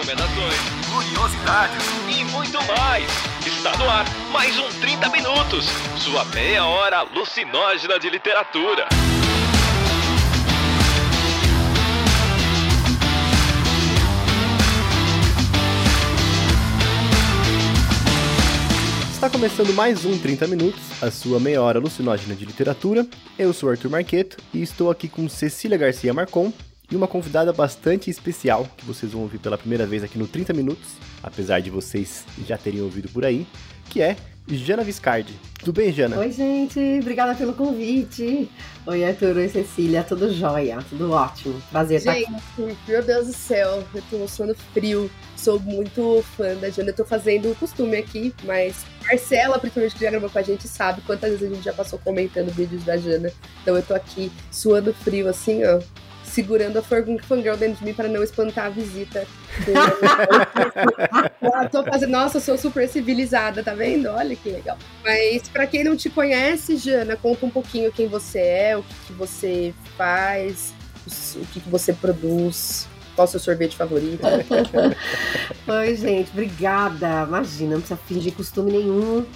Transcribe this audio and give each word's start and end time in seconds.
recomendações, 0.00 0.54
curiosidades 0.90 1.84
e 2.08 2.24
muito 2.32 2.58
mais. 2.66 3.04
Está 3.46 3.76
no 3.76 3.88
ar 3.88 4.06
mais 4.32 4.58
um 4.58 4.68
30 4.80 5.10
Minutos, 5.10 5.66
sua 5.98 6.24
meia 6.26 6.64
hora 6.64 6.98
alucinógena 6.98 7.98
de 7.98 8.08
literatura. 8.08 8.88
Está 19.12 19.28
começando 19.28 19.74
mais 19.74 20.06
um 20.06 20.18
30 20.18 20.46
Minutos, 20.46 20.80
a 21.02 21.10
sua 21.10 21.38
meia 21.38 21.60
hora 21.60 21.78
alucinógena 21.78 22.34
de 22.34 22.46
literatura. 22.46 23.06
Eu 23.38 23.52
sou 23.52 23.68
Arthur 23.68 23.90
Marqueto 23.90 24.38
e 24.54 24.62
estou 24.62 24.90
aqui 24.90 25.08
com 25.08 25.28
Cecília 25.28 25.76
Garcia 25.76 26.14
Marcon 26.14 26.50
e 26.90 26.96
uma 26.96 27.06
convidada 27.06 27.52
bastante 27.52 28.10
especial 28.10 28.66
que 28.76 28.84
vocês 28.84 29.12
vão 29.12 29.22
ouvir 29.22 29.38
pela 29.38 29.56
primeira 29.56 29.86
vez 29.86 30.02
aqui 30.02 30.18
no 30.18 30.26
30 30.26 30.52
Minutos, 30.52 30.90
apesar 31.22 31.60
de 31.60 31.70
vocês 31.70 32.24
já 32.46 32.58
terem 32.58 32.80
ouvido 32.80 33.08
por 33.08 33.24
aí, 33.24 33.46
que 33.88 34.02
é 34.02 34.16
Jana 34.48 34.82
Viscardi. 34.82 35.32
Tudo 35.60 35.72
bem, 35.72 35.92
Jana? 35.92 36.18
Oi, 36.18 36.32
gente. 36.32 36.80
Obrigada 37.00 37.34
pelo 37.34 37.52
convite. 37.52 38.50
Oi, 38.86 39.04
Arthur. 39.04 39.36
Oi, 39.36 39.48
Cecília. 39.48 40.02
Tudo 40.02 40.32
jóia. 40.32 40.78
Tudo 40.88 41.12
ótimo. 41.12 41.60
Prazer 41.70 42.00
gente, 42.00 42.22
estar 42.22 42.32
aqui. 42.32 42.76
meu 42.88 43.02
Deus 43.02 43.26
do 43.28 43.32
céu. 43.32 43.84
Eu 43.94 44.02
tô 44.10 44.26
suando 44.26 44.54
frio. 44.72 45.10
Sou 45.36 45.60
muito 45.60 46.24
fã 46.36 46.56
da 46.56 46.68
Jana. 46.70 46.90
Eu 46.90 46.96
tô 46.96 47.04
fazendo 47.04 47.50
o 47.50 47.54
costume 47.54 47.96
aqui, 47.96 48.34
mas 48.44 48.84
Marcela, 49.06 49.58
principalmente, 49.58 49.94
que 49.94 50.04
já 50.04 50.10
gravou 50.10 50.30
com 50.30 50.38
a 50.38 50.42
gente, 50.42 50.66
sabe 50.66 51.00
quantas 51.02 51.30
vezes 51.30 51.50
a 51.50 51.54
gente 51.54 51.64
já 51.64 51.72
passou 51.72 51.98
comentando 51.98 52.50
vídeos 52.50 52.82
da 52.82 52.96
Jana. 52.96 53.30
Então 53.62 53.76
eu 53.76 53.82
tô 53.82 53.94
aqui 53.94 54.32
suando 54.50 54.92
frio, 54.92 55.28
assim, 55.28 55.62
ó 55.64 55.80
segurando 56.30 56.78
a 56.78 56.82
fangirl 56.82 57.56
dentro 57.56 57.78
de 57.78 57.84
mim 57.84 57.94
para 57.94 58.08
não 58.08 58.22
espantar 58.22 58.66
a 58.66 58.70
visita. 58.70 59.26
tô 61.70 61.84
fazendo, 61.84 62.10
nossa, 62.10 62.38
eu 62.38 62.40
sou 62.40 62.56
super 62.56 62.88
civilizada, 62.88 63.62
tá 63.62 63.74
vendo? 63.74 64.08
Olha 64.08 64.34
que 64.36 64.50
legal. 64.50 64.78
Mas 65.04 65.48
para 65.48 65.66
quem 65.66 65.84
não 65.84 65.96
te 65.96 66.08
conhece, 66.08 66.76
Jana, 66.76 67.16
conta 67.16 67.44
um 67.44 67.50
pouquinho 67.50 67.92
quem 67.92 68.08
você 68.08 68.38
é, 68.38 68.76
o 68.76 68.82
que, 68.82 68.94
que 69.06 69.12
você 69.12 69.74
faz, 69.96 70.72
o 71.34 71.44
que, 71.46 71.60
que 71.60 71.68
você 71.68 71.92
produz. 71.92 72.88
Qual 73.14 73.26
o 73.26 73.30
seu 73.30 73.40
sorvete 73.40 73.76
favorito? 73.76 74.22
Oi, 75.66 75.96
gente, 75.96 76.30
obrigada. 76.30 77.24
Imagina, 77.26 77.72
não 77.72 77.80
precisa 77.80 77.98
fingir 78.06 78.32
costume 78.32 78.72
nenhum. 78.72 79.26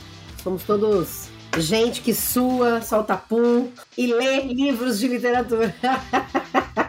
Somos 0.42 0.62
todos 0.62 1.28
gente 1.60 2.00
que 2.00 2.14
sua, 2.14 2.80
solta 2.80 3.16
pum 3.16 3.70
e 3.96 4.06
lê 4.06 4.42
livros 4.42 4.98
de 4.98 5.08
literatura. 5.08 5.74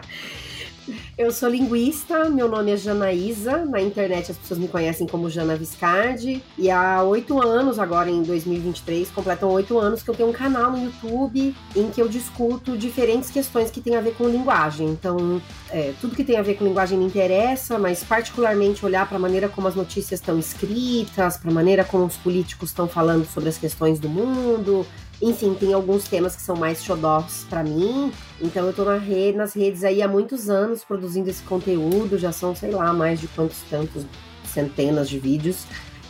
Eu 1.17 1.31
sou 1.31 1.47
linguista, 1.47 2.29
meu 2.29 2.49
nome 2.49 2.73
é 2.73 2.75
Janaísa, 2.75 3.63
na 3.65 3.79
internet 3.79 4.31
as 4.31 4.37
pessoas 4.37 4.59
me 4.59 4.67
conhecem 4.67 5.07
como 5.07 5.29
Jana 5.29 5.55
Viscardi, 5.55 6.43
e 6.57 6.69
há 6.69 7.01
oito 7.03 7.41
anos, 7.41 7.79
agora 7.79 8.09
em 8.09 8.21
2023, 8.21 9.09
completam 9.11 9.49
oito 9.51 9.79
anos 9.79 10.03
que 10.03 10.09
eu 10.09 10.13
tenho 10.13 10.27
um 10.27 10.33
canal 10.33 10.73
no 10.73 10.83
YouTube 10.83 11.55
em 11.73 11.89
que 11.89 12.01
eu 12.01 12.09
discuto 12.09 12.77
diferentes 12.77 13.31
questões 13.31 13.71
que 13.71 13.79
têm 13.79 13.95
a 13.95 14.01
ver 14.01 14.13
com 14.15 14.27
linguagem. 14.27 14.89
Então, 14.89 15.41
é, 15.69 15.93
tudo 16.01 16.17
que 16.17 16.23
tem 16.23 16.35
a 16.35 16.41
ver 16.41 16.55
com 16.55 16.65
linguagem 16.65 16.97
me 16.97 17.05
interessa, 17.05 17.79
mas 17.79 18.03
particularmente 18.03 18.85
olhar 18.85 19.07
para 19.07 19.15
a 19.15 19.19
maneira 19.19 19.47
como 19.47 19.69
as 19.69 19.75
notícias 19.75 20.19
estão 20.19 20.37
escritas, 20.37 21.37
para 21.37 21.49
a 21.49 21.53
maneira 21.53 21.85
como 21.85 22.03
os 22.03 22.17
políticos 22.17 22.71
estão 22.71 22.89
falando 22.89 23.25
sobre 23.25 23.47
as 23.47 23.57
questões 23.57 23.99
do 23.99 24.09
mundo, 24.09 24.85
enfim, 25.21 25.53
tem 25.53 25.73
alguns 25.73 26.05
temas 26.05 26.35
que 26.35 26.41
são 26.41 26.55
mais 26.55 26.83
xodós 26.83 27.45
para 27.49 27.63
mim. 27.63 28.11
Então 28.41 28.65
eu 28.65 28.73
tô 28.73 28.83
na 28.83 28.97
rede, 28.97 29.37
nas 29.37 29.53
redes 29.53 29.83
aí 29.83 30.01
há 30.01 30.07
muitos 30.07 30.49
anos 30.49 30.83
produzindo 30.83 31.29
esse 31.29 31.43
conteúdo, 31.43 32.17
já 32.17 32.31
são, 32.31 32.55
sei 32.55 32.71
lá, 32.71 32.91
mais 32.93 33.19
de 33.19 33.27
quantos 33.29 33.61
tantos 33.69 34.03
centenas 34.45 35.09
de 35.09 35.19
vídeos. 35.19 35.65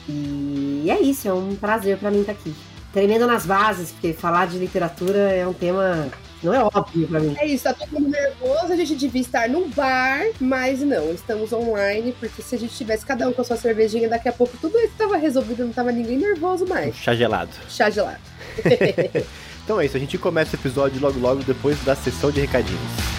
E 0.07 0.85
é 0.89 1.01
isso, 1.01 1.27
é 1.27 1.33
um 1.33 1.55
prazer 1.55 1.97
para 1.97 2.11
mim 2.11 2.21
estar 2.21 2.33
tá 2.33 2.39
aqui. 2.39 2.53
Tremendo 2.93 3.27
nas 3.27 3.45
bases, 3.45 3.91
porque 3.91 4.13
falar 4.13 4.47
de 4.47 4.57
literatura 4.57 5.17
é 5.17 5.45
um 5.45 5.53
tema 5.53 6.09
não 6.43 6.53
é 6.53 6.63
óbvio 6.63 7.07
pra 7.07 7.19
mim. 7.19 7.35
É 7.39 7.47
isso, 7.47 7.63
tá 7.63 7.73
todo 7.73 7.91
mundo 7.91 8.09
nervoso, 8.09 8.71
a 8.71 8.75
gente 8.75 8.95
devia 8.95 9.21
estar 9.21 9.49
num 9.49 9.67
bar, 9.69 10.21
mas 10.39 10.79
não, 10.81 11.11
estamos 11.11 11.51
online, 11.51 12.15
porque 12.19 12.41
se 12.41 12.53
a 12.53 12.59
gente 12.59 12.75
tivesse 12.75 13.05
cada 13.05 13.27
um 13.27 13.33
com 13.33 13.41
a 13.41 13.43
sua 13.43 13.57
cervejinha, 13.57 14.07
daqui 14.07 14.29
a 14.29 14.33
pouco 14.33 14.55
tudo 14.57 14.77
isso 14.77 14.93
tava 14.95 15.17
resolvido, 15.17 15.65
não 15.65 15.73
tava 15.73 15.91
ninguém 15.91 16.17
nervoso 16.17 16.67
mais. 16.67 16.95
Chá 16.95 17.15
gelado. 17.15 17.51
Chá 17.67 17.89
gelado. 17.89 18.34
então 19.63 19.79
é 19.79 19.85
isso, 19.85 19.97
a 19.97 19.99
gente 19.99 20.17
começa 20.17 20.55
o 20.55 20.59
episódio 20.59 21.01
logo 21.01 21.19
logo 21.19 21.43
depois 21.43 21.81
da 21.83 21.95
sessão 21.95 22.31
de 22.31 22.41
recadinhos. 22.41 23.15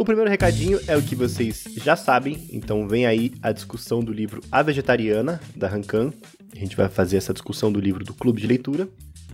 O 0.00 0.04
primeiro 0.04 0.30
recadinho 0.30 0.80
é 0.88 0.96
o 0.96 1.02
que 1.02 1.14
vocês 1.14 1.64
já 1.76 1.94
sabem, 1.94 2.48
então 2.50 2.88
vem 2.88 3.04
aí 3.04 3.32
a 3.42 3.52
discussão 3.52 4.00
do 4.00 4.12
livro 4.12 4.40
A 4.50 4.62
Vegetariana, 4.62 5.38
da 5.54 5.68
Rancan. 5.68 6.10
A 6.52 6.58
gente 6.58 6.74
vai 6.74 6.88
fazer 6.88 7.18
essa 7.18 7.34
discussão 7.34 7.70
do 7.70 7.78
livro 7.78 8.02
do 8.02 8.14
Clube 8.14 8.40
de 8.40 8.46
Leitura. 8.46 8.88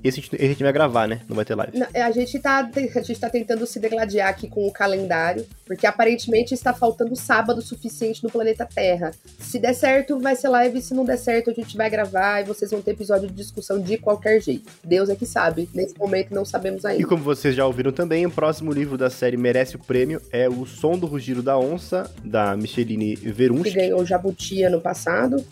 Esse 0.07 0.21
a 0.21 0.23
gente, 0.23 0.37
a 0.37 0.49
gente 0.49 0.63
vai 0.63 0.73
gravar, 0.73 1.09
né? 1.09 1.21
Não 1.29 1.35
vai 1.35 1.45
ter 1.45 1.55
live. 1.55 1.77
Não, 1.77 1.87
a, 1.95 2.11
gente 2.11 2.39
tá, 2.39 2.71
a 2.95 3.03
gente 3.03 3.21
tá 3.21 3.29
tentando 3.29 3.67
se 3.67 3.81
degladiar 3.81 4.29
aqui 4.29 4.49
com 4.49 4.67
o 4.67 4.73
calendário, 4.73 5.45
porque 5.65 5.87
aparentemente 5.87 6.55
está 6.55 6.73
faltando 6.73 7.17
sábado 7.17 7.61
suficiente 7.61 8.23
no 8.23 8.31
planeta 8.31 8.67
Terra. 8.67 9.11
Se 9.39 9.59
der 9.59 9.75
certo, 9.75 10.19
vai 10.21 10.37
ser 10.37 10.49
live. 10.49 10.81
Se 10.81 10.95
não 10.95 11.05
der 11.05 11.19
certo, 11.19 11.51
a 11.51 11.53
gente 11.53 11.77
vai 11.77 11.91
gravar 11.91 12.43
e 12.43 12.45
vocês 12.45 12.71
vão 12.71 12.81
ter 12.81 12.93
episódio 12.93 13.29
de 13.29 13.35
discussão 13.35 13.81
de 13.81 13.99
qualquer 13.99 14.41
jeito. 14.41 14.71
Deus 14.85 15.09
é 15.09 15.17
que 15.17 15.27
sabe. 15.27 15.69
Nesse 15.75 15.99
momento 15.99 16.35
não 16.35 16.45
sabemos 16.45 16.85
ainda. 16.85 17.03
E 17.03 17.05
como 17.05 17.23
vocês 17.23 17.55
já 17.55 17.67
ouviram 17.67 17.93
também, 17.93 18.25
o 18.27 18.31
próximo 18.31 18.73
livro 18.73 18.97
da 18.97 19.11
série 19.11 19.37
merece 19.37 19.77
o 19.77 19.79
prêmio 19.79 20.21
é 20.31 20.49
O 20.49 20.65
Som 20.67 20.99
do 20.99 21.07
Rugido 21.07 21.43
da 21.43 21.59
Onça, 21.59 22.11
da 22.25 22.57
Micheline 22.57 23.17
Verunski. 23.17 23.71
Que 23.71 23.77
ganhou 23.77 24.01
o 24.01 24.07
Jabuti 24.07 24.63
ano 24.63 24.81
passado. 24.81 25.45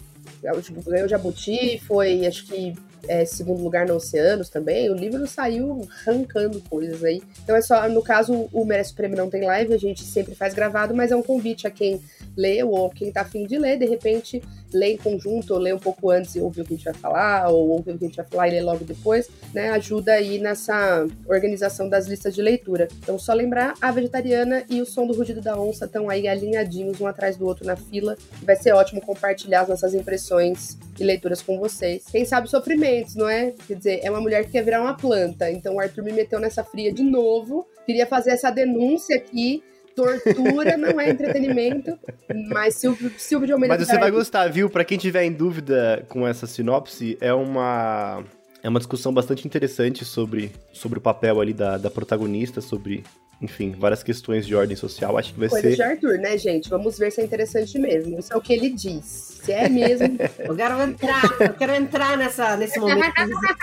Ganhou 0.86 1.06
o 1.06 1.08
Jabuti, 1.08 1.80
foi 1.86 2.26
acho 2.26 2.46
que 2.46 2.74
é, 3.08 3.24
segundo 3.24 3.62
lugar 3.62 3.86
no 3.86 3.94
Oceanos 3.94 4.48
também, 4.48 4.90
o 4.90 4.94
livro 4.94 5.26
saiu 5.26 5.86
arrancando 6.06 6.60
coisas 6.62 7.02
aí. 7.04 7.22
Então 7.42 7.56
é 7.56 7.62
só, 7.62 7.88
no 7.88 8.02
caso, 8.02 8.48
o 8.52 8.64
Merece 8.64 8.94
Prêmio 8.94 9.16
não 9.16 9.30
tem 9.30 9.42
live, 9.42 9.72
a 9.72 9.78
gente 9.78 10.02
sempre 10.02 10.34
faz 10.34 10.54
gravado, 10.54 10.94
mas 10.94 11.12
é 11.12 11.16
um 11.16 11.22
convite 11.22 11.66
a 11.66 11.70
quem 11.70 12.00
leu 12.36 12.70
ou 12.70 12.90
quem 12.90 13.12
tá 13.12 13.22
afim 13.22 13.46
de 13.46 13.58
ler, 13.58 13.78
de 13.78 13.86
repente 13.86 14.42
lê 14.74 14.92
em 14.92 14.96
conjunto, 14.96 15.54
ou 15.54 15.60
lê 15.60 15.72
um 15.72 15.78
pouco 15.78 16.10
antes 16.10 16.34
e 16.34 16.40
ouve 16.40 16.60
o 16.60 16.64
que 16.64 16.74
a 16.74 16.76
gente 16.76 16.84
vai 16.84 16.94
falar, 16.94 17.48
ou 17.48 17.68
ouve 17.70 17.92
o 17.92 17.98
que 17.98 18.04
a 18.04 18.08
gente 18.08 18.16
vai 18.16 18.26
falar 18.26 18.48
e 18.48 18.50
lê 18.52 18.60
logo 18.60 18.84
depois, 18.84 19.28
né? 19.52 19.70
Ajuda 19.70 20.12
aí 20.12 20.38
nessa 20.38 21.06
organização 21.26 21.88
das 21.88 22.06
listas 22.06 22.34
de 22.34 22.42
leitura. 22.42 22.88
Então, 22.98 23.18
só 23.18 23.32
lembrar, 23.32 23.74
a 23.80 23.90
vegetariana 23.90 24.64
e 24.68 24.80
o 24.80 24.86
som 24.86 25.06
do 25.06 25.14
rugido 25.14 25.40
da 25.40 25.58
onça 25.58 25.84
estão 25.84 26.10
aí 26.10 26.28
alinhadinhos 26.28 27.00
um 27.00 27.06
atrás 27.06 27.36
do 27.36 27.46
outro 27.46 27.64
na 27.64 27.76
fila. 27.76 28.16
Vai 28.42 28.56
ser 28.56 28.72
ótimo 28.72 29.00
compartilhar 29.00 29.62
as 29.62 29.68
nossas 29.68 29.94
impressões 29.94 30.76
e 30.98 31.04
leituras 31.04 31.42
com 31.42 31.58
vocês. 31.58 32.04
Quem 32.10 32.24
sabe 32.24 32.48
sofrimentos, 32.48 33.14
não 33.14 33.28
é? 33.28 33.52
Quer 33.66 33.74
dizer, 33.74 34.00
é 34.02 34.10
uma 34.10 34.20
mulher 34.20 34.44
que 34.44 34.52
quer 34.52 34.62
virar 34.62 34.80
uma 34.80 34.94
planta. 34.94 35.50
Então 35.50 35.76
o 35.76 35.80
Arthur 35.80 36.04
me 36.04 36.12
meteu 36.12 36.40
nessa 36.40 36.64
fria 36.64 36.92
de 36.92 37.02
novo. 37.02 37.66
Queria 37.86 38.06
fazer 38.06 38.30
essa 38.30 38.50
denúncia 38.50 39.16
aqui 39.16 39.62
tortura 39.94 40.76
não 40.76 41.00
é 41.00 41.10
entretenimento, 41.10 41.98
mas 42.48 42.74
Silvio, 42.74 43.10
Silvio 43.16 43.46
de 43.46 43.52
Almeida... 43.52 43.76
Mas 43.76 43.86
você 43.86 43.98
vai 43.98 44.10
gostar, 44.10 44.48
viu? 44.48 44.68
Para 44.68 44.84
quem 44.84 44.98
tiver 44.98 45.24
em 45.24 45.32
dúvida 45.32 46.04
com 46.08 46.26
essa 46.26 46.46
sinopse, 46.46 47.16
é 47.20 47.32
uma... 47.32 48.24
É 48.62 48.68
uma 48.68 48.80
discussão 48.80 49.12
bastante 49.12 49.46
interessante 49.46 50.06
sobre, 50.06 50.50
sobre 50.72 50.98
o 50.98 51.02
papel 51.02 51.38
ali 51.38 51.52
da, 51.52 51.76
da 51.76 51.90
protagonista, 51.90 52.62
sobre 52.62 53.04
enfim, 53.40 53.74
várias 53.78 54.02
questões 54.02 54.46
de 54.46 54.54
ordem 54.54 54.74
social. 54.74 55.18
Acho 55.18 55.34
que 55.34 55.40
vai 55.40 55.48
Coisa 55.50 55.68
ser. 55.68 55.76
de 55.76 55.82
Arthur, 55.82 56.18
né, 56.18 56.38
gente? 56.38 56.70
Vamos 56.70 56.98
ver 56.98 57.12
se 57.12 57.20
é 57.20 57.24
interessante 57.24 57.78
mesmo. 57.78 58.18
Isso 58.18 58.32
é 58.32 58.36
o 58.36 58.40
que 58.40 58.52
ele 58.54 58.70
diz. 58.70 59.04
Se 59.42 59.52
é 59.52 59.68
mesmo. 59.68 60.16
eu 60.38 60.56
quero 60.56 60.80
entrar, 60.82 61.22
eu 61.40 61.54
quero 61.54 61.74
entrar 61.74 62.16
nessa, 62.16 62.56
nesse 62.56 62.78
momento. 62.78 63.12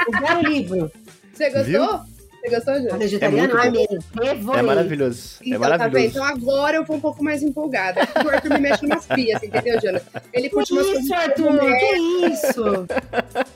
Eu 0.07 0.19
quero 0.19 0.39
o 0.39 0.43
livro. 0.43 0.91
Você 1.33 1.49
gostou? 1.49 1.65
Viu? 1.65 2.20
Você 2.41 2.49
gostou, 2.49 2.81
Jô? 2.81 2.97
vegetariano? 2.97 3.57
É, 3.59 4.33
muito 4.33 4.57
é 4.57 4.61
maravilhoso. 4.61 5.37
É 5.41 5.47
então, 5.47 5.55
é 5.55 5.57
maravilhoso. 5.59 5.77
Tá 5.77 5.89
bem, 5.89 6.07
então 6.07 6.23
agora 6.23 6.77
eu 6.77 6.83
vou 6.83 6.97
um 6.97 6.99
pouco 6.99 7.23
mais 7.23 7.43
empolgada. 7.43 8.01
O 8.25 8.29
Arthur 8.29 8.49
me 8.53 8.59
mexe 8.59 8.85
umas 8.85 9.05
frias, 9.05 9.43
entendeu, 9.43 9.79
Jana? 9.79 10.01
Ele 10.33 10.49
curte 10.49 10.73
umas 10.73 10.87
coisas. 10.87 11.11
Arthur, 11.11 11.59
que 11.59 11.95
isso? 12.27 12.63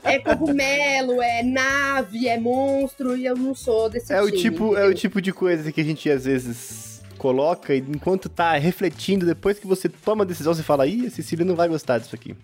É 0.04 0.18
cogumelo, 0.20 1.20
é 1.20 1.42
nave, 1.42 2.28
é 2.28 2.38
monstro, 2.38 3.16
e 3.16 3.26
eu 3.26 3.36
não 3.36 3.54
sou 3.54 3.88
desse 3.88 4.12
é 4.12 4.18
time. 4.18 4.28
O 4.28 4.36
tipo, 4.36 4.76
é 4.76 4.86
o 4.86 4.94
tipo 4.94 5.20
de 5.20 5.32
coisa 5.32 5.72
que 5.72 5.80
a 5.80 5.84
gente 5.84 6.08
às 6.08 6.24
vezes 6.24 6.85
coloca 7.26 7.74
e 7.74 7.78
enquanto 7.78 8.28
tá 8.28 8.56
refletindo, 8.56 9.26
depois 9.26 9.58
que 9.58 9.66
você 9.66 9.88
toma 9.88 10.22
a 10.22 10.26
decisão, 10.26 10.54
você 10.54 10.62
fala, 10.62 10.86
ih, 10.86 11.08
a 11.08 11.10
Cecília 11.10 11.44
não 11.44 11.56
vai 11.56 11.66
gostar 11.66 11.98
disso 11.98 12.14
aqui. 12.14 12.36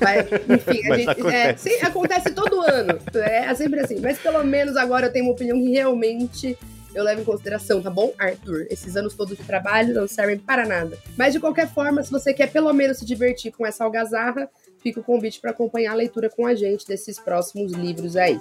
Mas, 0.00 0.26
enfim, 0.48 0.90
a 0.90 0.96
gente, 0.96 1.08
é, 1.08 1.12
acontece. 1.12 1.68
É, 1.68 1.78
sim, 1.78 1.84
acontece 1.84 2.30
todo 2.30 2.60
ano. 2.62 2.98
É, 3.16 3.44
é 3.44 3.54
sempre 3.54 3.80
assim. 3.80 4.00
Mas 4.00 4.18
pelo 4.18 4.42
menos 4.42 4.76
agora 4.76 5.08
eu 5.08 5.12
tenho 5.12 5.26
uma 5.26 5.32
opinião 5.32 5.58
que 5.58 5.68
realmente 5.68 6.56
eu 6.94 7.04
levo 7.04 7.20
em 7.20 7.24
consideração, 7.24 7.82
tá 7.82 7.90
bom, 7.90 8.14
Arthur? 8.18 8.66
Esses 8.70 8.96
anos 8.96 9.14
todos 9.14 9.36
de 9.36 9.44
trabalho 9.44 9.92
não 9.92 10.08
servem 10.08 10.38
para 10.38 10.64
nada. 10.64 10.96
Mas 11.18 11.34
de 11.34 11.40
qualquer 11.40 11.68
forma, 11.68 12.02
se 12.02 12.10
você 12.10 12.32
quer 12.32 12.50
pelo 12.50 12.72
menos 12.72 12.96
se 12.96 13.04
divertir 13.04 13.52
com 13.52 13.66
essa 13.66 13.84
algazarra, 13.84 14.48
fica 14.82 15.00
o 15.00 15.04
convite 15.04 15.38
para 15.38 15.50
acompanhar 15.50 15.92
a 15.92 15.96
leitura 15.96 16.30
com 16.30 16.46
a 16.46 16.54
gente 16.54 16.86
desses 16.86 17.18
próximos 17.20 17.72
livros 17.72 18.16
aí. 18.16 18.40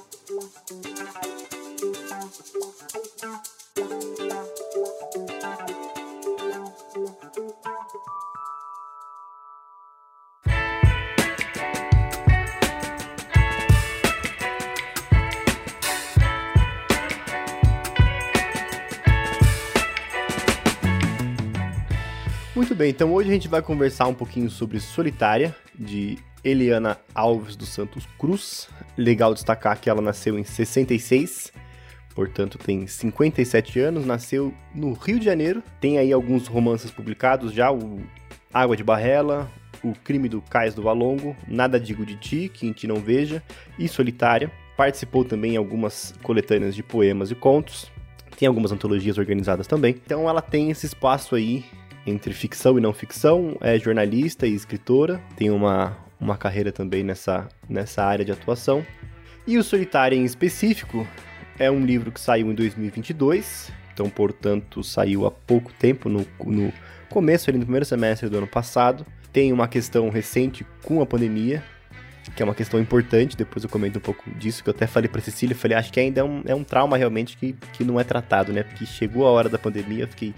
Muito 22.59 22.75
bem, 22.75 22.89
então 22.89 23.13
hoje 23.13 23.29
a 23.29 23.31
gente 23.31 23.47
vai 23.47 23.61
conversar 23.61 24.07
um 24.07 24.13
pouquinho 24.13 24.49
sobre 24.49 24.81
Solitária, 24.81 25.55
de 25.73 26.17
Eliana 26.43 26.97
Alves 27.15 27.55
dos 27.55 27.69
Santos 27.69 28.05
Cruz. 28.19 28.67
Legal 28.97 29.33
destacar 29.33 29.79
que 29.79 29.89
ela 29.89 30.01
nasceu 30.01 30.37
em 30.37 30.43
66, 30.43 31.53
portanto 32.13 32.57
tem 32.57 32.85
57 32.85 33.79
anos, 33.79 34.05
nasceu 34.05 34.53
no 34.75 34.91
Rio 34.91 35.19
de 35.19 35.23
Janeiro. 35.23 35.63
Tem 35.79 35.99
aí 35.99 36.11
alguns 36.11 36.47
romances 36.47 36.91
publicados 36.91 37.53
já, 37.53 37.71
o 37.71 38.01
Água 38.53 38.75
de 38.75 38.83
Barrela, 38.83 39.49
O 39.81 39.93
Crime 39.93 40.27
do 40.27 40.41
Cais 40.41 40.73
do 40.73 40.81
Valongo, 40.81 41.37
Nada 41.47 41.79
Digo 41.79 42.05
de 42.05 42.17
Ti, 42.17 42.51
Que 42.53 42.67
em 42.67 42.73
Ti 42.73 42.87
Não 42.87 42.97
Veja, 42.97 43.41
e 43.79 43.87
Solitária. 43.87 44.51
Participou 44.75 45.23
também 45.23 45.53
em 45.53 45.57
algumas 45.57 46.13
coletâneas 46.21 46.75
de 46.75 46.83
poemas 46.83 47.31
e 47.31 47.35
contos. 47.35 47.89
Tem 48.37 48.49
algumas 48.49 48.73
antologias 48.73 49.17
organizadas 49.17 49.65
também. 49.65 49.95
Então 50.05 50.27
ela 50.27 50.41
tem 50.41 50.69
esse 50.69 50.85
espaço 50.85 51.35
aí 51.35 51.63
entre 52.09 52.33
ficção 52.33 52.77
e 52.77 52.81
não 52.81 52.93
ficção, 52.93 53.57
é 53.61 53.77
jornalista 53.77 54.47
e 54.47 54.53
escritora, 54.53 55.21
tem 55.35 55.49
uma, 55.49 55.97
uma 56.19 56.37
carreira 56.37 56.71
também 56.71 57.03
nessa, 57.03 57.47
nessa 57.67 58.03
área 58.03 58.25
de 58.25 58.31
atuação. 58.31 58.85
E 59.47 59.57
o 59.57 59.63
Solitário 59.63 60.17
em 60.17 60.25
específico 60.25 61.07
é 61.57 61.69
um 61.69 61.85
livro 61.85 62.11
que 62.11 62.19
saiu 62.19 62.51
em 62.51 62.55
2022, 62.55 63.71
então, 63.93 64.09
portanto, 64.09 64.83
saiu 64.83 65.25
há 65.25 65.31
pouco 65.31 65.73
tempo, 65.73 66.07
no, 66.07 66.25
no 66.45 66.71
começo, 67.09 67.49
ali, 67.49 67.57
no 67.57 67.65
primeiro 67.65 67.85
semestre 67.85 68.29
do 68.29 68.37
ano 68.37 68.47
passado. 68.47 69.05
Tem 69.33 69.51
uma 69.51 69.67
questão 69.67 70.09
recente 70.09 70.65
com 70.83 71.01
a 71.01 71.05
pandemia, 71.05 71.61
que 72.35 72.41
é 72.41 72.45
uma 72.45 72.55
questão 72.55 72.79
importante, 72.79 73.35
depois 73.35 73.63
eu 73.63 73.69
comento 73.69 73.99
um 73.99 74.01
pouco 74.01 74.23
disso, 74.31 74.63
que 74.63 74.69
eu 74.69 74.73
até 74.73 74.87
falei 74.87 75.09
pra 75.09 75.21
Cecília, 75.21 75.55
falei, 75.55 75.77
acho 75.77 75.91
que 75.91 75.99
ainda 75.99 76.21
é 76.21 76.23
um, 76.23 76.41
é 76.45 76.55
um 76.55 76.63
trauma 76.63 76.95
realmente 76.95 77.35
que, 77.35 77.53
que 77.73 77.83
não 77.83 77.99
é 77.99 78.03
tratado, 78.03 78.53
né? 78.53 78.63
Porque 78.63 78.85
chegou 78.85 79.27
a 79.27 79.31
hora 79.31 79.49
da 79.49 79.57
pandemia, 79.57 80.03
eu 80.03 80.07
fiquei 80.07 80.33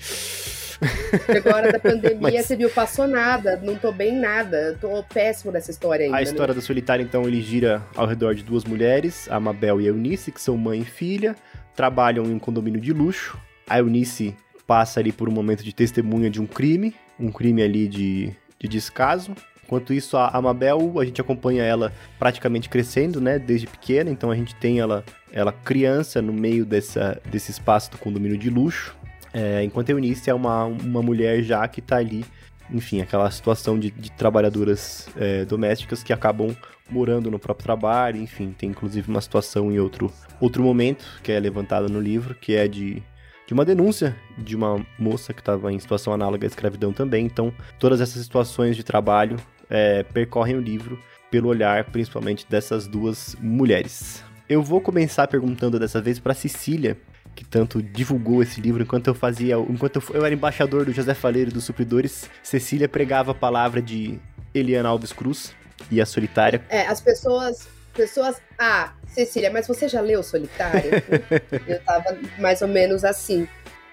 Chegou 1.26 1.52
a 1.52 1.56
hora 1.56 1.72
da 1.72 1.80
pandemia, 1.80 2.20
Mas... 2.20 2.46
você 2.46 2.56
viu, 2.56 2.70
passou 2.70 3.08
nada, 3.08 3.60
não 3.62 3.76
tô 3.76 3.92
bem 3.92 4.18
nada, 4.18 4.78
tô 4.80 5.04
péssimo 5.04 5.52
dessa 5.52 5.72
história 5.72 6.06
ainda. 6.06 6.18
A 6.18 6.20
né? 6.20 6.24
história 6.24 6.54
né? 6.54 6.60
da 6.60 6.66
Solitária, 6.66 7.04
então, 7.04 7.28
ele 7.28 7.42
gira 7.42 7.84
ao 7.96 8.08
redor 8.08 8.34
de 8.34 8.44
duas 8.44 8.64
mulheres, 8.64 9.28
a 9.30 9.40
Mabel 9.40 9.80
e 9.82 9.86
a 9.86 9.90
Eunice, 9.90 10.32
que 10.32 10.42
são 10.42 10.58
mãe 10.58 10.82
e 10.82 10.86
filha, 10.86 11.36
trabalham 11.76 12.26
em 12.26 12.34
um 12.34 12.40
condomínio 12.40 12.82
de 12.82 12.92
luxo. 12.94 13.38
A 13.68 13.80
Eunice 13.80 14.36
passa 14.66 15.00
ali 15.00 15.12
por 15.12 15.28
um 15.28 15.32
momento 15.32 15.64
de 15.64 15.74
testemunha 15.74 16.30
de 16.30 16.42
um 16.42 16.48
crime, 16.48 16.96
um 17.20 17.32
crime 17.32 17.62
ali 17.62 17.88
de, 17.88 18.32
de 18.60 18.68
descaso. 18.68 19.36
Enquanto 19.64 19.94
isso, 19.94 20.18
a 20.18 20.28
Amabel, 20.30 21.00
a 21.00 21.06
gente 21.06 21.22
acompanha 21.22 21.64
ela 21.64 21.94
praticamente 22.20 22.68
crescendo, 22.68 23.22
né, 23.22 23.40
desde 23.40 23.68
pequena, 23.68 24.10
então 24.10 24.30
a 24.30 24.36
gente 24.36 24.54
tem 24.56 24.80
ela, 24.80 25.04
ela 25.32 25.52
criança 25.52 26.22
no 26.22 26.34
meio 26.34 26.66
dessa, 26.66 27.22
desse 27.26 27.52
espaço 27.52 27.92
do 27.92 27.98
condomínio 27.98 28.38
de 28.38 28.50
luxo. 28.50 28.96
É, 29.34 29.64
enquanto 29.64 29.90
a 29.90 29.92
Eunice 29.94 30.30
é 30.30 30.34
uma, 30.34 30.66
uma 30.66 31.02
mulher 31.02 31.42
já 31.44 31.68
que 31.68 31.82
tá 31.82 31.98
ali, 31.98 32.26
enfim, 32.70 33.02
aquela 33.02 33.30
situação 33.32 33.78
de, 33.78 33.92
de 33.92 34.12
trabalhadoras 34.12 35.08
é, 35.18 35.46
domésticas 35.46 36.04
que 36.04 36.14
acabam 36.14 36.56
morando 36.90 37.32
no 37.32 37.40
próprio 37.40 37.64
trabalho, 37.64 38.22
enfim, 38.22 38.54
tem 38.58 38.70
inclusive 38.70 39.10
uma 39.10 39.22
situação 39.22 39.72
em 39.72 39.80
outro, 39.80 40.12
outro 40.40 40.64
momento 40.64 41.06
que 41.24 41.32
é 41.32 41.40
levantada 41.40 41.88
no 41.88 42.00
livro, 42.00 42.36
que 42.36 42.56
é 42.56 42.68
de, 42.68 43.02
de 43.48 43.54
uma 43.54 43.64
denúncia 43.64 44.16
de 44.38 44.56
uma 44.56 44.86
moça 45.00 45.34
que 45.34 45.40
estava 45.40 45.72
em 45.72 45.80
situação 45.80 46.14
análoga 46.14 46.46
à 46.46 46.48
escravidão 46.48 46.92
também. 46.92 47.26
Então, 47.26 47.54
todas 47.80 48.02
essas 48.02 48.22
situações 48.22 48.76
de 48.76 48.84
trabalho 48.84 49.38
é, 49.70 50.04
percorrem 50.04 50.56
o 50.58 50.62
livro 50.62 51.00
pelo 51.30 51.48
olhar, 51.48 51.86
principalmente 51.86 52.46
dessas 52.50 52.88
duas 52.88 53.36
mulheres. 53.40 54.22
Eu 54.50 54.62
vou 54.62 54.82
começar 54.82 55.28
perguntando 55.28 55.80
dessa 55.80 56.02
vez 56.02 56.20
para 56.20 56.34
Cecília, 56.34 56.98
que 57.36 57.46
tanto 57.46 57.82
divulgou 57.82 58.42
esse 58.42 58.60
livro 58.62 58.84
enquanto 58.84 59.08
eu 59.08 59.16
fazia, 59.16 59.56
enquanto 59.58 59.98
eu, 59.98 60.16
eu 60.16 60.26
era 60.26 60.34
embaixador 60.34 60.86
do 60.86 60.92
José 60.92 61.14
Faleiro 61.14 61.52
dos 61.52 61.64
Supridores, 61.64 62.30
Cecília 62.44 62.88
pregava 62.88 63.32
a 63.32 63.36
palavra 63.36 63.82
de 63.82 64.20
Eliana 64.54 64.90
Alves 64.90 65.12
Cruz 65.12 65.56
e 65.90 66.02
a 66.02 66.06
Solitária. 66.06 66.62
É, 66.70 66.86
as 66.88 67.02
pessoas 67.02 67.68
pessoas, 67.94 68.42
ah, 68.58 68.94
Cecília, 69.08 69.52
mas 69.52 69.68
você 69.68 69.88
já 69.88 70.02
leu 70.02 70.24
Solitária? 70.24 71.04
eu 71.68 71.80
tava 71.84 72.18
mais 72.40 72.62
ou 72.62 72.68
menos 72.68 73.04
assim. 73.04 73.48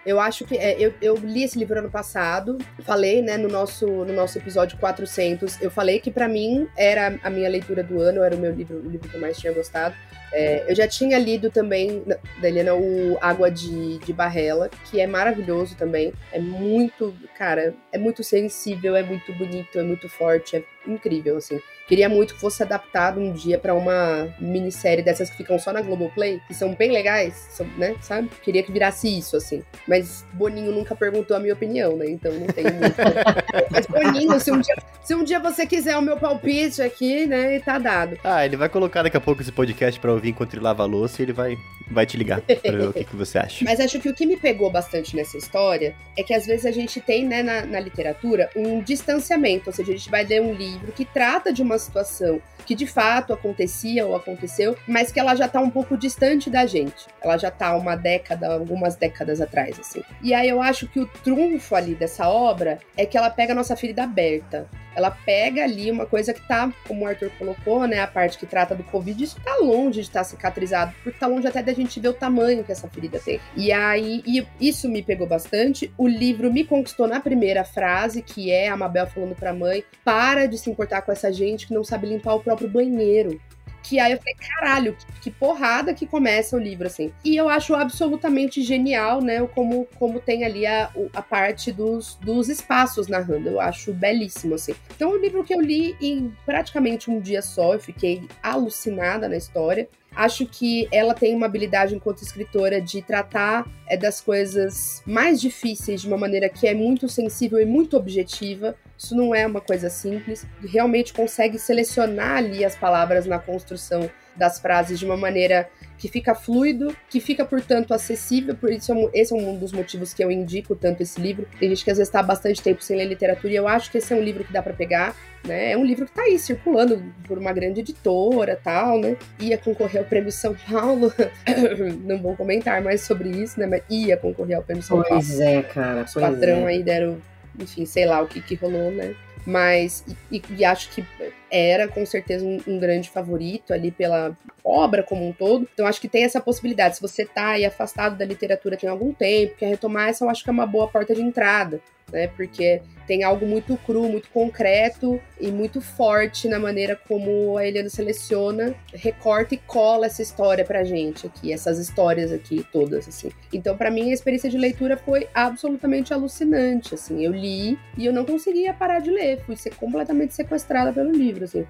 Eu 0.07 0.19
acho 0.19 0.45
que 0.45 0.57
é, 0.57 0.75
eu, 0.81 0.95
eu, 1.03 1.17
li 1.17 1.43
esse 1.43 1.59
livro 1.59 1.79
ano 1.79 1.91
passado, 1.91 2.57
falei, 2.83 3.21
né, 3.21 3.37
no 3.37 3.49
nosso, 3.49 3.87
no 3.87 4.13
nosso 4.13 4.39
episódio 4.39 4.79
400, 4.79 5.61
eu 5.61 5.71
falei 5.71 6.01
que 6.01 6.11
para 6.11 6.27
mim 6.27 6.67
era 6.77 7.19
a 7.23 7.29
minha 7.29 7.49
leitura 7.49 7.83
do 7.83 8.01
ano, 8.01 8.23
era 8.23 8.35
o 8.35 8.39
meu 8.39 8.53
livro, 8.53 8.79
o 8.79 8.89
livro 8.89 9.09
que 9.09 9.17
eu 9.17 9.21
mais 9.21 9.37
tinha 9.37 9.53
gostado. 9.53 9.95
É, 10.33 10.65
eu 10.69 10.75
já 10.75 10.87
tinha 10.87 11.19
lido 11.19 11.51
também 11.51 12.03
da 12.41 12.49
Helena 12.49 12.75
o 12.75 13.17
Água 13.21 13.51
de, 13.51 13.99
de 13.99 14.13
Barrela, 14.13 14.71
que 14.91 15.01
é 15.01 15.07
maravilhoso 15.07 15.77
também. 15.77 16.13
É 16.33 16.41
muito, 16.41 17.15
cara, 17.37 17.75
é 17.93 17.99
muito 17.99 18.23
sensível, 18.23 18.95
é 18.97 19.03
muito 19.03 19.33
bonito, 19.35 19.79
é 19.79 19.83
muito 19.83 20.09
forte, 20.09 20.57
é 20.57 20.63
incrível, 20.87 21.37
assim. 21.37 21.61
Queria 21.87 22.09
muito 22.09 22.35
que 22.35 22.41
fosse 22.41 22.63
adaptado 22.63 23.19
um 23.19 23.33
dia 23.33 23.59
para 23.59 23.73
uma 23.73 24.29
minissérie 24.39 25.03
dessas 25.03 25.31
que 25.31 25.39
ficam 25.39 25.59
só 25.59 25.73
na 25.73 25.81
Globoplay, 25.81 26.39
que 26.47 26.53
são 26.53 26.75
bem 26.75 26.93
legais, 26.93 27.49
são, 27.51 27.67
né, 27.79 27.97
sabe? 28.03 28.29
Queria 28.43 28.63
que 28.63 28.71
virasse 28.71 29.09
isso, 29.09 29.37
assim. 29.39 29.63
Mas 29.87 30.25
Boninho 30.35 30.71
nunca 30.71 30.95
perguntou 30.95 31.35
a 31.35 31.41
minha 31.41 31.55
opinião, 31.55 31.97
né? 31.97 32.05
Então 32.11 32.31
não 32.33 32.47
tem 32.49 32.65
muito. 32.65 32.95
Mas 33.73 33.87
Boninho, 33.87 34.39
se 34.39 34.53
um, 34.53 34.61
dia, 34.61 34.77
se 35.03 35.15
um 35.15 35.25
dia 35.25 35.41
você 35.41 35.67
quiser 35.67 35.97
o 35.97 36.03
meu 36.03 36.19
palpite 36.19 36.83
aqui, 36.83 37.27
né, 37.27 37.59
tá 37.61 37.79
dado. 37.79 38.19
Ah, 38.23 38.45
ele 38.45 38.57
vai 38.57 38.69
colocar 38.69 39.03
daqui 39.03 39.17
a 39.17 39.21
pouco 39.21 39.41
esse 39.41 39.53
podcast 39.53 39.99
para 39.99 40.13
ouvir 40.19 40.31
enquanto 40.31 40.55
ele 40.55 40.63
lava 40.63 40.83
a 40.83 40.87
louça 40.87 41.21
e 41.21 41.25
ele 41.25 41.33
vai, 41.33 41.59
vai 41.91 42.07
te 42.07 42.17
ligar 42.17 42.41
pra 42.43 42.57
ver 42.73 42.89
o 42.89 42.93
que, 42.93 43.05
que 43.05 43.17
você 43.17 43.39
acha. 43.39 43.65
Mas 43.65 43.81
acho 43.81 43.99
que 44.01 44.09
o 44.09 44.15
que 44.15 44.27
me 44.27 44.37
pegou 44.37 44.71
bastante 44.71 45.17
nessa 45.17 45.37
história 45.37 45.95
é 46.17 46.23
que 46.23 46.35
às 46.35 46.47
vezes 46.47 46.67
a 46.67 46.71
gente 46.71 47.01
tem, 47.01 47.27
né, 47.27 47.43
na, 47.43 47.65
na 47.65 47.81
literatura, 47.81 48.51
um 48.55 48.83
distanciamento, 48.83 49.69
ou 49.69 49.73
seja, 49.73 49.93
a 49.93 49.97
gente 49.97 50.11
vai 50.11 50.25
ler 50.25 50.43
um 50.43 50.53
livro 50.53 50.93
que 50.93 51.05
trata 51.05 51.53
de 51.53 51.63
uma 51.63 51.79
situação 51.79 52.41
que 52.69 52.75
de 52.75 52.87
fato 52.87 53.33
acontecia 53.33 54.07
ou 54.07 54.15
aconteceu, 54.15 54.77
mas 54.87 55.11
que 55.11 55.19
ela 55.19 55.35
já 55.35 55.49
tá 55.49 55.59
um 55.59 55.71
pouco 55.71 55.97
distante 55.97 56.51
da 56.51 56.67
gente. 56.67 57.07
Ela 57.23 57.39
já 57.39 57.51
tá 57.51 57.75
uma 57.75 57.97
década, 57.97 58.53
algumas 58.53 58.95
décadas 58.95 59.41
atrás, 59.41 59.81
assim. 59.81 60.03
E 60.23 60.35
aí 60.35 60.51
eu 60.51 60.61
acho 60.61 60.87
que 60.87 61.01
o 61.01 61.07
trunfo 61.07 61.75
ali 61.75 61.95
dessa 61.95 62.29
obra 62.29 62.79
é 62.95 63.07
que 63.07 63.17
ela 63.17 63.31
pega 63.31 63.53
a 63.53 63.57
nossa 63.57 63.75
ferida 63.75 64.03
aberta. 64.03 64.69
Ela 64.95 65.11
pega 65.11 65.65
ali 65.65 65.91
uma 65.91 66.07
coisa 66.07 66.33
que 66.35 66.47
tá, 66.47 66.73
como 66.87 67.05
o 67.05 67.07
Arthur 67.07 67.31
colocou, 67.39 67.87
né, 67.87 68.01
a 68.01 68.07
parte 68.07 68.39
que 68.39 68.47
trata 68.47 68.75
do 68.75 68.83
Covid, 68.85 69.23
isso 69.23 69.41
tá 69.41 69.57
longe 69.57 70.01
de 70.01 70.09
estar 70.09 70.21
tá 70.21 70.25
cicatrizado, 70.25 70.93
porque 71.03 71.19
tá 71.19 71.27
longe 71.27 71.47
até 71.47 71.63
da 71.63 71.73
gente 71.73 72.01
ver 72.01 72.09
o 72.09 72.15
tamanho 72.15 72.65
que 72.65 72.73
essa 72.73 72.89
ferida 72.89 73.19
tem. 73.19 73.41
E 73.57 73.73
aí, 73.73 74.23
e 74.27 74.47
isso 74.61 74.89
me 74.89 75.03
pegou 75.03 75.27
bastante. 75.27 75.93
O 75.97 76.07
livro 76.07 76.53
me 76.53 76.65
conquistou 76.65 77.07
na 77.07 77.21
primeira 77.21 77.65
frase, 77.65 78.23
que 78.23 78.51
é 78.51 78.69
a 78.69 78.77
Mabel 78.77 79.07
falando 79.07 79.35
pra 79.35 79.53
mãe: 79.53 79.85
para 80.05 80.47
de 80.47 80.59
se 80.59 80.71
importar 80.71 81.03
com 81.03 81.13
essa 81.13 81.33
gente 81.33 81.67
que 81.67 81.75
não 81.75 81.85
sabe 81.85 82.07
limpar 82.07 82.35
o 82.35 82.41
próprio 82.41 82.69
banheiro. 82.69 83.41
Que 83.89 83.99
aí 83.99 84.13
eu 84.13 84.19
falei, 84.19 84.35
caralho, 84.35 84.97
que, 84.97 85.21
que, 85.23 85.31
porrada 85.31 85.95
que 85.95 86.07
começa 86.07 86.57
o 86.57 86.59
livro, 86.59 86.87
assim. 86.87 87.11
E 87.25 87.37
eu 87.37 87.49
acho 87.49 87.75
absolutamente 87.75 88.63
genial, 88.63 89.23
né, 89.23 89.47
como, 89.55 89.87
como 89.99 90.21
tem 90.21 90.45
ali 90.45 90.67
a, 90.67 90.91
a 91.15 91.23
parte 91.23 91.73
dos, 91.73 92.17
dos 92.17 92.51
espaços 92.51 93.09
narrando. 93.09 93.49
Eu 93.49 93.61
acho 93.61 93.95
belíssimo, 93.95 94.57
assim. 94.57 94.75
Então, 94.95 95.13
é 95.13 95.15
um 95.15 95.21
livro 95.21 95.43
que 95.43 95.55
eu 95.55 95.61
li 95.61 95.97
em 96.03 96.31
praticamente 96.45 97.11
um 97.11 97.19
dia 97.19 97.41
só, 97.41 97.75
eu 97.75 97.81
fiquei 97.81 98.29
alucinada 98.43 99.27
na 99.27 99.37
história. 99.37 99.89
Acho 100.15 100.47
que 100.47 100.89
ela 100.91 101.15
tem 101.15 101.35
uma 101.35 101.47
habilidade 101.47 101.95
enquanto 101.95 102.23
escritora 102.23 102.81
de 102.81 103.03
tratar 103.03 103.67
é, 103.87 103.97
das 103.97 104.21
coisas 104.21 105.03
mais 105.07 105.41
difíceis 105.41 106.01
de 106.01 106.09
uma 106.09 106.17
maneira 106.17 106.49
que 106.49 106.67
é 106.67 106.75
muito 106.75 107.09
sensível 107.09 107.61
e 107.61 107.65
muito 107.65 107.97
objetiva. 107.97 108.75
Isso 108.97 109.15
não 109.15 109.35
é 109.35 109.47
uma 109.47 109.61
coisa 109.61 109.89
simples. 109.89 110.47
Realmente 110.61 111.13
consegue 111.13 111.59
selecionar 111.59 112.39
ali 112.39 112.65
as 112.65 112.75
palavras 112.75 113.27
na 113.27 113.39
construção 113.39 114.11
das 114.35 114.59
frases 114.59 114.99
de 114.99 115.05
uma 115.05 115.17
maneira 115.17 115.69
que 115.99 116.09
fica 116.09 116.35
fluido, 116.35 116.97
que 117.11 117.21
fica, 117.21 117.45
portanto, 117.45 117.93
acessível. 117.93 118.55
Por 118.55 118.71
isso, 118.71 118.93
é 118.93 119.11
esse 119.21 119.33
é 119.33 119.37
um 119.37 119.59
dos 119.59 119.73
motivos 119.73 120.15
que 120.15 120.23
eu 120.23 120.31
indico 120.31 120.75
tanto 120.75 121.03
esse 121.03 121.21
livro. 121.21 121.47
Tem 121.59 121.69
gente 121.69 121.85
que 121.85 121.91
às 121.91 121.99
vezes 121.99 122.09
está 122.09 122.23
bastante 122.23 122.63
tempo 122.63 122.83
sem 122.83 122.97
ler 122.97 123.07
literatura 123.07 123.53
e 123.53 123.57
eu 123.57 123.67
acho 123.67 123.91
que 123.91 123.99
esse 123.99 124.13
é 124.13 124.17
um 124.17 124.23
livro 124.23 124.45
que 124.45 124.53
dá 124.53 124.63
para 124.63 124.73
pegar. 124.73 125.15
Né? 125.45 125.73
É 125.73 125.77
um 125.77 125.85
livro 125.85 126.05
que 126.05 126.11
está 126.11 126.23
aí 126.23 126.39
circulando 126.39 127.03
por 127.27 127.39
uma 127.39 127.53
grande 127.53 127.81
editora 127.81 128.59
tal, 128.63 128.99
né? 128.99 129.17
Ia 129.41 129.57
concorrer 129.57 129.99
ao 129.99 130.05
Prêmio 130.05 130.33
São 130.33 130.55
Paulo. 130.55 131.13
Não 132.05 132.19
vou 132.19 132.37
comentar 132.37 132.81
mais 132.83 133.03
sobre 133.03 133.29
isso, 133.31 133.59
né? 133.59 133.67
Mas 133.67 133.83
ia 133.89 134.17
concorrer 134.17 134.57
ao 134.57 134.63
Prêmio 134.63 134.83
São 134.83 134.97
pois 134.99 135.09
Paulo. 135.09 135.25
Pois 135.25 135.41
é, 135.41 135.63
cara. 135.63 136.03
Os 136.03 136.15
patrão 136.15 136.69
é. 136.69 136.73
aí 136.73 136.83
deram, 136.83 137.19
enfim, 137.59 137.85
sei 137.85 138.07
lá 138.07 138.21
o 138.21 138.27
que, 138.27 138.41
que 138.41 138.55
rolou, 138.55 138.91
né? 138.91 139.15
Mas, 139.49 140.05
e, 140.31 140.43
e, 140.59 140.63
acho 140.63 140.91
que 140.91 141.03
era 141.51 141.89
com 141.89 142.05
certeza 142.05 142.45
um, 142.45 142.61
um, 142.67 142.79
grande 142.79 143.09
favorito 143.11 143.73
ali 143.73 143.91
pela 143.91 144.37
obra 144.65 145.03
como 145.03 145.27
um 145.27 145.33
todo. 145.33 145.69
Então 145.73 145.87
acho 145.87 146.01
que 146.01 146.09
tem 146.09 146.25
essa 146.25 146.41
possibilidade. 146.41 146.97
Se 146.97 147.03
você 147.03 147.25
tá 147.25 147.51
aí 147.51 147.65
afastado 147.65 148.17
da 148.17 148.25
literatura 148.25 148.77
tem 148.77 148.89
algum 148.89 149.13
tempo, 149.13 149.57
quer 149.57 149.69
retomar 149.69 150.09
essa, 150.09 150.25
eu 150.25 150.31
acho 150.31 150.45
que 150.45 150.51
é 150.51 150.53
uma 150.53 150.67
boa 150.67 150.89
porta 150.89 151.15
de 151.15 151.23
entrada 151.23 151.81
né? 152.13 152.29
Porque 152.29 152.81
tem 153.07 153.23
algo 153.23 153.47
muito 153.47 153.77
cru, 153.79 154.09
muito 154.09 154.29
concreto 154.31 155.21
e 155.41 155.51
muito 155.51 155.81
forte 155.81 156.49
na 156.49 156.59
maneira 156.59 156.95
como 156.95 157.57
a 157.57 157.67
Eliana 157.67 157.89
seleciona, 157.89 158.75
recorta 158.93 159.55
e 159.55 159.59
cola 159.59 160.07
essa 160.07 160.21
história 160.21 160.65
pra 160.65 160.85
gente 160.85 161.27
aqui, 161.27 161.53
essas 161.53 161.79
histórias 161.79 162.33
aqui 162.33 162.65
todas, 162.71 163.09
assim. 163.09 163.31
Então, 163.53 163.77
para 163.77 163.91
mim, 163.91 164.11
a 164.11 164.15
experiência 164.15 164.51
de 164.51 164.59
leitura 164.59 164.97
foi 164.97 165.27
absolutamente 165.35 166.13
alucinante, 166.13 166.95
assim. 166.95 167.25
Eu 167.25 167.33
li 167.33 167.79
e 167.97 168.05
eu 168.05 168.13
não 168.13 168.25
conseguia 168.25 168.75
parar 168.75 169.01
de 169.01 169.11
ler, 169.11 169.41
fui 169.45 169.57
ser 169.57 169.75
completamente 169.75 170.35
sequestrada 170.35 170.93
pelo 170.93 171.11
livro, 171.11 171.38
assim. 171.45 171.67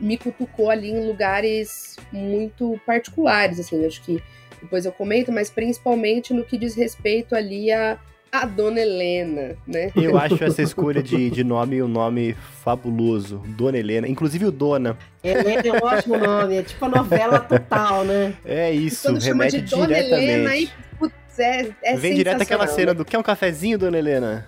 Me 0.00 0.16
cutucou 0.16 0.70
ali 0.70 0.90
em 0.90 1.06
lugares 1.06 1.96
muito 2.12 2.80
particulares, 2.86 3.60
assim. 3.60 3.84
Acho 3.84 4.02
que 4.02 4.22
depois 4.60 4.84
eu 4.84 4.92
comento, 4.92 5.32
mas 5.32 5.50
principalmente 5.50 6.32
no 6.32 6.44
que 6.44 6.58
diz 6.58 6.74
respeito 6.74 7.34
ali 7.34 7.72
a 7.72 7.98
a 8.32 8.46
Dona 8.46 8.80
Helena, 8.80 9.56
né? 9.66 9.90
Eu 9.96 10.16
acho 10.16 10.42
essa 10.44 10.62
escolha 10.62 11.02
de, 11.02 11.30
de 11.30 11.42
nome 11.42 11.82
um 11.82 11.88
nome 11.88 12.36
fabuloso. 12.62 13.42
Dona 13.44 13.76
Helena. 13.76 14.06
Inclusive 14.06 14.46
o 14.46 14.52
Dona. 14.52 14.96
Helena 15.22 15.62
é 15.64 15.72
um 15.72 15.86
ótimo 15.86 16.16
nome, 16.16 16.56
é 16.58 16.62
tipo 16.62 16.84
a 16.84 16.88
novela 16.88 17.40
total, 17.40 18.04
né? 18.04 18.34
É 18.44 18.70
isso, 18.70 19.08
quando 19.08 19.20
remete 19.20 19.56
chama 19.56 19.64
de 19.64 19.70
Dona 19.70 19.86
diretamente. 19.88 20.30
Helena, 20.30 20.50
aí, 20.50 20.70
putz, 20.98 21.38
é, 21.38 21.70
é 21.82 21.96
Vem 21.96 22.14
direto 22.14 22.42
aquela 22.42 22.66
cena 22.68 22.94
do 22.94 23.04
quer 23.04 23.18
um 23.18 23.22
cafezinho, 23.22 23.78
Dona 23.78 23.98
Helena? 23.98 24.46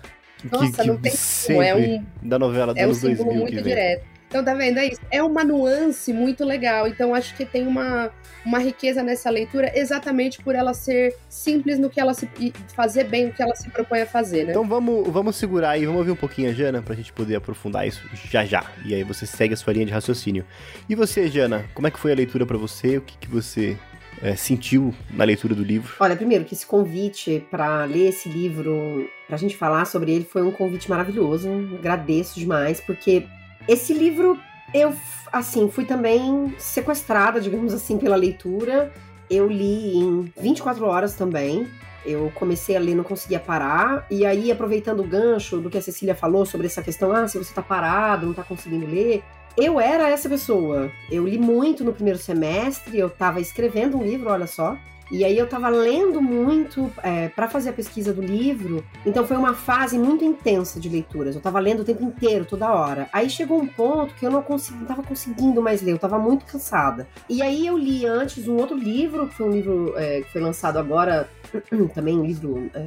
Nossa, 0.49 0.65
que, 0.65 0.71
que 0.71 0.87
não 0.87 0.97
tem 0.97 1.13
como, 1.47 1.61
é 1.61 1.75
um, 1.75 2.05
da 2.21 2.39
novela 2.39 2.73
dos 2.73 2.81
é 2.81 2.85
um 2.85 2.89
anos 2.89 3.01
2000 3.01 3.33
muito 3.33 3.49
que 3.49 3.55
vem. 3.55 3.63
direto. 3.63 4.12
Então, 4.33 4.43
tá 4.43 4.55
vendo? 4.55 4.79
É 4.79 4.87
isso. 4.87 4.99
É 5.11 5.21
uma 5.21 5.43
nuance 5.43 6.11
muito 6.11 6.43
legal. 6.43 6.87
Então, 6.87 7.13
acho 7.13 7.35
que 7.35 7.45
tem 7.45 7.67
uma, 7.67 8.09
uma 8.43 8.57
riqueza 8.57 9.03
nessa 9.03 9.29
leitura 9.29 9.71
exatamente 9.75 10.41
por 10.41 10.55
ela 10.55 10.73
ser 10.73 11.15
simples 11.29 11.77
no 11.77 11.87
que 11.87 11.99
ela 11.99 12.15
se. 12.15 12.27
fazer 12.75 13.03
bem 13.03 13.27
o 13.27 13.31
que 13.31 13.43
ela 13.43 13.55
se 13.55 13.69
propõe 13.69 14.01
a 14.01 14.07
fazer, 14.07 14.45
né? 14.45 14.49
Então, 14.49 14.67
vamos, 14.67 15.07
vamos 15.07 15.35
segurar 15.35 15.69
aí, 15.69 15.85
vamos 15.85 15.99
ouvir 15.99 16.09
um 16.09 16.15
pouquinho 16.15 16.49
a 16.49 16.51
Jana 16.51 16.81
pra 16.81 16.95
gente 16.95 17.13
poder 17.13 17.35
aprofundar 17.35 17.87
isso 17.87 18.01
já 18.31 18.43
já. 18.43 18.65
E 18.83 18.95
aí 18.95 19.03
você 19.03 19.27
segue 19.27 19.53
a 19.53 19.57
sua 19.57 19.71
linha 19.71 19.85
de 19.85 19.91
raciocínio. 19.91 20.43
E 20.89 20.95
você, 20.95 21.27
Jana, 21.27 21.65
como 21.75 21.85
é 21.85 21.91
que 21.91 21.99
foi 21.99 22.11
a 22.11 22.15
leitura 22.15 22.43
para 22.43 22.57
você? 22.57 22.97
O 22.97 23.01
que, 23.01 23.15
que 23.15 23.29
você 23.29 23.77
é, 24.19 24.35
sentiu 24.35 24.95
na 25.11 25.25
leitura 25.25 25.53
do 25.53 25.63
livro? 25.63 25.93
Olha, 25.99 26.15
primeiro 26.15 26.43
que 26.43 26.55
esse 26.55 26.65
convite 26.65 27.45
para 27.51 27.85
ler 27.85 28.09
esse 28.09 28.29
livro, 28.29 29.07
pra 29.27 29.37
gente 29.37 29.55
falar 29.55 29.85
sobre 29.85 30.11
ele, 30.11 30.25
foi 30.25 30.41
um 30.41 30.51
convite 30.51 30.89
maravilhoso. 30.89 31.47
Agradeço 31.77 32.39
demais, 32.39 32.81
porque 32.81 33.27
esse 33.67 33.93
livro, 33.93 34.39
eu, 34.73 34.93
assim, 35.31 35.69
fui 35.69 35.85
também 35.85 36.53
sequestrada, 36.57 37.39
digamos 37.39 37.73
assim, 37.73 37.97
pela 37.97 38.15
leitura. 38.15 38.91
Eu 39.29 39.47
li 39.47 39.97
em 39.97 40.33
24 40.39 40.85
horas 40.85 41.15
também. 41.15 41.67
Eu 42.05 42.31
comecei 42.35 42.75
a 42.75 42.79
ler, 42.79 42.95
não 42.95 43.03
conseguia 43.03 43.39
parar. 43.39 44.05
E 44.11 44.25
aí, 44.25 44.51
aproveitando 44.51 44.99
o 44.99 45.07
gancho 45.07 45.59
do 45.59 45.69
que 45.69 45.77
a 45.77 45.81
Cecília 45.81 46.13
falou 46.13 46.45
sobre 46.45 46.67
essa 46.67 46.81
questão, 46.81 47.13
ah, 47.13 47.27
se 47.27 47.37
você 47.37 47.53
tá 47.53 47.61
parado, 47.61 48.25
não 48.25 48.33
tá 48.33 48.43
conseguindo 48.43 48.85
ler. 48.85 49.23
Eu 49.55 49.79
era 49.79 50.09
essa 50.09 50.27
pessoa. 50.27 50.91
Eu 51.09 51.25
li 51.27 51.37
muito 51.37 51.83
no 51.83 51.93
primeiro 51.93 52.19
semestre, 52.19 52.97
eu 52.97 53.09
tava 53.09 53.39
escrevendo 53.39 53.97
um 53.97 54.03
livro, 54.03 54.29
olha 54.29 54.47
só. 54.47 54.77
E 55.13 55.23
aí 55.23 55.37
eu 55.37 55.45
estava 55.45 55.69
lendo 55.69 56.19
muito 56.19 56.91
é, 57.03 57.29
para 57.29 57.47
fazer 57.47 57.69
a 57.69 57.73
pesquisa 57.73 58.11
do 58.11 58.19
livro, 58.19 58.83
então 59.05 59.23
foi 59.27 59.37
uma 59.37 59.53
fase 59.53 59.95
muito 59.95 60.25
intensa 60.25 60.79
de 60.79 60.89
leituras. 60.89 61.35
Eu 61.35 61.37
estava 61.37 61.59
lendo 61.59 61.81
o 61.81 61.85
tempo 61.85 62.03
inteiro, 62.03 62.45
toda 62.45 62.73
hora. 62.73 63.07
Aí 63.13 63.29
chegou 63.29 63.61
um 63.61 63.67
ponto 63.67 64.15
que 64.15 64.25
eu 64.25 64.31
não 64.31 64.41
consegui, 64.41 64.81
estava 64.81 65.03
conseguindo 65.03 65.61
mais 65.61 65.83
ler, 65.83 65.91
eu 65.91 65.97
estava 65.97 66.17
muito 66.17 66.45
cansada. 66.45 67.07
E 67.29 67.43
aí 67.43 67.67
eu 67.67 67.77
li 67.77 68.07
antes 68.07 68.47
um 68.47 68.55
outro 68.55 68.75
livro, 68.75 69.27
que 69.27 69.35
foi 69.35 69.47
um 69.47 69.51
livro 69.51 69.93
é, 69.95 70.21
que 70.21 70.31
foi 70.31 70.41
lançado 70.41 70.79
agora, 70.79 71.29
também 71.61 72.17
um 72.17 72.25
livro 72.25 72.69
é, 72.73 72.83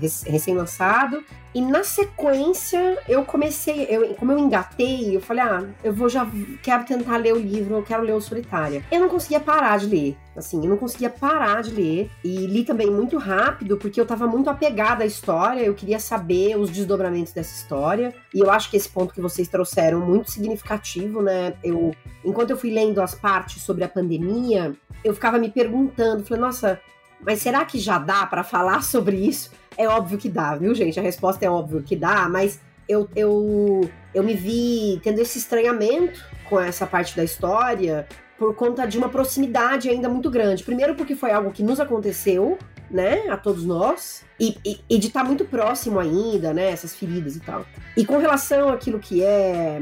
recém-lançado. 0.00 1.24
E 1.54 1.60
na 1.62 1.82
sequência, 1.82 2.98
eu 3.08 3.24
comecei, 3.24 3.86
eu, 3.88 4.14
como 4.14 4.30
eu 4.30 4.38
engatei, 4.38 5.16
eu 5.16 5.22
falei, 5.22 5.42
ah, 5.42 5.64
eu 5.82 5.90
vou 5.90 6.06
já, 6.06 6.26
quero 6.62 6.84
tentar 6.84 7.16
ler 7.16 7.32
o 7.32 7.38
livro, 7.38 7.76
eu 7.76 7.82
quero 7.82 8.02
ler 8.02 8.12
o 8.12 8.20
Solitária. 8.20 8.84
Eu 8.92 9.00
não 9.00 9.08
conseguia 9.08 9.40
parar 9.40 9.78
de 9.78 9.86
ler, 9.86 10.16
assim, 10.36 10.62
eu 10.62 10.68
não 10.68 10.76
conseguia 10.76 11.08
parar 11.08 11.62
de 11.62 11.70
ler. 11.70 12.10
E 12.22 12.46
li 12.46 12.62
também 12.62 12.90
muito 12.90 13.16
rápido, 13.16 13.78
porque 13.78 13.98
eu 13.98 14.04
tava 14.04 14.26
muito 14.26 14.50
apegada 14.50 15.02
à 15.02 15.06
história, 15.06 15.62
eu 15.62 15.72
queria 15.72 15.98
saber 15.98 16.58
os 16.58 16.68
desdobramentos 16.68 17.32
dessa 17.32 17.54
história. 17.54 18.14
E 18.34 18.40
eu 18.40 18.50
acho 18.50 18.70
que 18.70 18.76
esse 18.76 18.90
ponto 18.90 19.14
que 19.14 19.20
vocês 19.22 19.48
trouxeram 19.48 20.00
muito 20.00 20.30
significativo, 20.30 21.22
né? 21.22 21.54
Eu, 21.64 21.94
enquanto 22.22 22.50
eu 22.50 22.58
fui 22.58 22.70
lendo 22.70 23.00
as 23.00 23.14
partes 23.14 23.62
sobre 23.62 23.82
a 23.82 23.88
pandemia, 23.88 24.74
eu 25.02 25.14
ficava 25.14 25.38
me 25.38 25.50
perguntando, 25.50 26.22
falei, 26.22 26.42
nossa, 26.42 26.78
mas 27.20 27.40
será 27.40 27.64
que 27.64 27.78
já 27.78 27.98
dá 27.98 28.26
para 28.26 28.42
falar 28.42 28.82
sobre 28.84 29.16
isso? 29.16 29.50
É 29.76 29.88
óbvio 29.88 30.18
que 30.18 30.28
dá, 30.28 30.54
viu, 30.54 30.74
gente? 30.74 30.98
A 30.98 31.02
resposta 31.02 31.44
é 31.44 31.50
óbvio 31.50 31.82
que 31.82 31.94
dá, 31.94 32.28
mas 32.28 32.60
eu, 32.88 33.08
eu, 33.14 33.90
eu 34.14 34.22
me 34.22 34.34
vi 34.34 35.00
tendo 35.02 35.20
esse 35.20 35.38
estranhamento 35.38 36.24
com 36.48 36.58
essa 36.58 36.86
parte 36.86 37.16
da 37.16 37.24
história 37.24 38.06
por 38.38 38.54
conta 38.54 38.86
de 38.86 38.98
uma 38.98 39.08
proximidade 39.08 39.88
ainda 39.88 40.08
muito 40.08 40.30
grande. 40.30 40.62
Primeiro, 40.62 40.94
porque 40.94 41.16
foi 41.16 41.30
algo 41.32 41.50
que 41.50 41.62
nos 41.62 41.80
aconteceu, 41.80 42.58
né, 42.90 43.28
a 43.28 43.36
todos 43.36 43.64
nós, 43.64 44.24
e, 44.38 44.56
e, 44.64 44.80
e 44.88 44.98
de 44.98 45.08
estar 45.08 45.22
tá 45.22 45.26
muito 45.26 45.44
próximo 45.44 45.98
ainda, 45.98 46.52
né, 46.52 46.70
essas 46.70 46.94
feridas 46.94 47.34
e 47.36 47.40
tal. 47.40 47.64
E 47.96 48.04
com 48.04 48.18
relação 48.18 48.68
àquilo 48.68 48.98
que 48.98 49.22
é 49.22 49.80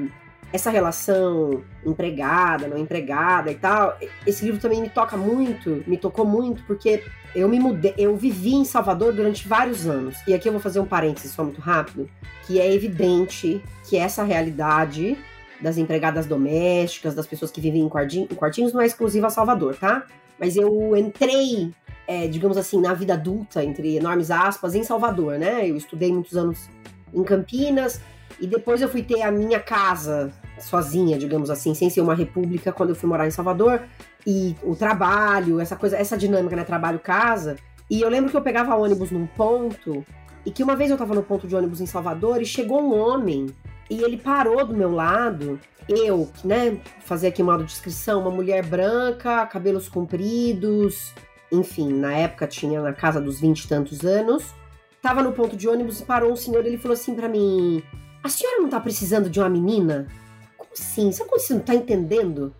essa 0.52 0.70
relação 0.70 1.64
empregada, 1.84 2.68
não 2.68 2.78
empregada 2.78 3.50
e 3.50 3.56
tal, 3.56 3.98
esse 4.24 4.44
livro 4.44 4.60
também 4.60 4.80
me 4.80 4.88
toca 4.88 5.16
muito, 5.16 5.82
me 5.84 5.98
tocou 5.98 6.24
muito, 6.24 6.62
porque 6.64 7.02
eu 7.34 7.48
me 7.48 7.58
mudei, 7.58 7.94
eu 7.98 8.16
vivi 8.16 8.54
em 8.54 8.64
Salvador 8.64 9.12
durante 9.12 9.46
vários 9.46 9.86
anos. 9.86 10.16
E 10.26 10.34
aqui 10.34 10.48
eu 10.48 10.52
vou 10.52 10.60
fazer 10.60 10.80
um 10.80 10.86
parênteses 10.86 11.32
só 11.32 11.42
muito 11.42 11.60
rápido, 11.60 12.08
que 12.46 12.60
é 12.60 12.72
evidente 12.72 13.62
que 13.88 13.96
essa 13.96 14.22
realidade 14.22 15.18
das 15.60 15.78
empregadas 15.78 16.26
domésticas, 16.26 17.14
das 17.14 17.26
pessoas 17.26 17.50
que 17.50 17.60
vivem 17.60 17.82
em, 17.82 17.88
quartinhos, 17.88 18.30
em 18.30 18.34
quartinhos 18.34 18.72
não 18.72 18.80
é 18.80 18.86
exclusiva 18.86 19.28
a 19.28 19.30
Salvador, 19.30 19.76
tá? 19.76 20.04
Mas 20.38 20.56
eu 20.56 20.96
entrei, 20.96 21.72
é, 22.06 22.26
digamos 22.26 22.56
assim, 22.56 22.80
na 22.80 22.92
vida 22.92 23.14
adulta, 23.14 23.64
entre 23.64 23.96
enormes 23.96 24.30
aspas, 24.30 24.74
em 24.74 24.82
Salvador, 24.82 25.38
né? 25.38 25.68
Eu 25.68 25.76
estudei 25.76 26.12
muitos 26.12 26.36
anos 26.36 26.68
em 27.12 27.22
Campinas, 27.22 28.00
e 28.40 28.46
depois 28.46 28.82
eu 28.82 28.88
fui 28.88 29.02
ter 29.02 29.22
a 29.22 29.30
minha 29.30 29.60
casa 29.60 30.32
sozinha, 30.58 31.18
digamos 31.18 31.50
assim, 31.50 31.74
sem 31.74 31.88
ser 31.88 32.00
uma 32.00 32.14
república, 32.14 32.72
quando 32.72 32.90
eu 32.90 32.96
fui 32.96 33.08
morar 33.08 33.26
em 33.26 33.30
Salvador. 33.30 33.82
E 34.26 34.56
o 34.62 34.74
trabalho, 34.74 35.60
essa 35.60 35.76
coisa, 35.76 35.96
essa 35.96 36.16
dinâmica, 36.16 36.56
né? 36.56 36.64
Trabalho-casa. 36.64 37.56
E 37.90 38.00
eu 38.00 38.08
lembro 38.08 38.30
que 38.30 38.36
eu 38.36 38.42
pegava 38.42 38.74
ônibus 38.74 39.10
num 39.10 39.26
ponto, 39.26 40.04
e 40.46 40.50
que 40.50 40.62
uma 40.62 40.76
vez 40.76 40.90
eu 40.90 40.98
tava 40.98 41.14
no 41.14 41.22
ponto 41.22 41.46
de 41.46 41.56
ônibus 41.56 41.80
em 41.80 41.86
Salvador 41.86 42.40
e 42.40 42.46
chegou 42.46 42.80
um 42.82 42.98
homem 42.98 43.46
e 43.88 44.02
ele 44.02 44.16
parou 44.16 44.64
do 44.66 44.74
meu 44.74 44.90
lado. 44.90 45.58
Eu, 45.88 46.30
né, 46.44 46.78
fazer 47.00 47.28
aqui 47.28 47.42
uma 47.42 47.58
descrição, 47.62 48.20
uma 48.20 48.30
mulher 48.30 48.64
branca, 48.64 49.46
cabelos 49.46 49.88
compridos, 49.88 51.12
enfim, 51.52 51.92
na 51.92 52.12
época 52.12 52.46
tinha 52.46 52.80
na 52.80 52.92
casa 52.92 53.20
dos 53.20 53.40
vinte 53.40 53.64
e 53.64 53.68
tantos 53.68 54.04
anos. 54.04 54.54
Tava 55.00 55.22
no 55.22 55.32
ponto 55.32 55.56
de 55.56 55.68
ônibus 55.68 56.00
e 56.00 56.04
parou 56.04 56.32
um 56.32 56.36
senhor 56.36 56.64
e 56.64 56.68
ele 56.68 56.78
falou 56.78 56.94
assim 56.94 57.14
para 57.14 57.28
mim: 57.28 57.82
A 58.22 58.28
senhora 58.28 58.60
não 58.60 58.68
tá 58.68 58.80
precisando 58.80 59.28
de 59.28 59.38
uma 59.38 59.48
menina? 59.48 60.08
Como 60.56 60.70
assim? 60.72 61.12
Você 61.12 61.54
não 61.54 61.60
tá 61.60 61.74
entendendo? 61.74 62.54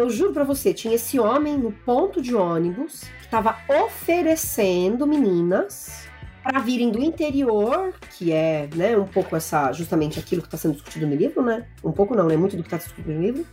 Eu 0.00 0.08
juro 0.08 0.32
para 0.32 0.44
você, 0.44 0.72
tinha 0.72 0.94
esse 0.94 1.20
homem 1.20 1.58
no 1.58 1.70
ponto 1.70 2.22
de 2.22 2.34
ônibus 2.34 3.04
que 3.20 3.28
tava 3.28 3.58
oferecendo 3.84 5.06
meninas 5.06 6.08
para 6.42 6.58
virem 6.58 6.90
do 6.90 7.02
interior, 7.02 7.92
que 8.16 8.32
é, 8.32 8.66
né, 8.74 8.96
um 8.96 9.06
pouco 9.06 9.36
essa 9.36 9.70
justamente 9.72 10.18
aquilo 10.18 10.40
que 10.40 10.48
está 10.48 10.56
sendo 10.56 10.72
discutido 10.72 11.06
no 11.06 11.14
livro, 11.14 11.42
né? 11.42 11.66
Um 11.84 11.92
pouco 11.92 12.16
não, 12.16 12.26
né? 12.26 12.34
Muito 12.34 12.56
do 12.56 12.62
que 12.62 12.68
está 12.68 12.78
discutido 12.78 13.12
no 13.12 13.20
livro. 13.20 13.46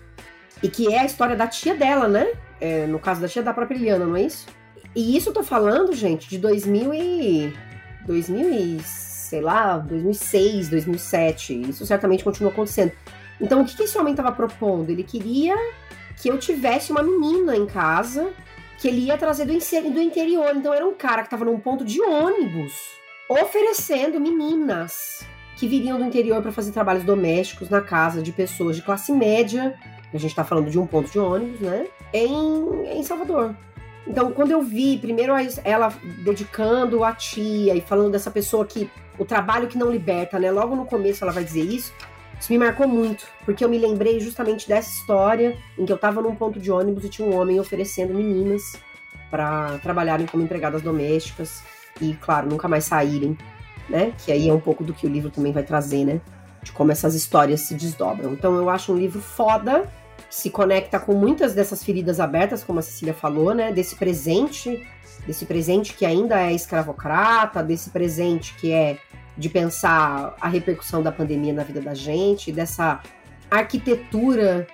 E 0.64 0.70
que 0.70 0.88
é 0.88 1.00
a 1.00 1.06
história 1.06 1.36
da 1.36 1.48
tia 1.48 1.76
dela, 1.76 2.08
né? 2.08 2.26
É, 2.62 2.88
no 2.88 2.98
caso 2.98 3.20
da 3.20 3.28
tia 3.28 3.44
da 3.44 3.54
própria 3.54 3.76
Eliana, 3.76 4.06
não 4.06 4.16
é 4.16 4.22
isso? 4.22 4.46
E 4.96 5.18
isso 5.18 5.28
eu 5.28 5.34
tô 5.34 5.44
falando, 5.44 5.94
gente, 5.94 6.30
de 6.30 6.38
2000 6.38 6.94
e 6.94 7.54
2000 8.06 8.54
e, 8.54 8.80
sei 8.82 9.42
lá, 9.42 9.80
2006, 9.80 10.70
2007. 10.70 11.70
Isso 11.72 11.86
certamente 11.86 12.24
continua 12.24 12.54
acontecendo. 12.54 12.94
Então, 13.42 13.64
o 13.64 13.66
que, 13.66 13.76
que 13.76 13.84
esse 13.84 13.98
homem 13.98 14.14
estava 14.14 14.32
propondo? 14.32 14.90
Ele 14.90 15.04
queria 15.04 15.58
que 16.18 16.30
eu 16.30 16.38
tivesse 16.38 16.92
uma 16.92 17.02
menina 17.02 17.56
em 17.56 17.66
casa 17.66 18.34
que 18.78 18.88
ele 18.88 19.06
ia 19.06 19.18
trazer 19.18 19.46
do, 19.46 19.54
do 19.92 20.02
interior. 20.02 20.56
Então 20.56 20.74
era 20.74 20.86
um 20.86 20.94
cara 20.94 21.22
que 21.22 21.28
estava 21.28 21.46
num 21.46 21.60
ponto 21.60 21.86
de 21.86 22.02
ônibus 22.02 22.74
oferecendo 23.30 24.20
meninas 24.20 25.26
que 25.58 25.68
viriam 25.68 25.98
do 25.98 26.06
interior 26.06 26.42
para 26.42 26.52
fazer 26.52 26.72
trabalhos 26.72 27.04
domésticos 27.04 27.70
na 27.70 27.82
casa 27.82 28.22
de 28.22 28.32
pessoas 28.32 28.76
de 28.76 28.82
classe 28.82 29.12
média. 29.12 29.76
A 30.14 30.18
gente 30.18 30.32
está 30.32 30.44
falando 30.44 30.70
de 30.70 30.80
um 30.80 30.86
ponto 30.86 31.12
de 31.12 31.20
ônibus, 31.20 31.60
né? 31.60 31.88
Em, 32.14 32.98
em 32.98 33.04
Salvador. 33.04 33.56
Então, 34.06 34.32
quando 34.32 34.52
eu 34.52 34.62
vi, 34.62 34.98
primeiro 34.98 35.34
ela 35.66 35.92
dedicando 36.24 37.04
a 37.04 37.14
tia 37.14 37.76
e 37.76 37.82
falando 37.82 38.12
dessa 38.12 38.32
pessoa 38.32 38.66
que 38.66 38.90
o 39.18 39.26
trabalho 39.26 39.68
que 39.68 39.78
não 39.78 39.92
liberta, 39.92 40.40
né? 40.40 40.50
Logo 40.52 40.76
no 40.76 40.86
começo 40.86 41.24
ela 41.24 41.34
vai 41.34 41.44
dizer 41.44 41.64
isso. 41.64 41.92
Isso 42.40 42.52
me 42.52 42.60
marcou 42.60 42.88
muito, 42.88 43.26
porque 43.46 43.64
eu 43.64 43.70
me 43.70 43.78
lembrei 43.78 44.20
justamente 44.20 44.68
dessa 44.68 44.90
história 44.90 45.58
em 45.78 45.86
que 45.86 45.92
eu 45.92 45.98
tava 45.98 46.22
num 46.22 46.36
ponto 46.36 46.60
de 46.60 46.72
ônibus 46.72 47.04
e 47.04 47.10
tinha 47.10 47.28
um 47.28 47.36
homem 47.36 47.60
oferecendo 47.60 48.14
meninas 48.14 48.78
para 49.32 49.80
trabalharem 49.80 50.26
como 50.28 50.44
empregadas 50.44 50.82
domésticas 50.82 51.64
e, 52.00 52.14
claro, 52.14 52.48
nunca 52.48 52.68
mais 52.68 52.86
saírem, 52.86 53.38
né? 53.90 54.14
Que 54.24 54.32
aí 54.32 54.48
é 54.48 54.54
um 54.54 54.60
pouco 54.60 54.84
do 54.84 54.94
que 54.94 55.06
o 55.06 55.10
livro 55.10 55.30
também 55.30 55.52
vai 55.52 55.64
trazer, 55.64 56.06
né? 56.06 56.22
De 56.62 56.72
como 56.72 56.92
essas 56.92 57.16
histórias 57.16 57.62
se 57.62 57.74
desdobram. 57.74 58.34
Então 58.34 58.56
eu 58.56 58.70
acho 58.70 58.94
um 58.94 58.98
livro 58.98 59.20
foda, 59.20 59.90
se 60.30 60.50
conecta 60.50 61.00
com 61.00 61.14
muitas 61.14 61.54
dessas 61.54 61.84
feridas 61.84 62.20
abertas, 62.20 62.64
como 62.64 62.80
a 62.80 62.82
Cecília 62.82 63.14
falou, 63.14 63.54
né? 63.54 63.72
Desse 63.72 63.96
presente, 63.96 64.88
desse 65.26 65.46
presente 65.46 65.94
que 65.94 66.06
ainda 66.06 66.40
é 66.42 66.54
escravocrata, 66.54 67.64
desse 67.64 67.90
presente 67.90 68.54
que 68.56 68.72
é 68.72 68.98
de 69.38 69.50
pensar 69.50 70.36
a 70.42 70.48
repercussão 70.48 71.04
da 71.04 71.12
pandemia 71.12 71.54
na 71.54 71.64
vida 71.64 71.80
da 71.80 71.94
gente, 71.94 72.52
dessa 72.52 73.02
arquitetura 73.50 74.68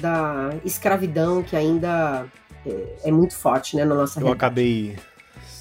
da 0.00 0.50
escravidão 0.64 1.42
que 1.42 1.54
ainda 1.54 2.26
é, 2.66 3.08
é 3.08 3.12
muito 3.12 3.34
forte 3.34 3.76
né, 3.76 3.84
na 3.84 3.94
nossa 3.94 4.18
Eu 4.18 4.24
realidade. 4.24 4.46
acabei 4.46 4.96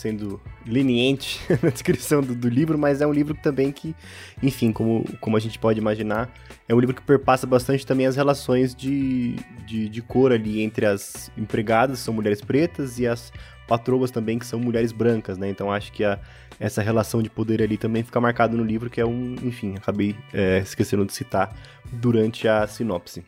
sendo 0.05 0.39
leniente 0.67 1.39
na 1.63 1.69
descrição 1.69 2.21
do, 2.21 2.35
do, 2.35 2.47
livro, 2.47 2.77
mas 2.77 3.01
é 3.01 3.07
um 3.07 3.11
livro 3.11 3.33
também 3.33 3.71
que, 3.71 3.95
enfim, 4.41 4.71
como, 4.71 5.03
como 5.19 5.35
a 5.35 5.39
gente 5.39 5.57
pode 5.57 5.79
imaginar, 5.79 6.29
é 6.67 6.75
um 6.75 6.79
livro 6.79 6.95
que 6.95 7.01
perpassa 7.01 7.47
bastante 7.47 7.85
também 7.85 8.05
as 8.05 8.15
relações 8.15 8.75
de, 8.75 9.35
de, 9.65 9.89
de 9.89 10.01
cor 10.01 10.31
ali 10.31 10.61
entre 10.61 10.85
as 10.85 11.31
empregadas, 11.37 11.99
que 11.99 12.05
são 12.05 12.13
mulheres 12.13 12.41
pretas, 12.41 12.99
e 12.99 13.07
as 13.07 13.31
patroas 13.67 14.11
também, 14.11 14.37
que 14.37 14.45
são 14.45 14.59
mulheres 14.59 14.91
brancas, 14.91 15.37
né? 15.37 15.49
Então 15.49 15.71
acho 15.71 15.91
que 15.91 16.03
a, 16.03 16.19
essa 16.59 16.81
relação 16.81 17.21
de 17.21 17.29
poder 17.29 17.61
ali 17.61 17.77
também 17.77 18.03
fica 18.03 18.19
marcado 18.19 18.55
no 18.55 18.63
livro, 18.63 18.89
que 18.89 19.01
é 19.01 19.05
um, 19.05 19.35
enfim, 19.43 19.75
acabei 19.75 20.15
é, 20.33 20.59
esquecendo 20.59 21.05
de 21.05 21.13
citar 21.13 21.55
durante 21.91 22.47
a 22.47 22.67
sinopse. 22.67 23.23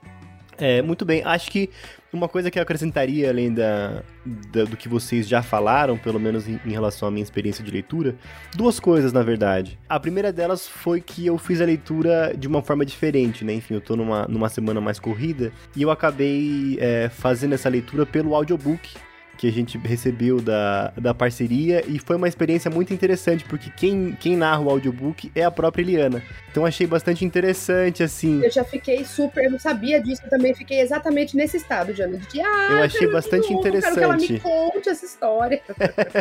É, 0.60 0.82
muito 0.82 1.06
bem, 1.06 1.22
acho 1.24 1.52
que 1.52 1.70
uma 2.12 2.28
coisa 2.28 2.50
que 2.50 2.58
eu 2.58 2.64
acrescentaria, 2.64 3.30
além 3.30 3.54
da, 3.54 4.02
da 4.26 4.64
do 4.64 4.76
que 4.76 4.90
vocês 4.90 5.28
já 5.28 5.44
falaram, 5.44 5.98
pelo 5.98 6.20
menos 6.20 6.48
em, 6.48 6.60
em, 6.66 6.72
relação 6.72 7.08
à 7.08 7.12
minha 7.12 7.24
experiência 7.24 7.64
de 7.64 7.70
leitura, 7.70 8.16
duas 8.56 8.80
coisas, 8.80 9.14
na 9.14 9.22
verdade. 9.22 9.78
A 9.88 10.00
primeira 10.00 10.32
delas 10.32 10.68
foi 10.68 11.00
que 11.00 11.28
eu 11.28 11.38
fiz 11.38 11.62
a 11.62 11.66
leitura 11.66 12.34
de 12.36 12.48
uma 12.48 12.64
forma 12.64 12.84
diferente, 12.84 13.46
né? 13.46 13.54
Enfim, 13.54 13.76
eu 13.76 13.82
tô 13.82 13.96
numa, 13.96 14.28
numa 14.28 14.50
semana 14.50 14.82
mais 14.82 15.00
corrida 15.00 15.52
e 15.76 15.84
eu 15.84 15.92
acabei 15.92 16.78
é, 16.80 17.08
fazendo 17.10 17.54
essa 17.54 17.70
leitura 17.70 18.06
pelo 18.06 18.34
audiobook 18.34 18.90
que 19.38 19.48
a 19.48 19.52
gente 19.52 19.78
recebeu 19.78 20.42
da, 20.42 20.92
da 20.98 21.14
parceria 21.14 21.84
e 21.88 22.00
foi 22.00 22.16
uma 22.16 22.28
experiência 22.28 22.72
muito 22.72 22.94
interessante, 22.94 23.46
porque 23.46 23.70
quem, 23.70 24.18
quem 24.20 24.36
narra 24.36 24.62
o 24.62 24.70
audiobook 24.70 25.32
é 25.36 25.44
a 25.44 25.52
própria 25.52 25.84
Eliana. 25.84 26.24
Então 26.50 26.66
achei 26.66 26.88
bastante 26.88 27.24
interessante, 27.24 28.02
assim. 28.02 28.44
Eu 28.44 28.50
já 28.50 28.64
fiquei 28.64 29.06
super, 29.06 29.46
eu 29.46 29.52
não 29.52 29.60
sabia 29.60 30.02
disso, 30.02 30.24
eu 30.26 30.30
tambem 30.30 30.56
fiquei 30.56 30.82
exatamente 30.82 31.38
nesse 31.38 31.58
estado, 31.58 31.94
Jana, 31.94 32.18
de 32.18 32.42
ah, 32.42 32.68
eu 32.72 32.84
achei 32.84 33.08
bastante 33.08 33.52
novo, 33.52 33.60
interessante. 33.60 33.96
Quero 33.96 33.96
que 33.96 34.04
ela 34.04 34.18
me 34.18 34.40
conte 34.40 34.90
essa 34.90 35.06
história. 35.06 35.62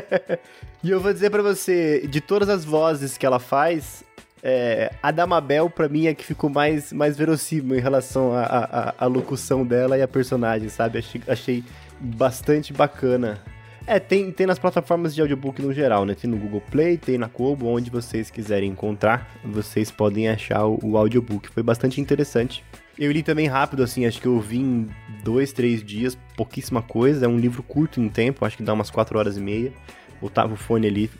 e 0.85 0.91
eu 0.91 1.01
vou 1.01 1.13
dizer 1.13 1.31
para 1.31 1.43
você, 1.43 2.07
de 2.07 2.21
todas 2.21 2.51
as 2.51 2.65
vozes 2.65 3.17
que 3.17 3.25
ela 3.25 3.39
faz, 3.39 4.05
é, 4.43 4.93
a 5.03 5.11
Damabel, 5.11 5.71
pra 5.71 5.89
mim, 5.89 6.07
é 6.07 6.15
que 6.15 6.25
ficou 6.25 6.51
mais, 6.51 6.93
mais 6.93 7.17
verossímil 7.17 7.77
em 7.77 7.81
relação 7.81 8.33
à 8.35 9.07
locução 9.07 9.65
dela 9.65 9.97
e 9.97 10.03
a 10.03 10.09
personagem, 10.09 10.69
sabe? 10.69 10.99
Achei, 10.99 11.23
achei 11.27 11.65
bastante 12.01 12.73
bacana. 12.73 13.43
É, 13.87 14.01
tem, 14.01 14.33
tem 14.33 14.49
nas 14.49 14.59
plataformas 14.59 15.15
de 15.15 15.21
audiobook 15.21 15.63
no 15.63 15.73
geral, 15.73 16.05
né? 16.05 16.15
Tem 16.15 16.29
no 16.29 16.37
Google 16.37 16.61
Play, 16.61 16.97
tem 16.97 17.17
na 17.17 17.29
Kobo, 17.29 17.67
onde 17.67 17.89
vocês 17.89 18.31
quiserem 18.31 18.71
encontrar, 18.71 19.31
vocês 19.45 19.93
podem 19.93 20.29
achar 20.29 20.67
o, 20.67 20.79
o 20.83 20.97
audiobook. 20.97 21.49
Foi 21.49 21.63
bastante 21.63 22.01
interessante. 22.01 22.65
Eu 22.99 23.13
li 23.13 23.23
também 23.23 23.47
rápido, 23.47 23.85
assim, 23.85 24.05
acho 24.05 24.21
que 24.21 24.27
eu 24.27 24.41
vi 24.41 24.59
em 24.59 24.89
dois, 25.23 25.53
três 25.53 25.85
dias, 25.85 26.19
pouquíssima 26.37 26.83
coisa. 26.83 27.27
É 27.27 27.29
um 27.29 27.39
livro 27.39 27.63
curto 27.63 28.01
em 28.01 28.09
tempo, 28.09 28.45
acho 28.45 28.57
que 28.57 28.63
dá 28.65 28.73
umas 28.73 28.91
quatro 28.91 29.19
horas 29.19 29.37
e 29.37 29.41
meia. 29.41 29.73
Botava 30.21 30.55
o 30.55 30.57
fone 30.57 30.89
ali, 30.89 31.11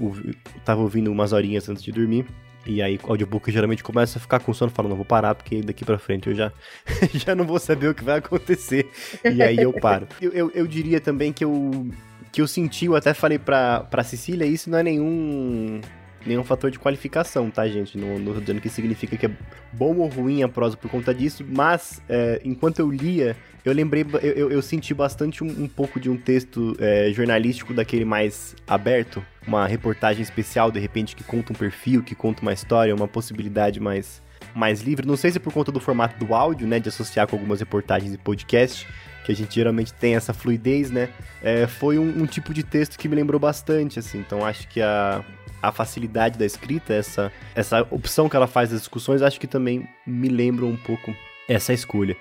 tava 0.65 0.81
ouvindo 0.81 1.13
umas 1.13 1.33
horinhas 1.33 1.69
antes 1.69 1.83
de 1.85 1.93
dormir. 1.93 2.27
E 2.67 2.83
aí 2.83 2.99
o 3.03 3.11
audiobook 3.11 3.51
geralmente 3.51 3.83
começa 3.83 4.19
a 4.19 4.21
ficar 4.21 4.41
com 4.41 4.53
sono, 4.53 4.71
falando, 4.71 4.91
não 4.91 4.97
vou 4.97 5.05
parar, 5.05 5.35
porque 5.35 5.63
daqui 5.63 5.85
pra 5.85 5.99
frente 5.99 6.29
eu 6.29 6.35
já, 6.35 6.53
já 7.15 7.35
não 7.35 7.45
vou 7.45 7.59
saber 7.59 7.89
o 7.89 7.95
que 7.95 8.05
vai 8.05 8.19
acontecer. 8.19 8.91
E 9.25 9.43
aí 9.43 9.57
eu 9.57 9.73
paro. 9.73 10.07
Eu, 10.21 10.33
eu, 10.33 10.51
eu 10.55 10.67
diria 10.67 11.01
também 11.01 11.33
que 11.33 11.45
eu, 11.45 11.89
que 12.33 12.41
eu 12.41 12.49
senti, 12.49 12.87
eu 12.87 12.97
até 12.97 13.13
falei 13.13 13.39
pra, 13.39 13.81
pra 13.81 14.03
Cecília, 14.03 14.45
isso 14.45 14.71
não 14.71 14.79
é 14.79 14.83
nenhum 14.83 15.81
nenhum 16.27 16.43
fator 16.43 16.71
de 16.71 16.79
qualificação, 16.79 17.51
tá, 17.51 17.67
gente? 17.69 17.97
Não, 17.97 18.19
não 18.19 18.35
tô 18.35 18.41
dizendo 18.41 18.61
que 18.61 18.69
significa 18.69 19.17
que 19.17 19.27
é 19.27 19.31
bom 19.73 19.97
ou 19.97 20.09
ruim 20.09 20.43
a 20.43 20.49
prosa 20.49 20.77
por 20.77 20.91
conta 20.91 21.15
disso, 21.15 21.45
mas 21.49 22.03
é, 22.09 22.41
enquanto 22.45 22.81
eu 22.81 22.91
lia, 22.91 23.37
eu 23.65 23.73
lembrei, 23.73 24.05
eu, 24.23 24.33
eu, 24.33 24.51
eu 24.51 24.63
senti 24.63 24.93
bastante 24.93 25.45
um, 25.45 25.49
um, 25.49 25.69
pouco 25.69 26.01
de 26.01 26.11
um 26.11 26.17
texto 26.17 26.77
é, 26.81 27.11
jornalístico 27.13 27.73
daquele 27.73 28.05
mais 28.05 28.57
aberto, 28.67 29.25
uma 29.47 29.67
reportagem 29.67 30.23
especial, 30.23 30.71
de 30.71 30.81
repente, 30.81 31.15
que 31.15 31.23
conta 31.23 31.53
um 31.53 31.57
perfil, 31.57 32.03
que 32.03 32.15
conta 32.15 32.43
uma 32.43 32.53
história, 32.53 32.95
uma 32.95 33.09
possibilidade 33.09 33.79
mais, 33.81 34.23
mais 34.55 34.81
livre. 34.81 35.07
Não 35.07 35.17
sei 35.17 35.31
se 35.31 35.39
por 35.39 35.53
conta 35.53 35.71
do 35.71 35.81
formato 35.81 36.23
do 36.25 36.35
áudio, 36.35 36.67
né, 36.67 36.81
de 36.81 36.89
associar 36.89 37.27
com 37.27 37.37
algumas 37.37 37.61
reportagens 37.61 38.13
e 38.13 38.19
podcast, 38.19 38.87
que 39.25 39.33
a 39.33 39.35
gente 39.35 39.55
geralmente 39.55 39.93
tem 39.93 40.15
essa 40.15 40.33
fluidez, 40.33 40.91
né? 40.91 41.09
É, 41.43 41.67
foi 41.67 41.99
um, 41.99 42.23
um, 42.23 42.27
tipo 42.27 42.55
de 42.55 42.63
texto 42.63 42.97
que 42.97 43.09
me 43.09 43.17
lembrou 43.17 43.41
bastante, 43.41 43.99
assim. 43.99 44.19
Então 44.19 44.45
acho 44.45 44.69
que 44.69 44.81
a, 44.81 45.25
a 45.61 45.73
facilidade 45.73 46.39
da 46.39 46.47
escrita, 46.47 46.95
essa, 46.95 47.33
essa 47.55 47.83
opção 47.91 48.29
que 48.29 48.37
ela 48.37 48.47
faz 48.47 48.71
das 48.71 48.81
discussões, 48.81 49.23
acho 49.23 49.41
que 49.41 49.47
também 49.47 49.89
me 50.07 50.29
lembra 50.29 50.65
um 50.65 50.77
pouco 50.77 51.15
essa 51.49 51.73
escolha. 51.73 52.17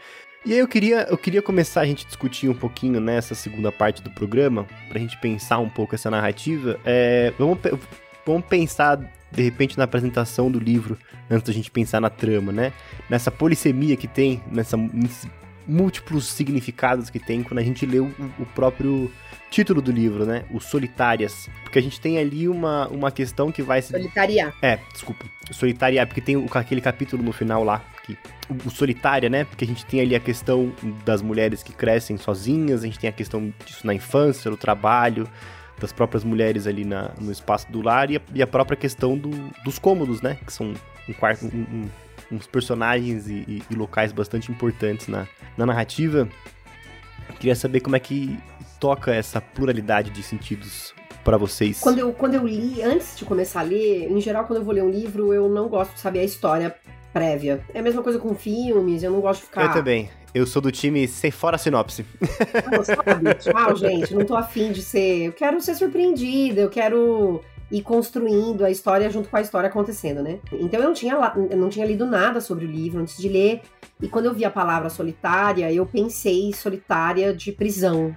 E 0.46 0.54
aí 0.54 0.60
eu 0.60 0.68
queria, 0.68 1.08
eu 1.10 1.18
queria 1.18 1.42
começar 1.42 1.82
a 1.82 1.86
gente 1.86 2.06
discutir 2.06 2.48
um 2.48 2.54
pouquinho 2.54 3.02
nessa 3.02 3.34
segunda 3.34 3.72
parte 3.72 4.00
do 4.04 4.12
programa, 4.12 4.68
pra 4.88 5.00
gente 5.00 5.18
pensar 5.18 5.58
um 5.58 5.68
pouco 5.68 5.96
essa 5.96 6.12
narrativa. 6.12 6.80
É, 6.86 7.34
vamos, 7.40 7.58
vamos 8.24 8.46
pensar, 8.46 9.00
de 9.32 9.42
repente, 9.42 9.76
na 9.76 9.86
apresentação 9.86 10.52
do 10.52 10.60
livro, 10.60 11.00
antes 11.32 11.48
da 11.48 11.52
gente 11.52 11.72
pensar 11.72 12.00
na 12.00 12.12
trama, 12.12 12.52
né? 12.52 12.74
Nessa 13.10 13.32
polissemia 13.32 13.98
que 13.98 14.08
tem, 14.08 14.40
nessa, 14.52 14.78
nesses 14.78 15.28
múltiplos 15.68 16.28
significados 16.28 17.10
que 17.10 17.18
tem 17.20 17.42
quando 17.42 17.58
a 17.58 17.64
gente 17.64 17.84
lê 17.84 17.98
o, 17.98 18.14
o 18.38 18.46
próprio 18.54 19.12
título 19.56 19.82
do 19.82 19.90
livro, 19.90 20.26
né? 20.26 20.44
O 20.52 20.60
Solitárias. 20.60 21.50
Porque 21.64 21.80
a 21.80 21.82
gente 21.82 22.00
tem 22.02 22.18
ali 22.18 22.50
uma, 22.50 22.90
uma 22.90 23.10
questão 23.10 23.54
que 23.54 23.62
vai 23.62 23.82
se. 23.82 23.92
Solitariar. 23.92 24.54
É, 24.62 24.80
desculpa. 24.92 25.26
Solitariar, 25.50 26.06
porque 26.06 26.20
tem 26.20 26.46
aquele 26.54 26.82
capítulo 26.82 27.24
no 27.24 27.32
final 27.32 27.64
lá. 27.64 27.82
Que, 28.04 28.18
o, 28.50 28.68
o 28.68 28.70
Solitária, 28.70 29.30
né? 29.30 29.46
Porque 29.46 29.64
a 29.64 29.68
gente 29.68 29.86
tem 29.86 30.02
ali 30.02 30.14
a 30.14 30.20
questão 30.20 30.74
das 31.06 31.22
mulheres 31.22 31.64
que 31.64 31.72
crescem 31.72 32.18
sozinhas, 32.18 32.84
a 32.84 32.86
gente 32.86 33.00
tem 33.00 33.10
a 33.10 33.14
questão 33.14 33.54
disso 33.66 33.88
na 33.88 33.94
infância, 33.94 34.52
no 34.52 34.58
trabalho, 34.58 35.26
das 35.80 35.94
próprias 35.94 36.26
mulheres 36.26 36.68
ali 36.68 36.84
na, 36.84 37.12
no 37.18 37.32
espaço 37.32 37.72
do 37.72 37.82
lar 37.82 38.12
e 38.12 38.18
a, 38.18 38.22
e 38.34 38.42
a 38.42 38.48
própria 38.48 38.76
questão 38.76 39.18
do, 39.18 39.30
dos 39.64 39.80
cômodos, 39.80 40.22
né? 40.22 40.38
Que 40.46 40.52
são 40.52 40.74
um 41.08 41.14
quarto. 41.14 41.46
Um, 41.46 41.60
um, 41.60 41.90
uns 42.32 42.48
personagens 42.48 43.28
e, 43.28 43.46
e, 43.48 43.64
e, 43.70 43.76
locais 43.76 44.12
bastante 44.12 44.52
importantes 44.52 45.08
na, 45.08 45.28
na 45.56 45.66
narrativa. 45.66 46.28
Queria 47.40 47.56
saber 47.56 47.82
como 47.82 47.96
é 47.96 48.00
que 48.00 48.38
toca 48.80 49.14
essa 49.14 49.40
pluralidade 49.40 50.10
de 50.10 50.24
sentidos 50.24 50.94
para 51.24 51.38
vocês? 51.38 51.80
Quando 51.80 52.00
eu, 52.00 52.14
quando 52.14 52.36
eu 52.36 52.48
li, 52.48 52.82
antes 52.84 53.18
de 53.18 53.26
começar 53.26 53.62
a 53.62 53.64
ler, 53.64 54.12
em 54.12 54.22
geral, 54.22 54.46
quando 54.46 54.60
eu 54.60 54.66
vou 54.66 54.74
ler 54.74 54.84
um 54.84 54.90
livro, 54.90 55.34
eu 55.34 55.50
não 55.50 55.68
gosto 55.68 55.94
de 55.94 56.00
saber 56.00 56.20
a 56.20 56.24
história 56.24 56.76
prévia. 57.12 57.64
É 57.74 57.80
a 57.80 57.82
mesma 57.82 58.04
coisa 58.04 58.20
com 58.20 58.36
filmes, 58.36 59.02
eu 59.02 59.12
não 59.12 59.22
gosto 59.22 59.42
de 59.42 59.48
ficar. 59.48 59.64
Eu 59.64 59.74
também. 59.74 60.10
Eu 60.34 60.46
sou 60.46 60.62
do 60.62 60.70
time 60.70 61.08
sem 61.08 61.32
fora 61.32 61.58
sinopse. 61.58 62.06
Não, 62.70 62.84
sabe? 62.84 63.34
Tchau, 63.36 63.76
gente. 63.78 64.14
Não 64.14 64.26
tô 64.26 64.36
afim 64.36 64.74
de 64.74 64.82
ser. 64.82 65.28
Eu 65.28 65.32
quero 65.32 65.62
ser 65.62 65.76
surpreendida, 65.76 66.60
eu 66.60 66.70
quero 66.70 67.42
ir 67.72 67.82
construindo 67.82 68.64
a 68.64 68.70
história 68.70 69.10
junto 69.10 69.30
com 69.30 69.38
a 69.38 69.42
história 69.42 69.70
acontecendo, 69.70 70.22
né? 70.22 70.40
Então 70.52 70.80
eu 70.80 70.88
não 70.88 70.94
tinha, 70.94 71.14
eu 71.50 71.58
não 71.58 71.70
tinha 71.70 71.86
lido 71.86 72.06
nada 72.06 72.42
sobre 72.42 72.66
o 72.66 72.70
livro 72.70 73.02
antes 73.02 73.18
de 73.18 73.30
ler. 73.30 73.62
E 74.02 74.08
quando 74.08 74.26
eu 74.26 74.34
vi 74.34 74.44
a 74.44 74.52
palavra 74.52 74.90
solitária, 74.90 75.72
eu 75.72 75.86
pensei 75.86 76.54
solitária 76.54 77.34
de 77.34 77.52
prisão. 77.52 78.16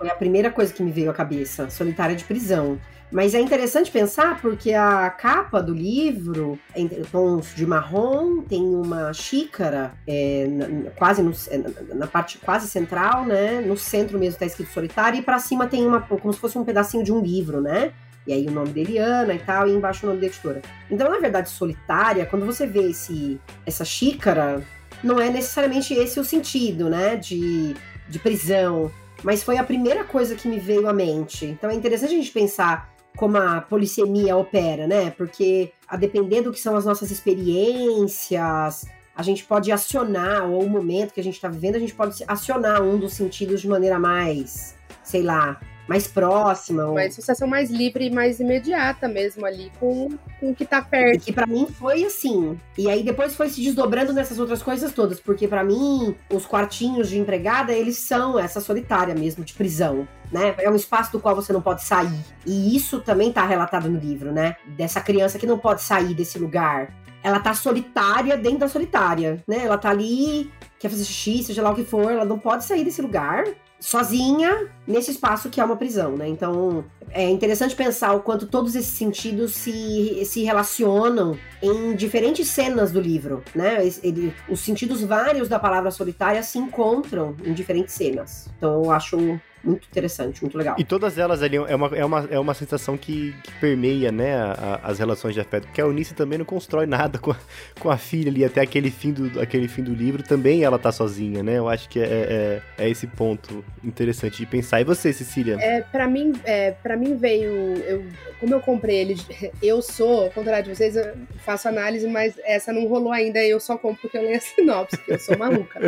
Foi 0.00 0.08
a 0.08 0.14
primeira 0.14 0.50
coisa 0.50 0.72
que 0.72 0.82
me 0.82 0.90
veio 0.90 1.10
à 1.10 1.12
cabeça, 1.12 1.68
solitária 1.68 2.16
de 2.16 2.24
prisão. 2.24 2.80
Mas 3.12 3.34
é 3.34 3.40
interessante 3.40 3.90
pensar 3.90 4.40
porque 4.40 4.72
a 4.72 5.10
capa 5.10 5.60
do 5.60 5.74
livro, 5.74 6.58
em 6.74 6.88
tons 6.88 7.54
de 7.54 7.66
marrom, 7.66 8.40
tem 8.40 8.62
uma 8.62 9.12
xícara 9.12 9.92
é, 10.06 10.46
na, 10.48 10.90
quase 10.92 11.22
no, 11.22 11.32
é, 11.48 11.94
na 11.94 12.06
parte 12.06 12.38
quase 12.38 12.66
central, 12.66 13.26
né? 13.26 13.60
No 13.60 13.76
centro 13.76 14.18
mesmo 14.18 14.36
está 14.36 14.46
escrito 14.46 14.72
solitário 14.72 15.18
e 15.18 15.22
para 15.22 15.38
cima 15.38 15.66
tem 15.66 15.86
uma 15.86 16.00
como 16.00 16.32
se 16.32 16.40
fosse 16.40 16.56
um 16.56 16.64
pedacinho 16.64 17.04
de 17.04 17.12
um 17.12 17.20
livro, 17.20 17.60
né? 17.60 17.92
E 18.26 18.32
aí 18.32 18.46
o 18.46 18.50
nome 18.50 18.72
de 18.72 18.80
Eliana 18.80 19.34
e 19.34 19.38
tal, 19.38 19.68
e 19.68 19.72
embaixo 19.72 20.06
o 20.06 20.08
nome 20.08 20.22
da 20.22 20.26
editora. 20.26 20.62
Então, 20.90 21.10
na 21.10 21.18
verdade, 21.18 21.50
solitária, 21.50 22.24
quando 22.24 22.46
você 22.46 22.66
vê 22.66 22.88
esse, 22.88 23.38
essa 23.66 23.84
xícara, 23.84 24.62
não 25.04 25.20
é 25.20 25.28
necessariamente 25.28 25.92
esse 25.92 26.18
o 26.18 26.24
sentido, 26.24 26.88
né? 26.88 27.16
De, 27.16 27.74
de 28.08 28.18
prisão. 28.18 28.90
Mas 29.22 29.42
foi 29.42 29.58
a 29.58 29.64
primeira 29.64 30.04
coisa 30.04 30.34
que 30.34 30.48
me 30.48 30.58
veio 30.58 30.88
à 30.88 30.92
mente. 30.92 31.46
Então 31.46 31.70
é 31.70 31.74
interessante 31.74 32.14
a 32.14 32.16
gente 32.16 32.30
pensar 32.32 32.90
como 33.16 33.36
a 33.36 33.60
polissemia 33.60 34.36
opera, 34.36 34.86
né? 34.86 35.10
Porque 35.10 35.72
a 35.86 35.96
depender 35.96 36.42
do 36.42 36.52
que 36.52 36.60
são 36.60 36.76
as 36.76 36.84
nossas 36.84 37.10
experiências, 37.10 38.86
a 39.14 39.22
gente 39.22 39.44
pode 39.44 39.70
acionar, 39.70 40.48
ou 40.48 40.62
o 40.62 40.70
momento 40.70 41.12
que 41.12 41.20
a 41.20 41.24
gente 41.24 41.34
está 41.34 41.48
vivendo, 41.48 41.76
a 41.76 41.78
gente 41.78 41.94
pode 41.94 42.24
acionar 42.26 42.82
um 42.82 42.98
dos 42.98 43.12
sentidos 43.12 43.60
de 43.60 43.68
maneira 43.68 43.98
mais, 43.98 44.74
sei 45.02 45.22
lá, 45.22 45.60
mais 45.90 46.06
próxima. 46.06 46.84
Uma 46.84 47.02
associação 47.02 47.48
mais 47.48 47.68
livre 47.68 48.06
e 48.06 48.10
mais 48.12 48.38
imediata 48.38 49.08
mesmo 49.08 49.44
ali 49.44 49.72
com, 49.80 50.08
com 50.38 50.50
o 50.52 50.54
que 50.54 50.64
tá 50.64 50.80
perto. 50.80 51.16
E 51.16 51.18
que 51.18 51.32
para 51.32 51.48
mim 51.48 51.66
foi 51.66 52.04
assim. 52.04 52.56
E 52.78 52.88
aí 52.88 53.02
depois 53.02 53.34
foi 53.34 53.48
se 53.48 53.60
desdobrando 53.60 54.12
nessas 54.12 54.38
outras 54.38 54.62
coisas 54.62 54.92
todas, 54.92 55.18
porque 55.18 55.48
para 55.48 55.64
mim 55.64 56.14
os 56.32 56.46
quartinhos 56.46 57.08
de 57.08 57.18
empregada, 57.18 57.72
eles 57.72 57.96
são 57.98 58.38
essa 58.38 58.60
solitária 58.60 59.16
mesmo 59.16 59.44
de 59.44 59.52
prisão. 59.52 60.06
Né? 60.30 60.54
É 60.58 60.70
um 60.70 60.76
espaço 60.76 61.10
do 61.10 61.18
qual 61.18 61.34
você 61.34 61.52
não 61.52 61.60
pode 61.60 61.82
sair. 61.82 62.20
E 62.46 62.76
isso 62.76 63.00
também 63.00 63.32
tá 63.32 63.44
relatado 63.44 63.90
no 63.90 63.98
livro, 63.98 64.30
né? 64.30 64.54
Dessa 64.76 65.00
criança 65.00 65.40
que 65.40 65.46
não 65.46 65.58
pode 65.58 65.82
sair 65.82 66.14
desse 66.14 66.38
lugar. 66.38 66.94
Ela 67.20 67.40
tá 67.40 67.52
solitária 67.52 68.36
dentro 68.36 68.60
da 68.60 68.68
solitária, 68.68 69.42
né? 69.44 69.64
Ela 69.64 69.76
tá 69.76 69.90
ali, 69.90 70.52
quer 70.78 70.88
fazer 70.88 71.04
xixi, 71.04 71.42
seja 71.42 71.62
lá 71.62 71.70
o 71.70 71.74
que 71.74 71.82
for, 71.82 72.12
ela 72.12 72.24
não 72.24 72.38
pode 72.38 72.64
sair 72.64 72.84
desse 72.84 73.02
lugar 73.02 73.42
sozinha 73.80 74.68
nesse 74.86 75.10
espaço 75.10 75.48
que 75.48 75.60
é 75.60 75.64
uma 75.64 75.76
prisão, 75.76 76.16
né? 76.16 76.28
Então 76.28 76.84
é 77.10 77.28
interessante 77.28 77.74
pensar 77.74 78.12
o 78.12 78.20
quanto 78.20 78.46
todos 78.46 78.76
esses 78.76 78.92
sentidos 78.92 79.54
se, 79.54 80.22
se 80.26 80.44
relacionam 80.44 81.36
em 81.62 81.96
diferentes 81.96 82.48
cenas 82.48 82.92
do 82.92 83.00
livro, 83.00 83.42
né? 83.54 83.78
Ele, 84.02 84.32
os 84.48 84.60
sentidos 84.60 85.02
vários 85.02 85.48
da 85.48 85.58
palavra 85.58 85.90
solitária 85.90 86.42
se 86.42 86.58
encontram 86.58 87.34
em 87.42 87.54
diferentes 87.54 87.94
cenas. 87.94 88.48
Então 88.56 88.84
eu 88.84 88.90
acho 88.90 89.40
muito 89.62 89.86
interessante, 89.86 90.40
muito 90.42 90.56
legal. 90.56 90.74
E 90.78 90.84
todas 90.84 91.18
elas 91.18 91.42
ali 91.42 91.56
é 91.56 91.74
uma, 91.74 91.86
é 91.88 92.04
uma, 92.04 92.28
é 92.30 92.38
uma 92.38 92.54
sensação 92.54 92.96
que, 92.96 93.34
que 93.42 93.52
permeia, 93.60 94.10
né, 94.10 94.34
a, 94.34 94.80
a, 94.82 94.90
as 94.90 94.98
relações 94.98 95.34
de 95.34 95.40
afeto. 95.40 95.66
Porque 95.66 95.80
a 95.80 95.84
Eunice 95.84 96.14
também 96.14 96.38
não 96.38 96.44
constrói 96.44 96.86
nada 96.86 97.18
com 97.18 97.32
a, 97.32 97.36
com 97.78 97.90
a 97.90 97.96
filha 97.96 98.30
ali, 98.30 98.44
até 98.44 98.60
aquele 98.62 98.90
fim, 98.90 99.12
do, 99.12 99.40
aquele 99.40 99.68
fim 99.68 99.82
do 99.82 99.92
livro, 99.92 100.22
também 100.22 100.64
ela 100.64 100.78
tá 100.78 100.90
sozinha, 100.90 101.42
né? 101.42 101.58
Eu 101.58 101.68
acho 101.68 101.88
que 101.88 102.00
é, 102.00 102.04
é, 102.04 102.62
é 102.78 102.88
esse 102.88 103.06
ponto 103.06 103.64
interessante 103.84 104.38
de 104.38 104.46
pensar. 104.46 104.80
E 104.80 104.84
você, 104.84 105.12
Cecília? 105.12 105.58
É, 105.60 105.82
pra 105.82 106.06
mim, 106.06 106.32
é, 106.44 106.70
pra 106.70 106.96
mim 106.96 107.16
veio, 107.16 107.50
eu, 107.84 108.04
como 108.38 108.54
eu 108.54 108.60
comprei 108.60 108.96
ele, 108.96 109.16
eu 109.62 109.82
sou, 109.82 110.24
ao 110.24 110.30
contrário 110.30 110.64
de 110.64 110.76
vocês, 110.76 110.96
eu 110.96 111.12
faço 111.44 111.68
análise, 111.68 112.06
mas 112.08 112.34
essa 112.44 112.72
não 112.72 112.86
rolou 112.86 113.12
ainda, 113.12 113.44
eu 113.44 113.60
só 113.60 113.76
compro 113.76 114.00
porque 114.02 114.16
eu 114.16 114.22
leio 114.22 114.36
a 114.36 114.40
sinopse, 114.40 114.96
porque 114.96 115.12
eu 115.12 115.18
sou 115.18 115.36
maluca. 115.36 115.80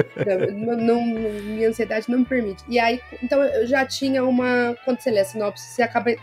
não, 0.53 0.77
não, 0.77 1.05
minha 1.05 1.69
ansiedade 1.69 2.11
não 2.11 2.19
me 2.19 2.25
permite. 2.25 2.63
E 2.69 2.79
aí, 2.79 3.01
então 3.23 3.43
eu 3.43 3.62
já 3.67 3.85
tinha 3.87 4.25
uma. 4.25 4.77
Quando 4.85 5.01
você 5.01 5.11
lê 5.11 5.21
a 5.21 5.25
sinopse, 5.25 5.65
você 5.65 5.83
acaba 5.83 6.15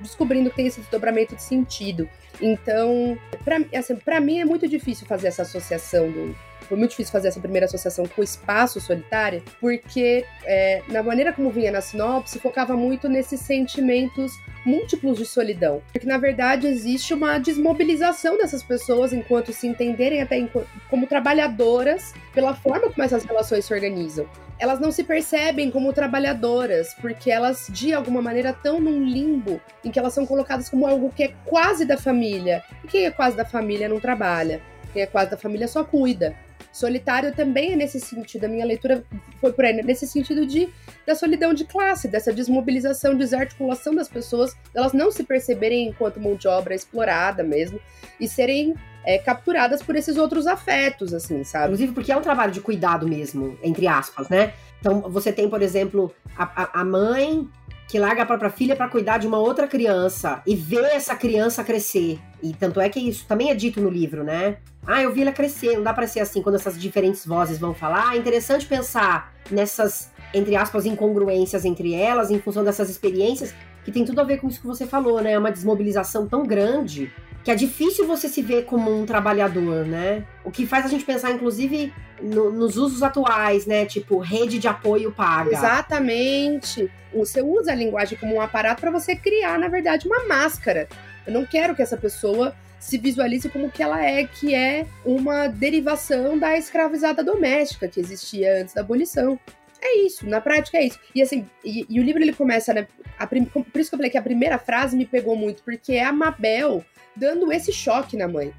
descobrindo 0.00 0.50
que 0.50 0.56
tem 0.56 0.66
esse 0.66 0.80
desdobramento 0.80 1.36
de 1.36 1.42
sentido. 1.42 2.08
Então, 2.40 3.18
para 3.44 3.58
assim, 3.76 3.96
pra 3.96 4.20
mim 4.20 4.40
é 4.40 4.44
muito 4.44 4.68
difícil 4.68 5.06
fazer 5.06 5.28
essa 5.28 5.42
associação 5.42 6.10
do, 6.10 6.36
foi 6.64 6.76
muito 6.76 6.90
difícil 6.90 7.12
fazer 7.12 7.28
essa 7.28 7.40
primeira 7.40 7.66
associação 7.66 8.06
com 8.06 8.20
o 8.20 8.24
espaço 8.24 8.80
solitário, 8.80 9.42
porque 9.60 10.24
é, 10.44 10.82
na 10.88 11.02
maneira 11.02 11.32
como 11.32 11.50
vinha 11.50 11.70
na 11.70 11.80
sinopse, 11.80 12.38
focava 12.38 12.76
muito 12.76 13.08
nesses 13.08 13.40
sentimentos 13.40 14.32
múltiplos 14.64 15.18
de 15.18 15.26
solidão. 15.26 15.82
Porque, 15.92 16.06
na 16.06 16.18
verdade, 16.18 16.66
existe 16.66 17.12
uma 17.12 17.38
desmobilização 17.38 18.38
dessas 18.38 18.62
pessoas 18.62 19.12
enquanto 19.12 19.52
se 19.52 19.66
entenderem 19.66 20.22
até 20.22 20.44
como 20.88 21.06
trabalhadoras 21.06 22.14
pela 22.32 22.54
forma 22.54 22.90
como 22.90 23.02
essas 23.02 23.24
relações 23.24 23.64
se 23.64 23.74
organizam. 23.74 24.26
Elas 24.58 24.80
não 24.80 24.92
se 24.92 25.02
percebem 25.02 25.70
como 25.70 25.92
trabalhadoras, 25.92 26.94
porque 26.94 27.30
elas, 27.30 27.66
de 27.68 27.92
alguma 27.92 28.22
maneira, 28.22 28.50
estão 28.50 28.80
num 28.80 29.04
limbo 29.04 29.60
em 29.84 29.90
que 29.90 29.98
elas 29.98 30.14
são 30.14 30.24
colocadas 30.24 30.68
como 30.68 30.86
algo 30.86 31.12
que 31.14 31.24
é 31.24 31.34
quase 31.44 31.84
da 31.84 31.98
família. 31.98 32.62
E 32.84 32.88
quem 32.88 33.04
é 33.04 33.10
quase 33.10 33.36
da 33.36 33.44
família 33.44 33.88
não 33.88 34.00
trabalha. 34.00 34.60
Quem 34.92 35.02
é 35.02 35.06
quase 35.06 35.32
da 35.32 35.36
família 35.36 35.66
só 35.66 35.82
cuida. 35.82 36.36
Solitário 36.74 37.32
também 37.32 37.74
é 37.74 37.76
nesse 37.76 38.00
sentido, 38.00 38.46
a 38.46 38.48
minha 38.48 38.66
leitura 38.66 39.04
foi 39.40 39.52
por 39.52 39.64
aí, 39.64 39.80
nesse 39.84 40.08
sentido 40.08 40.44
de 40.44 40.68
da 41.06 41.14
solidão 41.14 41.54
de 41.54 41.64
classe, 41.64 42.08
dessa 42.08 42.32
desmobilização, 42.32 43.16
desarticulação 43.16 43.94
das 43.94 44.08
pessoas, 44.08 44.56
elas 44.74 44.92
não 44.92 45.08
se 45.12 45.22
perceberem 45.22 45.86
enquanto 45.86 46.18
mão 46.18 46.34
de 46.34 46.48
obra 46.48 46.74
explorada 46.74 47.44
mesmo, 47.44 47.78
e 48.18 48.26
serem 48.26 48.74
é, 49.04 49.18
capturadas 49.18 49.84
por 49.84 49.94
esses 49.94 50.16
outros 50.16 50.48
afetos, 50.48 51.14
assim, 51.14 51.44
sabe? 51.44 51.66
Inclusive 51.66 51.92
porque 51.92 52.10
é 52.10 52.16
um 52.16 52.22
trabalho 52.22 52.50
de 52.50 52.60
cuidado 52.60 53.06
mesmo, 53.06 53.56
entre 53.62 53.86
aspas, 53.86 54.28
né? 54.28 54.52
Então 54.80 55.00
você 55.02 55.32
tem, 55.32 55.48
por 55.48 55.62
exemplo, 55.62 56.12
a, 56.36 56.80
a 56.80 56.84
mãe 56.84 57.48
que 57.88 58.00
larga 58.00 58.22
a 58.22 58.26
própria 58.26 58.50
filha 58.50 58.74
para 58.74 58.88
cuidar 58.88 59.18
de 59.18 59.26
uma 59.28 59.38
outra 59.38 59.68
criança 59.68 60.42
e 60.44 60.56
ver 60.56 60.86
essa 60.86 61.14
criança 61.14 61.62
crescer. 61.62 62.18
E 62.42 62.52
tanto 62.52 62.80
é 62.80 62.88
que 62.88 62.98
isso 62.98 63.26
também 63.26 63.50
é 63.50 63.54
dito 63.54 63.80
no 63.80 63.88
livro, 63.88 64.24
né? 64.24 64.56
Ah, 64.86 65.02
eu 65.02 65.12
vi 65.12 65.22
ela 65.22 65.32
crescer. 65.32 65.76
Não 65.76 65.82
dá 65.82 65.92
para 65.92 66.06
ser 66.06 66.20
assim 66.20 66.42
quando 66.42 66.56
essas 66.56 66.80
diferentes 66.80 67.26
vozes 67.26 67.58
vão 67.58 67.74
falar. 67.74 68.14
É 68.14 68.18
interessante 68.18 68.66
pensar 68.66 69.32
nessas, 69.50 70.10
entre 70.32 70.56
aspas, 70.56 70.86
incongruências 70.86 71.64
entre 71.64 71.94
elas, 71.94 72.30
em 72.30 72.40
função 72.40 72.64
dessas 72.64 72.90
experiências, 72.90 73.54
que 73.84 73.92
tem 73.92 74.04
tudo 74.04 74.20
a 74.20 74.24
ver 74.24 74.38
com 74.38 74.48
isso 74.48 74.60
que 74.60 74.66
você 74.66 74.86
falou, 74.86 75.20
né? 75.20 75.32
É 75.32 75.38
uma 75.38 75.52
desmobilização 75.52 76.26
tão 76.26 76.44
grande 76.44 77.12
que 77.44 77.50
é 77.50 77.54
difícil 77.54 78.06
você 78.06 78.26
se 78.26 78.40
ver 78.40 78.64
como 78.64 78.90
um 78.90 79.04
trabalhador, 79.04 79.84
né? 79.84 80.24
O 80.42 80.50
que 80.50 80.66
faz 80.66 80.86
a 80.86 80.88
gente 80.88 81.04
pensar, 81.04 81.30
inclusive, 81.30 81.92
no, 82.22 82.50
nos 82.50 82.78
usos 82.78 83.02
atuais, 83.02 83.66
né? 83.66 83.84
Tipo, 83.84 84.18
rede 84.18 84.58
de 84.58 84.66
apoio 84.66 85.12
paga. 85.12 85.52
Exatamente. 85.52 86.90
Você 87.12 87.42
usa 87.42 87.72
a 87.72 87.74
linguagem 87.74 88.16
como 88.18 88.34
um 88.34 88.40
aparato 88.40 88.80
para 88.80 88.90
você 88.90 89.14
criar, 89.14 89.58
na 89.58 89.68
verdade, 89.68 90.06
uma 90.06 90.26
máscara. 90.26 90.88
Eu 91.26 91.34
não 91.34 91.44
quero 91.44 91.74
que 91.74 91.82
essa 91.82 91.98
pessoa 91.98 92.54
se 92.84 92.98
visualize 92.98 93.48
como 93.48 93.70
que 93.70 93.82
ela 93.82 94.04
é, 94.04 94.24
que 94.24 94.54
é 94.54 94.86
uma 95.06 95.48
derivação 95.48 96.38
da 96.38 96.58
escravizada 96.58 97.24
doméstica 97.24 97.88
que 97.88 97.98
existia 97.98 98.60
antes 98.60 98.74
da 98.74 98.82
abolição. 98.82 99.40
É 99.80 100.00
isso, 100.00 100.28
na 100.28 100.38
prática 100.38 100.76
é 100.76 100.84
isso. 100.84 101.00
E 101.14 101.22
assim, 101.22 101.48
e, 101.64 101.86
e 101.88 101.98
o 101.98 102.02
livro 102.02 102.22
ele 102.22 102.34
começa, 102.34 102.74
né? 102.74 102.86
Prim, 103.28 103.46
por 103.46 103.80
isso 103.80 103.88
que 103.88 103.94
eu 103.94 103.98
falei 103.98 104.10
que 104.10 104.18
a 104.18 104.22
primeira 104.22 104.58
frase 104.58 104.98
me 104.98 105.06
pegou 105.06 105.34
muito, 105.34 105.62
porque 105.62 105.94
é 105.94 106.04
a 106.04 106.12
Mabel 106.12 106.84
dando 107.16 107.50
esse 107.50 107.72
choque 107.72 108.18
na 108.18 108.28
mãe. 108.28 108.52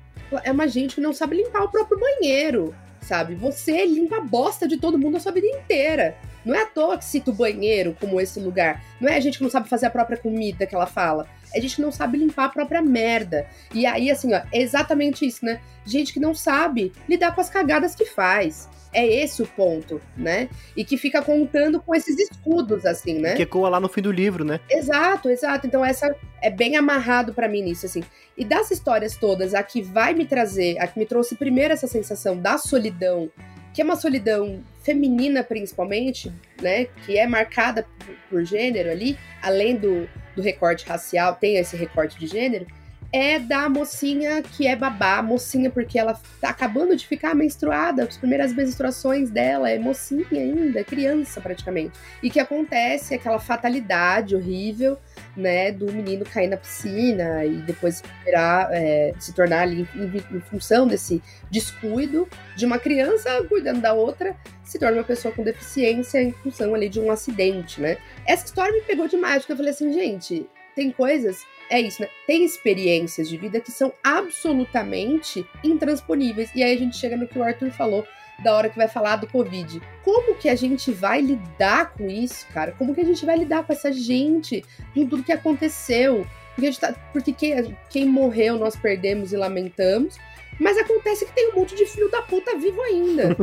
É 0.43 0.51
uma 0.51 0.67
gente 0.67 0.95
que 0.95 1.01
não 1.01 1.13
sabe 1.13 1.35
limpar 1.37 1.63
o 1.63 1.69
próprio 1.69 1.99
banheiro, 1.99 2.75
sabe? 3.01 3.35
Você 3.35 3.85
limpa 3.85 4.17
a 4.17 4.21
bosta 4.21 4.67
de 4.67 4.77
todo 4.77 4.97
mundo 4.97 5.17
a 5.17 5.19
sua 5.19 5.31
vida 5.31 5.45
inteira. 5.45 6.17
Não 6.43 6.55
é 6.55 6.63
à 6.63 6.65
toa 6.65 6.97
que 6.97 7.05
cita 7.05 7.29
o 7.29 7.33
banheiro 7.33 7.95
como 7.99 8.19
esse 8.19 8.39
lugar. 8.39 8.83
Não 8.99 9.07
é 9.07 9.17
a 9.17 9.19
gente 9.19 9.37
que 9.37 9.43
não 9.43 9.51
sabe 9.51 9.69
fazer 9.69 9.85
a 9.85 9.91
própria 9.91 10.17
comida 10.17 10.65
que 10.65 10.73
ela 10.73 10.87
fala. 10.87 11.27
É 11.53 11.59
a 11.59 11.61
gente 11.61 11.75
que 11.75 11.81
não 11.81 11.91
sabe 11.91 12.17
limpar 12.17 12.45
a 12.45 12.49
própria 12.49 12.81
merda. 12.81 13.47
E 13.73 13.85
aí, 13.85 14.09
assim, 14.09 14.33
ó, 14.33 14.41
é 14.51 14.61
exatamente 14.61 15.25
isso, 15.25 15.45
né? 15.45 15.61
Gente 15.85 16.13
que 16.13 16.19
não 16.19 16.33
sabe 16.33 16.91
lidar 17.07 17.33
com 17.33 17.41
as 17.41 17.49
cagadas 17.49 17.95
que 17.95 18.05
faz. 18.05 18.69
É 18.93 19.05
esse 19.05 19.41
o 19.41 19.45
ponto, 19.45 20.01
né? 20.15 20.47
E 20.75 20.85
que 20.85 20.97
fica 20.97 21.21
contando 21.21 21.81
com 21.81 21.93
esses 21.93 22.17
escudos, 22.17 22.85
assim, 22.85 23.19
né? 23.19 23.35
Que 23.35 23.43
ecoa 23.43 23.67
lá 23.67 23.77
no 23.77 23.89
fim 23.89 24.01
do 24.01 24.11
livro, 24.11 24.45
né? 24.45 24.61
Exato, 24.69 25.29
exato. 25.29 25.67
Então, 25.67 25.83
essa 25.83 26.15
é 26.41 26.49
bem 26.49 26.77
amarrado 26.77 27.33
para 27.33 27.49
mim 27.49 27.61
nisso, 27.61 27.85
assim. 27.85 28.03
E 28.37 28.45
das 28.45 28.71
histórias 28.71 29.17
todas, 29.17 29.53
a 29.53 29.61
que 29.61 29.81
vai 29.81 30.13
me 30.13 30.25
trazer, 30.25 30.77
a 30.79 30.87
que 30.87 30.97
me 30.97 31.05
trouxe 31.05 31.35
primeiro 31.35 31.73
essa 31.73 31.87
sensação 31.87 32.37
da 32.37 32.57
solidão, 32.57 33.29
que 33.73 33.81
é 33.81 33.83
uma 33.85 33.97
solidão 33.97 34.63
feminina 34.81 35.43
principalmente, 35.43 36.31
né, 36.61 36.85
que 37.05 37.17
é 37.17 37.27
marcada 37.27 37.85
por, 37.99 38.15
por 38.29 38.45
gênero 38.45 38.89
ali, 38.89 39.17
além 39.41 39.75
do, 39.75 40.07
do 40.35 40.41
recorte 40.41 40.85
racial, 40.85 41.35
tem 41.35 41.57
esse 41.57 41.75
recorte 41.75 42.17
de 42.19 42.27
gênero, 42.27 42.67
é 43.15 43.39
da 43.39 43.69
mocinha 43.69 44.41
que 44.41 44.67
é 44.67 44.75
babá, 44.75 45.21
mocinha 45.21 45.69
porque 45.69 45.97
ela 45.97 46.19
tá 46.41 46.49
acabando 46.49 46.97
de 46.97 47.07
ficar 47.07 47.33
menstruada, 47.33 48.03
as 48.03 48.17
primeiras 48.17 48.53
menstruações 48.53 49.29
dela, 49.29 49.69
é 49.69 49.79
mocinha 49.79 50.25
ainda, 50.33 50.83
criança 50.83 51.39
praticamente. 51.39 51.97
E 52.21 52.29
que 52.29 52.41
acontece 52.41 53.13
aquela 53.13 53.39
fatalidade 53.39 54.35
horrível, 54.35 54.97
né, 55.33 55.71
do 55.71 55.93
menino 55.93 56.25
cair 56.25 56.49
na 56.49 56.57
piscina 56.57 57.45
e 57.45 57.61
depois 57.61 58.03
virar, 58.25 58.67
é, 58.73 59.13
se 59.17 59.33
tornar 59.33 59.61
ali 59.61 59.87
em, 59.95 60.35
em, 60.35 60.41
função 60.41 60.85
desse 60.85 61.23
descuido 61.49 62.27
de 62.57 62.65
uma 62.65 62.77
criança 62.77 63.29
cuidando 63.47 63.79
da 63.79 63.93
outra, 63.93 64.35
se 64.61 64.77
torna 64.77 64.97
uma 64.97 65.05
pessoa 65.05 65.33
com 65.33 65.41
deficiência 65.41 66.21
em 66.21 66.33
função 66.33 66.75
ali 66.75 66.89
de 66.89 66.99
um 66.99 67.09
acidente, 67.09 67.79
né? 67.79 67.97
Essa 68.25 68.43
história 68.43 68.73
me 68.73 68.81
pegou 68.81 69.07
demais, 69.07 69.43
porque 69.43 69.53
eu 69.53 69.57
falei 69.57 69.71
assim, 69.71 69.93
gente, 69.93 70.49
tem 70.75 70.91
coisas 70.91 71.45
é 71.69 71.79
isso, 71.79 72.01
né? 72.01 72.09
Tem 72.27 72.43
experiências 72.43 73.29
de 73.29 73.37
vida 73.37 73.59
que 73.59 73.71
são 73.71 73.93
absolutamente 74.03 75.45
intransponíveis. 75.63 76.49
E 76.55 76.63
aí 76.63 76.75
a 76.75 76.77
gente 76.77 76.97
chega 76.97 77.17
no 77.17 77.27
que 77.27 77.37
o 77.37 77.43
Arthur 77.43 77.71
falou 77.71 78.05
da 78.43 78.53
hora 78.53 78.69
que 78.69 78.77
vai 78.77 78.87
falar 78.87 79.17
do 79.17 79.27
Covid. 79.27 79.81
Como 80.03 80.35
que 80.35 80.49
a 80.49 80.55
gente 80.55 80.91
vai 80.91 81.21
lidar 81.21 81.93
com 81.93 82.07
isso, 82.07 82.45
cara? 82.53 82.73
Como 82.73 82.93
que 82.93 83.01
a 83.01 83.05
gente 83.05 83.25
vai 83.25 83.37
lidar 83.37 83.63
com 83.63 83.73
essa 83.73 83.91
gente, 83.91 84.63
com 84.93 85.07
tudo 85.07 85.23
que 85.23 85.31
aconteceu? 85.31 86.25
Porque, 86.53 86.71
tá, 86.73 86.93
porque 87.11 87.33
quem, 87.33 87.77
quem 87.89 88.05
morreu 88.05 88.57
nós 88.57 88.75
perdemos 88.75 89.33
e 89.33 89.37
lamentamos. 89.37 90.17
Mas 90.59 90.77
acontece 90.77 91.25
que 91.25 91.33
tem 91.33 91.51
um 91.51 91.55
monte 91.55 91.75
de 91.75 91.85
filho 91.85 92.09
da 92.09 92.21
puta 92.21 92.57
vivo 92.57 92.81
ainda. 92.81 93.35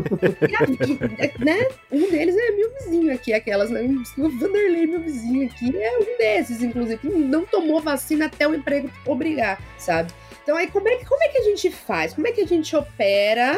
e, 0.49 1.45
né? 1.45 1.69
Um 1.91 2.11
deles 2.11 2.37
é 2.37 2.51
meu 2.53 2.73
vizinho 2.75 3.13
aqui, 3.13 3.33
aquelas, 3.33 3.71
né? 3.71 3.83
O 4.19 4.29
Vanderlei, 4.31 4.87
meu 4.87 5.01
vizinho 5.01 5.47
aqui, 5.47 5.77
é 5.77 5.99
um 5.99 6.17
desses, 6.17 6.63
inclusive, 6.63 6.99
que 6.99 7.09
não 7.09 7.45
tomou 7.45 7.81
vacina 7.81 8.27
até 8.27 8.49
o 8.49 8.55
emprego 8.55 8.91
obrigar, 9.07 9.61
sabe? 9.79 10.13
Então 10.43 10.57
aí 10.57 10.67
como 10.67 10.89
é, 10.89 10.97
que, 10.97 11.05
como 11.07 11.23
é 11.23 11.29
que 11.29 11.39
a 11.39 11.43
gente 11.43 11.71
faz? 11.71 12.15
Como 12.15 12.27
é 12.27 12.33
que 12.33 12.41
a 12.41 12.47
gente 12.47 12.75
opera 12.75 13.57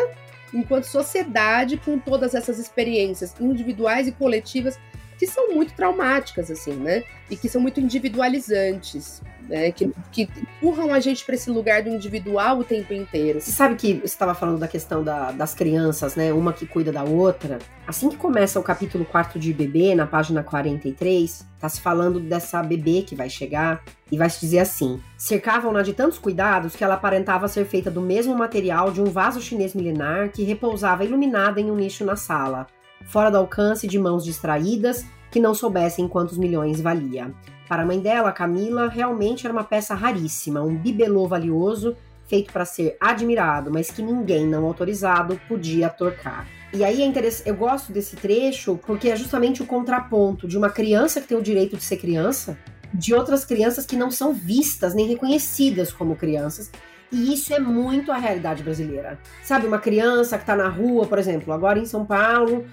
enquanto 0.52 0.84
sociedade 0.84 1.76
com 1.78 1.98
todas 1.98 2.34
essas 2.34 2.58
experiências 2.58 3.34
individuais 3.40 4.06
e 4.06 4.12
coletivas 4.12 4.78
que 5.24 5.26
são 5.26 5.54
muito 5.54 5.74
traumáticas, 5.74 6.50
assim, 6.50 6.74
né? 6.74 7.02
E 7.30 7.36
que 7.36 7.48
são 7.48 7.60
muito 7.60 7.80
individualizantes 7.80 9.22
né, 9.48 9.70
que, 9.72 9.90
que 10.12 10.22
empurram 10.22 10.92
a 10.92 11.00
gente 11.00 11.24
para 11.24 11.34
esse 11.34 11.50
lugar 11.50 11.82
do 11.82 11.88
individual 11.88 12.58
o 12.58 12.64
tempo 12.64 12.92
inteiro. 12.92 13.40
Você 13.40 13.50
sabe 13.50 13.74
que 13.74 13.94
você 13.94 14.04
estava 14.04 14.34
falando 14.34 14.58
da 14.58 14.68
questão 14.68 15.02
da, 15.02 15.32
das 15.32 15.54
crianças, 15.54 16.16
né? 16.16 16.32
Uma 16.32 16.52
que 16.52 16.66
cuida 16.66 16.92
da 16.92 17.04
outra. 17.04 17.58
Assim 17.86 18.08
que 18.08 18.16
começa 18.16 18.58
o 18.58 18.62
capítulo 18.62 19.04
4 19.04 19.38
de 19.38 19.52
bebê, 19.52 19.94
na 19.94 20.06
página 20.06 20.42
43, 20.42 21.46
tá 21.58 21.68
se 21.68 21.80
falando 21.80 22.20
dessa 22.20 22.62
bebê 22.62 23.02
que 23.02 23.14
vai 23.14 23.28
chegar 23.28 23.82
e 24.10 24.16
vai 24.16 24.28
se 24.30 24.40
dizer 24.40 24.60
assim: 24.60 25.00
cercavam-na 25.16 25.82
de 25.82 25.92
tantos 25.92 26.18
cuidados 26.18 26.74
que 26.76 26.84
ela 26.84 26.94
aparentava 26.94 27.48
ser 27.48 27.64
feita 27.64 27.90
do 27.90 28.00
mesmo 28.00 28.34
material 28.36 28.90
de 28.90 29.00
um 29.00 29.06
vaso 29.06 29.40
chinês 29.40 29.74
milenar 29.74 30.30
que 30.30 30.44
repousava 30.44 31.04
iluminada 31.04 31.60
em 31.60 31.70
um 31.70 31.76
nicho 31.76 32.04
na 32.04 32.16
sala, 32.16 32.66
fora 33.06 33.30
do 33.30 33.38
alcance 33.38 33.86
de 33.86 33.98
mãos 33.98 34.24
distraídas 34.24 35.04
que 35.30 35.40
não 35.40 35.54
soubessem 35.54 36.08
quantos 36.08 36.38
milhões 36.38 36.80
valia. 36.80 37.32
Para 37.68 37.82
a 37.82 37.86
mãe 37.86 37.98
dela, 37.98 38.32
Camila, 38.32 38.88
realmente 38.88 39.46
era 39.46 39.52
uma 39.52 39.64
peça 39.64 39.94
raríssima, 39.94 40.60
um 40.60 40.76
bibelô 40.76 41.26
valioso, 41.26 41.96
feito 42.26 42.52
para 42.52 42.64
ser 42.64 42.96
admirado, 43.00 43.70
mas 43.70 43.90
que 43.90 44.02
ninguém 44.02 44.46
não 44.46 44.64
autorizado 44.64 45.40
podia 45.48 45.88
torcar. 45.88 46.46
E 46.72 46.84
aí 46.84 47.02
é 47.02 47.04
interessante, 47.04 47.48
eu 47.48 47.54
gosto 47.54 47.92
desse 47.92 48.16
trecho 48.16 48.78
porque 48.86 49.08
é 49.08 49.16
justamente 49.16 49.62
o 49.62 49.66
contraponto 49.66 50.48
de 50.48 50.58
uma 50.58 50.70
criança 50.70 51.20
que 51.20 51.28
tem 51.28 51.38
o 51.38 51.42
direito 51.42 51.76
de 51.76 51.84
ser 51.84 51.96
criança, 51.96 52.58
de 52.92 53.14
outras 53.14 53.44
crianças 53.44 53.86
que 53.86 53.96
não 53.96 54.10
são 54.10 54.32
vistas 54.32 54.94
nem 54.94 55.06
reconhecidas 55.06 55.92
como 55.92 56.16
crianças. 56.16 56.70
E 57.12 57.32
isso 57.32 57.54
é 57.54 57.60
muito 57.60 58.10
a 58.10 58.16
realidade 58.16 58.62
brasileira. 58.62 59.18
Sabe, 59.42 59.66
uma 59.66 59.78
criança 59.78 60.36
que 60.36 60.42
está 60.42 60.56
na 60.56 60.68
rua, 60.68 61.06
por 61.06 61.18
exemplo, 61.18 61.52
agora 61.52 61.78
em 61.78 61.86
São 61.86 62.04
Paulo, 62.04 62.64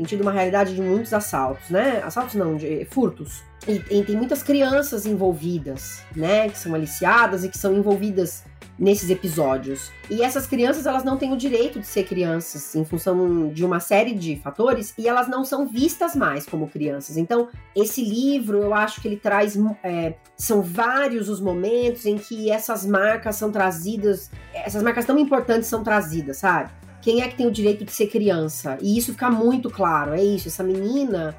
tem 0.00 0.06
tido 0.06 0.22
uma 0.22 0.32
realidade 0.32 0.74
de 0.74 0.80
muitos 0.80 1.12
assaltos, 1.12 1.68
né? 1.68 2.00
Assaltos 2.02 2.34
não, 2.34 2.56
de 2.56 2.86
furtos. 2.86 3.42
E, 3.68 3.72
e, 3.90 4.02
tem 4.02 4.16
muitas 4.16 4.42
crianças 4.42 5.04
envolvidas, 5.04 6.02
né? 6.16 6.48
Que 6.48 6.58
são 6.58 6.74
aliciadas 6.74 7.44
e 7.44 7.50
que 7.50 7.58
são 7.58 7.74
envolvidas 7.74 8.42
nesses 8.78 9.10
episódios. 9.10 9.92
E 10.08 10.22
essas 10.22 10.46
crianças, 10.46 10.86
elas 10.86 11.04
não 11.04 11.18
têm 11.18 11.34
o 11.34 11.36
direito 11.36 11.78
de 11.78 11.86
ser 11.86 12.04
crianças 12.04 12.74
em 12.74 12.82
função 12.82 13.48
de 13.48 13.62
uma 13.62 13.78
série 13.78 14.14
de 14.14 14.36
fatores 14.36 14.94
e 14.96 15.06
elas 15.06 15.28
não 15.28 15.44
são 15.44 15.66
vistas 15.66 16.16
mais 16.16 16.46
como 16.46 16.66
crianças. 16.66 17.18
Então, 17.18 17.50
esse 17.76 18.02
livro, 18.02 18.56
eu 18.56 18.72
acho 18.72 19.02
que 19.02 19.08
ele 19.08 19.18
traz. 19.18 19.54
É, 19.84 20.14
são 20.34 20.62
vários 20.62 21.28
os 21.28 21.42
momentos 21.42 22.06
em 22.06 22.16
que 22.16 22.50
essas 22.50 22.86
marcas 22.86 23.36
são 23.36 23.52
trazidas, 23.52 24.30
essas 24.54 24.82
marcas 24.82 25.04
tão 25.04 25.18
importantes 25.18 25.68
são 25.68 25.84
trazidas, 25.84 26.38
sabe? 26.38 26.70
Quem 27.02 27.22
é 27.22 27.28
que 27.28 27.36
tem 27.36 27.46
o 27.46 27.50
direito 27.50 27.84
de 27.84 27.92
ser 27.92 28.08
criança? 28.08 28.78
E 28.80 28.96
isso 28.98 29.12
fica 29.12 29.30
muito 29.30 29.70
claro. 29.70 30.14
É 30.14 30.22
isso, 30.22 30.48
essa 30.48 30.62
menina 30.62 31.36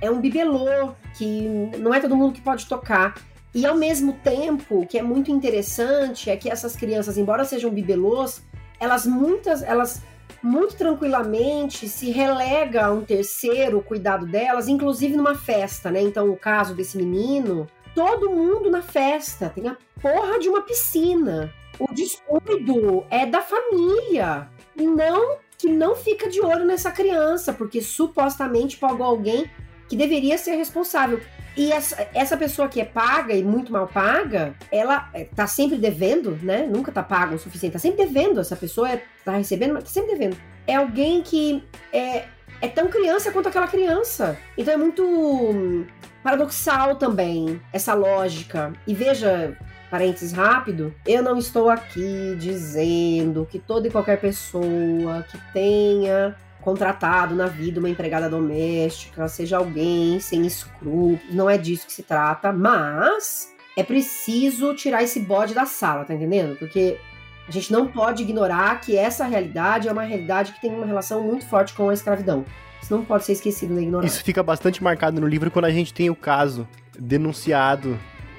é 0.00 0.10
um 0.10 0.20
bibelô 0.20 0.92
que 1.16 1.70
não 1.78 1.94
é 1.94 2.00
todo 2.00 2.16
mundo 2.16 2.34
que 2.34 2.40
pode 2.40 2.66
tocar. 2.66 3.14
E 3.54 3.64
ao 3.64 3.76
mesmo 3.76 4.14
tempo, 4.14 4.80
o 4.80 4.86
que 4.86 4.98
é 4.98 5.02
muito 5.02 5.30
interessante 5.30 6.28
é 6.28 6.36
que 6.36 6.50
essas 6.50 6.74
crianças, 6.74 7.16
embora 7.16 7.44
sejam 7.44 7.70
bibelôs, 7.70 8.42
elas 8.80 9.06
muitas, 9.06 9.62
elas 9.62 10.02
muito 10.42 10.74
tranquilamente 10.76 11.88
se 11.88 12.10
relega 12.10 12.86
a 12.86 12.92
um 12.92 13.02
terceiro 13.02 13.80
cuidado 13.80 14.26
delas, 14.26 14.68
inclusive 14.68 15.16
numa 15.16 15.34
festa, 15.34 15.90
né? 15.90 16.02
Então, 16.02 16.28
o 16.30 16.36
caso 16.36 16.74
desse 16.74 16.98
menino, 16.98 17.66
todo 17.94 18.30
mundo 18.30 18.70
na 18.70 18.82
festa 18.82 19.48
tem 19.48 19.68
a 19.68 19.76
porra 20.02 20.38
de 20.38 20.48
uma 20.48 20.60
piscina. 20.60 21.52
O 21.78 21.92
descuido 21.92 23.04
é 23.08 23.24
da 23.24 23.40
família 23.40 24.48
não 24.82 25.36
que 25.56 25.68
não 25.68 25.94
fica 25.94 26.28
de 26.28 26.40
olho 26.40 26.64
nessa 26.64 26.90
criança, 26.90 27.52
porque 27.52 27.80
supostamente 27.80 28.76
pagou 28.76 29.06
alguém 29.06 29.48
que 29.88 29.96
deveria 29.96 30.36
ser 30.36 30.56
responsável. 30.56 31.20
E 31.56 31.70
essa, 31.70 32.08
essa 32.12 32.36
pessoa 32.36 32.68
que 32.68 32.80
é 32.80 32.84
paga 32.84 33.32
e 33.32 33.44
muito 33.44 33.72
mal 33.72 33.86
paga, 33.86 34.54
ela 34.72 35.08
é, 35.14 35.24
tá 35.24 35.46
sempre 35.46 35.76
devendo, 35.76 36.36
né? 36.42 36.66
Nunca 36.66 36.90
tá 36.90 37.02
paga 37.02 37.36
o 37.36 37.38
suficiente, 37.38 37.74
tá 37.74 37.78
sempre 37.78 38.04
devendo. 38.04 38.40
Essa 38.40 38.56
pessoa 38.56 38.90
é, 38.90 39.02
tá 39.24 39.32
recebendo, 39.36 39.74
mas 39.74 39.84
tá 39.84 39.90
sempre 39.90 40.12
devendo. 40.12 40.36
É 40.66 40.74
alguém 40.74 41.22
que 41.22 41.62
é, 41.92 42.24
é 42.60 42.68
tão 42.68 42.88
criança 42.88 43.30
quanto 43.30 43.48
aquela 43.48 43.68
criança. 43.68 44.36
Então 44.58 44.74
é 44.74 44.76
muito 44.76 45.04
hum, 45.04 45.86
paradoxal 46.24 46.96
também 46.96 47.60
essa 47.72 47.94
lógica. 47.94 48.72
E 48.84 48.94
veja, 48.94 49.56
parênteses 49.94 50.32
rápido, 50.32 50.92
eu 51.06 51.22
não 51.22 51.38
estou 51.38 51.70
aqui 51.70 52.34
dizendo 52.36 53.46
que 53.48 53.60
toda 53.60 53.86
e 53.86 53.90
qualquer 53.92 54.20
pessoa 54.20 55.24
que 55.30 55.38
tenha 55.52 56.34
contratado 56.60 57.32
na 57.36 57.46
vida 57.46 57.78
uma 57.78 57.88
empregada 57.88 58.28
doméstica 58.28 59.28
seja 59.28 59.56
alguém 59.56 60.18
sem 60.18 60.44
escrúpulos, 60.44 61.20
não 61.30 61.48
é 61.48 61.56
disso 61.56 61.86
que 61.86 61.92
se 61.92 62.02
trata, 62.02 62.52
mas 62.52 63.54
é 63.76 63.84
preciso 63.84 64.74
tirar 64.74 65.04
esse 65.04 65.20
bode 65.20 65.54
da 65.54 65.64
sala, 65.64 66.04
tá 66.04 66.12
entendendo? 66.12 66.56
Porque 66.58 66.98
a 67.46 67.52
gente 67.52 67.70
não 67.70 67.86
pode 67.86 68.24
ignorar 68.24 68.80
que 68.80 68.96
essa 68.96 69.24
realidade 69.24 69.86
é 69.86 69.92
uma 69.92 70.02
realidade 70.02 70.54
que 70.54 70.60
tem 70.60 70.74
uma 70.74 70.86
relação 70.86 71.22
muito 71.22 71.46
forte 71.46 71.72
com 71.72 71.88
a 71.88 71.94
escravidão. 71.94 72.44
Isso 72.82 72.92
não 72.92 73.04
pode 73.04 73.24
ser 73.24 73.32
esquecido 73.32 73.72
nem 73.72 73.84
ignorado. 73.84 74.08
Isso 74.08 74.24
fica 74.24 74.42
bastante 74.42 74.82
marcado 74.82 75.20
no 75.20 75.28
livro 75.28 75.52
quando 75.52 75.66
a 75.66 75.70
gente 75.70 75.94
tem 75.94 76.10
o 76.10 76.16
caso 76.16 76.66
denunciado 76.98 77.96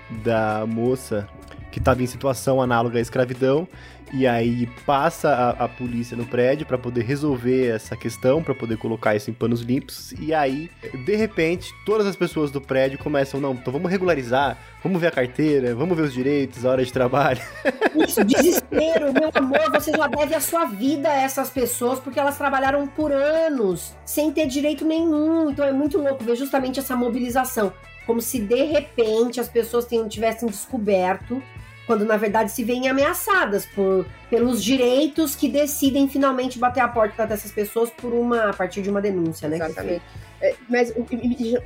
da 0.09 0.65
moça 0.67 1.27
que 1.71 1.79
estava 1.79 2.01
em 2.01 2.07
situação 2.07 2.61
análoga 2.61 2.97
à 2.97 3.01
escravidão 3.01 3.67
e 4.13 4.25
aí 4.25 4.67
passa 4.85 5.29
a, 5.29 5.65
a 5.65 5.67
polícia 5.67 6.15
no 6.15 6.25
prédio 6.25 6.65
para 6.65 6.77
poder 6.77 7.03
resolver 7.03 7.67
essa 7.67 7.97
questão, 7.97 8.41
para 8.41 8.53
poder 8.53 8.77
colocar 8.77 9.15
isso 9.15 9.29
em 9.29 9.33
panos 9.33 9.61
limpos. 9.61 10.13
E 10.13 10.33
aí, 10.33 10.69
de 11.05 11.15
repente, 11.15 11.73
todas 11.85 12.05
as 12.07 12.15
pessoas 12.15 12.51
do 12.51 12.61
prédio 12.61 12.97
começam, 12.97 13.41
não, 13.41 13.53
então 13.53 13.73
vamos 13.73 13.91
regularizar, 13.91 14.57
vamos 14.81 15.01
ver 15.01 15.07
a 15.07 15.11
carteira, 15.11 15.75
vamos 15.75 15.97
ver 15.97 16.03
os 16.03 16.13
direitos, 16.13 16.65
a 16.65 16.69
hora 16.69 16.85
de 16.85 16.93
trabalho. 16.93 17.41
Isso, 18.07 18.23
desespero, 18.23 19.11
meu 19.11 19.31
amor, 19.33 19.71
você 19.71 19.91
já 19.91 20.07
deve 20.07 20.35
a 20.35 20.39
sua 20.39 20.65
vida 20.65 21.09
a 21.09 21.21
essas 21.21 21.49
pessoas 21.49 21.99
porque 21.99 22.19
elas 22.19 22.37
trabalharam 22.37 22.87
por 22.87 23.11
anos 23.11 23.93
sem 24.05 24.31
ter 24.31 24.47
direito 24.47 24.85
nenhum. 24.85 25.49
Então 25.49 25.65
é 25.65 25.73
muito 25.73 25.97
louco 25.97 26.23
ver 26.23 26.35
justamente 26.35 26.79
essa 26.79 26.95
mobilização. 26.95 27.73
Como 28.05 28.21
se 28.21 28.39
de 28.39 28.63
repente 28.63 29.39
as 29.39 29.49
pessoas 29.49 29.87
tivessem 30.09 30.47
descoberto 30.47 31.41
quando 31.85 32.03
na 32.03 32.17
verdade 32.17 32.51
se 32.51 32.63
veem 32.63 32.87
ameaçadas 32.87 33.65
por, 33.65 34.05
pelos 34.29 34.63
direitos 34.63 35.35
que 35.35 35.47
decidem 35.47 36.07
finalmente 36.07 36.57
bater 36.57 36.81
a 36.81 36.87
porta 36.87 37.25
dessas 37.25 37.51
pessoas 37.51 37.89
por 37.91 38.13
uma 38.13 38.49
a 38.49 38.53
partir 38.53 38.81
de 38.81 38.89
uma 38.89 39.01
denúncia, 39.01 39.47
né? 39.47 39.57
Exatamente. 39.57 40.01
É, 40.41 40.55
mas 40.67 40.91
o 40.95 41.03
que 41.03 41.15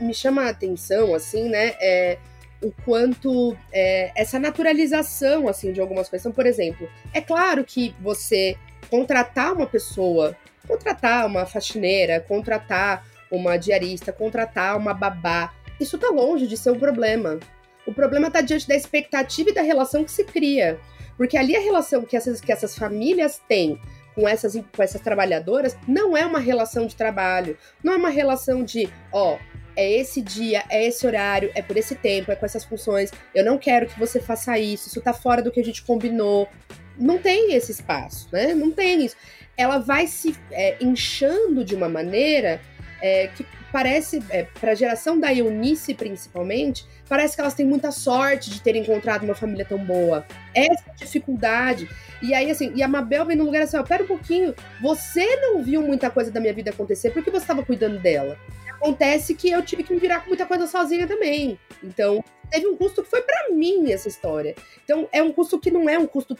me 0.01 0.13
chama 0.13 0.43
a 0.43 0.49
atenção, 0.49 1.15
assim, 1.15 1.49
né, 1.49 1.73
é 1.81 2.17
o 2.61 2.71
quanto 2.83 3.57
é, 3.71 4.11
essa 4.15 4.37
naturalização, 4.37 5.47
assim, 5.47 5.71
de 5.71 5.79
algumas 5.79 6.09
coisas. 6.09 6.25
Então, 6.25 6.35
por 6.35 6.45
exemplo, 6.45 6.89
é 7.13 7.21
claro 7.21 7.63
que 7.63 7.95
você 8.01 8.57
contratar 8.89 9.53
uma 9.53 9.65
pessoa, 9.65 10.35
contratar 10.67 11.25
uma 11.25 11.45
faxineira, 11.45 12.19
contratar 12.19 13.05
uma 13.31 13.57
diarista, 13.57 14.11
contratar 14.11 14.75
uma 14.75 14.93
babá, 14.93 15.53
isso 15.79 15.97
tá 15.97 16.09
longe 16.09 16.47
de 16.47 16.57
ser 16.57 16.71
um 16.71 16.79
problema. 16.79 17.39
O 17.85 17.93
problema 17.93 18.27
está 18.27 18.41
diante 18.41 18.67
da 18.67 18.75
expectativa 18.75 19.49
e 19.49 19.53
da 19.53 19.61
relação 19.61 20.03
que 20.03 20.11
se 20.11 20.23
cria. 20.23 20.79
Porque 21.17 21.37
ali 21.37 21.55
a 21.55 21.59
relação 21.59 22.03
que 22.03 22.15
essas, 22.15 22.39
que 22.39 22.51
essas 22.51 22.77
famílias 22.77 23.41
têm 23.47 23.79
com 24.15 24.27
essas, 24.27 24.53
com 24.53 24.83
essas 24.83 25.01
trabalhadoras 25.01 25.77
não 25.87 26.15
é 26.15 26.25
uma 26.25 26.39
relação 26.39 26.85
de 26.85 26.95
trabalho. 26.95 27.57
Não 27.83 27.93
é 27.93 27.95
uma 27.95 28.09
relação 28.09 28.63
de, 28.63 28.89
ó, 29.11 29.37
é 29.75 29.91
esse 29.91 30.21
dia, 30.21 30.63
é 30.69 30.85
esse 30.85 31.05
horário, 31.07 31.51
é 31.55 31.61
por 31.61 31.77
esse 31.77 31.95
tempo, 31.95 32.31
é 32.31 32.35
com 32.35 32.45
essas 32.45 32.63
funções. 32.63 33.11
Eu 33.33 33.45
não 33.45 33.57
quero 33.57 33.87
que 33.87 33.97
você 33.97 34.19
faça 34.19 34.57
isso, 34.59 34.87
isso 34.87 35.01
tá 35.01 35.13
fora 35.13 35.41
do 35.41 35.51
que 35.51 35.59
a 35.59 35.63
gente 35.63 35.83
combinou. 35.83 36.47
Não 36.97 37.17
tem 37.17 37.53
esse 37.53 37.71
espaço, 37.71 38.27
né? 38.31 38.53
Não 38.53 38.71
tem 38.71 39.05
isso. 39.05 39.15
Ela 39.55 39.77
vai 39.77 40.05
se 40.05 40.35
é, 40.51 40.77
inchando 40.81 41.63
de 41.63 41.75
uma 41.75 41.87
maneira 41.87 42.61
é, 43.01 43.27
que 43.27 43.45
parece, 43.71 44.23
é, 44.29 44.43
para 44.59 44.71
a 44.71 44.75
geração 44.75 45.19
da 45.19 45.33
Eunice 45.33 45.93
principalmente, 45.93 46.85
parece 47.07 47.35
que 47.35 47.41
elas 47.41 47.53
têm 47.53 47.65
muita 47.65 47.91
sorte 47.91 48.49
de 48.49 48.61
terem 48.61 48.81
encontrado 48.81 49.23
uma 49.23 49.35
família 49.35 49.65
tão 49.65 49.77
boa. 49.77 50.25
Essa 50.53 50.83
dificuldade. 50.95 51.89
E 52.21 52.33
aí, 52.33 52.51
assim, 52.51 52.71
e 52.75 52.83
a 52.83 52.87
Mabel 52.87 53.25
vem 53.25 53.37
no 53.37 53.45
lugar 53.45 53.61
assim: 53.61 53.77
ó, 53.77 53.83
pera 53.83 54.03
um 54.03 54.07
pouquinho, 54.07 54.53
você 54.81 55.25
não 55.37 55.63
viu 55.63 55.81
muita 55.81 56.09
coisa 56.09 56.31
da 56.31 56.39
minha 56.39 56.53
vida 56.53 56.71
acontecer 56.71 57.11
porque 57.11 57.31
você 57.31 57.43
estava 57.43 57.63
cuidando 57.63 57.99
dela. 57.99 58.37
Acontece 58.81 59.35
que 59.35 59.49
eu 59.49 59.61
tive 59.61 59.83
que 59.83 59.93
me 59.93 59.99
virar 59.99 60.21
com 60.21 60.29
muita 60.29 60.45
coisa 60.45 60.65
sozinha 60.65 61.05
também. 61.05 61.59
Então, 61.83 62.23
teve 62.49 62.65
um 62.65 62.75
custo 62.75 63.03
que 63.03 63.09
foi 63.09 63.21
para 63.21 63.49
mim 63.51 63.91
essa 63.91 64.07
história. 64.07 64.55
Então, 64.83 65.07
é 65.11 65.21
um 65.21 65.31
custo 65.31 65.59
que 65.59 65.69
não 65.69 65.89
é 65.89 65.99
um 65.99 66.07
custo 66.07 66.33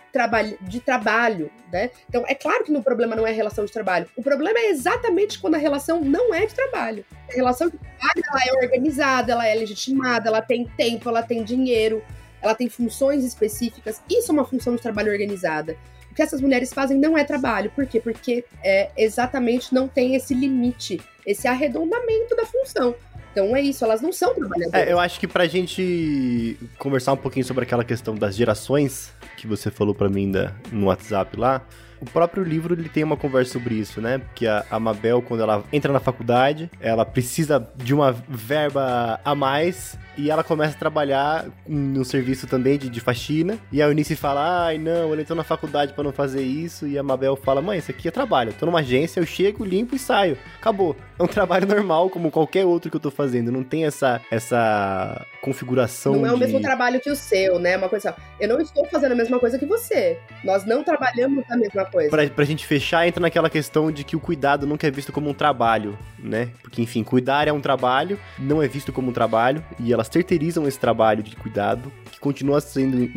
de 0.62 0.80
trabalho, 0.80 1.52
né? 1.72 1.92
Então, 2.08 2.24
é 2.28 2.34
claro 2.34 2.64
que 2.64 2.72
o 2.72 2.82
problema 2.82 3.16
não 3.16 3.28
é 3.28 3.32
a 3.32 3.34
relação 3.34 3.66
de 3.66 3.72
trabalho. 3.72 4.08
O 4.16 4.24
problema 4.24 4.58
é 4.58 4.70
exatamente 4.70 5.38
quando 5.38 5.56
a 5.56 5.60
relação 5.60 6.02
não 6.02 6.34
é 6.34 6.46
de 6.46 6.56
trabalho. 6.56 7.06
A 7.30 7.34
relação 7.34 7.70
de 7.70 7.78
trabalho, 7.78 8.24
ela 8.28 8.42
é 8.48 8.66
organizada, 8.66 9.32
ela 9.34 9.46
é 9.46 9.54
legitimada, 9.54 10.30
ela 10.30 10.42
tem 10.42 10.66
tempo, 10.66 11.10
ela 11.10 11.22
tem 11.22 11.44
dinheiro, 11.44 12.02
ela 12.42 12.56
tem 12.56 12.70
funções 12.70 13.24
específicas. 13.24 14.02
Isso 14.10 14.32
é 14.32 14.34
uma 14.34 14.46
função 14.46 14.76
de 14.76 14.82
trabalho 14.82 15.12
organizada. 15.12 15.78
Que 16.20 16.24
essas 16.24 16.42
mulheres 16.42 16.74
fazem 16.74 16.98
não 16.98 17.18
é 17.18 17.24
trabalho. 17.24 17.72
Por 17.74 17.86
quê? 17.86 17.98
Porque 17.98 18.44
é, 18.62 18.90
exatamente 18.98 19.74
não 19.74 19.88
tem 19.88 20.16
esse 20.16 20.34
limite, 20.34 21.00
esse 21.26 21.48
arredondamento 21.48 22.36
da 22.36 22.46
função. 22.46 22.94
Então 23.32 23.56
é 23.56 23.62
isso, 23.62 23.86
elas 23.86 24.02
não 24.02 24.12
são 24.12 24.36
trabalhadoras. 24.36 24.86
É, 24.86 24.92
eu 24.92 25.00
acho 25.00 25.18
que 25.18 25.26
pra 25.26 25.48
gente 25.48 26.58
conversar 26.78 27.14
um 27.14 27.18
pouquinho 27.18 27.46
sobre 27.46 27.64
aquela 27.64 27.86
questão 27.86 28.16
das 28.16 28.36
gerações 28.36 29.14
que 29.38 29.48
você 29.48 29.72
falou 29.72 29.96
para 29.96 30.10
mim 30.10 30.30
da, 30.30 30.54
no 30.74 30.88
WhatsApp 30.88 31.40
lá, 31.40 31.66
o 32.02 32.06
próprio 32.06 32.44
livro 32.44 32.74
ele 32.74 32.90
tem 32.90 33.04
uma 33.04 33.18
conversa 33.18 33.54
sobre 33.54 33.76
isso, 33.76 34.02
né? 34.02 34.20
Porque 34.20 34.48
a, 34.48 34.66
a 34.70 34.80
Mabel, 34.80 35.22
quando 35.22 35.42
ela 35.42 35.64
entra 35.72 35.92
na 35.92 36.00
faculdade, 36.00 36.70
ela 36.80 37.06
precisa 37.06 37.68
de 37.76 37.94
uma 37.94 38.12
verba 38.12 39.20
a 39.24 39.36
mais 39.36 39.98
e 40.20 40.30
ela 40.30 40.44
começa 40.44 40.76
a 40.76 40.78
trabalhar 40.78 41.46
no 41.66 42.04
serviço 42.04 42.46
também 42.46 42.78
de, 42.78 42.90
de 42.90 43.00
faxina. 43.00 43.58
E 43.72 43.82
a 43.82 43.88
Eunice 43.88 44.18
fala: 44.18 44.66
Ai, 44.66 44.78
não, 44.78 45.14
ele 45.14 45.22
entrou 45.22 45.38
na 45.38 45.46
faculdade 45.46 45.94
para 45.94 46.04
não 46.04 46.12
fazer 46.12 46.42
isso. 46.42 46.86
E 46.86 46.98
a 46.98 47.04
Mabel 47.04 47.38
fala: 47.38 47.62
Mãe, 47.62 47.80
isso 47.80 47.90
aqui 47.90 48.10
é 48.10 48.12
trabalho. 48.12 48.50
Eu 48.50 48.54
tô 48.54 48.66
numa 48.66 48.80
agência, 48.80 49.22
eu 49.22 49.26
chego, 49.26 49.64
limpo 49.64 49.96
e 49.96 50.00
saio. 50.00 50.38
Acabou. 50.60 50.94
É 51.18 51.24
um 51.24 51.28
trabalho 51.28 51.66
normal, 51.66 52.10
como 52.10 52.32
qualquer 52.32 52.66
outro 52.66 52.92
que 52.92 52.98
eu 52.98 53.02
tô 53.02 53.10
fazendo. 53.10 53.50
Não 53.50 53.64
tem 53.64 53.86
essa, 53.86 54.22
essa 54.30 55.26
configuração. 55.42 56.16
Não 56.16 56.26
é 56.26 56.32
o 56.32 56.34
de... 56.34 56.40
mesmo 56.42 56.62
trabalho 56.62 57.00
que 57.00 57.10
o 57.10 57.16
seu, 57.16 57.58
né? 57.58 57.78
Uma 57.78 57.88
coisa. 57.88 58.14
Eu 58.42 58.50
não 58.50 58.60
estou 58.60 58.86
fazendo 58.88 59.14
a 59.14 59.16
mesma 59.16 59.40
coisa 59.40 59.58
que 59.58 59.66
você. 59.66 60.18
Nós 60.44 60.66
não 60.66 60.84
trabalhamos 60.84 61.46
a 61.50 61.56
mesma 61.56 61.86
coisa. 61.92 62.10
Pra, 62.10 62.28
pra 62.30 62.46
gente 62.46 62.66
fechar, 62.66 63.08
entra 63.08 63.22
naquela 63.22 63.50
questão 63.50 63.92
de 63.92 64.04
que 64.04 64.16
o 64.16 64.20
cuidado 64.20 64.66
nunca 64.66 64.88
é 64.88 64.92
visto 64.92 65.12
como 65.12 65.30
um 65.30 65.34
trabalho, 65.34 65.98
né? 66.18 66.50
Porque, 66.62 66.82
enfim, 66.82 67.04
cuidar 67.04 67.48
é 67.48 67.54
um 67.54 67.62
trabalho, 67.62 68.20
não 68.38 68.62
é 68.62 68.68
visto 68.68 68.92
como 68.92 69.10
um 69.10 69.14
trabalho. 69.14 69.64
E 69.80 69.94
elas 69.94 70.10
terceirizam 70.10 70.68
esse 70.68 70.80
trabalho 70.80 71.24
de 71.24 71.36
cuidado, 71.36 71.92
que 72.12 72.20
continua 72.20 72.62
sendo 72.62 73.12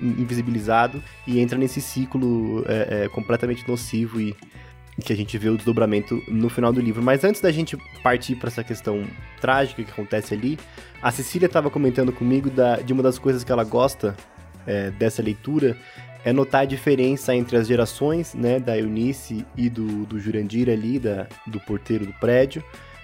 invisibilizado 0.00 1.02
e 1.26 1.40
entra 1.40 1.58
nesse 1.58 1.80
ciclo 1.80 2.64
é, 2.66 3.04
é, 3.04 3.08
completamente 3.08 3.66
nocivo 3.68 4.20
e 4.20 4.36
que 5.02 5.12
a 5.12 5.16
gente 5.16 5.38
vê 5.38 5.48
o 5.48 5.56
desdobramento 5.56 6.22
no 6.28 6.48
final 6.48 6.72
do 6.72 6.80
livro. 6.80 7.02
Mas 7.02 7.22
antes 7.24 7.40
da 7.40 7.52
gente 7.52 7.76
partir 8.02 8.34
para 8.34 8.48
essa 8.48 8.64
questão 8.64 9.04
trágica 9.40 9.82
que 9.82 9.90
acontece 9.90 10.34
ali, 10.34 10.58
a 11.00 11.10
Cecília 11.10 11.46
estava 11.46 11.70
comentando 11.70 12.12
comigo 12.12 12.50
da, 12.50 12.76
de 12.76 12.92
uma 12.92 13.02
das 13.02 13.18
coisas 13.18 13.44
que 13.44 13.52
ela 13.52 13.64
gosta 13.64 14.16
é, 14.66 14.90
dessa 14.90 15.22
leitura 15.22 15.76
é 16.24 16.32
notar 16.32 16.62
a 16.62 16.64
diferença 16.64 17.34
entre 17.34 17.56
as 17.56 17.66
gerações, 17.66 18.34
né, 18.34 18.58
da 18.58 18.76
Eunice 18.76 19.46
e 19.56 19.68
do, 19.68 20.04
do 20.04 20.18
Jurandir 20.18 20.68
ali, 20.68 20.98
da, 20.98 21.26
do 21.46 21.60
porteiro 21.60 22.06
do 22.06 22.12
prédio, 22.14 22.62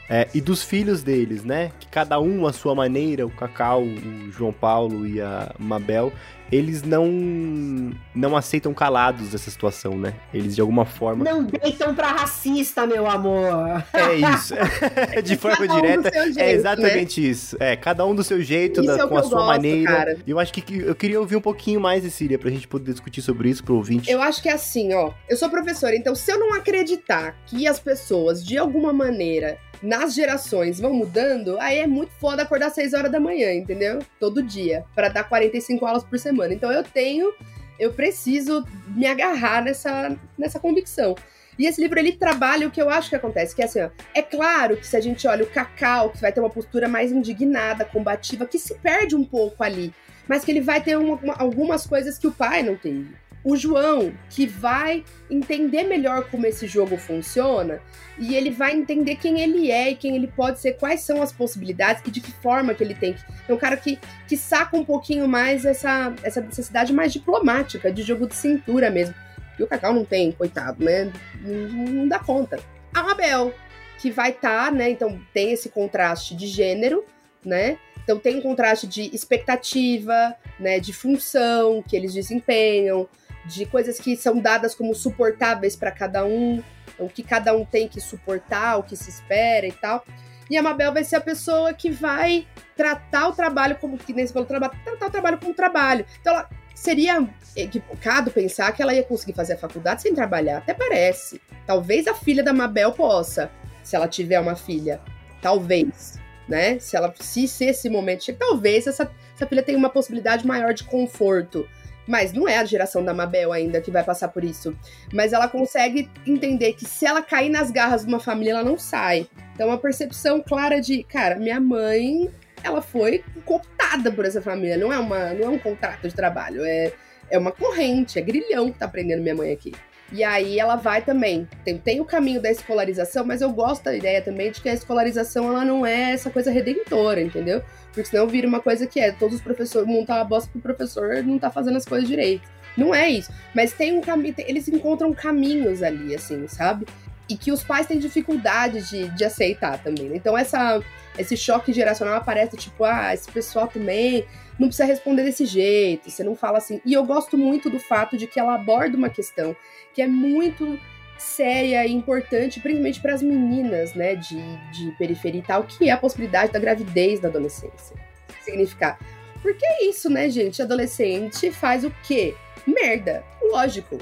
é, 0.09 0.29
e 0.35 0.41
dos 0.41 0.63
filhos 0.63 1.03
deles, 1.03 1.45
né? 1.45 1.73
Que 1.81 1.87
cada 1.87 2.21
um 2.21 2.47
à 2.47 2.53
sua 2.53 2.75
maneira, 2.75 3.27
o 3.27 3.31
Cacau, 3.31 3.83
o 3.83 4.31
João 4.31 4.53
Paulo 4.53 5.07
e 5.07 5.21
a 5.21 5.55
Mabel, 5.59 6.13
eles 6.51 6.83
não 6.83 7.93
não 8.15 8.37
aceitam 8.37 8.73
calados 8.73 9.35
essa 9.35 9.51
situação, 9.51 9.97
né? 9.99 10.15
Eles 10.33 10.55
de 10.55 10.61
alguma 10.61 10.85
forma 10.85 11.25
não 11.25 11.45
deitam 11.45 11.95
para 11.95 12.13
racista, 12.13 12.87
meu 12.87 13.07
amor. 13.07 13.85
É 13.93 14.15
isso. 14.15 14.55
de 15.23 15.37
forma 15.37 15.65
um 15.65 15.81
direta, 15.81 16.11
jeito, 16.11 16.39
é 16.39 16.53
exatamente 16.53 17.21
né? 17.21 17.29
isso. 17.29 17.57
É 17.61 17.77
cada 17.77 18.05
um 18.07 18.15
do 18.15 18.23
seu 18.23 18.43
jeito, 18.43 18.83
da, 18.83 18.95
é 18.95 19.07
com 19.07 19.17
a 19.17 19.23
sua 19.23 19.39
gosto, 19.39 19.47
maneira. 19.47 20.17
E 20.27 20.31
eu 20.31 20.39
acho 20.39 20.53
que 20.53 20.81
eu 20.81 20.95
queria 20.95 21.21
ouvir 21.21 21.37
um 21.37 21.41
pouquinho 21.41 21.81
mais, 21.81 22.03
Cecília, 22.03 22.39
pra 22.39 22.51
gente 22.51 22.69
poder 22.69 22.93
discutir 22.93 23.23
sobre 23.23 23.49
isso 23.49 23.65
pro 23.65 23.77
ouvinte. 23.77 24.11
Eu 24.11 24.23
acho 24.23 24.43
que 24.43 24.49
é 24.49 24.53
assim, 24.53 24.93
ó. 24.95 25.13
Eu 25.29 25.37
sou 25.37 25.49
professora, 25.49 25.97
então 25.97 26.15
se 26.15 26.31
eu 26.31 26.39
não 26.39 26.55
acreditar 26.55 27.37
que 27.47 27.67
as 27.67 27.79
pessoas 27.79 28.45
de 28.45 28.59
alguma 28.59 28.93
maneira 28.93 29.59
nas 29.85 30.15
gerações 30.15 30.81
vão 30.81 30.95
mudando, 30.95 31.59
aí 31.61 31.79
é 31.79 31.87
muito 31.87 32.13
foda 32.15 32.43
acordar 32.43 32.69
às 32.69 32.75
6 32.75 32.95
horas 32.95 33.13
da 33.13 33.21
manhã, 33.21 33.53
entendeu? 33.53 33.99
Todo 34.19 34.43
dia, 34.43 34.85
para 34.95 35.09
dar 35.09 35.25
45 35.25 35.85
aulas 35.85 36.05
por 36.05 36.19
semana. 36.19 36.34
Então 36.53 36.73
eu 36.73 36.83
tenho, 36.83 37.33
eu 37.79 37.93
preciso 37.93 38.67
me 38.89 39.07
agarrar 39.07 39.63
nessa, 39.63 40.17
nessa 40.37 40.59
convicção. 40.59 41.15
E 41.59 41.67
esse 41.67 41.81
livro 41.81 41.99
ele 41.99 42.13
trabalha 42.13 42.67
o 42.67 42.71
que 42.71 42.83
eu 42.83 42.91
acho 42.91 43.09
que 43.09 43.15
acontece, 43.15 43.55
que 43.55 43.63
é 43.63 43.67
assim, 43.67 43.81
ó, 43.81 43.89
é 44.13 44.23
claro 44.23 44.77
que 44.77 44.87
se 44.87 44.97
a 44.97 45.01
gente 45.01 45.27
olha 45.29 45.45
o 45.45 45.51
Cacau, 45.51 46.11
que 46.11 46.21
vai 46.21 46.33
ter 46.33 46.41
uma 46.41 46.51
postura 46.51 46.89
mais 46.89 47.13
indignada, 47.13 47.85
combativa, 47.85 48.45
que 48.45 48.59
se 48.59 48.75
perde 48.75 49.15
um 49.15 49.25
pouco 49.25 49.63
ali, 49.63 49.95
mas 50.27 50.45
que 50.45 50.51
ele 50.51 50.61
vai 50.61 50.83
ter 50.83 50.99
uma, 50.99 51.15
uma, 51.15 51.35
algumas 51.35 51.87
coisas 51.87 52.19
que 52.19 52.27
o 52.27 52.33
pai 52.33 52.65
não 52.65 52.77
teve 52.77 53.15
o 53.45 53.57
João, 53.57 54.15
que 54.31 54.47
vai 54.47 55.05
entender 55.31 55.83
melhor 55.83 56.31
como 56.31 56.47
esse 56.47 56.67
jogo 56.67 56.97
funciona, 56.97 57.81
e 58.19 58.35
ele 58.35 58.51
vai 58.51 58.73
entender 58.73 59.17
quem 59.17 59.41
ele 59.41 59.71
é 59.71 59.91
e 59.91 59.97
quem 59.97 60.17
ele 60.17 60.27
pode 60.27 60.61
ser, 60.61 60.73
quais 60.79 61.01
são 61.01 61.21
as 61.21 61.31
possibilidades 61.31 62.03
e 62.07 62.11
de 62.11 62.23
que 62.23 62.33
forma 62.33 62.73
que 62.73 62.83
ele 62.83 62.95
tem. 62.95 63.15
É 63.47 63.53
um 63.53 63.59
cara 63.59 63.77
que, 63.77 63.99
que 64.27 64.37
saca 64.37 64.75
um 64.75 64.85
pouquinho 64.85 65.29
mais 65.29 65.67
essa, 65.67 66.15
essa 66.23 66.41
necessidade 66.41 66.93
mais 66.93 67.13
diplomática, 67.13 67.93
de 67.93 68.03
jogo 68.03 68.27
de 68.27 68.35
cintura 68.35 68.91
mesmo. 68.91 69.15
E 69.59 69.63
o 69.63 69.67
Cacau 69.67 69.93
não 69.93 70.07
tem, 70.07 70.33
coitado, 70.33 70.83
né? 70.83 71.13
Não, 71.43 71.85
não 71.87 72.09
dá 72.09 72.19
conta. 72.19 72.59
A 72.95 73.03
Mabel, 73.03 73.55
que 73.99 74.11
vai 74.11 74.31
estar, 74.31 74.67
tá, 74.67 74.71
né? 74.71 74.89
Então 74.91 75.21
tem 75.35 75.53
esse 75.53 75.69
contraste 75.69 76.35
de 76.35 76.47
gênero, 76.47 77.05
né? 77.45 77.79
Então 78.03 78.19
tem 78.19 78.37
um 78.37 78.41
contraste 78.41 78.87
de 78.87 79.15
expectativa, 79.15 80.35
né? 80.59 80.81
De 80.81 80.93
função 80.93 81.83
que 81.83 81.95
eles 81.95 82.15
desempenham 82.15 83.09
de 83.47 83.67
coisas 83.67 83.99
que 83.99 84.17
são 84.17 84.39
dadas 84.39 84.75
como 84.75 84.95
suportáveis 84.95 85.77
para 85.77 85.91
cada 85.91 86.25
um, 86.25 86.63
o 86.99 87.09
que 87.09 87.23
cada 87.23 87.55
um 87.55 87.65
tem 87.65 87.89
que 87.89 88.01
suportar, 88.01 88.79
o 88.79 88.83
que 88.83 88.97
se 88.97 89.11
espera 89.11 89.67
e 89.67 89.73
tal. 89.73 90.05
E 90.49 90.57
a 90.57 90.63
Mabel 90.63 90.93
vai 90.93 91.05
ser 91.05 91.17
a 91.17 91.21
pessoa 91.21 91.73
que 91.73 91.91
vai 91.91 92.47
tratar 92.77 93.29
o 93.29 93.33
trabalho 93.33 93.77
como 93.77 93.97
que 93.97 94.13
nem 94.13 94.27
você 94.27 94.33
falou, 94.33 94.49
tratar 94.49 95.07
o 95.07 95.11
trabalho 95.11 95.39
como 95.39 95.55
trabalho. 95.55 96.05
Então 96.21 96.35
ela 96.35 96.49
seria 96.75 97.27
equivocado 97.57 98.31
pensar 98.31 98.73
que 98.73 98.83
ela 98.83 98.95
ia 98.95 99.03
conseguir 99.03 99.33
fazer 99.33 99.55
a 99.55 99.59
faculdade 99.59 100.03
sem 100.03 100.15
trabalhar. 100.15 100.59
Até 100.59 100.75
parece. 100.75 101.41
Talvez 101.67 102.07
a 102.07 102.15
filha 102.15 102.43
da 102.43 102.53
Mabel 102.53 102.93
possa, 102.93 103.51
se 103.83 103.97
ela 103.97 104.09
tiver 104.09 104.39
uma 104.39 104.55
filha. 104.55 105.01
Talvez, 105.41 106.19
né? 106.49 106.79
Se 106.79 106.97
ela 106.97 107.13
se, 107.19 107.49
se 107.49 107.67
esse 107.67 107.89
momento 107.89 108.25
chega, 108.25 108.39
talvez 108.39 108.87
essa, 108.87 109.11
essa 109.35 109.47
filha 109.47 109.63
tenha 109.63 109.79
uma 109.79 109.91
possibilidade 109.91 110.47
maior 110.47 110.75
de 110.75 110.85
conforto 110.85 111.67
mas 112.07 112.33
não 112.33 112.49
é 112.49 112.59
a 112.59 112.65
geração 112.65 113.05
da 113.05 113.15
Mabel 113.15 113.53
ainda 113.53 113.81
que 113.81 113.91
vai 113.91 114.05
passar 114.05 114.29
por 114.29 114.45
isso. 114.45 114.77
Mas 115.13 115.33
ela 115.33 115.49
consegue 115.49 116.11
entender 116.27 116.75
que 116.75 116.85
se 116.85 117.07
ela 117.07 117.23
cair 117.23 117.49
nas 117.49 117.71
garras 117.71 118.03
de 118.03 118.09
uma 118.09 118.21
família, 118.21 118.53
ela 118.53 118.65
não 118.65 118.79
sai. 118.79 119.27
Então, 119.55 119.69
uma 119.69 119.79
percepção 119.79 120.43
clara 120.43 120.81
de, 120.81 121.03
cara, 121.05 121.37
minha 121.37 121.61
mãe, 121.61 122.31
ela 122.63 122.83
foi 122.83 123.23
cooptada 123.45 124.11
por 124.11 124.25
essa 124.25 124.43
família. 124.43 124.77
Não 124.77 124.93
é, 124.93 124.99
uma, 124.99 125.33
não 125.33 125.47
é 125.47 125.49
um 125.49 125.59
contrato 125.59 126.09
de 126.09 126.15
trabalho, 126.15 126.65
é, 126.65 126.93
é 127.31 127.39
uma 127.39 127.53
corrente, 127.53 128.19
é 128.19 128.23
grilhão 128.23 128.71
que 128.71 128.79
tá 128.79 128.89
prendendo 128.89 129.23
minha 129.23 129.35
mãe 129.35 129.53
aqui. 129.53 129.73
E 130.15 130.23
aí 130.23 130.61
ela 130.61 130.77
vai 130.77 131.03
também. 131.03 131.49
Tem, 131.65 131.77
tem 131.77 132.01
o 132.01 132.05
caminho 132.05 132.41
da 132.41 132.49
escolarização, 132.49 133.25
mas 133.25 133.41
eu 133.41 133.51
gosto 133.51 133.83
da 133.83 133.97
ideia 133.97 134.23
também 134.23 134.53
de 134.53 134.61
que 134.61 134.69
a 134.69 134.73
escolarização 134.73 135.49
ela 135.49 135.65
não 135.65 135.85
é 135.85 136.13
essa 136.13 136.31
coisa 136.31 136.53
redentora, 136.53 137.21
entendeu? 137.21 137.61
Porque 137.87 138.05
senão 138.05 138.29
vira 138.29 138.47
uma 138.47 138.61
coisa 138.61 138.87
que 138.87 139.01
é 139.01 139.11
todos 139.11 139.35
os 139.35 139.43
professores 139.43 139.89
montar 139.89 140.19
uma 140.19 140.25
bosta 140.25 140.49
pro 140.53 140.61
professor 140.61 141.21
não 141.25 141.37
tá 141.37 141.51
fazendo 141.51 141.79
as 141.79 141.85
coisas 141.85 142.09
direito. 142.09 142.49
Não 142.77 142.95
é 142.95 143.11
isso. 143.11 143.33
Mas 143.53 143.73
tem 143.73 143.99
um 143.99 144.01
caminho, 144.01 144.37
eles 144.39 144.69
encontram 144.69 145.13
caminhos 145.13 145.83
ali, 145.83 146.15
assim, 146.15 146.47
sabe? 146.47 146.87
E 147.29 147.37
que 147.37 147.51
os 147.51 147.63
pais 147.63 147.87
têm 147.87 147.99
dificuldade 147.99 148.89
de, 148.89 149.09
de 149.09 149.25
aceitar 149.25 149.83
também. 149.83 150.09
Né? 150.09 150.17
Então 150.17 150.37
essa, 150.37 150.83
esse 151.19 151.37
choque 151.37 151.73
geracional 151.73 152.17
aparece 152.17 152.57
tipo, 152.57 152.85
ah, 152.85 153.15
esse 153.15 153.31
pessoal 153.31 153.67
também 153.67 154.27
não 154.59 154.69
precisa 154.69 154.85
responder 154.85 155.25
desse 155.25 155.47
jeito, 155.47 156.11
você 156.11 156.23
não 156.23 156.37
fala 156.37 156.59
assim. 156.59 156.81
E 156.85 156.93
eu 156.93 157.05
gosto 157.05 157.37
muito 157.37 157.71
do 157.71 157.79
fato 157.79 158.17
de 158.17 158.27
que 158.27 158.39
ela 158.39 158.55
aborda 158.55 158.97
uma 158.97 159.09
questão 159.09 159.57
que 159.93 160.03
é 160.03 160.07
muito 160.07 160.79
séria 161.17 161.87
e 161.87 161.93
importante, 161.93 162.61
principalmente 162.61 163.01
para 163.01 163.15
as 163.15 163.23
meninas, 163.23 163.95
né, 163.95 164.15
de, 164.17 164.41
de 164.73 164.91
periferia 164.99 165.41
e 165.41 165.45
tal, 165.45 165.63
que 165.63 165.89
é 165.89 165.93
a 165.93 165.97
possibilidade 165.97 166.53
da 166.53 166.59
gravidez 166.59 167.21
na 167.21 167.29
adolescência. 167.29 167.97
Significar. 168.43 168.99
Porque 169.41 169.65
é 169.65 169.85
isso, 169.85 170.11
né, 170.11 170.29
gente? 170.29 170.61
Adolescente 170.61 171.51
faz 171.51 171.85
o 171.85 171.95
quê? 172.03 172.35
Merda. 172.67 173.25
Lógico. 173.43 173.99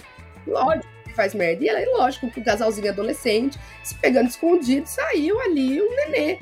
Lógico 0.46 1.01
que 1.12 1.16
faz 1.16 1.34
merda. 1.34 1.64
E 1.64 1.68
é 1.68 1.86
lógico 1.86 2.30
que 2.30 2.40
o 2.40 2.44
casalzinho 2.44 2.88
adolescente, 2.90 3.58
se 3.84 3.94
pegando 3.94 4.28
escondido, 4.28 4.86
saiu 4.86 5.40
ali 5.40 5.80
um 5.80 5.94
nenê 5.94 6.38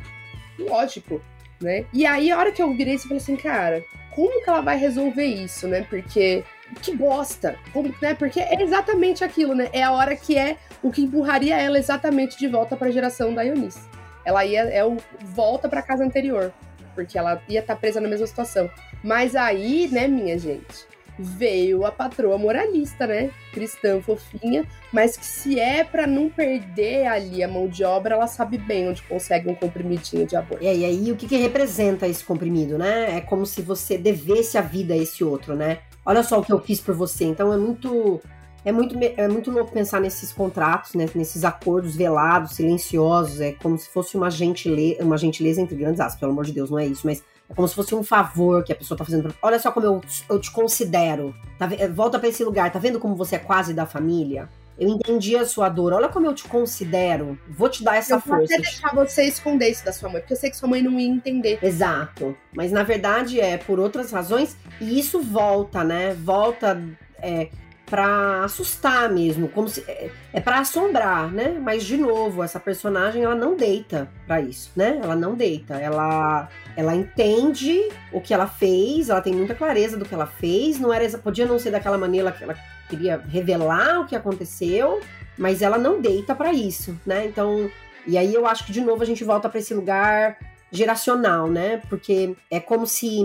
lógico, 0.59 1.21
né? 1.61 1.85
E 1.93 2.07
aí, 2.07 2.31
a 2.31 2.39
hora 2.39 2.53
que 2.53 2.63
eu 2.63 2.73
virei, 2.75 2.95
eu 2.95 2.99
falei 3.01 3.19
assim, 3.19 3.37
cara, 3.37 3.85
como 4.11 4.43
que 4.43 4.49
ela 4.49 4.61
vai 4.61 4.79
resolver 4.79 5.25
isso, 5.25 5.69
né? 5.69 5.87
Porque 5.89 6.45
que 6.83 6.95
bosta, 6.95 7.57
como, 7.73 7.95
né? 8.01 8.15
Porque 8.15 8.41
é 8.41 8.63
exatamente 8.63 9.25
aquilo, 9.25 9.55
né? 9.55 9.69
É 9.73 9.83
a 9.83 9.93
hora 9.93 10.17
que 10.17 10.37
é 10.37 10.57
o 10.83 10.91
que 10.91 11.03
empurraria 11.03 11.57
ela 11.57 11.79
exatamente 11.79 12.39
de 12.39 12.47
volta 12.47 12.77
para 12.77 12.89
a 12.89 12.91
geração 12.91 13.35
da 13.35 13.45
Eunice. 13.45 13.81
Ela 14.25 14.45
ia 14.45 14.63
é 14.63 14.85
o 14.85 14.97
volta 15.21 15.69
para 15.69 15.83
casa 15.83 16.05
anterior, 16.05 16.53
porque 16.95 17.19
ela 17.19 17.43
ia 17.49 17.61
estar 17.61 17.75
tá 17.75 17.81
presa 17.81 18.01
na 18.01 18.09
mesma 18.09 18.27
situação. 18.27 18.71
Mas 19.03 19.35
aí, 19.35 19.89
né, 19.91 20.07
minha 20.07 20.39
gente, 20.39 20.87
veio 21.19 21.85
a 21.85 21.93
patroa 21.93 22.39
moralista, 22.39 23.07
né? 23.07 23.31
Cristã 23.53 24.01
fofinha, 24.01 24.67
mas 24.93 25.17
que 25.17 25.25
se 25.25 25.59
é 25.59 25.85
para 25.85 26.07
não 26.07 26.29
perder 26.29 27.07
ali 27.07 27.43
a 27.43 27.49
mão 27.49 27.69
de 27.69 27.85
obra, 27.85 28.15
ela 28.15 28.27
sabe 28.27 28.59
bem 28.59 28.89
onde 28.89 29.03
consegue 29.03 29.49
um 29.49 29.55
comprimidinho 29.55 30.27
de 30.27 30.37
aborto. 30.37 30.65
E 30.65 30.69
aí, 30.69 30.85
aí 30.85 31.13
o 31.13 31.17
que, 31.17 31.27
que 31.27 31.37
representa 31.37 32.07
esse 32.07 32.25
comprimido, 32.25 32.79
né? 32.79 33.17
É 33.17 33.21
como 33.21 33.45
se 33.45 33.63
você 33.63 33.99
devesse 33.99 34.57
a 34.57 34.63
vida 34.63 34.95
a 34.95 34.97
esse 34.97 35.25
outro, 35.25 35.55
né? 35.55 35.79
Olha 36.05 36.23
só 36.23 36.41
o 36.41 36.45
que 36.45 36.53
eu 36.53 36.61
fiz 36.61 36.81
por 36.81 36.95
você. 36.95 37.25
Então 37.25 37.53
é 37.53 37.57
muito 37.57 38.21
é 38.65 38.73
muito, 38.73 38.95
é 39.17 39.27
muito 39.27 39.51
louco 39.51 39.73
pensar 39.73 40.01
nesses 40.01 40.33
contratos, 40.33 40.95
né, 40.95 41.09
nesses 41.15 41.45
acordos 41.45 41.97
velados, 41.97 42.53
silenciosos. 42.53 43.41
É 43.41 43.53
como 43.53 43.79
se 43.79 43.89
fosse 43.89 44.17
uma 44.17 44.31
gentileza, 44.31 45.03
uma 45.03 45.17
gentileza 45.17 45.61
entre 45.61 45.77
grandes 45.77 46.01
aspas, 46.01 46.21
pelo 46.21 46.33
amor 46.33 46.45
de 46.45 46.53
Deus, 46.53 46.71
não 46.71 46.79
é 46.79 46.87
isso, 46.87 47.07
mas 47.07 47.23
é 47.51 47.55
como 47.55 47.67
se 47.67 47.75
fosse 47.75 47.95
um 47.95 48.03
favor 48.03 48.63
que 48.63 48.73
a 48.73 48.77
pessoa 48.77 48.97
tá 48.97 49.05
fazendo. 49.05 49.25
Pra... 49.25 49.33
Olha 49.43 49.59
só 49.59 49.73
como 49.73 49.85
eu, 49.85 50.01
eu 50.29 50.41
te 50.41 50.51
considero. 50.51 51.35
Tá, 51.59 51.69
volta 51.93 52.19
para 52.19 52.29
esse 52.29 52.45
lugar. 52.45 52.71
Tá 52.71 52.79
vendo 52.79 53.01
como 53.01 53.17
você 53.17 53.37
é 53.37 53.39
quase 53.39 53.75
da 53.75 53.85
família? 53.85 54.49
Eu 54.79 54.89
entendi 54.89 55.37
a 55.37 55.45
sua 55.45 55.69
dor. 55.69 55.93
Olha 55.93 56.09
como 56.09 56.27
eu 56.27 56.35
te 56.35 56.45
considero. 56.45 57.39
Vou 57.49 57.69
te 57.69 57.83
dar 57.83 57.97
essa 57.97 58.15
eu 58.15 58.21
força. 58.21 58.45
Eu 58.45 58.47
vou 58.47 58.55
até 58.55 58.57
deixar 58.63 58.95
você 58.95 59.25
esconder 59.25 59.69
isso 59.69 59.85
da 59.85 59.93
sua 59.93 60.09
mãe, 60.09 60.21
porque 60.21 60.33
eu 60.33 60.39
sei 60.39 60.49
que 60.49 60.57
sua 60.57 60.69
mãe 60.69 60.81
não 60.81 60.99
ia 60.99 61.09
entender. 61.09 61.59
Exato. 61.61 62.35
Mas 62.55 62.73
na 62.73 62.83
verdade 62.83 63.41
é 63.41 63.59
por 63.59 63.79
outras 63.79 64.11
razões. 64.11 64.57
E 64.81 64.99
isso 64.99 65.21
volta, 65.21 65.85
né? 65.85 66.15
Volta. 66.15 66.81
É, 67.21 67.51
para 67.91 68.45
assustar 68.45 69.11
mesmo, 69.11 69.49
como 69.49 69.69
se 69.69 69.81
é, 69.89 70.11
é 70.33 70.41
para 70.41 70.61
assombrar, 70.61 71.31
né? 71.33 71.59
Mas 71.61 71.85
de 71.85 71.97
novo, 71.97 72.43
essa 72.43 72.61
personagem 72.61 73.25
ela 73.25 73.35
não 73.35 73.57
deita 73.57 74.09
para 74.27 74.41
isso, 74.41 74.71
né? 74.77 75.01
Ela 75.03 75.17
não 75.17 75.35
deita, 75.35 75.75
ela 75.75 76.49
ela 76.77 76.95
entende 76.95 77.89
o 78.13 78.21
que 78.21 78.33
ela 78.33 78.47
fez, 78.47 79.11
ela 79.11 79.21
tem 79.21 79.35
muita 79.35 79.57
clareza 79.57 79.97
do 79.97 80.05
que 80.05 80.15
ela 80.15 80.27
fez, 80.27 80.79
não 80.79 80.93
era 80.93 81.07
podia 81.19 81.45
não 81.45 81.59
ser 81.59 81.73
daquela 81.73 81.99
maneira 81.99 82.31
que 82.31 82.45
ela 82.45 82.57
queria 82.89 83.21
revelar 83.29 84.01
o 84.01 84.07
que 84.07 84.15
aconteceu, 84.15 85.01
mas 85.37 85.61
ela 85.61 85.77
não 85.77 86.01
deita 86.01 86.35
para 86.35 86.53
isso, 86.53 86.99
né? 87.05 87.27
Então, 87.27 87.69
e 88.07 88.17
aí 88.17 88.33
eu 88.33 88.47
acho 88.47 88.65
que 88.65 88.73
de 88.73 88.81
novo 88.81 89.03
a 89.03 89.07
gente 89.07 89.25
volta 89.25 89.49
para 89.49 89.59
esse 89.59 89.75
lugar 89.75 90.39
geracional, 90.71 91.49
né? 91.49 91.83
Porque 91.89 92.37
é 92.49 92.61
como 92.61 92.87
se 92.87 93.21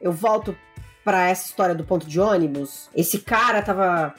eu 0.00 0.10
volto 0.10 0.56
para 1.04 1.28
essa 1.28 1.46
história 1.46 1.74
do 1.74 1.84
ponto 1.84 2.06
de 2.06 2.20
ônibus. 2.20 2.88
Esse 2.94 3.18
cara 3.18 3.62
tava 3.62 4.14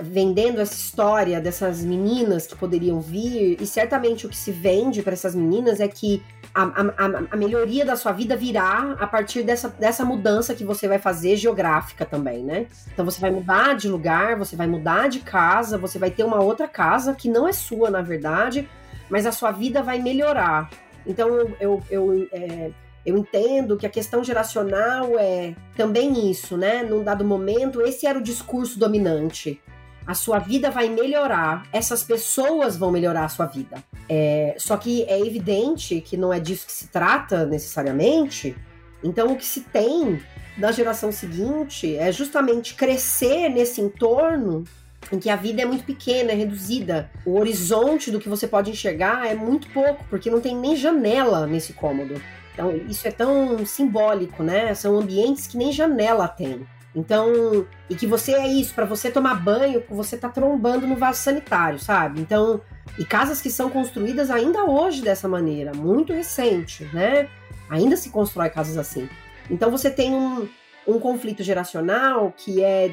vendendo 0.00 0.60
essa 0.60 0.74
história 0.74 1.40
dessas 1.40 1.84
meninas 1.84 2.46
que 2.46 2.56
poderiam 2.56 3.00
vir, 3.00 3.60
e 3.60 3.66
certamente 3.66 4.26
o 4.26 4.28
que 4.28 4.36
se 4.36 4.50
vende 4.50 5.02
para 5.02 5.12
essas 5.12 5.34
meninas 5.34 5.80
é 5.80 5.88
que 5.88 6.22
a, 6.54 6.62
a, 6.62 7.26
a, 7.30 7.36
melhoria 7.36 7.84
da 7.84 7.96
sua 7.96 8.12
vida 8.12 8.36
virá 8.36 8.96
a 8.98 9.06
partir 9.06 9.42
dessa, 9.42 9.68
dessa 9.68 10.04
mudança 10.04 10.54
que 10.54 10.64
você 10.64 10.86
vai 10.86 10.98
fazer 10.98 11.36
geográfica 11.36 12.04
também, 12.04 12.42
né? 12.44 12.66
Então 12.92 13.04
você 13.04 13.20
vai 13.20 13.30
mudar 13.30 13.74
de 13.74 13.88
lugar, 13.88 14.36
você 14.36 14.54
vai 14.56 14.66
mudar 14.66 15.08
de 15.08 15.20
casa, 15.20 15.78
você 15.78 15.98
vai 15.98 16.10
ter 16.10 16.24
uma 16.24 16.40
outra 16.40 16.68
casa 16.68 17.14
que 17.14 17.28
não 17.28 17.48
é 17.48 17.52
sua, 17.52 17.90
na 17.90 18.02
verdade, 18.02 18.68
mas 19.10 19.26
a 19.26 19.32
sua 19.32 19.50
vida 19.50 19.82
vai 19.82 19.98
melhorar. 19.98 20.70
Então 21.06 21.28
eu, 21.28 21.56
eu, 21.60 21.82
eu 21.90 22.28
é, 22.32 22.70
eu 23.04 23.16
entendo 23.16 23.76
que 23.76 23.86
a 23.86 23.90
questão 23.90 24.22
geracional 24.22 25.18
é 25.18 25.54
também 25.76 26.30
isso, 26.30 26.56
né? 26.56 26.82
Num 26.82 27.02
dado 27.02 27.24
momento, 27.24 27.80
esse 27.82 28.06
era 28.06 28.18
o 28.18 28.22
discurso 28.22 28.78
dominante. 28.78 29.60
A 30.06 30.14
sua 30.14 30.38
vida 30.38 30.70
vai 30.70 30.88
melhorar, 30.88 31.64
essas 31.72 32.02
pessoas 32.02 32.76
vão 32.76 32.90
melhorar 32.90 33.24
a 33.24 33.28
sua 33.28 33.46
vida. 33.46 33.82
É, 34.08 34.54
só 34.58 34.76
que 34.76 35.04
é 35.04 35.20
evidente 35.20 36.00
que 36.00 36.16
não 36.16 36.32
é 36.32 36.40
disso 36.40 36.66
que 36.66 36.72
se 36.72 36.88
trata 36.88 37.46
necessariamente. 37.46 38.56
Então, 39.02 39.32
o 39.32 39.36
que 39.36 39.46
se 39.46 39.60
tem 39.62 40.20
na 40.56 40.70
geração 40.72 41.10
seguinte 41.10 41.96
é 41.96 42.10
justamente 42.12 42.74
crescer 42.74 43.48
nesse 43.48 43.80
entorno 43.80 44.64
em 45.10 45.18
que 45.18 45.30
a 45.30 45.36
vida 45.36 45.62
é 45.62 45.64
muito 45.64 45.84
pequena, 45.84 46.32
é 46.32 46.34
reduzida. 46.34 47.10
O 47.24 47.38
horizonte 47.38 48.10
do 48.10 48.20
que 48.20 48.28
você 48.28 48.46
pode 48.46 48.70
enxergar 48.70 49.26
é 49.26 49.34
muito 49.34 49.68
pouco, 49.70 50.04
porque 50.08 50.30
não 50.30 50.40
tem 50.40 50.56
nem 50.56 50.76
janela 50.76 51.46
nesse 51.46 51.72
cômodo. 51.72 52.20
Então, 52.52 52.76
isso 52.88 53.06
é 53.08 53.10
tão 53.10 53.64
simbólico, 53.64 54.42
né? 54.42 54.74
São 54.74 54.98
ambientes 54.98 55.46
que 55.46 55.56
nem 55.56 55.72
janela 55.72 56.28
tem. 56.28 56.66
Então, 56.94 57.66
e 57.88 57.94
que 57.94 58.06
você 58.06 58.34
é 58.34 58.46
isso, 58.46 58.74
para 58.74 58.84
você 58.84 59.10
tomar 59.10 59.42
banho, 59.42 59.82
você 59.88 60.16
tá 60.16 60.28
trombando 60.28 60.86
no 60.86 60.96
vaso 60.96 61.20
sanitário, 61.22 61.78
sabe? 61.78 62.20
Então, 62.20 62.60
e 62.98 63.04
casas 63.04 63.40
que 63.40 63.50
são 63.50 63.70
construídas 63.70 64.30
ainda 64.30 64.64
hoje 64.64 65.00
dessa 65.00 65.26
maneira, 65.26 65.72
muito 65.72 66.12
recente, 66.12 66.84
né? 66.92 67.28
Ainda 67.70 67.96
se 67.96 68.10
constrói 68.10 68.50
casas 68.50 68.76
assim. 68.76 69.08
Então, 69.50 69.70
você 69.70 69.90
tem 69.90 70.14
um, 70.14 70.46
um 70.86 70.98
conflito 70.98 71.42
geracional 71.42 72.32
que 72.36 72.62
é 72.62 72.90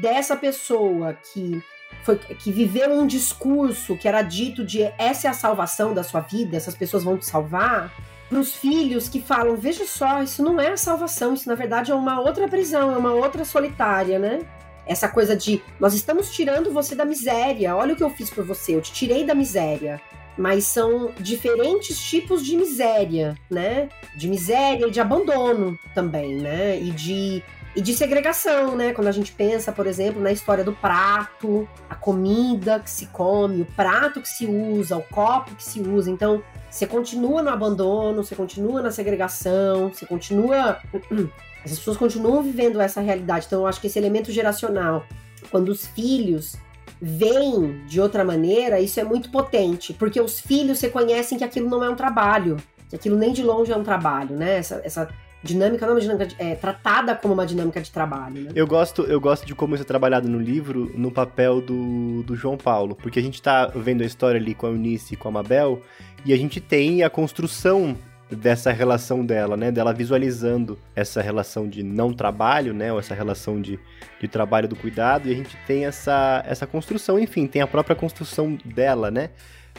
dessa 0.00 0.36
pessoa 0.36 1.14
que 1.32 1.60
foi 2.04 2.16
que 2.16 2.52
viveu 2.52 2.92
um 2.92 3.06
discurso 3.06 3.96
que 3.96 4.06
era 4.06 4.22
dito 4.22 4.64
de 4.64 4.82
essa 4.96 5.26
é 5.26 5.30
a 5.30 5.34
salvação 5.34 5.92
da 5.92 6.02
sua 6.04 6.20
vida, 6.20 6.56
essas 6.56 6.74
pessoas 6.74 7.02
vão 7.02 7.18
te 7.18 7.26
salvar, 7.26 7.92
para 8.30 8.38
os 8.38 8.54
filhos 8.54 9.08
que 9.08 9.20
falam: 9.20 9.56
veja 9.56 9.84
só, 9.84 10.22
isso 10.22 10.42
não 10.42 10.58
é 10.60 10.68
a 10.68 10.76
salvação, 10.76 11.34
isso 11.34 11.48
na 11.48 11.56
verdade 11.56 11.90
é 11.90 11.94
uma 11.94 12.20
outra 12.20 12.48
prisão, 12.48 12.92
é 12.92 12.96
uma 12.96 13.12
outra 13.12 13.44
solitária, 13.44 14.18
né? 14.18 14.40
Essa 14.86 15.08
coisa 15.08 15.36
de 15.36 15.60
nós 15.78 15.92
estamos 15.92 16.30
tirando 16.30 16.72
você 16.72 16.94
da 16.94 17.04
miséria, 17.04 17.76
olha 17.76 17.92
o 17.92 17.96
que 17.96 18.02
eu 18.02 18.10
fiz 18.10 18.30
por 18.30 18.44
você, 18.44 18.74
eu 18.74 18.80
te 18.80 18.92
tirei 18.92 19.24
da 19.24 19.34
miséria. 19.34 20.00
Mas 20.38 20.64
são 20.64 21.10
diferentes 21.18 22.00
tipos 22.00 22.42
de 22.46 22.56
miséria, 22.56 23.34
né? 23.50 23.88
De 24.16 24.26
miséria 24.26 24.86
e 24.86 24.90
de 24.90 25.00
abandono 25.00 25.78
também, 25.92 26.36
né? 26.36 26.80
E 26.80 26.92
de 26.92 27.42
e 27.74 27.80
de 27.80 27.94
segregação, 27.94 28.74
né? 28.74 28.92
Quando 28.92 29.08
a 29.08 29.12
gente 29.12 29.32
pensa, 29.32 29.70
por 29.70 29.86
exemplo, 29.86 30.20
na 30.20 30.32
história 30.32 30.64
do 30.64 30.72
prato, 30.72 31.68
a 31.88 31.94
comida 31.94 32.80
que 32.80 32.90
se 32.90 33.06
come, 33.06 33.62
o 33.62 33.64
prato 33.64 34.20
que 34.20 34.28
se 34.28 34.46
usa, 34.46 34.96
o 34.96 35.02
copo 35.02 35.54
que 35.54 35.62
se 35.62 35.80
usa. 35.80 36.10
Então, 36.10 36.42
você 36.70 36.86
continua 36.86 37.42
no 37.42 37.50
abandono, 37.50 38.22
você 38.22 38.34
continua 38.34 38.80
na 38.80 38.90
segregação, 38.90 39.92
você 39.92 40.06
continua. 40.06 40.78
As 41.64 41.72
pessoas 41.72 41.96
continuam 41.96 42.42
vivendo 42.42 42.80
essa 42.80 43.00
realidade. 43.02 43.44
Então, 43.46 43.60
eu 43.60 43.66
acho 43.66 43.80
que 43.80 43.86
esse 43.86 43.98
elemento 43.98 44.32
geracional, 44.32 45.04
quando 45.50 45.68
os 45.68 45.86
filhos 45.88 46.56
vêm 47.02 47.84
de 47.86 48.00
outra 48.00 48.24
maneira, 48.24 48.80
isso 48.80 48.98
é 48.98 49.04
muito 49.04 49.30
potente, 49.30 49.92
porque 49.92 50.20
os 50.20 50.40
filhos 50.40 50.80
reconhecem 50.80 51.36
que 51.36 51.44
aquilo 51.44 51.68
não 51.68 51.82
é 51.84 51.90
um 51.90 51.96
trabalho, 51.96 52.56
que 52.88 52.96
aquilo 52.96 53.16
nem 53.16 53.32
de 53.32 53.42
longe 53.42 53.72
é 53.72 53.76
um 53.76 53.82
trabalho, 53.82 54.36
né? 54.36 54.56
Essa, 54.56 54.80
essa 54.84 55.08
dinâmica 55.42 55.86
não 55.86 55.92
é 55.92 55.96
uma 55.96 56.00
dinâmica 56.00 56.26
de, 56.26 56.36
é 56.38 56.54
tratada 56.54 57.14
como 57.14 57.34
uma 57.34 57.46
dinâmica 57.46 57.80
de 57.80 57.90
trabalho. 57.90 58.42
Né? 58.42 58.50
Eu 58.54 58.66
gosto, 58.66 59.02
eu 59.02 59.20
gosto 59.20 59.46
de 59.46 59.54
como 59.54 59.74
isso 59.74 59.82
é 59.82 59.86
trabalhado 59.86 60.28
no 60.28 60.38
livro, 60.38 60.92
no 60.94 61.10
papel 61.10 61.60
do, 61.60 62.22
do 62.22 62.36
João 62.36 62.56
Paulo, 62.56 62.94
porque 62.94 63.18
a 63.18 63.22
gente 63.22 63.40
tá 63.40 63.66
vendo 63.66 64.02
a 64.02 64.06
história 64.06 64.38
ali 64.38 64.54
com 64.54 64.66
a 64.66 64.70
Eunice 64.70 65.14
e 65.14 65.16
com 65.16 65.28
a 65.28 65.30
Mabel, 65.30 65.82
e 66.24 66.32
a 66.32 66.36
gente 66.36 66.60
tem 66.60 67.02
a 67.02 67.10
construção 67.10 67.96
dessa 68.30 68.70
relação 68.70 69.24
dela, 69.24 69.56
né? 69.56 69.72
Dela 69.72 69.92
visualizando 69.92 70.78
essa 70.94 71.20
relação 71.20 71.68
de 71.68 71.82
não 71.82 72.12
trabalho, 72.12 72.72
né? 72.72 72.92
Ou 72.92 72.98
essa 72.98 73.14
relação 73.14 73.60
de, 73.60 73.78
de 74.20 74.28
trabalho 74.28 74.68
do 74.68 74.76
cuidado, 74.76 75.28
e 75.28 75.32
a 75.32 75.34
gente 75.34 75.56
tem 75.66 75.84
essa, 75.84 76.42
essa 76.46 76.66
construção, 76.66 77.18
enfim, 77.18 77.46
tem 77.46 77.62
a 77.62 77.66
própria 77.66 77.96
construção 77.96 78.56
dela, 78.64 79.10
né? 79.10 79.30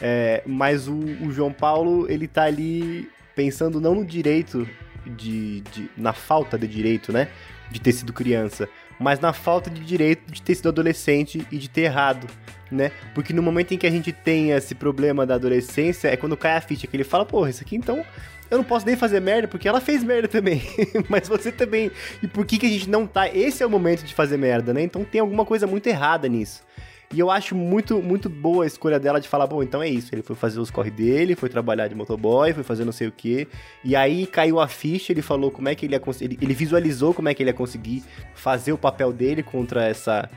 É, 0.01 0.43
mas 0.45 0.87
o, 0.87 0.95
o 0.95 1.31
João 1.31 1.51
Paulo, 1.51 2.09
ele 2.09 2.27
tá 2.27 2.43
ali 2.43 3.09
pensando 3.35 3.79
não 3.79 3.95
no 3.95 4.05
direito 4.05 4.67
de, 5.05 5.61
de, 5.61 5.89
na 5.97 6.13
falta 6.13 6.57
de 6.57 6.67
direito, 6.67 7.11
né? 7.11 7.27
De 7.69 7.79
ter 7.79 7.93
sido 7.93 8.11
criança, 8.11 8.67
mas 8.99 9.19
na 9.19 9.31
falta 9.31 9.69
de 9.69 9.81
direito 9.81 10.31
de 10.31 10.41
ter 10.41 10.55
sido 10.55 10.69
adolescente 10.69 11.45
e 11.51 11.57
de 11.57 11.69
ter 11.69 11.81
errado, 11.81 12.27
né? 12.71 12.91
Porque 13.13 13.33
no 13.33 13.41
momento 13.41 13.73
em 13.73 13.77
que 13.77 13.87
a 13.87 13.91
gente 13.91 14.11
tem 14.11 14.51
esse 14.51 14.73
problema 14.73 15.25
da 15.25 15.35
adolescência, 15.35 16.07
é 16.07 16.17
quando 16.17 16.37
cai 16.37 16.55
a 16.55 16.61
ficha 16.61 16.87
que 16.87 16.95
ele 16.95 17.03
fala, 17.03 17.25
porra, 17.25 17.49
isso 17.49 17.61
aqui 17.63 17.75
então 17.75 18.05
eu 18.51 18.57
não 18.57 18.65
posso 18.65 18.85
nem 18.85 18.97
fazer 18.97 19.21
merda, 19.21 19.47
porque 19.47 19.65
ela 19.65 19.79
fez 19.79 20.03
merda 20.03 20.27
também. 20.27 20.61
Mas 21.07 21.27
você 21.29 21.53
também. 21.53 21.89
E 22.21 22.27
por 22.27 22.45
que, 22.45 22.57
que 22.57 22.65
a 22.65 22.69
gente 22.69 22.89
não 22.89 23.07
tá. 23.07 23.29
Esse 23.29 23.63
é 23.63 23.65
o 23.65 23.69
momento 23.69 24.03
de 24.03 24.13
fazer 24.13 24.35
merda, 24.35 24.73
né? 24.73 24.83
Então 24.83 25.05
tem 25.05 25.21
alguma 25.21 25.45
coisa 25.45 25.65
muito 25.65 25.87
errada 25.87 26.27
nisso. 26.27 26.61
E 27.13 27.19
eu 27.19 27.29
acho 27.29 27.55
muito, 27.55 28.01
muito 28.01 28.29
boa 28.29 28.63
a 28.63 28.67
escolha 28.67 28.97
dela 28.97 29.19
de 29.19 29.27
falar, 29.27 29.45
bom, 29.45 29.61
então 29.61 29.81
é 29.81 29.87
isso. 29.87 30.13
Ele 30.13 30.21
foi 30.21 30.35
fazer 30.35 30.59
os 30.59 30.69
corre 30.69 30.91
dele, 30.91 31.35
foi 31.35 31.49
trabalhar 31.49 31.87
de 31.87 31.95
motoboy, 31.95 32.53
foi 32.53 32.63
fazer 32.63 32.85
não 32.85 32.91
sei 32.91 33.07
o 33.07 33.11
quê. 33.11 33.47
E 33.83 33.95
aí 33.95 34.25
caiu 34.25 34.59
a 34.59 34.67
ficha, 34.67 35.11
ele 35.11 35.21
falou 35.21 35.49
como 35.49 35.67
é 35.67 35.75
que 35.75 35.85
ele 35.85 35.93
ia 35.93 35.99
conseguir. 35.99 36.37
Ele 36.41 36.53
visualizou 36.53 37.13
como 37.13 37.29
é 37.29 37.33
que 37.33 37.43
ele 37.43 37.49
ia 37.49 37.53
conseguir 37.53 38.03
fazer 38.33 38.71
o 38.73 38.77
papel 38.77 39.11
dele 39.11 39.43
contra 39.43 39.85
essa 39.85 40.29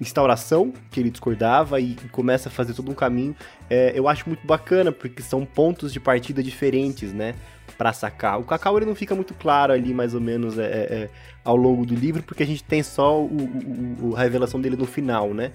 instauração 0.00 0.72
que 0.90 1.00
ele 1.00 1.10
discordava 1.10 1.80
e 1.80 1.94
começa 2.12 2.48
a 2.48 2.52
fazer 2.52 2.74
todo 2.74 2.90
um 2.90 2.94
caminho. 2.94 3.34
É, 3.68 3.92
eu 3.94 4.08
acho 4.08 4.28
muito 4.28 4.46
bacana, 4.46 4.92
porque 4.92 5.22
são 5.22 5.44
pontos 5.44 5.92
de 5.92 6.00
partida 6.00 6.42
diferentes, 6.42 7.12
né? 7.12 7.34
Pra 7.76 7.92
sacar. 7.92 8.40
O 8.40 8.44
Cacau 8.44 8.76
ele 8.76 8.86
não 8.86 8.94
fica 8.94 9.14
muito 9.14 9.34
claro 9.34 9.72
ali, 9.72 9.92
mais 9.94 10.14
ou 10.14 10.20
menos, 10.20 10.58
é, 10.58 10.64
é, 10.64 10.66
é 10.66 11.10
ao 11.44 11.56
longo 11.56 11.86
do 11.86 11.94
livro, 11.94 12.22
porque 12.22 12.42
a 12.42 12.46
gente 12.46 12.62
tem 12.62 12.82
só 12.82 13.20
o, 13.20 13.26
o, 13.26 14.08
o, 14.10 14.16
a 14.16 14.20
revelação 14.20 14.60
dele 14.60 14.76
no 14.76 14.86
final, 14.86 15.32
né? 15.32 15.52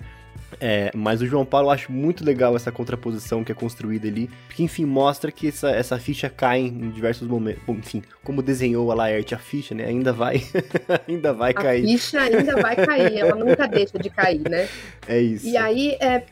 É, 0.59 0.91
mas 0.93 1.21
o 1.21 1.25
João 1.25 1.45
Paulo 1.45 1.67
eu 1.67 1.71
acho 1.71 1.91
muito 1.91 2.23
legal 2.23 2.55
essa 2.55 2.71
contraposição 2.71 3.43
que 3.43 3.51
é 3.51 3.55
construída 3.55 4.07
ali, 4.07 4.29
porque 4.47 4.63
enfim 4.63 4.85
mostra 4.85 5.31
que 5.31 5.47
essa, 5.47 5.69
essa 5.71 5.97
ficha 5.99 6.29
cai 6.29 6.59
em 6.59 6.89
diversos 6.89 7.27
momentos. 7.27 7.63
Bom, 7.65 7.73
enfim, 7.73 8.03
como 8.23 8.41
desenhou 8.41 8.91
a 8.91 8.95
Laerte 8.95 9.35
a 9.35 9.37
ficha, 9.37 9.73
né? 9.73 9.85
Ainda 9.85 10.11
vai, 10.13 10.41
ainda 11.07 11.33
vai 11.33 11.51
a 11.51 11.53
cair. 11.53 11.83
A 11.83 11.87
ficha 11.87 12.19
ainda 12.19 12.55
vai 12.61 12.75
cair, 12.75 13.17
ela 13.17 13.35
nunca 13.35 13.67
deixa 13.67 13.97
de 13.97 14.09
cair, 14.09 14.49
né? 14.49 14.67
É 15.07 15.19
isso. 15.19 15.47
E 15.47 15.57
aí, 15.57 15.97
é, 15.99 16.23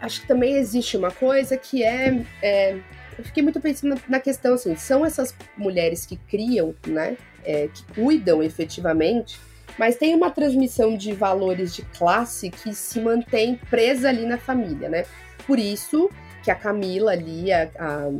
acho 0.00 0.22
que 0.22 0.26
também 0.26 0.54
existe 0.54 0.96
uma 0.96 1.10
coisa 1.10 1.56
que 1.56 1.82
é, 1.82 2.24
é 2.42 2.78
eu 3.18 3.24
fiquei 3.24 3.42
muito 3.42 3.60
pensando 3.60 4.00
na 4.08 4.20
questão 4.20 4.54
assim, 4.54 4.76
são 4.76 5.04
essas 5.04 5.34
mulheres 5.56 6.06
que 6.06 6.16
criam, 6.16 6.74
né? 6.86 7.16
É, 7.44 7.68
que 7.68 7.82
cuidam 7.94 8.42
efetivamente 8.42 9.38
mas 9.78 9.96
tem 9.96 10.14
uma 10.14 10.30
transmissão 10.30 10.96
de 10.96 11.12
valores 11.12 11.74
de 11.74 11.82
classe 11.82 12.50
que 12.50 12.74
se 12.74 13.00
mantém 13.00 13.58
presa 13.70 14.08
ali 14.08 14.26
na 14.26 14.38
família, 14.38 14.88
né? 14.88 15.04
Por 15.46 15.58
isso 15.58 16.10
que 16.42 16.50
a 16.50 16.54
Camila 16.54 17.12
ali, 17.12 17.52
a, 17.52 17.70
a 17.78 18.10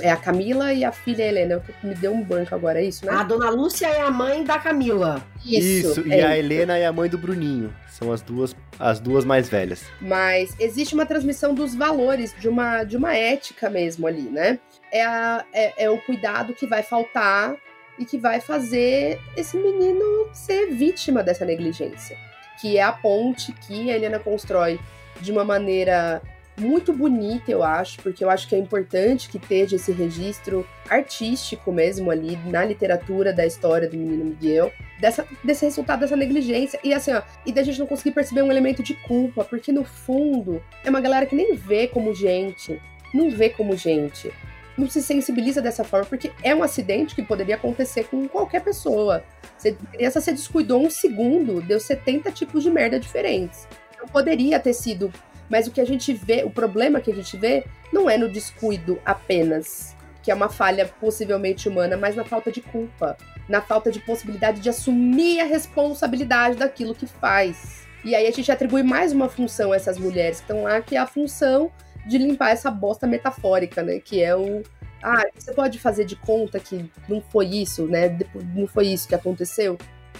é 0.00 0.10
a 0.10 0.16
Camila 0.16 0.72
e 0.74 0.84
a 0.84 0.92
filha 0.92 1.22
Helena, 1.22 1.58
que 1.80 1.86
me 1.86 1.94
deu 1.94 2.12
um 2.12 2.22
banco 2.22 2.54
agora, 2.54 2.80
é 2.80 2.84
isso, 2.84 3.06
né? 3.06 3.12
A 3.12 3.22
dona 3.22 3.48
Lúcia 3.48 3.86
é 3.86 4.02
a 4.02 4.10
mãe 4.10 4.44
da 4.44 4.58
Camila. 4.58 5.24
Isso, 5.44 6.00
isso. 6.00 6.12
É 6.12 6.18
e 6.18 6.22
a 6.22 6.38
Helena 6.38 6.76
é 6.76 6.86
a 6.86 6.92
mãe 6.92 7.08
do 7.08 7.16
Bruninho. 7.16 7.74
São 7.88 8.12
as 8.12 8.20
duas, 8.20 8.54
as 8.78 9.00
duas 9.00 9.24
mais 9.24 9.48
velhas. 9.48 9.84
Mas 10.00 10.54
existe 10.60 10.94
uma 10.94 11.06
transmissão 11.06 11.54
dos 11.54 11.74
valores, 11.74 12.34
de 12.38 12.46
uma, 12.46 12.84
de 12.84 12.94
uma 12.94 13.16
ética 13.16 13.70
mesmo 13.70 14.06
ali, 14.06 14.28
né? 14.28 14.58
É, 14.92 15.02
a, 15.02 15.44
é, 15.52 15.84
é 15.84 15.90
o 15.90 15.98
cuidado 15.98 16.52
que 16.52 16.66
vai 16.66 16.82
faltar 16.82 17.56
e 17.98 18.04
que 18.04 18.18
vai 18.18 18.40
fazer 18.40 19.20
esse 19.36 19.56
menino 19.56 20.28
ser 20.32 20.66
vítima 20.72 21.22
dessa 21.22 21.44
negligência. 21.44 22.16
Que 22.60 22.78
é 22.78 22.82
a 22.82 22.92
ponte 22.92 23.52
que 23.52 23.90
a 23.90 23.96
Helena 23.96 24.18
constrói 24.18 24.78
de 25.20 25.32
uma 25.32 25.44
maneira 25.44 26.22
muito 26.58 26.92
bonita, 26.92 27.50
eu 27.50 27.62
acho, 27.62 27.98
porque 28.02 28.24
eu 28.24 28.30
acho 28.30 28.48
que 28.48 28.54
é 28.54 28.58
importante 28.58 29.28
que 29.28 29.36
esteja 29.36 29.76
esse 29.76 29.92
registro 29.92 30.66
artístico 30.88 31.70
mesmo 31.70 32.10
ali 32.10 32.36
na 32.46 32.64
literatura 32.64 33.32
da 33.32 33.44
história 33.44 33.88
do 33.88 33.96
menino 33.96 34.24
Miguel, 34.24 34.72
dessa, 34.98 35.26
desse 35.44 35.64
resultado 35.66 36.00
dessa 36.00 36.16
negligência. 36.16 36.80
E 36.82 36.94
assim, 36.94 37.12
ó, 37.12 37.22
e 37.44 37.52
da 37.52 37.62
gente 37.62 37.78
não 37.78 37.86
conseguir 37.86 38.12
perceber 38.12 38.42
um 38.42 38.50
elemento 38.50 38.82
de 38.82 38.94
culpa, 38.94 39.44
porque 39.44 39.70
no 39.70 39.84
fundo 39.84 40.62
é 40.82 40.88
uma 40.88 41.00
galera 41.00 41.26
que 41.26 41.36
nem 41.36 41.54
vê 41.54 41.86
como 41.86 42.14
gente, 42.14 42.80
não 43.12 43.30
vê 43.30 43.50
como 43.50 43.76
gente 43.76 44.32
não 44.76 44.88
se 44.88 45.02
sensibiliza 45.02 45.62
dessa 45.62 45.84
forma, 45.84 46.06
porque 46.06 46.32
é 46.42 46.54
um 46.54 46.62
acidente 46.62 47.14
que 47.14 47.22
poderia 47.22 47.54
acontecer 47.54 48.04
com 48.04 48.28
qualquer 48.28 48.62
pessoa. 48.62 49.24
Você, 49.56 49.76
criança 49.92 50.20
se 50.20 50.32
descuidou 50.32 50.84
um 50.84 50.90
segundo, 50.90 51.62
deu 51.62 51.80
70 51.80 52.30
tipos 52.32 52.62
de 52.62 52.70
merda 52.70 53.00
diferentes. 53.00 53.66
Não 53.98 54.06
poderia 54.06 54.60
ter 54.60 54.74
sido. 54.74 55.12
Mas 55.48 55.66
o 55.66 55.70
que 55.70 55.80
a 55.80 55.86
gente 55.86 56.12
vê, 56.12 56.42
o 56.44 56.50
problema 56.50 57.00
que 57.00 57.10
a 57.10 57.14
gente 57.14 57.36
vê, 57.36 57.64
não 57.92 58.10
é 58.10 58.18
no 58.18 58.28
descuido 58.28 59.00
apenas, 59.04 59.96
que 60.22 60.30
é 60.30 60.34
uma 60.34 60.48
falha 60.48 60.86
possivelmente 61.00 61.68
humana, 61.68 61.96
mas 61.96 62.16
na 62.16 62.24
falta 62.24 62.50
de 62.50 62.60
culpa, 62.60 63.16
na 63.48 63.62
falta 63.62 63.90
de 63.92 64.00
possibilidade 64.00 64.60
de 64.60 64.68
assumir 64.68 65.40
a 65.40 65.44
responsabilidade 65.44 66.56
daquilo 66.56 66.94
que 66.94 67.06
faz. 67.06 67.86
E 68.04 68.14
aí 68.14 68.26
a 68.26 68.30
gente 68.32 68.50
atribui 68.50 68.82
mais 68.82 69.12
uma 69.12 69.28
função 69.28 69.72
a 69.72 69.76
essas 69.76 69.98
mulheres 69.98 70.38
que 70.38 70.44
estão 70.44 70.64
lá, 70.64 70.80
que 70.80 70.96
é 70.96 70.98
a 70.98 71.06
função 71.06 71.70
de 72.06 72.18
limpar 72.18 72.50
essa 72.50 72.70
bosta 72.70 73.06
metafórica, 73.06 73.82
né? 73.82 73.98
Que 73.98 74.22
é 74.22 74.34
o. 74.36 74.62
Ah, 75.02 75.24
você 75.34 75.52
pode 75.52 75.78
fazer 75.78 76.04
de 76.04 76.16
conta 76.16 76.58
que 76.58 76.90
não 77.08 77.20
foi 77.20 77.46
isso, 77.46 77.86
né? 77.86 78.16
Não 78.54 78.66
foi 78.66 78.88
isso 78.88 79.08
que 79.08 79.14
aconteceu. 79.14 79.76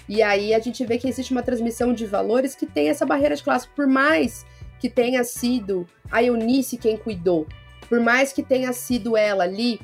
E 0.08 0.22
aí 0.22 0.54
a 0.54 0.58
gente 0.58 0.84
vê 0.84 0.98
que 0.98 1.08
existe 1.08 1.32
uma 1.32 1.42
transmissão 1.42 1.92
de 1.92 2.06
valores 2.06 2.54
que 2.54 2.66
tem 2.66 2.88
essa 2.88 3.06
barreira 3.06 3.34
de 3.34 3.42
classe, 3.42 3.66
por 3.68 3.86
mais 3.86 4.44
que 4.78 4.90
tenha 4.90 5.24
sido 5.24 5.86
a 6.10 6.22
Eunice 6.22 6.76
quem 6.76 6.96
cuidou, 6.96 7.46
por 7.88 7.98
mais 8.00 8.32
que 8.32 8.42
tenha 8.42 8.72
sido 8.72 9.16
ela 9.16 9.44
ali, 9.44 9.80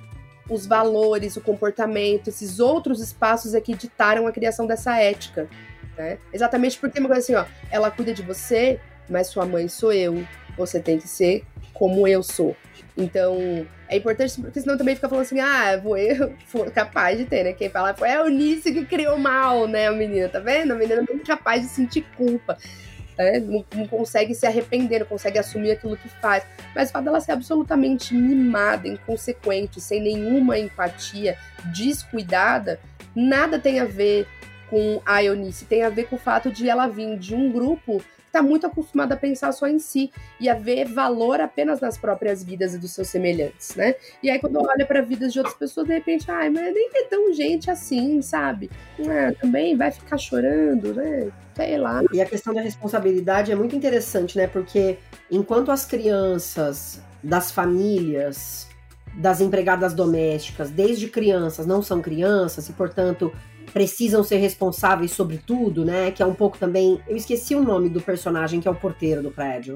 os 0.48 0.66
valores, 0.66 1.36
o 1.36 1.40
comportamento, 1.40 2.28
esses 2.28 2.60
outros 2.60 3.00
espaços 3.00 3.54
é 3.54 3.60
que 3.60 3.74
ditaram 3.74 4.26
a 4.26 4.32
criação 4.32 4.66
dessa 4.66 4.96
ética. 4.98 5.48
Né? 5.96 6.18
Exatamente 6.32 6.78
porque 6.78 7.00
uma 7.00 7.08
coisa 7.08 7.22
assim, 7.22 7.34
ó, 7.34 7.44
ela 7.70 7.90
cuida 7.90 8.12
de 8.12 8.22
você, 8.22 8.78
mas 9.08 9.28
sua 9.28 9.46
mãe 9.46 9.68
sou 9.68 9.92
eu. 9.92 10.24
Você 10.56 10.80
tem 10.80 10.98
que 10.98 11.08
ser 11.08 11.44
como 11.72 12.06
eu 12.06 12.22
sou. 12.22 12.56
Então, 12.96 13.66
é 13.88 13.96
importante, 13.96 14.40
porque 14.40 14.60
senão 14.60 14.76
também 14.76 14.94
fica 14.94 15.08
falando 15.08 15.24
assim, 15.24 15.40
ah, 15.40 15.76
vou 15.82 15.96
eu, 15.96 16.34
for 16.46 16.70
capaz 16.70 17.18
de 17.18 17.24
ter, 17.24 17.44
né? 17.44 17.52
Quem 17.52 17.70
fala 17.70 17.94
foi 17.94 18.10
a 18.10 18.16
Eunice 18.16 18.72
que 18.72 18.84
criou 18.84 19.18
mal, 19.18 19.66
né, 19.66 19.88
a 19.88 19.92
menina, 19.92 20.28
tá 20.28 20.40
vendo? 20.40 20.72
A 20.72 20.76
menina 20.76 21.02
não 21.08 21.16
é 21.16 21.18
capaz 21.20 21.62
de 21.62 21.68
sentir 21.68 22.04
culpa. 22.16 22.58
Né? 23.18 23.40
Não, 23.40 23.64
não, 23.74 23.86
consegue 23.86 24.34
se 24.34 24.46
arrepender, 24.46 25.00
não 25.00 25.06
consegue 25.06 25.38
assumir 25.38 25.72
aquilo 25.72 25.96
que 25.96 26.08
faz. 26.08 26.44
Mas 26.74 26.88
o 26.88 26.92
fato 26.92 27.04
dela 27.04 27.20
ser 27.20 27.32
absolutamente 27.32 28.14
mimada, 28.14 28.88
inconsequente, 28.88 29.80
sem 29.80 30.00
nenhuma 30.00 30.58
empatia, 30.58 31.36
descuidada, 31.66 32.80
nada 33.14 33.58
tem 33.58 33.80
a 33.80 33.84
ver 33.84 34.26
com 34.68 35.02
a 35.04 35.22
Eunice, 35.22 35.66
tem 35.66 35.82
a 35.82 35.90
ver 35.90 36.04
com 36.04 36.16
o 36.16 36.18
fato 36.18 36.50
de 36.50 36.68
ela 36.68 36.86
vir 36.86 37.18
de 37.18 37.34
um 37.34 37.52
grupo 37.52 38.02
está 38.32 38.42
muito 38.42 38.66
acostumado 38.66 39.12
a 39.12 39.16
pensar 39.16 39.52
só 39.52 39.68
em 39.68 39.78
si 39.78 40.10
e 40.40 40.48
a 40.48 40.54
ver 40.54 40.86
valor 40.86 41.38
apenas 41.38 41.80
nas 41.80 41.98
próprias 41.98 42.42
vidas 42.42 42.74
e 42.74 42.78
dos 42.78 42.92
seus 42.92 43.08
semelhantes, 43.08 43.76
né? 43.76 43.94
E 44.22 44.30
aí 44.30 44.38
quando 44.38 44.56
olha 44.56 44.86
para 44.86 45.02
vidas 45.02 45.34
de 45.34 45.38
outras 45.38 45.54
pessoas, 45.54 45.86
de 45.86 45.92
repente, 45.92 46.30
ai, 46.30 46.48
mas 46.48 46.72
nem 46.74 46.88
é 46.94 47.02
tão 47.04 47.32
gente 47.34 47.70
assim, 47.70 48.22
sabe? 48.22 48.70
Ah, 49.00 49.34
também 49.38 49.76
vai 49.76 49.90
ficar 49.90 50.16
chorando, 50.16 50.94
né? 50.94 51.30
Sei 51.54 51.76
lá. 51.76 52.02
E 52.10 52.22
a 52.22 52.26
questão 52.26 52.54
da 52.54 52.62
responsabilidade 52.62 53.52
é 53.52 53.54
muito 53.54 53.76
interessante, 53.76 54.38
né? 54.38 54.46
Porque 54.46 54.96
enquanto 55.30 55.70
as 55.70 55.84
crianças 55.84 57.02
das 57.22 57.52
famílias 57.52 58.66
das 59.14 59.42
empregadas 59.42 59.92
domésticas, 59.92 60.70
desde 60.70 61.06
crianças, 61.06 61.66
não 61.66 61.82
são 61.82 62.00
crianças 62.00 62.68
e, 62.68 62.72
portanto, 62.72 63.30
precisam 63.72 64.22
ser 64.22 64.36
responsáveis 64.36 65.12
sobre 65.12 65.38
tudo, 65.38 65.84
né? 65.84 66.10
Que 66.10 66.22
é 66.22 66.26
um 66.26 66.34
pouco 66.34 66.58
também. 66.58 67.00
Eu 67.08 67.16
esqueci 67.16 67.54
o 67.54 67.62
nome 67.62 67.88
do 67.88 68.00
personagem 68.00 68.60
que 68.60 68.68
é 68.68 68.70
o 68.70 68.74
porteiro 68.74 69.22
do 69.22 69.30
prédio. 69.30 69.74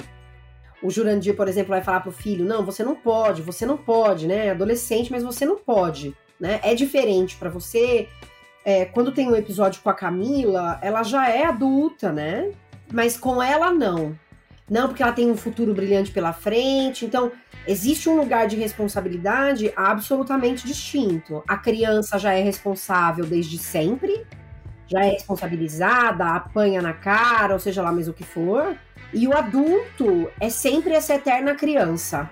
O 0.83 0.91
Jurandir, 0.91 1.35
por 1.35 1.49
exemplo, 1.49 1.71
vai 1.71 1.83
falar 1.83 2.01
pro 2.01 2.13
filho: 2.13 2.45
não, 2.45 2.65
você 2.65 2.85
não 2.85 2.95
pode, 2.95 3.43
você 3.43 3.65
não 3.65 3.77
pode, 3.77 4.27
né? 4.27 4.51
Adolescente, 4.51 5.11
mas 5.11 5.23
você 5.23 5.47
não 5.47 5.57
pode, 5.57 6.15
né? 6.39 6.61
É 6.63 6.75
diferente 6.75 7.37
para 7.37 7.51
você. 7.51 8.09
É, 8.65 8.85
quando 8.85 9.13
tem 9.13 9.29
um 9.29 9.37
episódio 9.37 9.81
com 9.81 9.89
a 9.89 9.95
Camila, 9.95 10.79
ela 10.83 11.03
já 11.03 11.29
é 11.31 11.45
adulta, 11.45 12.13
né? 12.13 12.51
Mas 12.93 13.17
com 13.17 13.43
ela 13.43 13.71
não. 13.71 14.19
Não, 14.69 14.89
porque 14.89 15.03
ela 15.03 15.13
tem 15.13 15.31
um 15.31 15.37
futuro 15.37 15.73
brilhante 15.73 16.11
pela 16.11 16.33
frente. 16.33 17.05
Então, 17.05 17.31
existe 17.67 18.09
um 18.09 18.17
lugar 18.17 18.49
de 18.49 18.57
responsabilidade 18.57 19.73
absolutamente 19.77 20.67
distinto. 20.67 21.43
A 21.47 21.57
criança 21.57 22.19
já 22.19 22.33
é 22.33 22.43
responsável 22.43 23.25
desde 23.25 23.59
sempre, 23.59 24.27
já 24.89 25.05
é 25.05 25.11
responsabilizada, 25.11 26.25
apanha 26.25 26.83
na 26.83 26.93
cara, 26.93 27.55
ou 27.55 27.61
seja 27.61 27.81
lá 27.81 27.93
mais 27.93 28.09
o 28.09 28.13
que 28.13 28.25
for. 28.25 28.77
E 29.13 29.29
o 29.29 29.37
adulto 29.37 30.31
é 30.41 30.51
sempre 30.51 30.95
essa 30.95 31.15
eterna 31.15 31.55
criança, 31.55 32.29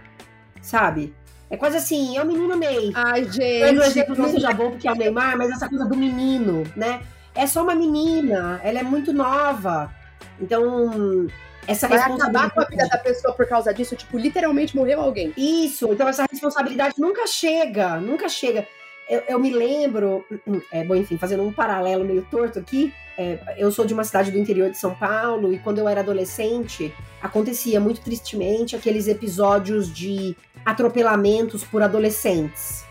sabe? 0.60 1.14
É 1.48 1.56
quase 1.56 1.76
assim, 1.76 2.16
é 2.16 2.22
o 2.22 2.26
menino 2.26 2.56
Ney. 2.56 2.90
Ai, 2.94 3.24
gente. 3.24 3.78
o 3.78 3.82
exemplo 3.84 4.16
não 4.16 4.28
seja 4.28 4.52
bom 4.52 4.70
porque 4.70 4.88
é 4.88 4.92
o 4.92 4.96
Neymar, 4.96 5.38
mas 5.38 5.52
essa 5.52 5.68
coisa 5.68 5.84
do 5.84 5.96
menino, 5.96 6.64
né? 6.74 7.00
É 7.32 7.46
só 7.46 7.62
uma 7.62 7.76
menina, 7.76 8.60
ela 8.64 8.80
é 8.80 8.82
muito 8.82 9.12
nova. 9.12 9.92
Então, 10.40 11.28
essa 11.66 11.88
vai 11.88 11.98
acabar 11.98 12.50
com 12.50 12.60
a 12.60 12.64
vida 12.64 12.86
da 12.88 12.98
pessoa 12.98 13.34
por 13.34 13.46
causa 13.46 13.72
disso, 13.72 13.96
tipo, 13.96 14.18
literalmente 14.18 14.76
morreu 14.76 15.00
alguém. 15.00 15.32
Isso, 15.36 15.92
então 15.92 16.08
essa 16.08 16.26
responsabilidade 16.30 16.94
nunca 16.98 17.26
chega, 17.26 17.96
nunca 18.00 18.28
chega. 18.28 18.66
Eu, 19.08 19.22
eu 19.28 19.38
me 19.38 19.50
lembro, 19.50 20.24
é, 20.72 20.82
bom, 20.84 20.94
enfim, 20.94 21.18
fazendo 21.18 21.42
um 21.42 21.52
paralelo 21.52 22.04
meio 22.04 22.26
torto 22.30 22.58
aqui, 22.58 22.92
é, 23.16 23.38
eu 23.56 23.70
sou 23.70 23.84
de 23.84 23.94
uma 23.94 24.02
cidade 24.02 24.30
do 24.30 24.38
interior 24.38 24.70
de 24.70 24.78
São 24.78 24.94
Paulo 24.94 25.52
e 25.52 25.58
quando 25.58 25.78
eu 25.78 25.88
era 25.88 26.00
adolescente, 26.00 26.92
acontecia 27.22 27.78
muito 27.78 28.00
tristemente 28.00 28.74
aqueles 28.74 29.06
episódios 29.06 29.92
de 29.92 30.36
atropelamentos 30.64 31.62
por 31.64 31.82
adolescentes. 31.82 32.84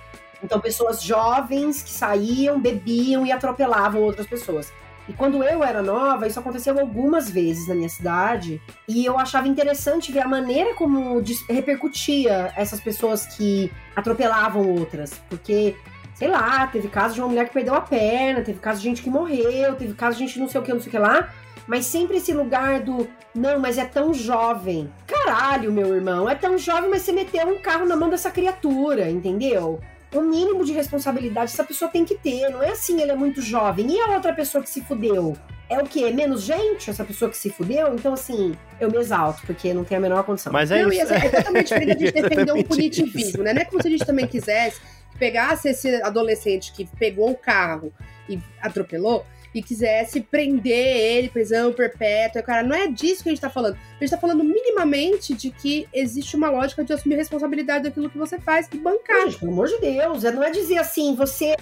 Então, 0.43 0.59
pessoas 0.59 1.01
jovens 1.01 1.81
que 1.81 1.89
saíam, 1.89 2.59
bebiam 2.59 3.25
e 3.25 3.31
atropelavam 3.31 4.01
outras 4.01 4.27
pessoas. 4.27 4.71
E 5.07 5.13
quando 5.13 5.43
eu 5.43 5.63
era 5.63 5.81
nova, 5.81 6.27
isso 6.27 6.39
aconteceu 6.39 6.79
algumas 6.79 7.29
vezes 7.29 7.67
na 7.67 7.75
minha 7.75 7.89
cidade, 7.89 8.61
e 8.87 9.05
eu 9.05 9.17
achava 9.19 9.47
interessante 9.47 10.11
ver 10.11 10.21
a 10.21 10.27
maneira 10.27 10.73
como 10.75 11.21
repercutia 11.49 12.53
essas 12.55 12.79
pessoas 12.79 13.25
que 13.25 13.71
atropelavam 13.95 14.69
outras, 14.69 15.21
porque 15.29 15.75
sei 16.15 16.27
lá, 16.27 16.67
teve 16.67 16.87
caso 16.87 17.15
de 17.15 17.21
uma 17.21 17.27
mulher 17.27 17.47
que 17.47 17.53
perdeu 17.53 17.73
a 17.73 17.81
perna, 17.81 18.41
teve 18.41 18.59
caso 18.59 18.79
de 18.79 18.87
gente 18.87 19.01
que 19.01 19.09
morreu, 19.09 19.75
teve 19.75 19.93
caso 19.93 20.17
de 20.17 20.25
gente 20.25 20.39
não 20.39 20.47
sei 20.47 20.61
o 20.61 20.63
que, 20.63 20.71
não 20.71 20.79
sei 20.79 20.87
o 20.87 20.91
que 20.91 20.97
lá. 20.97 21.29
mas 21.67 21.85
sempre 21.85 22.17
esse 22.17 22.33
lugar 22.33 22.81
do 22.81 23.07
não, 23.33 23.59
mas 23.59 23.77
é 23.77 23.85
tão 23.85 24.13
jovem. 24.13 24.91
Caralho, 25.07 25.71
meu 25.71 25.95
irmão, 25.95 26.29
é 26.29 26.35
tão 26.35 26.57
jovem, 26.57 26.89
mas 26.89 27.01
você 27.01 27.11
meteu 27.11 27.47
um 27.47 27.59
carro 27.59 27.85
na 27.85 27.95
mão 27.95 28.09
dessa 28.09 28.29
criatura, 28.29 29.09
entendeu? 29.09 29.79
O 30.13 30.21
mínimo 30.21 30.63
de 30.63 30.71
responsabilidade 30.71 31.51
essa 31.51 31.63
pessoa 31.63 31.89
tem 31.89 32.05
que 32.05 32.15
ter. 32.15 32.49
Não 32.49 32.61
é 32.61 32.69
assim, 32.69 33.01
ele 33.01 33.11
é 33.11 33.15
muito 33.15 33.41
jovem. 33.41 33.91
E 33.91 33.99
a 33.99 34.07
outra 34.15 34.33
pessoa 34.33 34.63
que 34.63 34.69
se 34.69 34.81
fudeu? 34.81 35.35
É 35.69 35.81
o 35.81 35.85
quê? 35.85 36.11
Menos 36.11 36.43
gente, 36.43 36.89
essa 36.89 37.03
pessoa 37.03 37.31
que 37.31 37.37
se 37.37 37.49
fudeu? 37.49 37.95
Então, 37.95 38.13
assim, 38.13 38.53
eu 38.79 38.91
me 38.91 38.97
exalto, 38.97 39.41
porque 39.45 39.73
não 39.73 39.83
tem 39.83 39.97
a 39.97 40.01
menor 40.01 40.23
condição. 40.23 40.53
Mas 40.53 40.69
é 40.69 40.83
não, 40.83 40.89
isso. 40.91 40.99
e 40.99 41.01
assim, 41.01 41.25
é 41.25 41.29
totalmente 41.29 41.67
diferente 41.73 41.91
a 41.91 41.99
gente 41.99 42.21
defender 42.21 42.51
um 42.53 42.63
punitivismo, 42.63 43.43
né? 43.43 43.53
Não 43.53 43.61
é 43.61 43.65
como 43.65 43.81
se 43.81 43.87
a 43.87 43.91
gente 43.91 44.05
também 44.05 44.27
quisesse 44.27 44.79
que 45.11 45.17
pegasse 45.17 45.69
esse 45.69 45.95
adolescente 46.03 46.73
que 46.73 46.85
pegou 46.85 47.31
o 47.31 47.35
carro 47.35 47.91
e 48.29 48.39
atropelou 48.61 49.25
e 49.53 49.61
quisesse 49.61 50.21
prender 50.21 50.97
ele, 50.97 51.29
prisão 51.29 51.71
perpétua. 51.71 52.41
Cara, 52.41 52.63
não 52.63 52.75
é 52.75 52.87
disso 52.87 53.23
que 53.23 53.29
a 53.29 53.31
gente 53.31 53.41
tá 53.41 53.49
falando. 53.49 53.75
A 53.75 54.03
gente 54.03 54.09
tá 54.09 54.17
falando 54.17 54.43
minimamente 54.43 55.33
de 55.33 55.51
que 55.51 55.87
existe 55.93 56.35
uma 56.35 56.49
lógica 56.49 56.83
de 56.83 56.93
assumir 56.93 57.15
responsabilidade 57.15 57.83
daquilo 57.83 58.09
que 58.09 58.17
você 58.17 58.39
faz 58.39 58.67
e 58.73 58.77
bancar. 58.77 59.25
Gente, 59.25 59.39
pelo 59.39 59.51
amor 59.51 59.67
de 59.67 59.79
Deus, 59.79 60.23
não 60.23 60.43
é 60.43 60.51
dizer 60.51 60.77
assim, 60.77 61.15
você. 61.15 61.55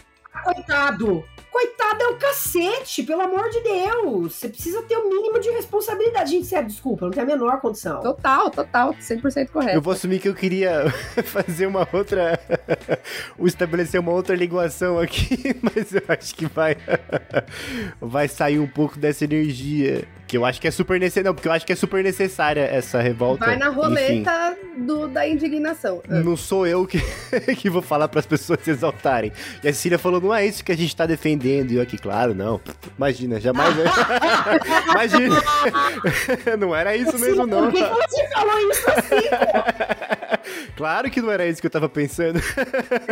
Coitado! 0.44 1.24
Coitado 1.52 2.04
é 2.04 2.08
o 2.08 2.16
cacete, 2.16 3.04
pelo 3.04 3.22
amor 3.22 3.50
de 3.50 3.60
Deus! 3.62 4.36
Você 4.36 4.48
precisa 4.48 4.82
ter 4.84 4.96
o 4.98 5.10
mínimo 5.10 5.38
de 5.40 5.50
responsabilidade. 5.52 6.32
Gente, 6.32 6.48
sério, 6.48 6.70
desculpa, 6.70 7.06
não 7.06 7.12
tem 7.12 7.24
a 7.24 7.26
menor 7.26 7.60
condição. 7.60 8.00
Total, 8.00 8.50
total, 8.50 8.94
100% 8.94 9.50
correto. 9.50 9.76
Eu 9.76 9.82
vou 9.82 9.92
assumir 9.92 10.20
que 10.20 10.30
eu 10.30 10.34
queria 10.34 10.90
fazer 11.26 11.68
uma 11.68 11.86
outra. 11.92 12.40
ou 13.38 13.46
estabelecer 13.48 14.00
uma 14.00 14.14
outra 14.14 14.34
ligação 14.34 14.98
aqui, 14.98 15.56
mas 15.62 15.94
eu 15.94 16.04
acho 16.08 16.34
que 16.34 16.46
vai. 16.46 16.78
vai 18.00 18.30
sair 18.30 18.60
um 18.60 18.68
pouco 18.68 18.98
dessa 18.98 19.26
energia. 19.26 20.08
Que 20.32 20.38
eu 20.38 20.46
acho 20.46 20.62
que 20.62 20.68
é 20.70 20.72
super 20.72 20.98
necessária. 20.98 21.28
Não, 21.28 21.36
porque 21.36 21.50
eu 21.50 21.52
acho 21.52 21.66
que 21.66 21.74
é 21.74 21.76
super 21.76 22.02
necessária 22.02 22.62
essa 22.62 23.02
revolta. 23.02 23.46
Vai 23.48 23.58
na 23.58 23.68
roleta 23.68 24.58
do, 24.78 25.10
da 25.10 25.28
indignação. 25.28 26.02
Ah. 26.08 26.22
não 26.22 26.38
sou 26.38 26.66
eu 26.66 26.88
que, 26.88 27.02
que 27.60 27.70
vou 27.70 27.82
falar 27.82 28.08
para 28.08 28.22
as 28.22 28.26
pessoas 28.26 28.62
se 28.64 28.72
exaltarem. 28.72 29.34
E 29.62 29.68
a 29.68 29.74
Cecília 29.74 30.00
falou: 30.00 30.22
não 30.22 30.34
é 30.34 30.46
isso 30.46 30.64
que 30.64 30.72
a 30.72 30.78
gente 30.78 30.96
tá 30.96 31.06
defendendo. 31.06 31.72
E 31.72 31.76
eu 31.76 31.82
aqui, 31.82 31.98
claro, 31.98 32.34
não. 32.34 32.62
Imagina, 32.98 33.42
jamais. 33.42 33.76
Imagina. 34.90 35.36
não 36.58 36.74
era 36.74 36.96
isso 36.96 37.20
mesmo, 37.20 37.46
não. 37.46 37.70
Por 37.70 37.74
que 37.74 37.84
que 37.84 37.90
você 37.90 38.30
falou 38.30 38.72
isso 38.72 38.90
assim? 38.90 40.72
Claro 40.78 41.12
que 41.12 41.22
não 41.22 41.30
era 41.30 41.46
isso 41.46 41.60
que 41.60 41.68
eu 41.68 41.72
tava 41.72 41.90
pensando. 41.90 42.40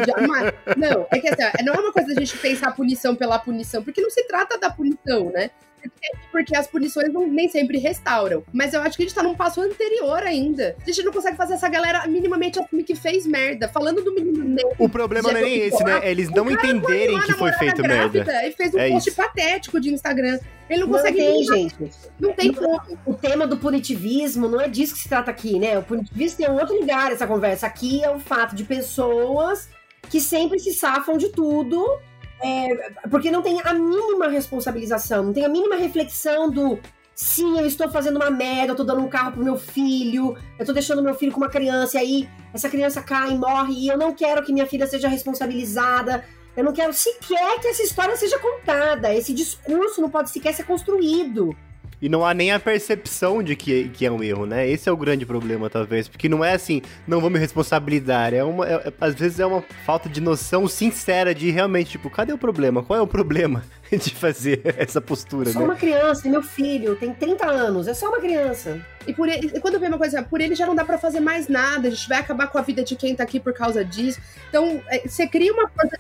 Jamais. 0.08 0.54
Não, 0.78 1.06
é 1.12 1.20
que 1.20 1.28
assim, 1.28 1.66
não 1.66 1.74
é 1.74 1.80
uma 1.80 1.92
coisa 1.92 2.16
da 2.16 2.22
gente 2.22 2.38
pensar 2.38 2.70
a 2.70 2.72
punição 2.72 3.14
pela 3.14 3.38
punição, 3.38 3.84
porque 3.84 4.00
não 4.00 4.10
se 4.10 4.24
trata 4.24 4.58
da 4.58 4.70
punição, 4.70 5.30
né? 5.34 5.52
Porque- 5.82 6.10
Porque 6.32 6.56
as 6.56 6.68
punições 6.68 7.12
não- 7.12 7.28
nem 7.28 7.50
sempre 7.50 7.78
restauram. 7.80 8.44
Mas 8.54 8.74
eu 8.74 8.82
acho 8.82 8.96
que 8.96 9.04
a 9.04 9.06
gente 9.06 9.16
tá 9.16 9.24
num 9.24 9.36
passo 9.36 9.62
anterior 9.62 10.22
ainda. 10.24 10.76
A 10.82 10.86
gente 10.86 11.04
não 11.04 11.12
consegue 11.12 11.36
fazer 11.36 11.56
essa 11.56 11.68
galera 11.68 12.06
minimamente 12.08 12.60
assumir 12.60 12.84
que 12.84 12.96
fez 12.96 13.26
merda. 13.26 13.68
Falando 13.68 14.02
do 14.04 14.14
menino 14.14 14.44
negro. 14.44 14.72
O 14.78 14.88
problema 14.88 15.32
não 15.32 15.40
é 15.40 15.42
nem 15.44 15.60
esse, 15.60 15.84
né? 15.84 16.00
É 16.04 16.12
eles 16.12 16.30
não 16.30 16.50
entenderem 16.50 17.20
que 17.22 17.34
foi 17.34 17.52
feito 17.54 17.82
merda. 17.82 18.46
E 18.48 18.52
fez 18.52 18.74
um 18.74 18.80
É 18.80 18.90
post 18.90 19.10
isso. 19.10 19.18
patético 19.18 19.80
de 19.80 19.92
Instagram. 19.94 20.40
Ele 20.70 20.82
não 20.82 20.88
Não 20.88 20.96
consegue 20.98 21.18
tem, 21.18 21.44
gente. 21.44 21.76
Não 22.20 22.32
tem 22.34 22.54
como. 22.54 22.80
O 23.06 23.14
tema 23.16 23.48
do 23.48 23.58
punitivismo 23.58 24.48
não 24.48 24.62
é 24.62 24.68
disso 24.68 24.94
que 24.94 25.00
se 25.00 25.10
trata 25.10 25.32
aqui, 25.32 25.58
né? 25.60 25.78
O 25.80 25.84
punitivismo 25.84 26.38
tem 26.38 26.50
um 26.50 26.58
outro 26.60 26.80
lugar 26.80 27.12
essa 27.12 27.26
conversa. 27.26 27.66
Aqui 27.68 28.04
é 28.04 28.10
o 28.10 28.20
fato 28.20 28.56
de 28.56 28.64
pessoas 28.64 29.68
que 30.10 30.20
sempre 30.20 30.60
se 30.60 30.72
safam 30.74 31.18
de 31.18 31.30
tudo, 31.30 32.00
é, 32.42 32.92
porque 33.10 33.32
não 33.32 33.42
tem 33.42 33.62
a 33.64 33.74
mínima 33.74 34.28
responsabilização, 34.28 35.24
não 35.24 35.34
tem 35.34 35.46
a 35.46 35.50
mínima 35.50 35.76
reflexão 35.76 36.50
do 36.50 36.80
sim, 37.14 37.60
eu 37.60 37.66
estou 37.66 37.90
fazendo 37.90 38.16
uma 38.16 38.32
merda, 38.32 38.72
eu 38.72 38.76
tô 38.78 38.84
dando 38.86 39.02
um 39.02 39.10
carro 39.10 39.34
pro 39.34 39.44
meu 39.44 39.58
filho, 39.58 40.38
eu 40.58 40.66
tô 40.66 40.72
deixando 40.72 41.04
meu 41.04 41.14
filho 41.14 41.34
com 41.34 41.42
uma 41.42 41.50
criança, 41.50 41.98
e 41.98 42.00
aí 42.00 42.30
essa 42.54 42.70
criança 42.70 43.02
cai 43.02 43.32
e 43.32 43.38
morre, 43.38 43.74
e 43.74 43.88
eu 43.90 43.98
não 43.98 44.14
quero 44.14 44.42
que 44.42 44.54
minha 44.54 44.66
filha 44.66 44.88
seja 44.88 45.10
responsabilizada. 45.10 46.24
Eu 46.56 46.64
não 46.64 46.74
quero 46.74 46.94
sequer 46.94 47.60
que 47.60 47.68
essa 47.68 47.84
história 47.84 48.16
seja 48.16 48.40
contada. 48.40 49.14
Esse 49.14 49.34
discurso 49.34 50.02
não 50.02 50.10
pode 50.10 50.30
sequer 50.30 50.54
ser 50.54 50.64
construído. 50.64 51.56
E 52.02 52.08
não 52.08 52.26
há 52.26 52.34
nem 52.34 52.52
a 52.52 52.60
percepção 52.60 53.44
de 53.44 53.56
que, 53.56 53.90
que 53.90 54.06
é 54.06 54.12
um 54.12 54.24
erro, 54.24 54.46
né? 54.46 54.68
Esse 54.70 54.88
é 54.88 54.92
o 54.92 54.96
grande 54.96 55.26
problema, 55.26 55.70
talvez. 55.70 56.08
Porque 56.08 56.30
não 56.30 56.44
é 56.46 56.54
assim, 56.54 56.82
não 57.06 57.20
vou 57.20 57.30
me 57.30 57.38
responsabilizar. 57.38 58.34
É 58.34 58.42
uma, 58.44 58.66
é- 58.68 58.74
é- 58.76 58.94
às 59.02 59.16
vezes 59.16 59.40
é 59.40 59.46
uma 59.46 59.62
falta 59.86 60.08
de 60.08 60.22
noção 60.22 60.66
sincera 60.68 61.36
de 61.36 61.52
realmente, 61.52 61.92
tipo, 61.92 62.10
cadê 62.10 62.32
o 62.32 62.38
problema? 62.38 62.82
Qual 62.82 62.98
é 62.98 63.02
o 63.02 63.08
problema 63.08 63.64
de 63.92 64.16
fazer 64.16 64.62
essa 64.78 65.02
postura, 65.02 65.52
Só 65.52 65.60
né? 65.60 65.66
uma 65.66 65.76
criança, 65.76 66.30
meu 66.30 66.42
filho, 66.42 66.96
tem 66.96 67.14
30 67.14 67.46
anos, 67.46 67.88
é 67.88 67.94
só 67.94 68.08
uma 68.08 68.20
criança. 68.20 68.80
E 69.06 69.14
por 69.14 69.28
ele, 69.28 69.52
e 69.54 69.60
quando 69.60 69.78
vem 69.80 69.90
uma 69.90 69.98
coisa, 69.98 70.24
por 70.24 70.40
ele 70.40 70.56
já 70.56 70.66
não 70.66 70.76
dá 70.76 70.86
pra 70.86 70.98
fazer 70.98 71.20
mais 71.20 71.48
nada, 71.50 71.88
a 71.88 71.92
gente 71.92 72.08
vai 72.08 72.20
acabar 72.20 72.48
com 72.48 72.58
a 72.58 72.62
vida 72.62 72.82
de 72.84 72.96
quem 72.96 73.14
tá 73.16 73.24
aqui 73.24 73.40
por 73.42 73.54
causa 73.54 73.84
disso. 73.84 74.22
Então, 74.48 74.82
é, 74.88 75.06
você 75.06 75.28
cria 75.28 75.52
uma 75.52 75.68
força, 75.68 75.98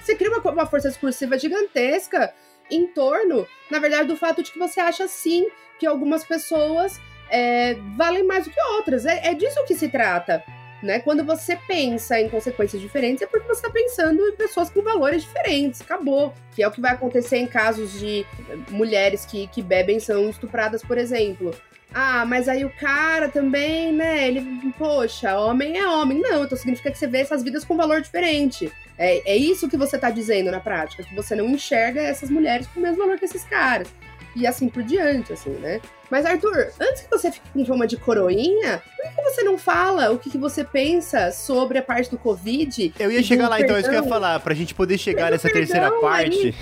você 0.00 0.14
cria 0.14 0.30
uma, 0.30 0.52
uma 0.52 0.66
força 0.66 0.88
discursiva 0.88 1.36
gigantesca 1.38 2.32
em 2.70 2.86
torno, 2.86 3.46
na 3.70 3.78
verdade, 3.78 4.08
do 4.08 4.16
fato 4.16 4.42
de 4.42 4.52
que 4.52 4.58
você 4.58 4.80
acha 4.80 5.06
sim 5.08 5.48
que 5.78 5.86
algumas 5.86 6.24
pessoas 6.24 7.00
é, 7.30 7.74
valem 7.96 8.24
mais 8.24 8.44
do 8.44 8.50
que 8.50 8.60
outras. 8.74 9.06
É, 9.06 9.28
é 9.28 9.34
disso 9.34 9.64
que 9.64 9.74
se 9.74 9.88
trata. 9.88 10.42
Né? 10.82 11.00
Quando 11.00 11.24
você 11.24 11.56
pensa 11.66 12.20
em 12.20 12.28
consequências 12.28 12.80
diferentes, 12.80 13.22
é 13.22 13.26
porque 13.26 13.46
você 13.46 13.66
está 13.66 13.70
pensando 13.70 14.20
em 14.28 14.36
pessoas 14.36 14.70
com 14.70 14.82
valores 14.82 15.22
diferentes. 15.22 15.80
Acabou. 15.80 16.34
Que 16.54 16.62
é 16.62 16.68
o 16.68 16.70
que 16.70 16.80
vai 16.80 16.92
acontecer 16.92 17.38
em 17.38 17.46
casos 17.46 17.98
de 17.98 18.26
mulheres 18.70 19.24
que, 19.24 19.46
que 19.48 19.62
bebem 19.62 19.98
são 19.98 20.28
estupradas, 20.28 20.82
por 20.82 20.98
exemplo. 20.98 21.54
Ah, 21.92 22.26
mas 22.26 22.48
aí 22.48 22.64
o 22.64 22.70
cara 22.70 23.28
também, 23.28 23.92
né? 23.92 24.28
Ele, 24.28 24.72
poxa, 24.76 25.38
homem 25.38 25.78
é 25.78 25.88
homem. 25.88 26.20
Não, 26.20 26.44
então 26.44 26.58
significa 26.58 26.90
que 26.90 26.98
você 26.98 27.06
vê 27.06 27.18
essas 27.18 27.42
vidas 27.42 27.64
com 27.64 27.76
valor 27.76 28.02
diferente. 28.02 28.70
É, 28.98 29.32
é 29.32 29.36
isso 29.36 29.68
que 29.68 29.76
você 29.76 29.98
tá 29.98 30.10
dizendo 30.10 30.50
na 30.50 30.60
prática, 30.60 31.02
que 31.02 31.14
você 31.14 31.34
não 31.34 31.46
enxerga 31.46 32.00
essas 32.00 32.30
mulheres 32.30 32.66
com 32.66 32.80
o 32.80 32.82
mesmo 32.82 32.98
valor 32.98 33.18
que 33.18 33.24
esses 33.24 33.44
caras. 33.44 33.88
E 34.34 34.46
assim 34.46 34.68
por 34.68 34.82
diante, 34.82 35.32
assim, 35.32 35.50
né? 35.50 35.80
Mas, 36.10 36.26
Arthur, 36.26 36.68
antes 36.78 37.02
que 37.02 37.10
você 37.10 37.32
fique 37.32 37.48
com 37.52 37.64
fama 37.64 37.86
de 37.86 37.96
coroinha, 37.96 38.82
por 38.96 39.14
que 39.14 39.22
você 39.22 39.42
não 39.42 39.56
fala 39.56 40.12
o 40.12 40.18
que, 40.18 40.28
que 40.30 40.38
você 40.38 40.62
pensa 40.62 41.32
sobre 41.32 41.78
a 41.78 41.82
parte 41.82 42.10
do 42.10 42.18
Covid? 42.18 42.92
Eu 42.98 43.10
ia 43.10 43.22
chegar 43.22 43.48
lá, 43.48 43.60
então, 43.60 43.74
é 43.74 43.80
isso 43.80 43.88
que 43.88 43.94
eu 43.94 43.98
ia 43.98 44.02
perdão? 44.02 44.20
falar. 44.20 44.40
Pra 44.40 44.54
gente 44.54 44.74
poder 44.74 44.98
chegar 44.98 45.30
nessa 45.30 45.48
terceira 45.48 45.90
perdão 45.90 46.00
parte. 46.00 46.54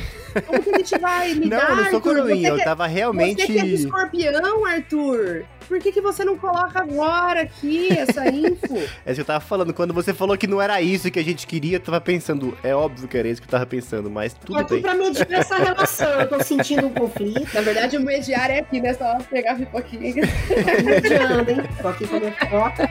Como 0.47 0.63
que 0.63 0.71
a 0.71 0.79
gente 0.79 0.99
vai 0.99 1.33
lidar, 1.33 1.69
Não, 1.69 1.77
eu 1.77 1.85
não 1.85 1.91
sou 1.91 2.01
coroinha, 2.01 2.49
Você 2.49 2.51
eu 2.51 2.61
é- 2.61 2.65
tava 2.65 2.87
realmente. 2.87 3.43
Você 3.43 3.53
que 3.53 3.59
é 3.59 3.67
escorpião, 3.67 4.65
Arthur. 4.65 5.45
Por 5.69 5.79
que, 5.81 5.93
que 5.93 6.01
você 6.01 6.25
não 6.25 6.37
coloca 6.37 6.81
agora 6.81 7.43
aqui 7.43 7.89
essa 7.97 8.29
info? 8.29 8.75
É 9.05 9.13
isso 9.13 9.17
que 9.17 9.21
eu 9.21 9.25
tava 9.25 9.41
falando. 9.41 9.73
Quando 9.75 9.93
você 9.93 10.13
falou 10.15 10.37
que 10.37 10.47
não 10.47 10.61
era 10.61 10.81
isso 10.81 11.11
que 11.11 11.19
a 11.19 11.25
gente 11.25 11.47
queria, 11.47 11.77
eu 11.77 11.81
tava 11.81 12.01
pensando. 12.01 12.57
É 12.63 12.75
óbvio 12.75 13.07
que 13.09 13.17
era 13.17 13.29
isso 13.29 13.41
que 13.41 13.47
eu 13.47 13.51
tava 13.51 13.67
pensando, 13.67 14.11
mas 14.11 14.35
tudo 14.35 14.59
aqui 14.59 14.75
bem. 14.75 14.83
pra 14.83 14.95
mediar 14.95 15.33
essa 15.33 15.57
relação. 15.57 16.09
Eu 16.21 16.29
tô 16.29 16.43
sentindo 16.43 16.87
um 16.87 16.91
conflito, 16.91 17.53
Na 17.55 17.61
verdade, 17.61 17.97
o 17.97 18.01
mediar 18.01 18.51
é 18.51 18.61
aqui, 18.61 18.81
né? 18.81 18.95
Só 18.95 19.19
pegar 19.31 19.53
a 19.53 19.57
pipoquinha. 19.57 20.15
mediando, 20.85 21.51
hein? 21.51 21.59
Tô 21.81 21.89
aqui 21.89 22.07
com 22.07 22.17
a 22.17 22.21
minha 22.21 22.33
foto. 22.33 22.83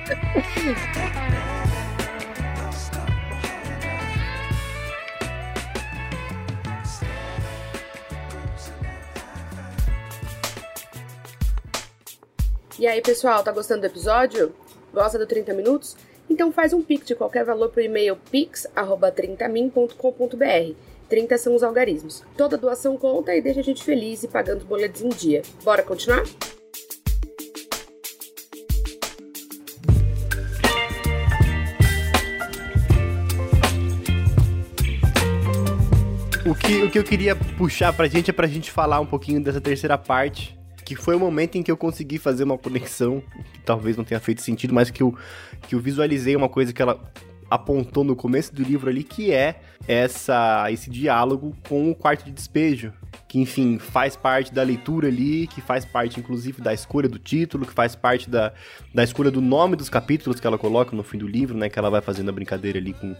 E 12.83 12.85
aí, 12.85 13.01
pessoal, 13.01 13.41
tá 13.41 13.51
gostando 13.53 13.79
do 13.79 13.87
episódio? 13.87 14.53
Gosta 14.93 15.17
do 15.17 15.25
30 15.25 15.53
minutos? 15.53 15.95
Então 16.29 16.51
faz 16.51 16.73
um 16.73 16.81
pix 16.81 17.07
de 17.07 17.15
qualquer 17.15 17.45
valor 17.45 17.69
pro 17.69 17.81
e-mail 17.81 18.17
pix@30min.com.br. 18.29 20.75
30 21.07 21.37
são 21.37 21.55
os 21.55 21.63
algarismos. 21.63 22.25
Toda 22.35 22.57
doação 22.57 22.97
conta 22.97 23.33
e 23.33 23.41
deixa 23.41 23.61
a 23.61 23.63
gente 23.63 23.81
feliz 23.81 24.23
e 24.23 24.27
pagando 24.27 24.57
os 24.57 24.65
boletos 24.65 25.01
em 25.01 25.07
dia. 25.07 25.43
Bora 25.63 25.81
continuar? 25.81 26.23
O 36.45 36.53
que, 36.53 36.83
o 36.83 36.91
que 36.91 36.99
eu 36.99 37.03
queria 37.05 37.33
puxar 37.57 37.93
pra 37.93 38.09
gente 38.09 38.29
é 38.29 38.33
pra 38.33 38.45
gente 38.45 38.69
falar 38.69 38.99
um 38.99 39.05
pouquinho 39.05 39.41
dessa 39.41 39.61
terceira 39.61 39.97
parte. 39.97 40.61
Que 40.95 41.01
foi 41.01 41.15
o 41.15 41.19
momento 41.19 41.57
em 41.57 41.63
que 41.63 41.71
eu 41.71 41.77
consegui 41.77 42.17
fazer 42.17 42.43
uma 42.43 42.57
conexão, 42.57 43.23
que 43.53 43.59
talvez 43.61 43.97
não 43.97 44.03
tenha 44.03 44.19
feito 44.19 44.41
sentido, 44.41 44.73
mas 44.73 44.89
que 44.89 45.01
eu, 45.01 45.15
que 45.67 45.75
eu 45.75 45.79
visualizei 45.79 46.35
uma 46.35 46.49
coisa 46.49 46.71
que 46.71 46.81
ela 46.81 46.99
apontou 47.49 48.03
no 48.03 48.15
começo 48.15 48.53
do 48.53 48.63
livro 48.63 48.89
ali, 48.89 49.03
que 49.03 49.31
é 49.31 49.59
essa 49.87 50.71
esse 50.71 50.89
diálogo 50.89 51.55
com 51.67 51.91
o 51.91 51.95
quarto 51.95 52.25
de 52.25 52.31
despejo. 52.31 52.91
Que, 53.27 53.39
enfim, 53.39 53.79
faz 53.79 54.15
parte 54.15 54.53
da 54.53 54.61
leitura 54.61 55.07
ali, 55.07 55.47
que 55.47 55.59
faz 55.59 55.85
parte, 55.85 56.19
inclusive, 56.19 56.61
da 56.61 56.71
escolha 56.73 57.09
do 57.09 57.17
título, 57.17 57.65
que 57.65 57.73
faz 57.73 57.95
parte 57.95 58.29
da, 58.29 58.53
da 58.93 59.03
escolha 59.03 59.31
do 59.31 59.41
nome 59.41 59.75
dos 59.75 59.89
capítulos 59.89 60.39
que 60.39 60.45
ela 60.45 60.57
coloca 60.57 60.95
no 60.95 61.03
fim 61.03 61.17
do 61.17 61.27
livro, 61.27 61.57
né? 61.57 61.67
Que 61.67 61.79
ela 61.79 61.89
vai 61.89 62.01
fazendo 62.01 62.29
a 62.29 62.31
brincadeira 62.31 62.77
ali 62.77 62.93
com 62.93 63.15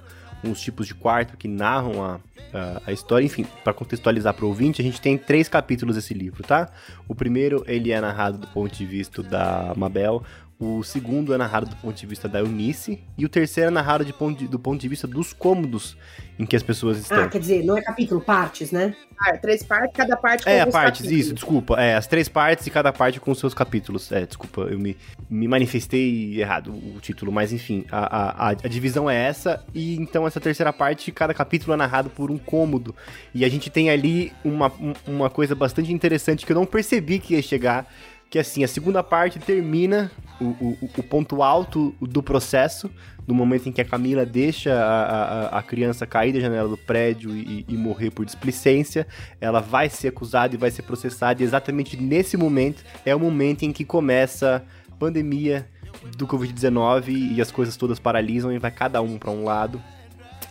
os 0.52 0.62
tipos 0.62 0.88
de 0.88 0.94
quarto 0.94 1.38
que 1.38 1.48
narram 1.48 2.04
a, 2.04 2.20
a, 2.54 2.82
a 2.88 2.91
história. 2.91 3.26
Enfim, 3.26 3.46
para 3.64 3.74
contextualizar 3.74 4.34
para 4.34 4.46
o 4.46 4.48
ouvinte, 4.48 4.82
a 4.82 4.84
gente 4.84 5.02
tem 5.02 5.18
três 5.18 5.48
capítulos 5.48 5.96
desse 5.96 6.14
livro, 6.14 6.44
tá? 6.44 6.70
O 7.08 7.16
primeiro, 7.16 7.64
ele 7.68 7.91
é 7.91 8.00
narrado 8.00 8.38
do 8.38 8.48
ponto 8.48 8.76
de 8.76 8.86
vista 8.86 9.22
da 9.24 9.74
Mabel. 9.76 10.24
O 10.60 10.82
segundo 10.84 11.34
é 11.34 11.38
narrado 11.38 11.66
do 11.70 11.76
ponto 11.76 11.95
de 11.99 12.06
vista 12.06 12.30
da 12.30 12.39
Eunice. 12.39 13.04
E 13.18 13.26
o 13.26 13.30
terceiro 13.30 13.70
é 13.70 13.74
narrado 13.74 14.06
de 14.06 14.14
ponto 14.14 14.39
de, 14.39 14.47
do 14.47 14.58
ponto 14.60 14.80
de 14.80 14.88
vista 14.88 15.06
dos 15.08 15.34
cômodos 15.34 15.97
em 16.39 16.45
que 16.45 16.56
as 16.56 16.64
pessoas 16.64 16.99
estão. 16.99 17.24
Ah, 17.24 17.28
quer 17.28 17.39
dizer, 17.39 17.64
não 17.66 17.78
é 17.78 17.82
capítulo, 17.82 18.22
partes, 18.22 18.72
né? 18.72 18.95
Ah, 19.20 19.38
três 19.38 19.62
partes, 19.64 19.91
cada 19.95 20.16
parte 20.16 20.43
com 20.45 20.49
É, 20.49 20.66
partes, 20.66 21.01
capítulos. 21.01 21.26
isso, 21.26 21.34
desculpa. 21.34 21.80
É, 21.82 21.95
as 21.95 22.08
três 22.08 22.30
partes 22.30 22.66
e 22.66 22.70
cada 22.70 22.93
parte 22.93 23.20
com 23.20 23.34
seus 23.36 23.54
capítulos. 23.54 24.12
É, 24.12 24.26
desculpa, 24.26 24.62
eu 24.62 24.80
me, 24.80 24.95
me 25.30 25.47
manifestei 25.47 26.39
errado 26.39 26.72
o 26.72 26.99
título, 27.01 27.32
mas 27.32 27.51
enfim, 27.51 27.86
a, 27.91 27.99
a, 27.99 28.30
a, 28.32 28.49
a 28.51 28.54
divisão 28.68 29.10
é 29.10 29.16
essa, 29.16 29.64
e 29.74 29.95
então 29.95 30.26
essa 30.26 30.39
terceira 30.39 30.72
parte, 30.72 31.12
cada 31.12 31.34
capítulo 31.34 31.74
é 31.74 31.78
narrado 31.78 32.10
por 32.10 32.32
um 32.32 32.38
cômodo. 32.38 32.95
E 33.34 33.43
a 33.43 33.49
gente 33.49 33.70
tem 33.70 33.89
ali 33.89 34.32
uma, 34.45 34.72
um- 34.80 34.93
uma 35.08 35.30
coisa 35.30 35.54
bastante 35.56 35.91
interessante 35.91 36.45
que 36.45 36.51
eu 36.51 36.56
não 36.56 36.66
percebi 36.66 37.20
que 37.20 37.34
ia 37.34 37.41
chegar. 37.41 37.86
Que 38.34 38.39
assim, 38.39 38.63
a 38.63 38.67
segunda 38.67 39.03
parte 39.03 39.38
termina 39.38 40.11
o, 40.41 40.45
o, 40.45 40.89
o 40.97 41.03
ponto 41.03 41.43
alto 41.43 41.93
do 42.01 42.23
processo, 42.23 42.89
no 43.27 43.36
momento 43.36 43.69
em 43.69 43.71
que 43.71 43.79
a 43.79 43.86
Camila 43.86 44.25
deixa 44.25 44.73
a, 44.73 45.03
a, 45.03 45.59
a 45.59 45.61
criança 45.61 46.07
cair 46.07 46.34
da 46.34 46.39
janela 46.39 46.67
do 46.67 46.75
prédio 46.75 47.29
e, 47.29 47.63
e 47.67 47.77
morrer 47.77 48.09
por 48.09 48.25
displicência, 48.25 49.05
ela 49.39 49.59
vai 49.59 49.88
ser 49.88 50.07
acusada 50.07 50.55
e 50.55 50.57
vai 50.57 50.71
ser 50.71 50.81
processada, 50.81 51.43
e 51.43 51.45
exatamente 51.45 51.95
nesse 51.95 52.36
momento 52.36 52.84
é 53.05 53.15
o 53.15 53.19
momento 53.19 53.65
em 53.65 53.71
que 53.71 53.86
começa 53.86 54.65
a 54.91 54.95
pandemia 54.95 55.69
do 56.17 56.25
Covid-19 56.25 57.36
e 57.36 57.39
as 57.39 57.51
coisas 57.51 57.77
todas 57.77 57.99
paralisam 57.99 58.51
e 58.51 58.57
vai 58.57 58.71
cada 58.71 58.99
um 58.99 59.19
para 59.19 59.29
um 59.29 59.43
lado. 59.43 59.79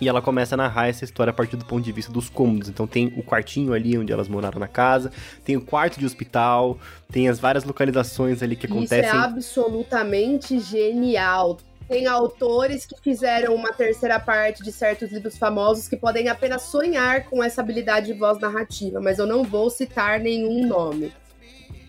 E 0.02 0.08
ela 0.08 0.20
começa 0.20 0.56
a 0.56 0.58
narrar 0.58 0.88
essa 0.88 1.04
história 1.04 1.30
a 1.30 1.32
partir 1.32 1.54
do 1.54 1.64
ponto 1.64 1.84
de 1.84 1.92
vista 1.92 2.10
dos 2.10 2.28
cômodos. 2.28 2.68
Então 2.68 2.88
tem 2.88 3.14
o 3.16 3.22
quartinho 3.22 3.72
ali 3.72 3.96
onde 3.96 4.12
elas 4.12 4.26
moraram 4.26 4.58
na 4.58 4.66
casa, 4.66 5.12
tem 5.44 5.56
o 5.56 5.60
quarto 5.60 6.00
de 6.00 6.04
hospital, 6.04 6.76
tem 7.12 7.28
as 7.28 7.38
várias 7.38 7.62
localizações 7.62 8.42
ali 8.42 8.56
que 8.56 8.66
Isso 8.66 8.74
é 8.74 8.78
acontecem. 8.78 9.16
absolutamente 9.20 10.58
genial. 10.58 11.56
Tem 11.88 12.08
autores 12.08 12.84
que 12.84 12.96
fizeram 13.00 13.54
uma 13.54 13.72
terceira 13.72 14.18
parte 14.18 14.64
de 14.64 14.72
certos 14.72 15.12
livros 15.12 15.38
famosos 15.38 15.86
que 15.86 15.96
podem 15.96 16.28
apenas 16.28 16.62
sonhar 16.62 17.26
com 17.26 17.40
essa 17.40 17.60
habilidade 17.60 18.06
de 18.06 18.14
voz 18.14 18.40
narrativa, 18.40 19.00
mas 19.00 19.20
eu 19.20 19.26
não 19.26 19.44
vou 19.44 19.70
citar 19.70 20.18
nenhum 20.18 20.66
nome. 20.66 21.12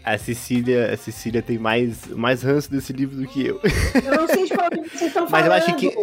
A 0.05 0.17
Cecília, 0.17 0.93
a 0.93 0.97
Cecília 0.97 1.41
tem 1.41 1.57
mais, 1.57 2.07
mais 2.07 2.43
ranço 2.43 2.69
desse 2.69 2.91
livro 2.91 3.15
do 3.15 3.25
que 3.27 3.45
eu. 3.47 3.61
Eu 4.03 4.15
não 4.21 4.27
sei 4.27 4.45
de 4.45 4.53
qual 4.53 4.67
livro 4.73 4.89
vocês 4.89 5.03
estão 5.03 5.27
falando. 5.27 5.31
Mas 5.31 5.45
eu 5.45 5.53
acho 5.53 5.75
que- 5.77 5.93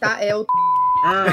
Tá? 0.00 0.22
É 0.22 0.34
o 0.34 0.44
Ah, 1.04 1.26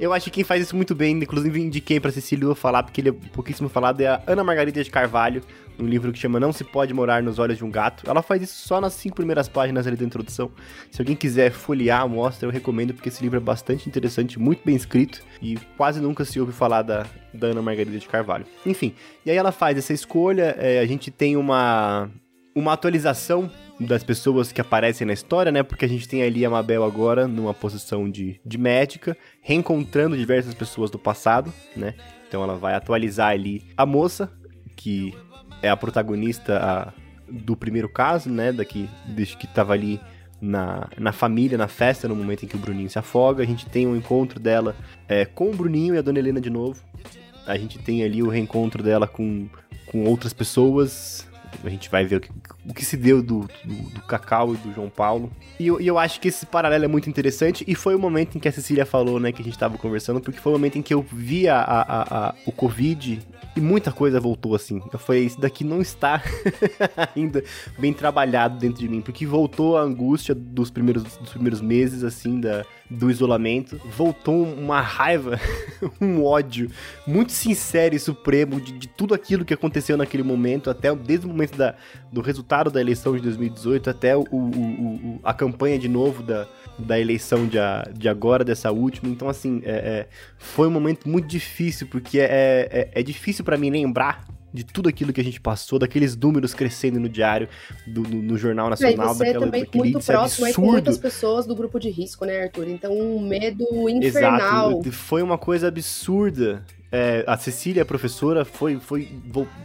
Eu 0.00 0.12
acho 0.14 0.24
que 0.24 0.30
quem 0.30 0.44
faz 0.44 0.62
isso 0.62 0.74
muito 0.74 0.94
bem, 0.94 1.12
inclusive 1.18 1.60
indiquei 1.60 2.00
pra 2.00 2.10
Cecília 2.10 2.54
falar, 2.54 2.82
porque 2.82 2.98
ele 3.00 3.10
é 3.10 3.14
pouquíssimo 3.32 3.68
falado, 3.68 4.00
é 4.00 4.06
a 4.06 4.22
Ana 4.26 4.42
Margarida 4.42 4.82
de 4.82 4.90
Carvalho, 4.90 5.42
um 5.78 5.86
livro 5.86 6.12
que 6.12 6.18
chama 6.18 6.38
Não 6.38 6.52
Se 6.52 6.64
Pode 6.64 6.94
Morar 6.94 7.22
nos 7.22 7.38
Olhos 7.38 7.58
de 7.58 7.64
um 7.64 7.70
Gato. 7.70 8.08
Ela 8.08 8.22
faz 8.22 8.42
isso 8.42 8.66
só 8.66 8.80
nas 8.80 8.94
cinco 8.94 9.16
primeiras 9.16 9.48
páginas 9.48 9.86
ali 9.86 9.96
da 9.96 10.04
introdução. 10.04 10.50
Se 10.90 11.00
alguém 11.00 11.16
quiser 11.16 11.50
folhear 11.50 12.08
mostra, 12.08 12.46
eu 12.46 12.52
recomendo, 12.52 12.94
porque 12.94 13.08
esse 13.08 13.22
livro 13.22 13.38
é 13.38 13.40
bastante 13.40 13.88
interessante, 13.88 14.38
muito 14.38 14.62
bem 14.64 14.76
escrito, 14.76 15.22
e 15.42 15.56
quase 15.76 16.00
nunca 16.00 16.24
se 16.24 16.38
ouve 16.40 16.52
falar 16.52 16.82
da, 16.82 17.06
da 17.32 17.48
Ana 17.48 17.62
Margarida 17.62 17.98
de 17.98 18.08
Carvalho. 18.08 18.46
Enfim, 18.64 18.94
e 19.24 19.30
aí 19.30 19.36
ela 19.36 19.52
faz 19.52 19.76
essa 19.76 19.92
escolha, 19.92 20.54
é, 20.58 20.80
a 20.80 20.86
gente 20.86 21.10
tem 21.10 21.36
uma, 21.36 22.10
uma 22.54 22.72
atualização 22.72 23.50
das 23.80 24.04
pessoas 24.04 24.52
que 24.52 24.60
aparecem 24.60 25.06
na 25.06 25.12
história, 25.12 25.50
né? 25.50 25.62
Porque 25.62 25.84
a 25.84 25.88
gente 25.88 26.08
tem 26.08 26.22
ali 26.22 26.44
a 26.44 26.50
Mabel 26.50 26.84
agora 26.84 27.26
numa 27.26 27.52
posição 27.52 28.08
de, 28.08 28.40
de 28.44 28.56
médica, 28.56 29.16
reencontrando 29.40 30.16
diversas 30.16 30.54
pessoas 30.54 30.90
do 30.90 30.98
passado, 30.98 31.52
né? 31.76 31.94
Então 32.28 32.42
ela 32.42 32.56
vai 32.56 32.74
atualizar 32.74 33.30
ali 33.30 33.64
a 33.76 33.84
moça, 33.84 34.30
que 34.76 35.14
é 35.64 35.70
a 35.70 35.76
protagonista 35.76 36.58
a- 36.58 36.92
do 37.30 37.56
primeiro 37.56 37.88
caso, 37.88 38.28
né? 38.30 38.52
Daqui, 38.52 38.88
desde 39.06 39.36
que 39.36 39.46
tava 39.46 39.72
ali 39.72 39.98
na, 40.40 40.88
na 40.98 41.10
família, 41.12 41.56
na 41.56 41.68
festa, 41.68 42.06
no 42.06 42.14
momento 42.14 42.44
em 42.44 42.48
que 42.48 42.56
o 42.56 42.58
Bruninho 42.58 42.90
se 42.90 42.98
afoga. 42.98 43.42
A 43.42 43.46
gente 43.46 43.66
tem 43.66 43.86
um 43.86 43.96
encontro 43.96 44.38
dela 44.38 44.76
é, 45.08 45.24
com 45.24 45.50
o 45.50 45.54
Bruninho 45.56 45.94
e 45.94 45.98
a 45.98 46.02
Dona 46.02 46.18
Helena 46.18 46.40
de 46.40 46.50
novo. 46.50 46.80
A 47.46 47.56
gente 47.56 47.78
tem 47.78 48.02
ali 48.04 48.22
o 48.22 48.28
reencontro 48.28 48.82
dela 48.82 49.06
com, 49.06 49.48
com 49.86 50.04
outras 50.04 50.32
pessoas. 50.32 51.26
A 51.64 51.68
gente 51.68 51.88
vai 51.90 52.04
ver 52.04 52.16
o 52.16 52.20
que, 52.20 52.30
o 52.66 52.72
que 52.72 52.84
se 52.84 52.96
deu 52.96 53.22
do, 53.22 53.40
do, 53.64 53.74
do 53.90 54.02
Cacau 54.02 54.54
e 54.54 54.56
do 54.56 54.72
João 54.72 54.88
Paulo. 54.88 55.30
E 55.60 55.66
eu, 55.66 55.80
e 55.80 55.86
eu 55.86 55.98
acho 55.98 56.20
que 56.20 56.28
esse 56.28 56.46
paralelo 56.46 56.84
é 56.84 56.88
muito 56.88 57.08
interessante. 57.10 57.62
E 57.68 57.74
foi 57.74 57.94
o 57.94 57.98
momento 57.98 58.36
em 58.36 58.40
que 58.40 58.48
a 58.48 58.52
Cecília 58.52 58.86
falou, 58.86 59.20
né, 59.20 59.32
que 59.32 59.42
a 59.42 59.44
gente 59.44 59.58
tava 59.58 59.76
conversando, 59.76 60.20
porque 60.20 60.40
foi 60.40 60.52
o 60.52 60.54
momento 60.54 60.76
em 60.78 60.82
que 60.82 60.94
eu 60.94 61.04
vi 61.12 61.46
a, 61.48 61.58
a, 61.60 62.28
a- 62.28 62.34
o 62.46 62.52
Covid 62.52 63.20
e 63.56 63.60
muita 63.60 63.92
coisa 63.92 64.18
voltou 64.18 64.54
assim. 64.54 64.80
Eu 64.92 64.98
falei, 64.98 65.24
isso 65.26 65.40
daqui 65.40 65.62
não 65.62 65.80
está 65.80 66.22
ainda 67.14 67.42
bem 67.78 67.92
trabalhado 67.92 68.58
dentro 68.58 68.80
de 68.80 68.88
mim, 68.88 69.00
porque 69.00 69.26
voltou 69.26 69.76
a 69.76 69.82
angústia 69.82 70.34
dos 70.34 70.70
primeiros, 70.70 71.02
dos 71.04 71.30
primeiros 71.30 71.60
meses, 71.60 72.02
assim, 72.02 72.40
da, 72.40 72.64
do 72.90 73.10
isolamento. 73.10 73.80
Voltou 73.96 74.42
uma 74.42 74.80
raiva, 74.80 75.38
um 76.00 76.24
ódio 76.24 76.70
muito 77.06 77.30
sincero 77.32 77.94
e 77.94 77.98
supremo 77.98 78.60
de, 78.60 78.72
de 78.72 78.88
tudo 78.88 79.14
aquilo 79.14 79.44
que 79.44 79.54
aconteceu 79.54 79.96
naquele 79.96 80.22
momento, 80.22 80.70
até 80.70 80.94
desde 80.94 81.26
o 81.26 81.28
momento 81.28 81.56
da, 81.56 81.74
do 82.10 82.20
resultado 82.20 82.53
da 82.62 82.80
eleição 82.80 83.14
de 83.16 83.22
2018 83.22 83.90
até 83.90 84.16
o, 84.16 84.20
o- 84.30 84.36
o- 84.36 85.20
a 85.24 85.34
campanha 85.34 85.78
de 85.78 85.88
novo 85.88 86.22
da, 86.22 86.46
da 86.78 86.98
eleição 87.00 87.46
de, 87.46 87.58
a- 87.58 87.82
de 87.92 88.08
agora, 88.08 88.44
dessa 88.44 88.70
última. 88.70 89.10
Então, 89.10 89.28
assim, 89.28 89.60
é- 89.64 89.70
é, 89.70 90.08
foi 90.38 90.68
um 90.68 90.70
momento 90.70 91.08
muito 91.08 91.26
difícil, 91.26 91.86
porque 91.88 92.20
é, 92.20 92.68
é, 92.70 92.90
é 92.94 93.02
difícil 93.02 93.44
pra 93.44 93.56
mim 93.56 93.70
lembrar 93.70 94.24
de 94.52 94.64
tudo 94.64 94.88
aquilo 94.88 95.12
que 95.12 95.20
a 95.20 95.24
gente 95.24 95.40
passou, 95.40 95.80
daqueles 95.80 96.16
números 96.16 96.54
crescendo 96.54 97.00
no 97.00 97.08
diário, 97.08 97.48
do- 97.88 98.02
no, 98.02 98.22
no 98.22 98.38
Jornal 98.38 98.68
E 98.68 98.70
Nacional, 98.70 99.08
você 99.12 99.24
daquela, 99.24 99.44
também 99.46 99.64
daquele 99.64 99.82
muito 99.92 100.06
próximo 100.06 100.46
absurdo. 100.46 100.70
muitas 100.70 100.96
pessoas 100.98 101.44
do 101.44 101.56
grupo 101.56 101.80
de 101.80 101.90
risco, 101.90 102.24
né, 102.24 102.42
Arthur? 102.44 102.68
Então, 102.68 102.92
um 102.96 103.18
medo 103.18 103.64
infernal. 103.88 104.70
Exato, 104.70 104.92
foi 104.92 105.22
uma 105.22 105.36
coisa 105.36 105.66
absurda. 105.66 106.64
É, 106.96 107.24
a 107.26 107.36
Cecília, 107.36 107.82
a 107.82 107.84
professora, 107.84 108.44
foi, 108.44 108.78
foi 108.78 109.08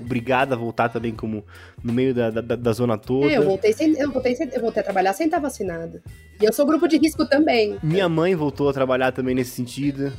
obrigada 0.01 0.55
a 0.55 0.57
voltar 0.57 0.89
também 0.89 1.13
como 1.13 1.45
no 1.83 1.93
meio 1.93 2.11
da, 2.11 2.31
da, 2.31 2.55
da 2.55 2.71
zona 2.73 2.97
toda. 2.97 3.27
É, 3.27 3.37
eu 3.37 3.43
voltei, 3.43 3.71
sem, 3.71 3.93
eu, 3.99 4.11
voltei 4.11 4.35
sem, 4.35 4.49
eu 4.51 4.59
voltei 4.59 4.81
a 4.81 4.83
trabalhar 4.83 5.13
sem 5.13 5.27
estar 5.27 5.37
vacinada. 5.37 6.01
E 6.41 6.45
eu 6.45 6.51
sou 6.51 6.65
grupo 6.65 6.87
de 6.87 6.97
risco 6.97 7.27
também. 7.27 7.77
Minha 7.83 8.09
mãe 8.09 8.33
voltou 8.33 8.67
a 8.67 8.73
trabalhar 8.73 9.11
também 9.11 9.35
nesse 9.35 9.51
sentido. 9.51 10.11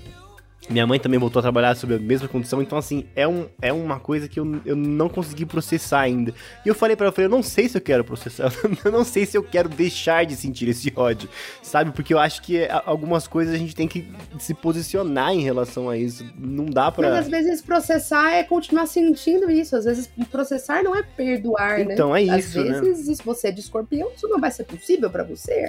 Minha 0.71 0.87
mãe 0.87 1.01
também 1.01 1.19
voltou 1.19 1.41
a 1.41 1.43
trabalhar 1.43 1.75
sob 1.75 1.95
a 1.95 1.99
mesma 1.99 2.29
condição. 2.29 2.63
Então, 2.63 2.79
assim, 2.79 3.05
é, 3.17 3.27
um, 3.27 3.47
é 3.61 3.73
uma 3.73 3.99
coisa 3.99 4.29
que 4.29 4.39
eu, 4.39 4.61
eu 4.65 4.77
não 4.77 5.09
consegui 5.09 5.45
processar 5.45 6.01
ainda. 6.01 6.33
E 6.65 6.69
eu 6.69 6.75
falei 6.75 6.95
pra 6.97 7.07
ela, 7.07 7.11
eu 7.11 7.15
falei, 7.15 7.27
eu 7.27 7.31
não 7.31 7.43
sei 7.43 7.69
se 7.69 7.77
eu 7.77 7.81
quero 7.83 8.05
processar. 8.05 8.53
Eu 8.85 8.93
não 8.93 9.05
sei 9.05 9.27
se 9.27 9.37
eu 9.37 9.43
quero 9.43 9.69
deixar 9.69 10.25
de 10.25 10.35
sentir 10.37 10.69
esse 10.69 10.93
ódio. 10.97 11.29
Sabe? 11.63 11.91
Porque 11.91 12.15
eu 12.15 12.19
acho 12.19 12.41
que 12.43 12.65
a- 12.65 12.83
algumas 12.87 13.27
coisas 13.27 13.55
a 13.55 13.59
gente 13.59 13.75
tem 13.75 13.87
que 13.89 14.07
se 14.39 14.55
posicionar 14.55 15.33
em 15.33 15.41
relação 15.43 15.89
a 15.91 15.97
isso. 15.97 16.25
Não 16.39 16.65
dá 16.67 16.91
pra... 16.91 17.11
Mas 17.11 17.19
às 17.27 17.29
vezes 17.29 17.61
processar 17.63 18.31
é 18.33 18.43
continuar 18.45 18.87
sentindo 18.87 19.51
isso. 19.51 19.75
Às 19.77 19.85
vezes 19.85 20.09
processar 20.31 20.83
não 20.83 20.95
é 20.97 21.03
perdoar, 21.03 21.79
né? 21.85 21.95
Então, 21.95 22.15
é 22.15 22.23
Às 22.31 22.47
isso, 22.47 22.63
né? 22.65 22.81
vezes, 22.81 23.19
se 23.19 23.25
você 23.25 23.49
é 23.49 23.51
de 23.51 23.61
escorpião, 23.61 24.11
isso 24.17 24.29
não 24.29 24.39
vai 24.41 24.51
ser 24.51 24.65
possível 24.65 25.11
pra 25.11 25.25
você. 25.25 25.69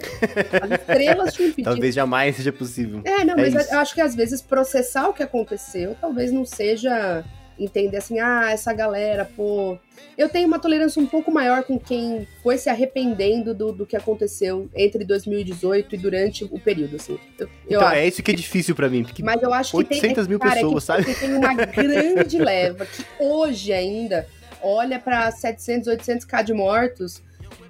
As 0.62 0.80
estrelas 0.80 1.34
te 1.34 1.44
impediram. 1.44 1.74
Talvez 1.74 1.96
jamais 1.96 2.36
seja 2.36 2.52
possível. 2.54 3.02
É, 3.04 3.24
não, 3.26 3.34
É 3.36 3.50
mas 3.50 3.56
isso. 3.56 3.74
eu 3.74 3.80
acho 3.80 3.94
que 3.96 4.02
às 4.02 4.16
vezes 4.16 4.42
processar 4.42 4.91
o 5.08 5.14
que 5.14 5.24
aconteceu 5.24 5.96
talvez 6.00 6.32
não 6.32 6.46
seja 6.46 7.24
entender 7.64 7.98
assim, 7.98 8.20
ah, 8.20 8.50
essa 8.52 8.74
galera, 8.74 9.26
pô. 9.36 9.78
Eu 10.18 10.30
tenho 10.30 10.48
uma 10.48 10.60
tolerância 10.60 11.02
um 11.02 11.06
pouco 11.06 11.32
maior 11.32 11.64
com 11.64 11.80
quem 11.80 12.28
foi 12.42 12.58
se 12.58 12.70
arrependendo 12.70 13.54
do, 13.54 13.72
do 13.72 13.86
que 13.86 13.96
aconteceu 13.96 14.70
entre 14.76 15.04
2018 15.04 15.96
e 15.96 15.98
durante 15.98 16.44
o 16.44 16.60
período, 16.60 16.96
assim. 16.96 17.20
Eu, 17.40 17.48
eu 17.48 17.78
então, 17.78 17.88
acho. 17.88 17.96
é 17.96 18.08
isso 18.08 18.24
que 18.24 18.32
é 18.32 18.34
difícil 18.34 18.76
pra 18.76 18.90
mim. 18.90 19.04
Porque 19.04 19.24
Mas 19.24 19.42
eu 19.42 19.54
acho 19.54 19.78
que 19.78 19.84
tem. 19.86 19.98
800 19.98 20.28
mil 20.28 20.40
cara, 20.40 20.52
é 20.52 20.56
que 20.56 20.64
pessoas, 20.64 20.84
sabe? 20.84 21.16
Tem 21.16 21.34
uma 21.34 21.54
grande 21.54 22.38
leva 22.40 22.86
que 22.86 23.06
hoje 23.20 23.72
ainda 23.72 24.28
olha 24.62 25.00
pra 25.00 25.32
700, 25.32 25.88
800k 25.88 26.44
de 26.44 26.54
mortos 26.54 27.22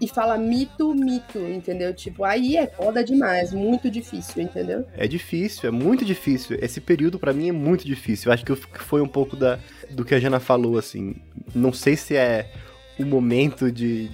e 0.02 0.08
fala 0.08 0.36
mito, 0.36 0.95
mito, 0.95 1.38
entendeu? 1.38 1.93
Tipo, 1.93 2.24
aí 2.24 2.58
é 2.58 2.66
foda 2.66 3.04
demais, 3.04 3.54
muito 3.54 3.89
difícil, 3.89 4.41
entendeu? 4.41 4.84
É 4.97 5.08
difícil, 5.08 5.70
é 5.70 5.72
muito 5.72 6.04
difícil. 6.04 6.58
Esse 6.60 6.82
período 6.82 7.20
pra 7.20 7.32
mim 7.32 7.49
é 7.49 7.52
muito 7.52 7.86
difícil. 7.86 8.30
Eu 8.30 8.34
acho 8.34 8.43
que 8.43 8.56
foi 8.56 8.99
um 8.99 9.08
pouco 9.08 9.36
da, 9.36 9.60
do 9.91 10.04
que 10.04 10.16
a 10.16 10.20
Jana 10.20 10.39
falou, 10.39 10.80
assim. 10.80 11.16
Não 11.54 11.72
sei 11.72 11.95
se 11.95 12.16
é 12.16 12.52
o 12.97 13.06
momento 13.06 13.72
de. 13.72 14.10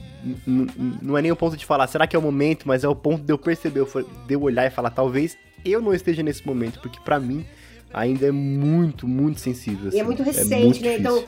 Não 1.02 1.18
é 1.18 1.22
nem 1.22 1.32
o 1.32 1.38
ponto 1.38 1.56
de 1.56 1.66
falar, 1.66 1.88
será 1.88 2.06
que 2.06 2.18
é 2.18 2.20
o 2.20 2.22
momento, 2.22 2.68
mas 2.68 2.84
é 2.84 2.88
o 2.88 2.96
ponto 2.96 3.24
de 3.24 3.32
eu 3.32 3.38
perceber, 3.38 3.86
de 4.28 4.34
eu 4.34 4.42
olhar 4.42 4.68
e 4.68 4.70
falar, 4.70 4.90
talvez 4.90 5.38
eu 5.64 5.82
não 5.82 5.94
esteja 5.94 6.22
nesse 6.22 6.46
momento, 6.46 6.82
porque 6.82 7.00
pra 7.00 7.18
mim 7.18 7.46
ainda 7.94 8.28
é 8.28 8.32
muito, 8.32 9.08
muito 9.08 9.40
sensível. 9.40 9.86
E 9.86 9.98
é 9.98 10.02
assim. 10.02 10.04
muito 10.04 10.22
recente, 10.22 10.66
muito 10.66 10.84
né? 10.84 10.98
difícil. 10.98 11.00
Então, 11.00 11.26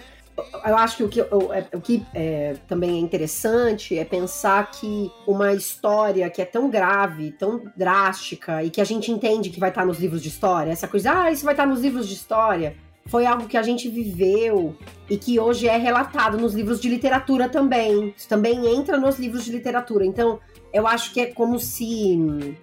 eu 0.66 0.78
acho 0.78 0.98
que 0.98 1.04
o 1.04 1.10
que, 1.10 1.22
é, 1.22 1.28
o 1.74 1.82
que 1.82 2.06
é, 2.14 2.56
também 2.68 2.98
é 2.98 3.00
interessante 3.00 3.98
é 3.98 4.06
pensar 4.06 4.70
que 4.72 5.12
uma 5.28 5.54
história 5.54 6.30
que 6.30 6.42
é 6.42 6.46
tão 6.46 6.70
grave, 6.70 7.32
tão 7.32 7.64
drástica, 7.76 8.64
e 8.64 8.70
que 8.70 8.82
a 8.82 8.84
gente 8.84 9.12
entende 9.12 9.50
que 9.50 9.60
vai 9.60 9.70
estar 9.70 9.86
nos 9.86 10.00
livros 10.00 10.22
de 10.22 10.30
história, 10.30 10.72
essa 10.72 10.88
coisa, 10.88 11.24
ah, 11.24 11.32
isso 11.32 11.46
vai 11.46 11.54
estar 11.54 11.66
nos 11.66 11.82
livros 11.82 12.08
de 12.08 12.14
história, 12.14 12.76
foi 13.06 13.26
algo 13.26 13.48
que 13.48 13.58
a 13.58 13.64
gente 13.64 13.90
viveu 13.90 14.76
e 15.10 15.18
que 15.18 15.40
hoje 15.40 15.68
é 15.68 15.78
relatado 15.78 16.38
nos 16.38 16.54
livros 16.54 16.80
de 16.80 16.88
literatura 16.88 17.50
também. 17.50 18.14
Isso 18.16 18.28
também 18.28 18.68
entra 18.68 18.98
nos 18.98 19.18
livros 19.18 19.44
de 19.44 19.52
literatura. 19.52 20.06
Então, 20.06 20.40
eu 20.72 20.86
acho 20.86 21.12
que 21.12 21.22
é 21.22 21.26
como 21.26 21.60
se 21.60 22.56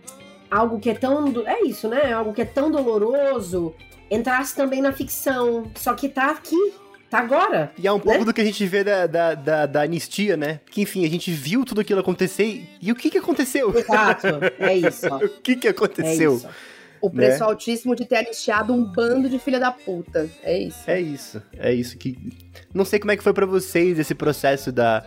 algo 0.49 0.79
que 0.79 0.91
é 0.91 0.95
tão. 0.95 1.33
É 1.47 1.63
isso, 1.63 1.89
né? 1.89 2.13
Algo 2.13 2.33
que 2.33 2.43
é 2.43 2.45
tão 2.45 2.71
doloroso 2.71 3.75
entrasse 4.11 4.55
também 4.55 4.81
na 4.81 4.93
ficção. 4.93 5.65
Só 5.75 5.95
que 5.95 6.09
tá 6.09 6.31
aqui, 6.31 6.75
tá 7.11 7.19
agora. 7.19 7.73
E 7.79 7.87
é 7.87 7.93
um 7.93 8.01
pouco 8.01 8.21
né? 8.21 8.25
do 8.25 8.33
que 8.35 8.41
a 8.41 8.45
gente 8.45 8.65
vê 8.67 8.83
da, 8.85 9.07
da, 9.07 9.35
da, 9.35 9.67
da 9.67 9.83
anistia, 9.83 10.37
né? 10.37 10.61
Que 10.71 10.83
enfim, 10.83 11.05
a 11.05 11.09
gente 11.11 11.31
viu 11.33 11.65
tudo 11.65 11.81
aquilo 11.81 12.01
acontecer 12.01 12.67
e, 12.81 12.91
o 12.93 12.95
que 12.95 13.11
que 13.11 13.19
aconteceu? 13.19 13.77
Exato, 13.77 14.27
é 14.59 14.75
isso. 14.77 15.07
o 15.15 15.29
que 15.43 15.57
que 15.57 15.67
É 15.67 15.71
aconteceu? 15.71 16.37
isso. 16.37 16.49
O 17.01 17.11
preço 17.11 17.41
Né? 17.41 17.47
altíssimo 17.47 17.95
de 17.95 18.05
ter 18.07 18.17
anistiado 18.17 18.73
um 18.73 18.83
bando 18.83 19.29
de 19.29 19.39
filha 19.39 19.61
da 19.61 19.71
puta. 19.71 20.29
É 20.43 20.59
isso. 20.59 20.79
É 20.87 21.01
isso, 21.01 21.43
é 21.57 21.73
isso 21.73 21.97
que. 21.99 22.17
Não 22.75 22.85
sei 22.85 22.99
como 22.99 23.13
é 23.13 23.17
que 23.17 23.23
foi 23.23 23.33
pra 23.35 23.47
vocês 23.47 23.99
esse 23.99 24.15
processo 24.15 24.73
da. 24.73 25.05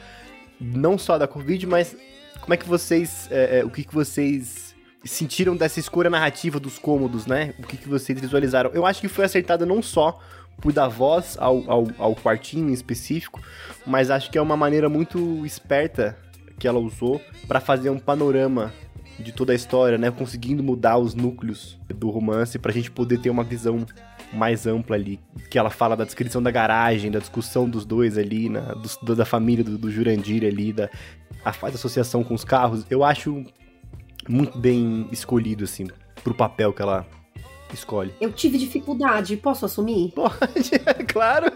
Não 0.61 0.97
só 0.97 1.17
da 1.17 1.27
Covid, 1.27 1.65
mas 1.65 1.95
como 2.41 2.53
é 2.53 2.57
que 2.57 2.67
vocês. 2.67 3.27
é, 3.31 3.59
é, 3.59 3.65
o 3.65 3.69
que, 3.69 3.83
que 3.83 3.93
vocês 3.93 4.75
sentiram 5.03 5.55
dessa 5.55 5.79
escolha 5.79 6.09
narrativa 6.09 6.59
dos 6.59 6.77
cômodos, 6.77 7.25
né? 7.25 7.53
O 7.57 7.63
que, 7.63 7.75
que 7.77 7.87
vocês 7.89 8.19
visualizaram? 8.19 8.69
Eu 8.73 8.85
acho 8.85 9.01
que 9.01 9.07
foi 9.07 9.25
acertado 9.25 9.65
não 9.65 9.81
só 9.81 10.19
por 10.61 10.73
dar 10.73 10.87
voz 10.87 11.37
ao, 11.39 11.69
ao, 11.69 11.87
ao 11.97 12.15
quartinho 12.15 12.69
em 12.69 12.73
específico, 12.73 13.41
mas 13.85 14.09
acho 14.11 14.29
que 14.29 14.37
é 14.37 14.41
uma 14.41 14.57
maneira 14.57 14.89
muito 14.89 15.45
esperta 15.45 16.17
que 16.57 16.67
ela 16.67 16.79
usou 16.79 17.21
pra 17.47 17.59
fazer 17.59 17.89
um 17.89 17.99
panorama 17.99 18.73
de 19.17 19.31
toda 19.31 19.51
a 19.51 19.55
história, 19.55 19.97
né? 19.97 20.11
Conseguindo 20.11 20.61
mudar 20.63 20.97
os 20.97 21.13
núcleos 21.13 21.77
do 21.89 22.09
romance 22.09 22.57
pra 22.59 22.71
gente 22.71 22.89
poder 22.91 23.19
ter 23.19 23.29
uma 23.29 23.43
visão 23.43 23.85
mais 24.33 24.65
ampla 24.67 24.95
ali. 24.95 25.19
Que 25.49 25.57
ela 25.57 25.69
fala 25.69 25.95
da 25.95 26.03
descrição 26.05 26.41
da 26.41 26.51
garagem, 26.51 27.11
da 27.11 27.19
discussão 27.19 27.69
dos 27.69 27.83
dois 27.85 28.17
ali, 28.17 28.47
na, 28.49 28.61
dos- 28.75 28.97
da 29.17 29.25
família 29.25 29.63
do, 29.63 29.77
do 29.77 29.91
Jurandir 29.91 30.45
ali, 30.45 30.71
da, 30.71 30.89
a, 31.43 31.51
faz 31.51 31.75
associação 31.75 32.23
com 32.23 32.33
os 32.33 32.43
carros. 32.45 32.85
Eu 32.89 33.03
acho 33.03 33.43
muito 34.27 34.57
bem 34.57 35.07
escolhido, 35.11 35.63
assim, 35.63 35.87
pro 36.23 36.33
papel 36.33 36.71
que 36.71 36.81
ela 36.81 37.05
escolhe. 37.75 38.13
Eu 38.19 38.31
tive 38.31 38.57
dificuldade, 38.57 39.37
posso 39.37 39.65
assumir? 39.65 40.11
Pode, 40.11 40.71
é 40.85 40.93
claro. 41.03 41.47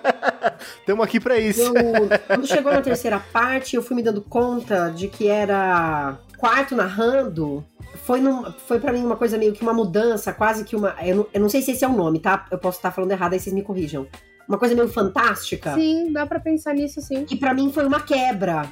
Estamos 0.80 1.06
aqui 1.06 1.20
pra 1.20 1.38
isso. 1.40 1.62
Eu, 1.62 2.10
quando 2.28 2.48
chegou 2.48 2.72
na 2.72 2.82
terceira 2.82 3.20
parte, 3.20 3.76
eu 3.76 3.84
fui 3.84 3.96
me 3.96 4.04
dando 4.04 4.22
conta 4.22 4.90
de 4.90 5.08
que 5.08 5.28
era 5.28 6.18
quarto 6.38 6.76
narrando. 6.76 7.66
Foi, 8.04 8.20
num, 8.20 8.52
foi 8.66 8.80
para 8.80 8.92
mim 8.92 9.04
uma 9.04 9.16
coisa 9.16 9.38
meio 9.38 9.54
que 9.54 9.62
uma 9.62 9.74
mudança, 9.74 10.34
quase 10.34 10.66
que 10.66 10.76
uma. 10.76 10.96
Eu 11.02 11.16
não, 11.16 11.28
eu 11.34 11.42
não 11.42 11.50
sei 11.50 11.62
se 11.62 11.72
esse 11.72 11.86
é 11.86 11.88
o 11.88 11.94
nome, 11.94 12.20
tá? 12.20 12.46
Eu 12.52 12.58
posso 12.58 12.78
estar 12.78 12.92
falando 12.92 13.12
errado, 13.12 13.34
aí 13.34 13.40
vocês 13.40 13.54
me 13.54 13.64
corrijam. 13.64 14.08
Uma 14.48 14.58
coisa 14.58 14.76
meio 14.76 14.90
fantástica. 14.90 15.74
Sim, 15.76 16.12
dá 16.12 16.26
pra 16.26 16.40
pensar 16.40 16.74
nisso 16.74 17.02
sim. 17.02 17.24
que 17.24 17.36
pra 17.36 17.54
mim 17.54 17.72
foi 17.72 17.86
uma 17.86 18.02
quebra. 18.02 18.70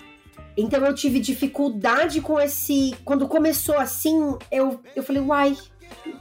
Então 0.57 0.85
eu 0.85 0.93
tive 0.93 1.19
dificuldade 1.19 2.19
com 2.19 2.39
esse. 2.39 2.93
Quando 3.05 3.27
começou 3.27 3.77
assim, 3.77 4.37
eu, 4.51 4.81
eu 4.95 5.01
falei, 5.01 5.21
uai, 5.21 5.57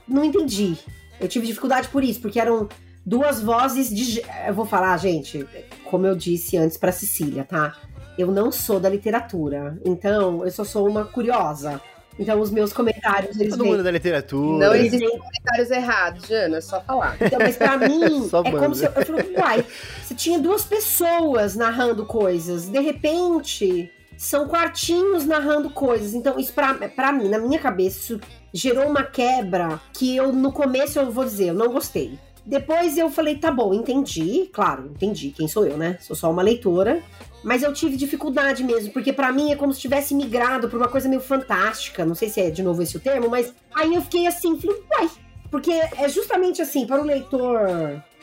não 0.07 0.23
entendi. 0.23 0.77
Eu 1.21 1.27
tive 1.27 1.45
dificuldade 1.47 1.87
por 1.89 2.03
isso, 2.03 2.19
porque 2.19 2.39
eram 2.39 2.67
duas 3.05 3.41
vozes 3.41 3.89
de. 3.89 4.21
Eu 4.47 4.53
vou 4.53 4.65
falar, 4.65 4.97
gente, 4.97 5.47
como 5.85 6.05
eu 6.07 6.15
disse 6.15 6.57
antes 6.57 6.77
pra 6.77 6.91
Cecília, 6.91 7.43
tá? 7.45 7.75
Eu 8.17 8.27
não 8.31 8.51
sou 8.51 8.79
da 8.79 8.89
literatura, 8.89 9.77
então 9.85 10.43
eu 10.43 10.51
só 10.51 10.63
sou 10.63 10.87
uma 10.87 11.05
curiosa. 11.05 11.79
Então 12.19 12.39
os 12.41 12.51
meus 12.51 12.73
comentários, 12.73 13.39
eles 13.39 13.51
Todo 13.53 13.63
vêm. 13.63 13.71
mundo 13.71 13.83
da 13.83 13.89
literatura. 13.91 14.67
Não 14.67 14.75
existem 14.75 15.09
comentários 15.17 15.71
errados, 15.71 16.27
Jana, 16.27 16.57
é 16.57 16.61
só 16.61 16.81
falar. 16.81 17.15
Então, 17.21 17.39
mas 17.39 17.55
pra 17.55 17.77
mim, 17.79 18.03
é 18.03 18.09
manda. 18.09 18.59
como 18.59 18.75
se 18.75 18.85
eu, 18.85 18.91
eu 18.91 19.05
falei, 19.05 19.33
uai, 19.37 19.65
você 20.03 20.13
tinha 20.13 20.37
duas 20.37 20.63
pessoas 20.63 21.55
narrando 21.55 22.05
coisas, 22.05 22.67
de 22.67 22.79
repente 22.79 23.89
são 24.17 24.47
quartinhos 24.47 25.25
narrando 25.25 25.69
coisas. 25.71 26.13
Então, 26.13 26.37
isso 26.37 26.53
pra, 26.53 26.73
pra 26.89 27.11
mim, 27.11 27.29
na 27.29 27.39
minha 27.39 27.57
cabeça, 27.57 27.97
isso 27.97 28.19
gerou 28.53 28.87
uma 28.87 29.03
quebra 29.03 29.79
que 29.93 30.15
eu, 30.15 30.31
no 30.31 30.51
começo, 30.51 30.99
eu 30.99 31.11
vou 31.11 31.23
dizer, 31.23 31.49
eu 31.49 31.53
não 31.53 31.71
gostei. 31.71 32.17
Depois 32.45 32.97
eu 32.97 33.09
falei, 33.09 33.35
tá 33.35 33.51
bom, 33.51 33.73
entendi, 33.73 34.49
claro, 34.51 34.91
entendi 34.95 35.29
quem 35.29 35.47
sou 35.47 35.65
eu, 35.65 35.77
né? 35.77 35.97
Sou 36.01 36.15
só 36.15 36.31
uma 36.31 36.41
leitora. 36.41 37.01
Mas 37.43 37.63
eu 37.63 37.73
tive 37.73 37.97
dificuldade 37.97 38.63
mesmo, 38.63 38.93
porque 38.93 39.11
pra 39.11 39.31
mim 39.31 39.51
é 39.51 39.55
como 39.55 39.73
se 39.73 39.79
tivesse 39.79 40.13
migrado 40.13 40.69
pra 40.69 40.77
uma 40.77 40.87
coisa 40.87 41.09
meio 41.09 41.21
fantástica. 41.21 42.05
Não 42.05 42.13
sei 42.13 42.29
se 42.29 42.39
é 42.39 42.51
de 42.51 42.61
novo 42.61 42.81
esse 42.83 42.97
o 42.97 42.99
termo, 42.99 43.29
mas 43.29 43.53
aí 43.73 43.95
eu 43.95 44.01
fiquei 44.01 44.27
assim, 44.27 44.59
falei, 44.59 44.79
uai, 44.91 45.09
porque 45.49 45.71
é 45.71 46.07
justamente 46.07 46.61
assim, 46.61 46.85
para 46.85 47.01
o 47.01 47.05
leitor 47.05 47.59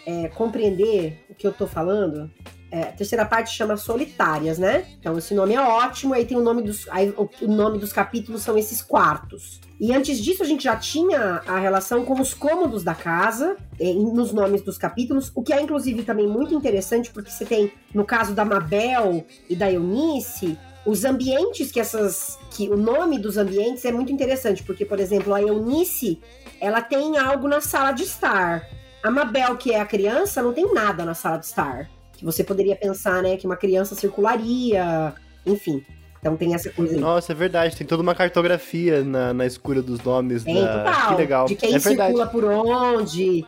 é, 0.07 0.29
compreender 0.29 1.25
o 1.29 1.35
que 1.35 1.47
eu 1.47 1.53
tô 1.53 1.67
falando, 1.67 2.31
é, 2.71 2.83
a 2.83 2.93
terceira 2.93 3.25
parte 3.25 3.51
chama 3.51 3.77
Solitárias, 3.77 4.59
né? 4.59 4.87
Então 5.01 5.17
esse 5.17 5.35
nome 5.35 5.55
é 5.55 5.61
ótimo, 5.61 6.13
aí 6.13 6.25
tem 6.25 6.37
o 6.37 6.43
nome 6.43 6.63
dos. 6.63 6.87
Aí, 6.91 7.15
o, 7.17 7.47
nome 7.47 7.79
dos 7.79 7.93
capítulos 7.93 8.43
são 8.43 8.59
esses 8.59 8.83
quartos. 8.83 9.61
E 9.81 9.95
antes 9.95 10.19
disso, 10.19 10.43
a 10.43 10.47
gente 10.47 10.65
já 10.65 10.77
tinha 10.77 11.41
a 11.47 11.59
relação 11.59 12.05
com 12.05 12.21
os 12.21 12.35
cômodos 12.35 12.83
da 12.83 12.95
casa, 12.95 13.57
eh, 13.81 13.95
nos 13.95 14.33
nomes 14.33 14.61
dos 14.61 14.77
capítulos, 14.77 15.31
o 15.35 15.43
que 15.43 15.53
é 15.53 15.61
inclusive 15.61 16.03
também 16.03 16.27
muito 16.27 16.53
interessante, 16.53 17.11
porque 17.11 17.31
você 17.31 17.45
tem, 17.45 17.73
no 17.95 18.05
caso 18.05 18.35
da 18.35 18.45
Mabel 18.45 19.25
e 19.49 19.55
da 19.55 19.71
Eunice, 19.71 20.59
os 20.85 21.05
ambientes 21.05 21.71
que 21.71 21.81
essas. 21.81 22.39
que 22.51 22.69
O 22.69 22.77
nome 22.77 23.19
dos 23.19 23.37
ambientes 23.37 23.85
é 23.85 23.93
muito 23.93 24.13
interessante, 24.13 24.63
porque, 24.63 24.85
por 24.85 25.01
exemplo, 25.01 25.33
a 25.33 25.41
Eunice 25.41 26.21
ela 26.61 26.83
tem 26.83 27.17
algo 27.17 27.49
na 27.49 27.61
sala 27.61 27.93
de 27.93 28.03
estar. 28.03 28.67
A 29.03 29.11
Mabel, 29.11 29.57
que 29.57 29.73
é 29.73 29.81
a 29.81 29.87
criança, 29.87 30.43
não 30.43 30.53
tem 30.53 30.73
nada 30.75 31.05
na 31.05 31.15
sala 31.15 31.39
de 31.39 31.47
estar. 31.47 31.89
Que 32.19 32.25
você 32.25 32.43
poderia 32.43 32.75
pensar, 32.75 33.23
né, 33.23 33.37
que 33.37 33.47
uma 33.47 33.57
criança 33.57 33.95
circularia, 33.95 35.15
enfim. 35.47 35.85
Então 36.19 36.37
tem 36.37 36.53
essa 36.53 36.69
coisa 36.71 36.95
aí. 36.95 37.01
Nossa, 37.01 37.33
é 37.33 37.35
verdade. 37.35 37.77
Tem 37.77 37.87
toda 37.87 38.03
uma 38.03 38.15
cartografia 38.15 39.05
na, 39.05 39.33
na 39.33 39.47
escolha 39.47 39.81
dos 39.81 40.03
nomes. 40.03 40.43
Tem 40.43 40.63
da... 40.63 40.85
total. 40.85 41.09
Que 41.09 41.15
legal. 41.15 41.47
De 41.47 41.55
quem 41.55 41.75
é 41.75 41.79
verdade. 41.79 42.09
circula 42.09 42.27
por 42.27 42.45
onde, 42.45 43.47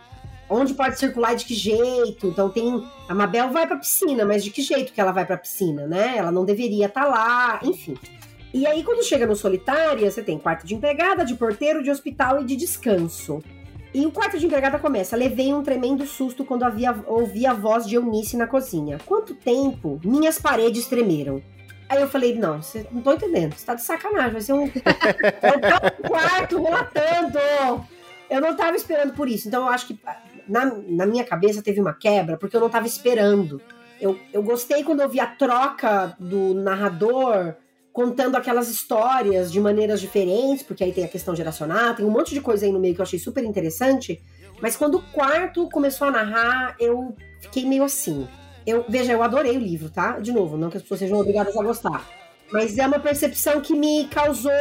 onde 0.48 0.74
pode 0.74 0.96
circular 0.96 1.32
e 1.32 1.36
de 1.36 1.44
que 1.46 1.54
jeito. 1.54 2.28
Então 2.28 2.48
tem. 2.48 2.86
A 3.08 3.14
Mabel 3.14 3.50
vai 3.50 3.66
pra 3.66 3.76
piscina, 3.76 4.24
mas 4.24 4.44
de 4.44 4.50
que 4.50 4.62
jeito 4.62 4.92
que 4.92 5.00
ela 5.00 5.10
vai 5.10 5.26
pra 5.26 5.36
piscina, 5.36 5.86
né? 5.86 6.14
Ela 6.16 6.30
não 6.30 6.44
deveria 6.44 6.86
estar 6.86 7.06
lá, 7.06 7.58
enfim. 7.64 7.98
E 8.54 8.66
aí, 8.66 8.82
quando 8.82 9.04
chega 9.04 9.26
no 9.26 9.36
Solitária, 9.36 10.10
você 10.10 10.22
tem 10.22 10.38
quarto 10.38 10.64
de 10.64 10.74
empregada, 10.74 11.24
de 11.24 11.34
porteiro, 11.34 11.82
de 11.82 11.90
hospital 11.90 12.40
e 12.40 12.44
de 12.44 12.56
descanso. 12.56 13.42
E 13.92 14.06
o 14.06 14.12
quarto 14.12 14.38
de 14.38 14.46
empregada 14.46 14.78
começa. 14.78 15.16
Levei 15.16 15.52
um 15.52 15.62
tremendo 15.62 16.06
susto 16.06 16.44
quando 16.44 16.62
havia, 16.62 16.94
ouvi 17.06 17.46
a 17.46 17.52
voz 17.52 17.86
de 17.86 17.96
Eunice 17.96 18.36
na 18.36 18.46
cozinha. 18.46 18.98
Quanto 19.04 19.34
tempo 19.34 20.00
minhas 20.04 20.38
paredes 20.38 20.86
tremeram. 20.86 21.42
Aí 21.88 22.00
eu 22.00 22.08
falei, 22.08 22.36
não, 22.36 22.62
você 22.62 22.86
não 22.92 23.02
tô 23.02 23.12
entendendo. 23.12 23.52
Você 23.54 23.66
tá 23.66 23.74
de 23.74 23.82
sacanagem. 23.82 24.32
Vai 24.32 24.40
ser 24.40 24.52
um, 24.52 24.62
um 24.64 26.08
quarto 26.08 26.62
relatando. 26.62 27.38
Eu 28.30 28.40
não 28.40 28.54
tava 28.54 28.76
esperando 28.76 29.12
por 29.12 29.28
isso. 29.28 29.48
Então 29.48 29.62
eu 29.64 29.68
acho 29.70 29.88
que 29.88 30.00
na, 30.48 30.66
na 30.86 31.04
minha 31.04 31.24
cabeça 31.24 31.60
teve 31.60 31.80
uma 31.80 31.92
quebra, 31.92 32.36
porque 32.36 32.56
eu 32.56 32.60
não 32.60 32.70
tava 32.70 32.86
esperando. 32.86 33.60
Eu, 34.00 34.18
eu 34.32 34.42
gostei 34.42 34.84
quando 34.84 35.00
eu 35.00 35.08
vi 35.08 35.18
a 35.18 35.26
troca 35.26 36.16
do 36.18 36.54
narrador 36.54 37.56
contando 37.92 38.36
aquelas 38.36 38.68
histórias 38.68 39.50
de 39.50 39.60
maneiras 39.60 40.00
diferentes, 40.00 40.62
porque 40.62 40.84
aí 40.84 40.92
tem 40.92 41.04
a 41.04 41.08
questão 41.08 41.34
geracional, 41.34 41.94
tem 41.94 42.04
um 42.04 42.10
monte 42.10 42.32
de 42.34 42.40
coisa 42.40 42.64
aí 42.64 42.72
no 42.72 42.78
meio 42.78 42.94
que 42.94 43.00
eu 43.00 43.04
achei 43.04 43.18
super 43.18 43.44
interessante. 43.44 44.22
Mas 44.60 44.76
quando 44.76 44.96
o 44.96 45.02
quarto 45.12 45.68
começou 45.70 46.08
a 46.08 46.10
narrar, 46.10 46.76
eu 46.78 47.16
fiquei 47.40 47.64
meio 47.64 47.82
assim. 47.82 48.28
Eu, 48.66 48.84
veja, 48.88 49.12
eu 49.12 49.22
adorei 49.22 49.56
o 49.56 49.60
livro, 49.60 49.90
tá? 49.90 50.18
De 50.18 50.32
novo, 50.32 50.56
não 50.56 50.70
que 50.70 50.76
as 50.76 50.82
pessoas 50.82 51.00
sejam 51.00 51.18
obrigadas 51.18 51.56
a 51.56 51.62
gostar. 51.62 52.06
Mas 52.52 52.76
é 52.78 52.86
uma 52.86 52.98
percepção 52.98 53.60
que 53.60 53.74
me 53.74 54.06
causou. 54.08 54.52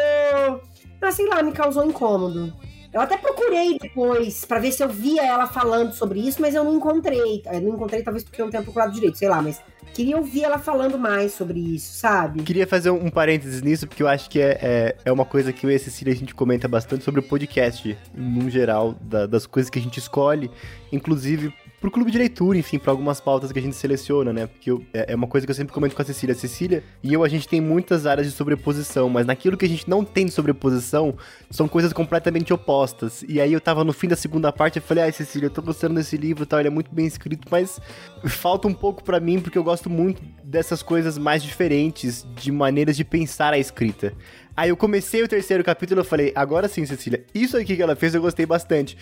Ah, 1.02 1.12
sei 1.12 1.28
lá, 1.28 1.42
me 1.44 1.52
causou 1.52 1.86
incômodo. 1.86 2.54
Eu 2.92 3.02
até 3.02 3.18
procurei 3.18 3.78
depois 3.78 4.46
pra 4.46 4.60
ver 4.60 4.72
se 4.72 4.84
eu 4.84 4.90
via 4.90 5.24
ela 5.24 5.46
falando 5.46 5.94
sobre 5.94 6.20
isso, 6.20 6.42
mas 6.42 6.56
eu 6.56 6.64
não 6.64 6.76
encontrei. 6.76 7.44
Eu 7.46 7.62
não 7.62 7.76
encontrei, 7.76 8.02
talvez 8.02 8.24
porque 8.24 8.42
eu 8.42 8.46
não 8.46 8.52
tenha 8.52 8.64
procurado 8.64 8.92
direito, 8.92 9.18
sei 9.18 9.30
lá, 9.30 9.42
mas 9.42 9.62
queria 9.94 10.18
ouvir 10.18 10.44
ela 10.44 10.58
falando 10.60 10.98
mais 10.98 11.34
sobre 11.34 11.60
isso, 11.60 11.94
sabe? 11.98 12.44
Queria 12.44 12.66
fazer 12.68 12.90
um 12.92 13.10
parênteses 13.10 13.62
nisso, 13.62 13.88
porque 13.88 14.02
eu 14.04 14.08
acho 14.08 14.30
que 14.30 14.40
é, 14.40 14.58
é, 14.62 14.96
é 15.06 15.12
uma 15.12 15.26
coisa 15.26 15.52
que 15.52 15.66
eu 15.66 15.72
e 15.72 15.76
a 15.76 15.80
Cecília 15.80 16.14
a 16.14 16.16
gente 16.18 16.34
comenta 16.36 16.68
bastante 16.68 17.04
sobre 17.04 17.20
o 17.20 17.24
podcast, 17.24 17.98
no 18.14 18.50
geral, 18.50 18.96
da- 19.02 19.26
das 19.26 19.46
coisas 19.46 19.70
que 19.70 19.78
a 19.80 19.82
gente 19.82 19.98
escolhe, 19.98 20.50
inclusive 20.92 21.54
pro 21.80 21.90
clube 21.90 22.12
de 22.12 22.18
leitura, 22.18 22.58
enfim, 22.58 22.78
para 22.78 22.92
algumas 22.92 23.22
pautas 23.22 23.52
que 23.52 23.60
a 23.60 23.62
gente 23.62 23.76
seleciona, 23.76 24.34
né? 24.34 24.48
Porque 24.48 24.72
eu, 24.72 24.84
é, 24.94 25.14
é 25.14 25.16
uma 25.16 25.28
coisa 25.28 25.48
que 25.48 25.52
eu 25.52 25.56
sempre 25.56 25.74
comento 25.74 25.96
com 25.96 26.02
a 26.02 26.06
Cecília. 26.06 26.34
A 26.34 26.38
Cecília 26.38 26.84
e 27.02 27.14
eu, 27.14 27.24
a 27.24 27.30
gente 27.30 27.48
tem 27.48 27.62
muitas 27.62 28.06
áreas 28.06 28.28
de 28.28 28.34
sobreposição, 28.34 29.10
mas 29.10 29.26
naquilo 29.26 29.56
que 29.56 29.66
a 29.66 29.70
gente 29.70 29.90
não 29.90 30.04
tem 30.04 30.26
de 30.26 30.32
sobreposição, 30.32 31.16
são 31.50 31.68
coisas 31.68 31.94
completamente 31.94 32.54
opostas. 32.54 33.24
E 33.28 33.40
aí 33.40 33.54
eu 33.54 33.62
tava 33.62 33.84
no 33.84 33.94
fim 33.94 34.08
da 34.08 34.16
segunda 34.16 34.52
parte, 34.52 34.78
eu 34.78 34.82
falei, 34.82 35.06
ai, 35.06 35.12
Cecília, 35.12 35.48
eu 35.48 35.52
tô 35.52 35.62
gostando 35.62 35.96
desse 35.96 36.18
livro 36.18 36.44
e 36.44 36.46
tal, 36.46 36.60
ele 36.60 36.68
é 36.68 36.72
muito 36.72 36.94
bem 36.94 37.06
escrito, 37.06 37.48
mas 37.50 37.80
falta 38.26 38.68
um 38.68 38.74
pouco 38.74 39.04
para 39.04 39.20
mim, 39.20 39.40
porque 39.40 39.58
eu 39.58 39.64
gosto 39.64 39.90
muito 39.90 40.22
dessas 40.44 40.84
coisas 40.84 41.18
mais 41.18 41.42
diferentes, 41.42 42.28
de 42.36 42.52
maneiras 42.52 42.98
de 42.98 43.06
pensar 43.06 43.54
a 43.54 43.58
escrita. 43.58 44.14
Aí 44.60 44.68
eu 44.68 44.76
comecei 44.76 45.24
o 45.24 45.28
terceiro 45.28 45.64
capítulo 45.64 46.02
e 46.02 46.04
falei, 46.04 46.34
agora 46.36 46.68
sim, 46.68 46.86
Cecília, 46.86 47.24
isso 47.34 47.56
aqui 47.56 47.78
que 47.78 47.82
ela 47.82 47.96
fez 47.96 48.14
eu 48.14 48.22
gostei 48.22 48.46
bastante. 48.46 48.98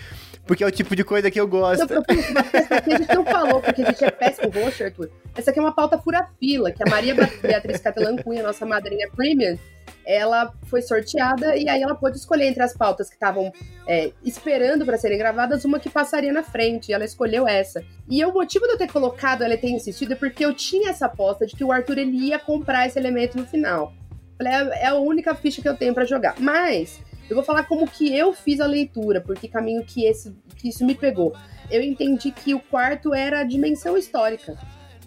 Porque 0.45 0.64
é 0.64 0.68
o 0.68 0.72
tipo 0.72 0.95
de 0.95 1.03
coisa 1.03 1.32
que 1.32 1.41
eu 1.41 1.47
gosto. 1.47 1.95
Não, 1.95 2.01
aqui 2.78 2.93
a 2.93 2.97
gente 2.99 3.16
não 3.16 3.26
falou, 3.26 3.60
porque 3.60 3.82
a 3.82 3.86
gente 3.86 4.05
é 4.05 4.12
péssimo 4.12 4.51
host, 4.51 4.84
Arthur. 4.84 5.10
Essa 5.36 5.49
aqui 5.49 5.58
é 5.58 5.62
uma 5.64 5.74
pauta 5.74 5.97
fura-fila, 5.97 6.72
que 6.72 6.84
a 6.84 6.86
Maria 6.88 7.16
Beatriz 7.41 7.82
Catalan 7.82 8.18
Cunha, 8.18 8.43
nossa 8.43 8.68
madrinha 8.68 9.10
premium, 9.10 9.58
ela 10.05 10.53
foi 10.68 10.84
sorteada 10.84 11.58
e 11.58 11.68
aí 11.68 11.82
ela 11.82 11.95
pôde 11.95 12.18
escolher 12.18 12.45
entre 12.45 12.62
as 12.62 12.78
pautas 12.78 13.10
que 13.10 13.16
estavam 13.16 13.51
é, 13.88 14.12
esperando 14.24 14.86
para 14.86 14.95
serem 14.95 15.18
gravadas 15.18 15.66
uma 15.66 15.80
que 15.80 15.89
passaria 15.89 16.32
na 16.32 16.43
frente. 16.43 16.89
E 16.89 16.93
ela 16.93 17.03
escolheu 17.03 17.47
essa. 17.47 17.84
E 18.08 18.24
o 18.24 18.32
motivo 18.32 18.68
de 18.68 18.74
eu 18.74 18.78
ter 18.78 18.91
colocado 18.91 19.43
ela 19.43 19.55
e 19.55 19.58
ter 19.58 19.72
insistido 19.72 20.14
é 20.14 20.16
porque 20.16 20.45
eu 20.45 20.53
tinha 20.53 20.91
essa 20.91 21.08
aposta 21.08 21.47
de 21.47 21.55
que 21.55 21.64
o 21.64 21.72
Arthur 21.72 21.97
ele 21.97 22.16
ia 22.16 22.38
comprar 22.38 22.86
esse 22.86 22.99
elemento 22.99 23.39
no 23.39 23.47
final. 23.47 23.91
É, 24.40 24.84
é 24.84 24.88
a 24.88 24.96
única 24.96 25.34
ficha 25.36 25.62
que 25.62 25.70
eu 25.70 25.76
tenho 25.76 25.94
para 25.94 26.06
jogar. 26.06 26.36
Mas 26.40 27.00
eu 27.30 27.36
vou 27.36 27.44
falar 27.44 27.64
como 27.64 27.88
que 27.88 28.16
eu 28.16 28.34
fiz 28.34 28.60
a 28.60 28.66
leitura, 28.66 29.22
porque 29.22 29.48
caminho 29.48 29.84
que, 29.84 30.06
esse, 30.06 30.36
que 30.56 30.70
isso 30.70 30.86
me 30.86 30.96
pegou. 30.96 31.36
Eu 31.70 31.82
entendi 31.82 32.32
que 32.32 32.54
o 32.54 32.60
quarto 32.60 33.14
era 33.14 33.42
a 33.42 33.44
dimensão 33.44 33.98
histórica. 33.98 34.58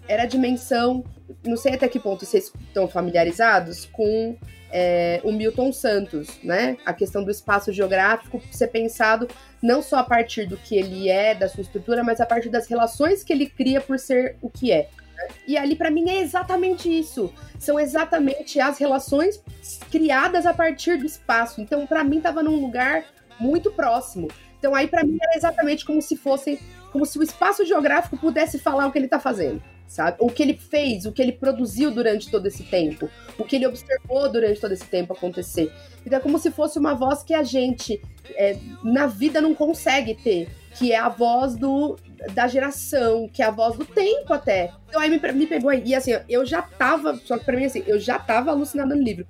Era 0.07 0.23
a 0.23 0.27
dimensão. 0.27 1.03
Não 1.45 1.57
sei 1.57 1.73
até 1.73 1.87
que 1.87 1.99
ponto 1.99 2.25
vocês 2.25 2.51
estão 2.67 2.87
familiarizados 2.87 3.85
com 3.85 4.37
é, 4.71 5.19
o 5.23 5.31
Milton 5.31 5.71
Santos, 5.71 6.39
né? 6.43 6.77
A 6.85 6.93
questão 6.93 7.23
do 7.23 7.31
espaço 7.31 7.71
geográfico 7.73 8.41
ser 8.51 8.67
pensado 8.67 9.27
não 9.61 9.81
só 9.81 9.97
a 9.97 10.03
partir 10.03 10.45
do 10.45 10.57
que 10.57 10.75
ele 10.75 11.09
é, 11.09 11.35
da 11.35 11.49
sua 11.49 11.61
estrutura, 11.61 12.03
mas 12.03 12.21
a 12.21 12.25
partir 12.25 12.49
das 12.49 12.67
relações 12.67 13.23
que 13.23 13.33
ele 13.33 13.47
cria 13.47 13.81
por 13.81 13.99
ser 13.99 14.37
o 14.41 14.49
que 14.49 14.71
é. 14.71 14.89
E 15.47 15.57
ali, 15.57 15.75
para 15.75 15.91
mim, 15.91 16.09
é 16.09 16.21
exatamente 16.21 16.89
isso. 16.89 17.33
São 17.59 17.79
exatamente 17.79 18.59
as 18.59 18.77
relações 18.77 19.41
criadas 19.91 20.45
a 20.45 20.53
partir 20.53 20.97
do 20.97 21.05
espaço. 21.05 21.61
Então, 21.61 21.85
para 21.85 22.03
mim, 22.03 22.21
tava 22.21 22.43
num 22.43 22.59
lugar 22.59 23.05
muito 23.39 23.71
próximo. 23.71 24.27
Então, 24.57 24.75
aí, 24.75 24.87
para 24.87 25.03
mim, 25.03 25.17
era 25.21 25.37
exatamente 25.37 25.85
como 25.85 26.01
se 26.01 26.15
fosse. 26.15 26.59
Como 26.91 27.05
se 27.05 27.17
o 27.17 27.23
espaço 27.23 27.65
geográfico 27.65 28.17
pudesse 28.17 28.59
falar 28.59 28.85
o 28.85 28.91
que 28.91 28.99
ele 28.99 29.07
tá 29.07 29.17
fazendo, 29.17 29.63
sabe? 29.87 30.17
O 30.19 30.29
que 30.29 30.43
ele 30.43 30.57
fez, 30.57 31.05
o 31.05 31.11
que 31.13 31.21
ele 31.21 31.31
produziu 31.31 31.89
durante 31.89 32.29
todo 32.29 32.45
esse 32.47 32.63
tempo, 32.63 33.09
o 33.37 33.45
que 33.45 33.55
ele 33.55 33.65
observou 33.65 34.29
durante 34.29 34.59
todo 34.59 34.73
esse 34.73 34.85
tempo 34.85 35.13
acontecer. 35.13 35.71
Então, 36.05 36.19
é 36.19 36.21
como 36.21 36.37
se 36.37 36.51
fosse 36.51 36.77
uma 36.77 36.93
voz 36.93 37.23
que 37.23 37.33
a 37.33 37.43
gente, 37.43 38.01
é, 38.35 38.57
na 38.83 39.07
vida, 39.07 39.39
não 39.39 39.55
consegue 39.55 40.15
ter 40.15 40.49
que 40.75 40.91
é 40.91 40.97
a 40.97 41.09
voz 41.09 41.55
do, 41.55 41.97
da 42.33 42.47
geração, 42.47 43.27
que 43.27 43.41
é 43.41 43.45
a 43.45 43.51
voz 43.51 43.77
do 43.77 43.85
tempo 43.85 44.33
até. 44.33 44.71
Então 44.87 45.01
aí 45.01 45.09
me, 45.09 45.19
me 45.33 45.47
pegou 45.47 45.69
aí. 45.69 45.83
E 45.85 45.95
assim, 45.95 46.11
eu 46.29 46.45
já 46.45 46.61
tava, 46.61 47.15
só 47.25 47.37
que 47.37 47.45
pra 47.45 47.55
mim 47.55 47.65
assim, 47.65 47.83
eu 47.87 47.99
já 47.99 48.19
tava 48.19 48.51
alucinada 48.51 48.95
no 48.95 49.01
livro. 49.01 49.25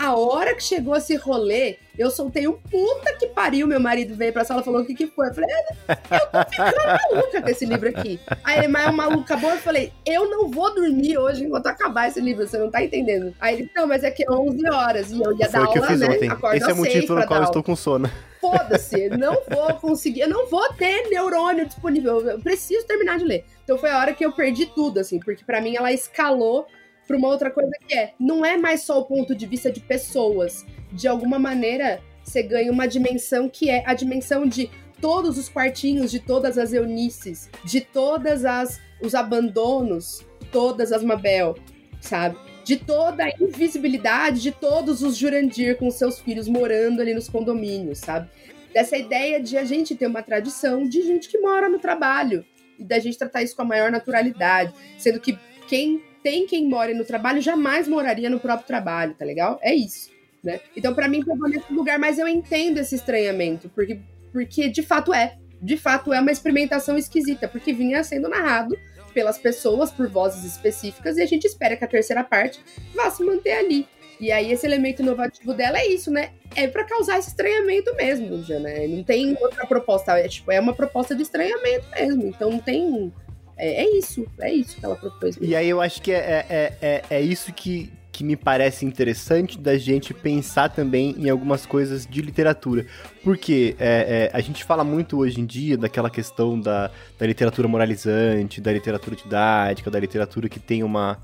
A 0.00 0.16
hora 0.16 0.54
que 0.54 0.62
chegou 0.62 0.96
esse 0.96 1.14
rolê, 1.16 1.76
eu 1.98 2.10
soltei 2.10 2.48
um 2.48 2.52
puta 2.52 3.12
que 3.18 3.28
pariu. 3.28 3.66
Meu 3.66 3.78
marido 3.80 4.14
veio 4.14 4.32
pra 4.32 4.44
sala 4.44 4.60
e 4.60 4.64
falou: 4.64 4.82
O 4.82 4.84
que 4.86 4.94
que 4.94 5.06
foi? 5.06 5.28
Eu 5.28 5.34
falei: 5.34 5.50
é, 5.50 5.92
Eu 5.92 6.26
tô 6.44 6.50
ficando 6.50 6.76
maluca 7.12 7.42
com 7.42 7.48
esse 7.48 7.64
livro 7.66 7.88
aqui. 7.88 8.20
Aí 8.42 8.58
ele, 8.58 8.68
mas 8.68 8.86
é 8.88 8.90
maluco 8.90 9.20
acabou. 9.22 9.50
Eu 9.50 9.58
falei: 9.58 9.92
Eu 10.04 10.28
não 10.30 10.50
vou 10.50 10.74
dormir 10.74 11.16
hoje 11.18 11.44
enquanto 11.44 11.66
acabar 11.66 12.08
esse 12.08 12.20
livro, 12.20 12.46
você 12.46 12.58
não 12.58 12.70
tá 12.70 12.82
entendendo. 12.82 13.34
Aí 13.40 13.54
ele: 13.60 13.70
Não, 13.74 13.86
mas 13.86 14.02
é 14.02 14.10
que 14.10 14.24
é 14.24 14.30
11 14.30 14.68
horas 14.68 15.10
e 15.12 15.20
eu 15.22 15.36
ia 15.38 15.48
Foi 15.48 15.60
dar 15.60 15.68
o 15.68 15.72
que 15.72 15.78
eu 15.78 15.82
aula, 15.82 15.92
fiz 15.96 16.00
né? 16.00 16.14
ontem. 16.14 16.28
Acorda 16.30 16.56
Esse 16.56 16.70
é 16.70 16.72
o 16.72 16.76
motivo 16.76 17.06
pelo 17.06 17.26
qual 17.26 17.40
eu 17.40 17.44
estou 17.44 17.62
com 17.62 17.76
sono. 17.76 18.10
foda-se, 18.40 19.08
não 19.10 19.38
vou 19.48 19.74
conseguir, 19.76 20.20
eu 20.20 20.28
não 20.28 20.46
vou 20.48 20.68
ter 20.74 21.08
neurônio 21.08 21.64
disponível, 21.66 22.20
eu 22.20 22.38
preciso 22.40 22.86
terminar 22.86 23.16
de 23.18 23.24
ler. 23.24 23.44
Então 23.64 23.78
foi 23.78 23.90
a 23.90 23.98
hora 23.98 24.12
que 24.12 24.24
eu 24.24 24.32
perdi 24.32 24.66
tudo, 24.66 25.00
assim, 25.00 25.18
porque 25.18 25.42
para 25.44 25.60
mim 25.62 25.74
ela 25.76 25.90
escalou 25.92 26.66
pra 27.06 27.16
uma 27.16 27.28
outra 27.28 27.50
coisa 27.50 27.70
que 27.86 27.94
é, 27.94 28.14
não 28.18 28.44
é 28.44 28.56
mais 28.56 28.82
só 28.82 28.98
o 29.00 29.04
ponto 29.04 29.34
de 29.34 29.46
vista 29.46 29.70
de 29.70 29.80
pessoas, 29.80 30.64
de 30.92 31.06
alguma 31.06 31.38
maneira 31.38 32.00
você 32.22 32.42
ganha 32.42 32.72
uma 32.72 32.86
dimensão 32.86 33.48
que 33.48 33.68
é 33.68 33.82
a 33.86 33.92
dimensão 33.92 34.46
de 34.46 34.70
todos 35.00 35.36
os 35.36 35.48
quartinhos, 35.48 36.10
de 36.10 36.18
todas 36.18 36.56
as 36.56 36.72
Eunices, 36.72 37.50
de 37.64 37.80
todas 37.80 38.44
as 38.44 38.80
os 39.02 39.14
abandonos, 39.14 40.24
todas 40.50 40.92
as 40.92 41.02
Mabel, 41.02 41.56
sabe? 42.00 42.38
De 42.64 42.76
toda 42.76 43.24
a 43.24 43.30
invisibilidade 43.38 44.40
de 44.40 44.50
todos 44.50 45.02
os 45.02 45.16
Jurandir 45.16 45.76
com 45.76 45.90
seus 45.90 46.18
filhos 46.18 46.48
morando 46.48 47.02
ali 47.02 47.12
nos 47.12 47.28
condomínios, 47.28 47.98
sabe? 47.98 48.30
Dessa 48.72 48.96
ideia 48.96 49.42
de 49.42 49.58
a 49.58 49.64
gente 49.64 49.94
ter 49.94 50.06
uma 50.06 50.22
tradição 50.22 50.88
de 50.88 51.02
gente 51.02 51.28
que 51.28 51.38
mora 51.38 51.68
no 51.68 51.78
trabalho 51.78 52.44
e 52.78 52.84
da 52.84 52.98
gente 52.98 53.18
tratar 53.18 53.42
isso 53.42 53.54
com 53.54 53.62
a 53.62 53.66
maior 53.66 53.90
naturalidade, 53.90 54.72
sendo 54.96 55.20
que 55.20 55.38
quem 55.68 56.02
tem 56.24 56.46
quem 56.46 56.66
mora 56.66 56.94
no 56.94 57.04
trabalho 57.04 57.40
jamais 57.42 57.86
moraria 57.86 58.30
no 58.30 58.40
próprio 58.40 58.66
trabalho, 58.66 59.14
tá 59.14 59.26
legal? 59.26 59.60
É 59.62 59.74
isso, 59.74 60.10
né? 60.42 60.58
Então, 60.74 60.94
para 60.94 61.06
mim, 61.06 61.22
pegou 61.22 61.48
nesse 61.48 61.70
lugar, 61.70 61.98
mas 61.98 62.18
eu 62.18 62.26
entendo 62.26 62.78
esse 62.78 62.94
estranhamento, 62.94 63.68
porque, 63.68 64.00
porque 64.32 64.68
de 64.68 64.82
fato 64.82 65.12
é. 65.12 65.36
De 65.60 65.76
fato 65.76 66.12
é 66.12 66.20
uma 66.20 66.32
experimentação 66.32 66.98
esquisita, 66.98 67.46
porque 67.46 67.72
vinha 67.72 68.02
sendo 68.02 68.28
narrado 68.28 68.76
pelas 69.12 69.38
pessoas, 69.38 69.92
por 69.92 70.08
vozes 70.08 70.44
específicas, 70.44 71.16
e 71.18 71.22
a 71.22 71.26
gente 71.26 71.46
espera 71.46 71.76
que 71.76 71.84
a 71.84 71.88
terceira 71.88 72.24
parte 72.24 72.58
vá 72.94 73.10
se 73.10 73.22
manter 73.22 73.52
ali. 73.52 73.86
E 74.18 74.32
aí, 74.32 74.50
esse 74.50 74.66
elemento 74.66 75.02
inovativo 75.02 75.52
dela 75.52 75.78
é 75.78 75.86
isso, 75.86 76.10
né? 76.10 76.30
É 76.54 76.66
para 76.66 76.84
causar 76.84 77.18
esse 77.18 77.28
estranhamento 77.28 77.94
mesmo, 77.96 78.42
já, 78.42 78.58
né? 78.58 78.86
Não 78.86 79.02
tem 79.02 79.36
outra 79.40 79.66
proposta. 79.66 80.18
É, 80.18 80.28
tipo, 80.28 80.50
é 80.50 80.60
uma 80.60 80.72
proposta 80.72 81.14
de 81.14 81.22
estranhamento 81.22 81.86
mesmo. 81.90 82.26
Então 82.26 82.50
não 82.50 82.58
tem. 82.58 83.12
É, 83.56 83.84
é 83.84 83.98
isso, 83.98 84.26
é 84.40 84.52
isso 84.52 84.76
que 84.76 84.84
ela 84.84 84.96
propôs. 84.96 85.36
E 85.40 85.54
aí 85.54 85.68
eu 85.68 85.80
acho 85.80 86.02
que 86.02 86.12
é, 86.12 86.46
é, 86.48 86.72
é, 86.82 87.04
é 87.10 87.20
isso 87.20 87.52
que, 87.52 87.92
que 88.10 88.24
me 88.24 88.36
parece 88.36 88.84
interessante 88.84 89.58
da 89.58 89.76
gente 89.76 90.12
pensar 90.12 90.68
também 90.68 91.14
em 91.18 91.28
algumas 91.30 91.66
coisas 91.66 92.06
de 92.06 92.20
literatura. 92.22 92.86
Porque 93.22 93.76
é, 93.78 94.30
é, 94.32 94.36
a 94.36 94.40
gente 94.40 94.64
fala 94.64 94.84
muito 94.84 95.18
hoje 95.18 95.40
em 95.40 95.46
dia 95.46 95.76
daquela 95.76 96.10
questão 96.10 96.58
da, 96.58 96.90
da 97.18 97.26
literatura 97.26 97.68
moralizante, 97.68 98.60
da 98.60 98.72
literatura 98.72 99.16
didática, 99.16 99.90
da 99.90 100.00
literatura 100.00 100.48
que 100.48 100.60
tem 100.60 100.82
uma, 100.82 101.18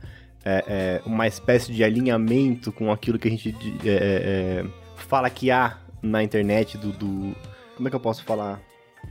é, 0.45 0.65
é, 0.67 1.03
uma 1.05 1.27
espécie 1.27 1.73
de 1.73 1.85
alinhamento 1.85 2.73
com 2.73 2.91
aquilo 2.91 3.19
que 3.19 3.29
a 3.29 3.31
gente 3.31 3.55
é, 3.85 4.65
é, 4.65 4.67
fala 4.97 5.29
que 5.29 5.51
há 5.51 5.79
na 6.03 6.23
internet 6.23 6.79
do, 6.79 6.93
do. 6.93 7.37
Como 7.77 7.89
é 7.89 7.91
que 7.91 7.97
eu 7.97 8.01
posso 8.01 8.25
falar? 8.25 8.61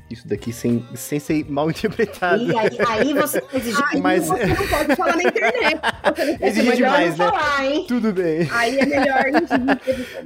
Isso 0.10 0.28
daqui 0.28 0.52
sem, 0.52 0.84
sem 0.96 1.20
ser 1.20 1.46
mal 1.48 1.70
interpretado. 1.72 2.42
E 2.44 2.58
aí, 2.58 2.78
aí 2.88 3.14
você 3.14 3.44
exige 3.54 3.78
Aí 3.94 4.02
Mas- 4.02 4.26
você 4.26 4.46
não 4.48 4.56
pode 4.68 4.96
falar 4.96 5.16
na 5.16 5.24
internet. 5.24 5.80
Exige 6.42 6.70
melhor 6.70 6.76
demais, 6.98 7.18
não 7.18 7.26
né? 7.28 7.32
falar? 7.32 7.86
Tudo 7.88 8.12
bem. 8.14 8.48
Aí 8.52 8.80
é 8.80 8.86
melhor. 8.88 9.24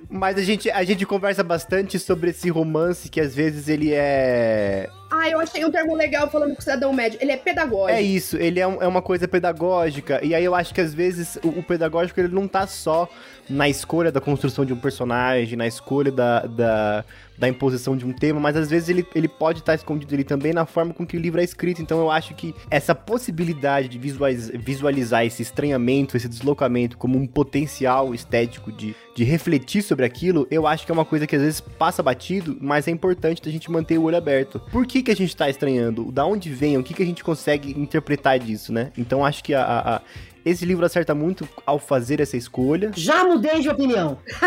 Mas 0.09 0.37
a 0.37 0.41
gente, 0.41 0.69
a 0.71 0.83
gente 0.83 1.05
conversa 1.05 1.43
bastante 1.43 1.99
sobre 1.99 2.29
esse 2.29 2.49
romance 2.49 3.09
que 3.09 3.19
às 3.19 3.35
vezes 3.35 3.67
ele 3.67 3.91
é. 3.93 4.87
Ah, 5.11 5.29
eu 5.29 5.39
achei 5.39 5.63
um 5.63 5.69
termo 5.69 5.93
legal 5.95 6.29
falando 6.29 6.53
com 6.53 6.59
o 6.59 6.61
cidadão 6.61 6.91
médio. 6.93 7.19
Ele 7.21 7.31
é 7.31 7.37
pedagógico. 7.37 7.89
É 7.97 8.01
isso, 8.01 8.35
ele 8.37 8.59
é, 8.59 8.65
um- 8.67 8.81
é 8.81 8.87
uma 8.87 9.01
coisa 9.01 9.27
pedagógica. 9.27 10.19
E 10.25 10.33
aí 10.33 10.43
eu 10.43 10.55
acho 10.55 10.73
que 10.73 10.81
às 10.81 10.93
vezes 10.93 11.37
o, 11.43 11.49
o 11.59 11.63
pedagógico 11.63 12.19
ele 12.19 12.33
não 12.33 12.47
tá 12.47 12.65
só 12.65 13.07
na 13.49 13.67
escolha 13.69 14.11
da 14.11 14.19
construção 14.21 14.65
de 14.65 14.73
um 14.73 14.79
personagem, 14.79 15.55
na 15.57 15.67
escolha 15.67 16.11
da, 16.11 16.39
da, 16.47 17.05
da 17.37 17.47
imposição 17.47 17.97
de 17.97 18.05
um 18.05 18.13
tema, 18.13 18.39
mas 18.39 18.55
às 18.55 18.69
vezes 18.69 18.89
ele, 18.89 19.05
ele 19.15 19.27
pode 19.27 19.59
estar 19.59 19.73
escondido 19.73 20.13
ali 20.13 20.23
também 20.23 20.53
na 20.53 20.65
forma 20.65 20.93
com 20.93 21.05
que 21.05 21.17
o 21.17 21.19
livro 21.19 21.41
é 21.41 21.43
escrito. 21.43 21.81
Então 21.81 21.99
eu 21.99 22.11
acho 22.11 22.33
que 22.35 22.53
essa 22.69 22.93
possibilidade 22.93 23.87
de 23.87 23.97
visualiz- 23.97 24.51
visualizar 24.53 25.25
esse 25.25 25.41
estranhamento, 25.41 26.15
esse 26.15 26.27
deslocamento 26.29 26.97
como 26.97 27.17
um 27.17 27.25
potencial 27.25 28.13
estético 28.13 28.71
de, 28.71 28.95
de 29.15 29.23
refletir 29.23 29.81
sobre 29.81 30.05
aquilo, 30.05 30.47
eu 30.51 30.67
acho 30.67 30.85
que 30.85 30.91
é 30.91 30.93
uma 30.93 31.05
coisa 31.05 31.25
que 31.25 31.35
às 31.35 31.41
vezes 31.41 31.61
passa 31.61 32.03
batido, 32.03 32.57
mas 32.61 32.87
é 32.87 32.91
importante 32.91 33.41
da 33.41 33.49
gente 33.51 33.71
manter 33.71 33.97
o 33.97 34.03
olho 34.03 34.17
aberto. 34.17 34.59
Por 34.71 34.85
que, 34.85 35.01
que 35.01 35.11
a 35.11 35.15
gente 35.15 35.35
tá 35.35 35.49
estranhando? 35.49 36.11
Da 36.11 36.25
onde 36.25 36.49
vem? 36.49 36.77
O 36.77 36.83
que, 36.83 36.93
que 36.93 37.03
a 37.03 37.05
gente 37.05 37.23
consegue 37.23 37.71
interpretar 37.79 38.37
disso, 38.39 38.71
né? 38.71 38.91
Então 38.97 39.25
acho 39.25 39.43
que 39.43 39.53
a- 39.53 39.63
a- 39.63 39.95
a- 39.95 40.01
esse 40.45 40.65
livro 40.65 40.85
acerta 40.85 41.15
muito 41.15 41.47
ao 41.65 41.79
fazer 41.79 42.19
essa 42.19 42.35
escolha. 42.35 42.91
Já 42.95 43.23
mudei 43.23 43.61
de 43.61 43.69
opinião. 43.69 44.17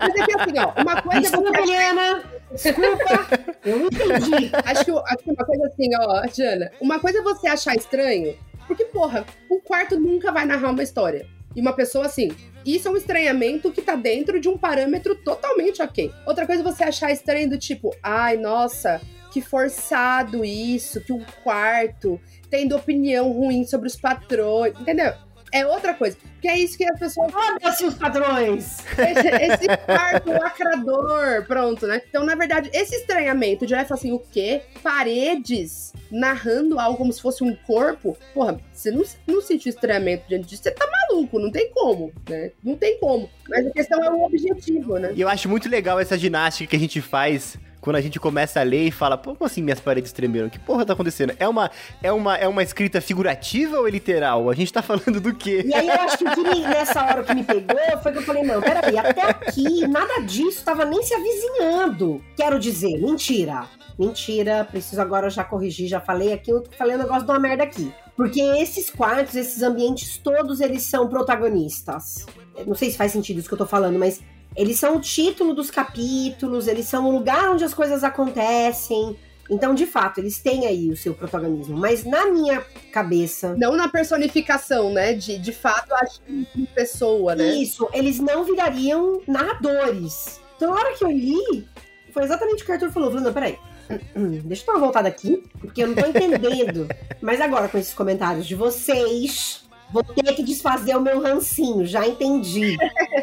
Mas 0.00 0.14
é 0.14 0.24
que 0.24 0.40
assim, 0.40 0.58
ó, 0.58 0.80
uma 0.80 1.02
coisa 1.02 1.18
é 1.18 1.22
Desculpa, 1.22 1.50
você 1.50 1.62
Helena. 1.62 2.24
Desculpa. 2.52 3.28
Eu 3.64 3.86
entendi. 3.86 4.50
Acho 4.64 4.84
que, 4.84 4.90
acho 4.90 5.24
que 5.24 5.30
uma 5.30 5.44
coisa 5.44 5.66
assim, 5.66 5.90
ó, 5.98 6.26
Jana. 6.32 6.70
Uma 6.80 6.98
coisa 7.00 7.18
é 7.18 7.22
você 7.22 7.48
achar 7.48 7.74
estranho, 7.74 8.36
porque, 8.66 8.84
porra, 8.84 9.26
o 9.50 9.60
quarto 9.60 9.98
nunca 9.98 10.30
vai 10.30 10.46
narrar 10.46 10.70
uma 10.70 10.82
história. 10.82 11.26
E 11.56 11.60
uma 11.60 11.72
pessoa 11.72 12.06
assim, 12.06 12.30
isso 12.64 12.86
é 12.86 12.90
um 12.90 12.96
estranhamento 12.96 13.72
que 13.72 13.82
tá 13.82 13.96
dentro 13.96 14.38
de 14.38 14.48
um 14.48 14.56
parâmetro 14.56 15.16
totalmente 15.16 15.82
ok. 15.82 16.12
Outra 16.26 16.46
coisa 16.46 16.62
é 16.62 16.64
você 16.64 16.84
achar 16.84 17.10
estranho 17.10 17.50
do 17.50 17.58
tipo, 17.58 17.94
ai, 18.02 18.36
nossa, 18.36 19.00
que 19.32 19.40
forçado 19.40 20.44
isso, 20.44 21.00
que 21.00 21.12
um 21.12 21.24
quarto 21.42 22.20
tendo 22.50 22.76
opinião 22.76 23.30
ruim 23.32 23.64
sobre 23.64 23.88
os 23.88 23.96
patrões, 23.96 24.78
entendeu? 24.80 25.12
É 25.52 25.66
outra 25.66 25.94
coisa. 25.94 26.16
Que 26.40 26.48
é 26.48 26.58
isso 26.58 26.76
que 26.76 26.84
as 26.84 26.98
pessoas. 26.98 27.32
Foda-se 27.32 27.84
os 27.84 27.94
padrões! 27.94 28.78
Esse, 28.96 29.28
esse 29.42 29.66
quarto 29.84 30.30
lacrador, 30.30 31.44
pronto, 31.46 31.86
né? 31.86 32.00
Então, 32.08 32.24
na 32.24 32.34
verdade, 32.34 32.70
esse 32.72 32.94
estranhamento 32.94 33.66
de 33.66 33.74
olhar 33.74 33.84
e 33.84 33.88
falar 33.88 33.98
assim, 33.98 34.12
o 34.12 34.18
quê? 34.18 34.62
Paredes 34.82 35.92
narrando 36.10 36.78
algo 36.78 36.98
como 36.98 37.12
se 37.12 37.20
fosse 37.20 37.42
um 37.42 37.54
corpo. 37.54 38.16
Porra, 38.32 38.60
você 38.72 38.90
não, 38.90 39.02
não 39.26 39.40
sentiu 39.40 39.70
estranhamento 39.70 40.28
diante 40.28 40.48
disso, 40.48 40.62
você 40.62 40.70
tá 40.70 40.86
maluco, 41.10 41.38
não 41.38 41.50
tem 41.50 41.70
como, 41.70 42.12
né? 42.28 42.52
Não 42.62 42.76
tem 42.76 42.98
como. 42.98 43.28
Mas 43.48 43.66
a 43.66 43.70
questão 43.70 44.02
é 44.04 44.10
o 44.10 44.22
objetivo, 44.22 44.98
né? 44.98 45.12
E 45.14 45.20
eu 45.20 45.28
acho 45.28 45.48
muito 45.48 45.68
legal 45.68 45.98
essa 45.98 46.16
ginástica 46.16 46.70
que 46.70 46.76
a 46.76 46.80
gente 46.80 47.00
faz 47.00 47.58
quando 47.88 47.96
a 47.96 48.02
gente 48.02 48.20
começa 48.20 48.60
a 48.60 48.62
ler 48.62 48.88
e 48.88 48.90
fala, 48.90 49.16
como 49.16 49.38
assim 49.40 49.62
minhas 49.62 49.80
paredes 49.80 50.12
tremeram? 50.12 50.50
Que 50.50 50.58
porra 50.58 50.84
tá 50.84 50.92
acontecendo? 50.92 51.32
É 51.38 51.48
uma, 51.48 51.70
é 52.02 52.12
uma, 52.12 52.36
é 52.36 52.46
uma 52.46 52.62
escrita 52.62 53.00
figurativa 53.00 53.78
ou 53.78 53.88
é 53.88 53.90
literal? 53.90 54.50
A 54.50 54.54
gente 54.54 54.70
tá 54.70 54.82
falando 54.82 55.18
do 55.18 55.34
quê? 55.34 55.62
E 55.64 55.74
aí 55.74 55.88
eu 55.88 55.94
acho 55.94 56.18
que 56.18 56.42
me, 56.42 56.60
nessa 56.60 57.02
hora 57.02 57.24
que 57.24 57.34
me 57.34 57.42
pegou 57.42 57.78
foi 58.02 58.12
que 58.12 58.18
eu 58.18 58.22
falei, 58.22 58.42
não, 58.42 58.60
peraí, 58.60 58.98
até 58.98 59.22
aqui 59.22 59.88
nada 59.88 60.20
disso 60.20 60.62
tava 60.62 60.84
nem 60.84 61.02
se 61.02 61.14
avizinhando. 61.14 62.22
Quero 62.36 62.58
dizer, 62.58 63.00
mentira. 63.00 63.64
Mentira, 63.98 64.68
preciso 64.70 65.00
agora 65.00 65.30
já 65.30 65.42
corrigir, 65.42 65.88
já 65.88 65.98
falei 65.98 66.34
aqui, 66.34 66.50
eu 66.50 66.62
falei 66.76 66.94
um 66.94 66.98
negócio 66.98 67.24
de 67.24 67.30
uma 67.30 67.40
merda 67.40 67.64
aqui. 67.64 67.90
Porque 68.14 68.42
esses 68.42 68.90
quartos, 68.90 69.34
esses 69.34 69.62
ambientes 69.62 70.18
todos, 70.18 70.60
eles 70.60 70.82
são 70.82 71.08
protagonistas. 71.08 72.26
Não 72.66 72.74
sei 72.74 72.90
se 72.90 72.98
faz 72.98 73.12
sentido 73.12 73.38
isso 73.38 73.48
que 73.48 73.54
eu 73.54 73.58
tô 73.58 73.66
falando, 73.66 73.98
mas 73.98 74.20
eles 74.56 74.78
são 74.78 74.96
o 74.96 75.00
título 75.00 75.54
dos 75.54 75.70
capítulos, 75.70 76.66
eles 76.66 76.86
são 76.86 77.06
o 77.06 77.12
lugar 77.12 77.50
onde 77.50 77.64
as 77.64 77.74
coisas 77.74 78.02
acontecem. 78.02 79.16
Então, 79.50 79.74
de 79.74 79.86
fato, 79.86 80.18
eles 80.18 80.38
têm 80.38 80.66
aí 80.66 80.90
o 80.90 80.96
seu 80.96 81.14
protagonismo. 81.14 81.76
Mas 81.76 82.04
na 82.04 82.26
minha 82.26 82.60
cabeça. 82.92 83.54
Não 83.56 83.76
na 83.76 83.88
personificação, 83.88 84.92
né? 84.92 85.14
De, 85.14 85.38
de 85.38 85.52
fato, 85.52 85.94
acho 85.94 86.20
que 86.20 86.66
pessoa, 86.74 87.34
né? 87.34 87.54
Isso, 87.54 87.88
eles 87.92 88.18
não 88.18 88.44
virariam 88.44 89.22
narradores. 89.26 90.40
Então, 90.56 90.70
na 90.70 90.76
hora 90.76 90.96
que 90.96 91.04
eu 91.04 91.10
li, 91.10 91.66
foi 92.12 92.24
exatamente 92.24 92.62
o 92.62 92.66
que 92.66 92.70
o 92.70 92.74
Arthur 92.74 92.90
falou. 92.90 93.10
Falando, 93.10 93.26
não, 93.26 93.32
peraí. 93.32 93.58
Deixa 94.44 94.62
eu 94.62 94.66
dar 94.66 94.72
uma 94.72 94.80
voltada 94.80 95.08
aqui, 95.08 95.42
porque 95.60 95.82
eu 95.82 95.88
não 95.88 95.94
tô 95.94 96.06
entendendo. 96.06 96.86
Mas 97.22 97.40
agora, 97.40 97.68
com 97.68 97.78
esses 97.78 97.94
comentários 97.94 98.46
de 98.46 98.54
vocês, 98.54 99.66
vou 99.92 100.02
ter 100.02 100.34
que 100.34 100.42
desfazer 100.42 100.96
o 100.96 101.00
meu 101.00 101.20
rancinho, 101.20 101.86
já 101.86 102.06
entendi. 102.06 102.76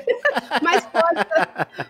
Mas 0.62 0.86
pode, 0.86 1.26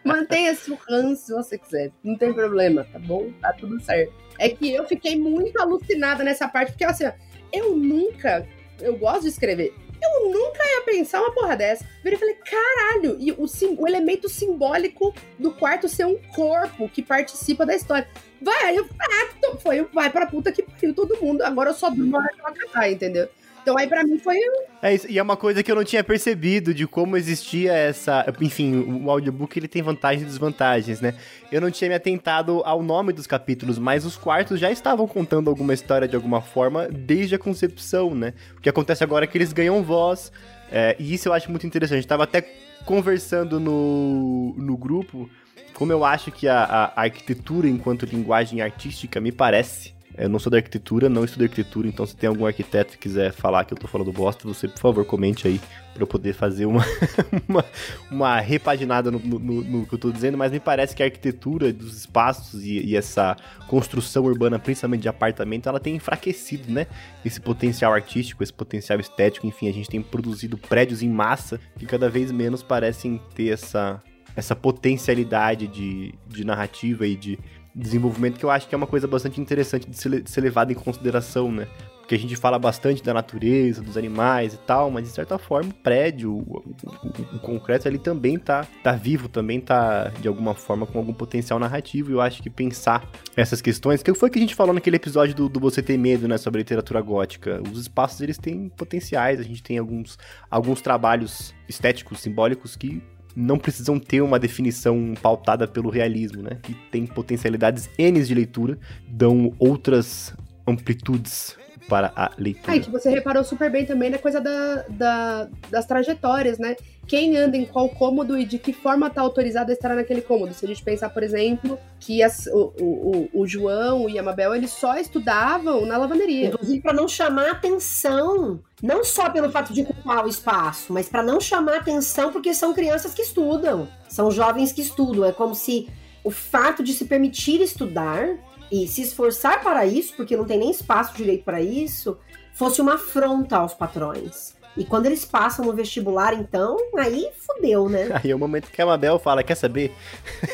mantenha-se 0.04 0.72
o 0.72 0.80
ranço 0.88 1.26
se 1.26 1.34
você 1.34 1.58
quiser. 1.58 1.92
Não 2.04 2.18
tem 2.18 2.34
problema, 2.34 2.86
tá 2.92 3.00
bom? 3.00 3.32
Tá 3.42 3.54
tudo 3.54 3.80
certo. 3.82 4.14
É 4.38 4.50
que 4.50 4.74
eu 4.74 4.86
fiquei 4.86 5.18
muito 5.18 5.60
alucinada 5.62 6.24
nessa 6.24 6.48
parte, 6.48 6.72
porque 6.72 6.84
assim, 6.84 7.06
eu 7.52 7.76
nunca. 7.76 8.48
Eu 8.80 8.98
gosto 8.98 9.22
de 9.22 9.30
escrever. 9.30 9.74
Eu 10.02 10.30
nunca 10.30 10.60
ia 10.64 10.82
pensar 10.82 11.22
uma 11.22 11.34
porra 11.34 11.56
dessa. 11.56 11.86
Eu 12.04 12.20
falei, 12.20 12.36
caralho, 12.36 13.18
e 13.20 13.32
o, 13.32 13.48
sim, 13.48 13.76
o 13.80 13.88
elemento 13.88 14.28
simbólico 14.30 15.14
do 15.40 15.52
quarto 15.52 15.88
ser 15.88 16.06
um 16.06 16.18
corpo 16.36 16.90
que 16.90 17.02
participa 17.02 17.66
da 17.66 17.74
história. 17.76 18.08
Vai, 18.42 18.78
eu, 18.78 18.86
ah, 19.00 19.58
foi, 19.60 19.84
vai 19.94 20.10
pra 20.10 20.28
puta 20.28 20.52
que 20.52 20.62
pariu 20.62 20.94
todo 20.94 21.20
mundo. 21.22 21.42
Agora 21.42 21.72
eu 21.72 21.74
só 21.74 21.90
durmo 21.90 22.12
na 22.12 22.20
hora 22.20 22.30
acabar, 22.44 22.92
entendeu? 22.92 23.30
Então 23.66 23.76
aí 23.80 23.88
para 23.88 24.04
mim 24.04 24.20
foi. 24.20 24.38
É 24.80 24.94
isso, 24.94 25.10
e 25.10 25.18
é 25.18 25.24
uma 25.24 25.36
coisa 25.36 25.64
que 25.64 25.72
eu 25.72 25.76
não 25.76 25.84
tinha 25.84 26.04
percebido 26.04 26.72
de 26.72 26.86
como 26.86 27.18
existia 27.18 27.74
essa. 27.74 28.24
Enfim, 28.40 29.02
o 29.04 29.10
audiobook 29.10 29.58
ele 29.58 29.68
tem 29.68 29.82
vantagens 29.82 30.22
e 30.22 30.26
desvantagens, 30.26 31.02
né? 31.02 31.16
Eu 31.52 31.60
não 31.60 31.72
tinha 31.72 31.90
me 31.90 31.96
atentado 31.96 32.62
ao 32.64 32.84
nome 32.84 33.12
dos 33.12 33.26
capítulos, 33.26 33.80
mas 33.80 34.06
os 34.06 34.16
quartos 34.16 34.60
já 34.60 34.70
estavam 34.70 35.08
contando 35.08 35.50
alguma 35.50 35.74
história 35.74 36.08
de 36.08 36.16
alguma 36.16 36.42
forma 36.42 36.88
desde 36.88 37.34
a 37.34 37.40
concepção, 37.40 38.14
né? 38.14 38.36
O 38.56 38.62
que 38.62 38.70
acontece 38.70 39.04
agora 39.04 39.26
é 39.26 39.28
que 39.28 39.36
eles 39.36 39.52
ganham 39.52 39.82
voz. 39.82 40.32
É, 40.72 40.96
e 41.00 41.16
isso 41.16 41.28
eu 41.28 41.34
acho 41.34 41.50
muito 41.50 41.66
interessante. 41.66 42.06
Tava 42.06 42.26
até 42.26 42.48
conversando 42.86 43.60
no, 43.60 44.54
no 44.56 44.78
grupo 44.78 45.28
como 45.74 45.92
eu 45.92 46.06
acho 46.06 46.32
que 46.32 46.48
a, 46.48 46.64
a, 46.64 47.02
arquitetura 47.02 47.68
enquanto 47.68 48.06
linguagem 48.06 48.62
artística 48.62 49.20
me 49.20 49.32
parece 49.32 49.95
eu 50.18 50.30
não 50.30 50.40
sou 50.40 50.50
da 50.50 50.58
arquitetura, 50.58 51.10
não 51.10 51.26
estudo 51.26 51.44
arquitetura, 51.44 51.88
então 51.88 52.06
se 52.06 52.16
tem 52.16 52.28
algum 52.28 52.46
arquiteto 52.46 52.94
que 52.94 53.00
quiser 53.00 53.32
falar 53.34 53.66
que 53.66 53.74
eu 53.74 53.78
tô 53.78 53.88
falando 53.88 54.12
bosta, 54.12 54.48
você, 54.48 54.68
por 54.68 54.80
favor, 54.80 55.06
comente 55.06 55.48
aí 55.48 55.60
para 55.94 56.04
eu 56.04 56.08
poder 56.08 56.34
fazer 56.34 56.66
uma, 56.66 56.84
uma, 57.48 57.66
uma, 58.12 58.40
repaginada 58.40 59.10
no, 59.10 59.20
no, 59.20 59.40
no, 59.40 59.86
que 59.86 59.94
eu 59.94 60.00
tô 60.00 60.12
dizendo, 60.12 60.38
mas 60.38 60.52
me 60.52 60.60
parece 60.60 60.96
que 60.96 61.02
a 61.02 61.06
arquitetura 61.06 61.72
dos 61.72 61.98
espaços 61.98 62.64
e, 62.64 62.86
e, 62.86 62.96
essa 62.96 63.36
construção 63.68 64.26
urbana, 64.26 64.60
principalmente 64.60 65.02
de 65.02 65.10
apartamento, 65.10 65.70
ela 65.70 65.80
tem 65.80 65.96
enfraquecido, 65.96 66.72
né? 66.72 66.88
Esse 67.24 67.40
potencial 67.40 67.94
artístico, 67.94 68.44
esse 68.44 68.54
potencial 68.54 69.00
estético, 69.00 69.48
enfim, 69.48 69.70
a 69.70 69.74
gente 69.74 69.90
tem 69.90 70.02
produzido 70.02 70.58
prédios 70.58 71.02
em 71.02 71.10
massa 71.10 71.60
que 71.78 71.86
cada 71.86 72.10
vez 72.10 72.32
menos 72.32 72.62
parecem 72.62 73.22
ter 73.34 73.50
essa, 73.50 74.04
essa 74.36 74.56
potencialidade 74.56 75.68
de, 75.68 76.14
de 76.28 76.44
narrativa 76.44 77.08
e 77.08 77.16
de 77.16 77.40
desenvolvimento 77.76 78.40
que 78.40 78.46
eu 78.46 78.50
acho 78.50 78.68
que 78.68 78.74
é 78.74 78.78
uma 78.78 78.88
coisa 78.88 79.06
bastante 79.06 79.42
interessante 79.42 79.90
de 79.90 79.98
ser, 79.98 80.22
de 80.22 80.32
ser 80.32 80.42
levada 80.42 80.72
em 80.72 80.76
consideração, 80.76 81.52
né? 81.52 81.68
Porque 82.00 82.14
a 82.14 82.20
gente 82.20 82.36
fala 82.36 82.60
bastante 82.60 83.04
da 83.04 83.16
natureza, 83.16 83.82
dos 83.82 83.98
animais 83.98 84.54
e 84.54 84.58
tal, 84.58 84.92
mas 84.92 85.06
de 85.06 85.10
certa 85.10 85.40
forma 85.40 85.72
o 85.72 85.74
prédio, 85.74 86.34
o, 86.34 86.76
o, 86.84 87.36
o, 87.36 87.40
concreto 87.40 87.88
ali 87.88 87.98
também 87.98 88.38
tá, 88.38 88.64
tá 88.84 88.92
vivo, 88.92 89.28
também 89.28 89.60
tá 89.60 90.10
de 90.22 90.28
alguma 90.28 90.54
forma 90.54 90.86
com 90.86 91.00
algum 91.00 91.14
potencial 91.14 91.58
narrativo. 91.58 92.12
E 92.12 92.14
eu 92.14 92.22
acho 92.22 92.44
que 92.44 92.50
pensar 92.50 93.10
essas 93.36 93.60
questões, 93.60 94.04
que 94.04 94.14
foi 94.14 94.30
que 94.30 94.38
a 94.38 94.42
gente 94.42 94.54
falou 94.54 94.72
naquele 94.72 94.98
episódio 94.98 95.34
do, 95.34 95.50
do 95.50 95.60
Você 95.60 95.82
Ter 95.82 95.98
Medo, 95.98 96.28
né, 96.28 96.38
sobre 96.38 96.60
literatura 96.60 97.02
gótica. 97.02 97.60
Os 97.72 97.80
espaços 97.80 98.22
eles 98.22 98.38
têm 98.38 98.70
potenciais, 98.70 99.40
a 99.40 99.44
gente 99.44 99.64
tem 99.64 99.80
alguns, 99.80 100.16
alguns 100.50 100.84
trabalhos 100.84 101.56
estéticos, 101.68 102.20
simbólicos 102.20 102.76
que 102.76 103.02
não 103.36 103.58
precisam 103.58 104.00
ter 104.00 104.22
uma 104.22 104.40
definição 104.40 105.14
pautada 105.22 105.68
pelo 105.68 105.90
realismo, 105.90 106.42
né? 106.42 106.58
Que 106.62 106.74
tem 106.92 107.06
potencialidades 107.06 107.90
N 107.98 108.24
de 108.24 108.34
leitura, 108.34 108.78
dão 109.08 109.54
outras 109.60 110.34
amplitudes 110.68 111.58
para 111.88 112.12
a 112.16 112.32
leitura. 112.38 112.76
Ah, 112.76 112.80
que 112.80 112.90
você 112.90 113.10
reparou 113.10 113.44
super 113.44 113.72
bem 113.72 113.86
também 113.86 114.10
na 114.10 114.18
coisa 114.18 114.42
da, 114.42 114.86
da, 114.90 115.48
das 115.70 115.86
trajetórias, 115.86 116.58
né? 116.58 116.76
Quem 117.08 117.38
anda 117.38 117.56
em 117.56 117.66
qual 117.66 117.88
cômodo 117.90 118.38
e 118.38 118.46
de 118.46 118.58
que 118.58 118.74
forma 118.74 119.08
está 119.08 119.22
autorizado 119.22 119.70
a 119.70 119.74
estar 119.74 119.94
naquele 119.96 120.22
cômodo. 120.22 120.54
Se 120.54 120.66
a 120.66 120.68
gente 120.68 120.84
pensar, 120.84 121.10
por 121.10 121.22
exemplo, 121.22 121.78
que 122.00 122.24
as, 122.24 122.48
o, 122.48 122.74
o, 122.80 123.30
o, 123.34 123.48
João 123.48 124.10
e 124.10 124.18
a 124.18 124.24
Mabel, 124.24 124.56
eles 124.56 124.72
só 124.72 124.98
estudavam 124.98 125.86
na 125.86 125.98
lavanderia. 125.98 126.48
Inclusive 126.48 126.82
para 126.82 126.94
não 126.94 127.08
chamar 127.08 127.52
atenção, 127.52 128.60
não 128.82 129.04
só 129.04 129.30
pelo 129.30 129.52
fato 129.52 129.72
de 129.72 129.82
ocupar 129.82 130.26
o 130.26 130.28
espaço, 130.28 130.92
mas 130.92 131.08
para 131.08 131.22
não 131.22 131.40
chamar 131.40 131.78
atenção 131.78 132.32
porque 132.32 132.54
são 132.54 132.74
crianças 132.74 133.14
que 133.14 133.22
estudam, 133.22 133.88
são 134.10 134.32
jovens 134.32 134.72
que 134.72 134.82
estudam. 134.82 135.26
É 135.26 135.32
como 135.32 135.54
se 135.54 135.88
o 136.24 136.32
fato 136.32 136.84
de 136.84 136.92
se 136.92 137.06
permitir 137.06 137.62
estudar 137.62 138.30
e 138.76 138.88
se 138.88 139.02
esforçar 139.02 139.62
para 139.62 139.86
isso, 139.86 140.14
porque 140.16 140.36
não 140.36 140.46
tem 140.46 140.58
nem 140.58 140.72
espaço 140.72 141.16
direito 141.16 141.44
para 141.44 141.62
isso, 141.62 142.18
fosse 142.54 142.82
uma 142.82 142.96
afronta 142.96 143.58
aos 143.58 143.74
patrões. 143.74 144.56
E 144.78 144.84
quando 144.84 145.06
eles 145.06 145.24
passam 145.24 145.64
no 145.64 145.72
vestibular, 145.72 146.34
então, 146.34 146.76
aí 146.98 147.30
fudeu, 147.38 147.88
né? 147.88 148.10
Aí 148.22 148.32
é 148.32 148.36
o 148.36 148.40
momento 148.40 148.70
que 148.70 148.82
a 148.82 148.86
Mabel 148.86 149.18
fala, 149.18 149.42
quer 149.42 149.56
saber? 149.56 149.94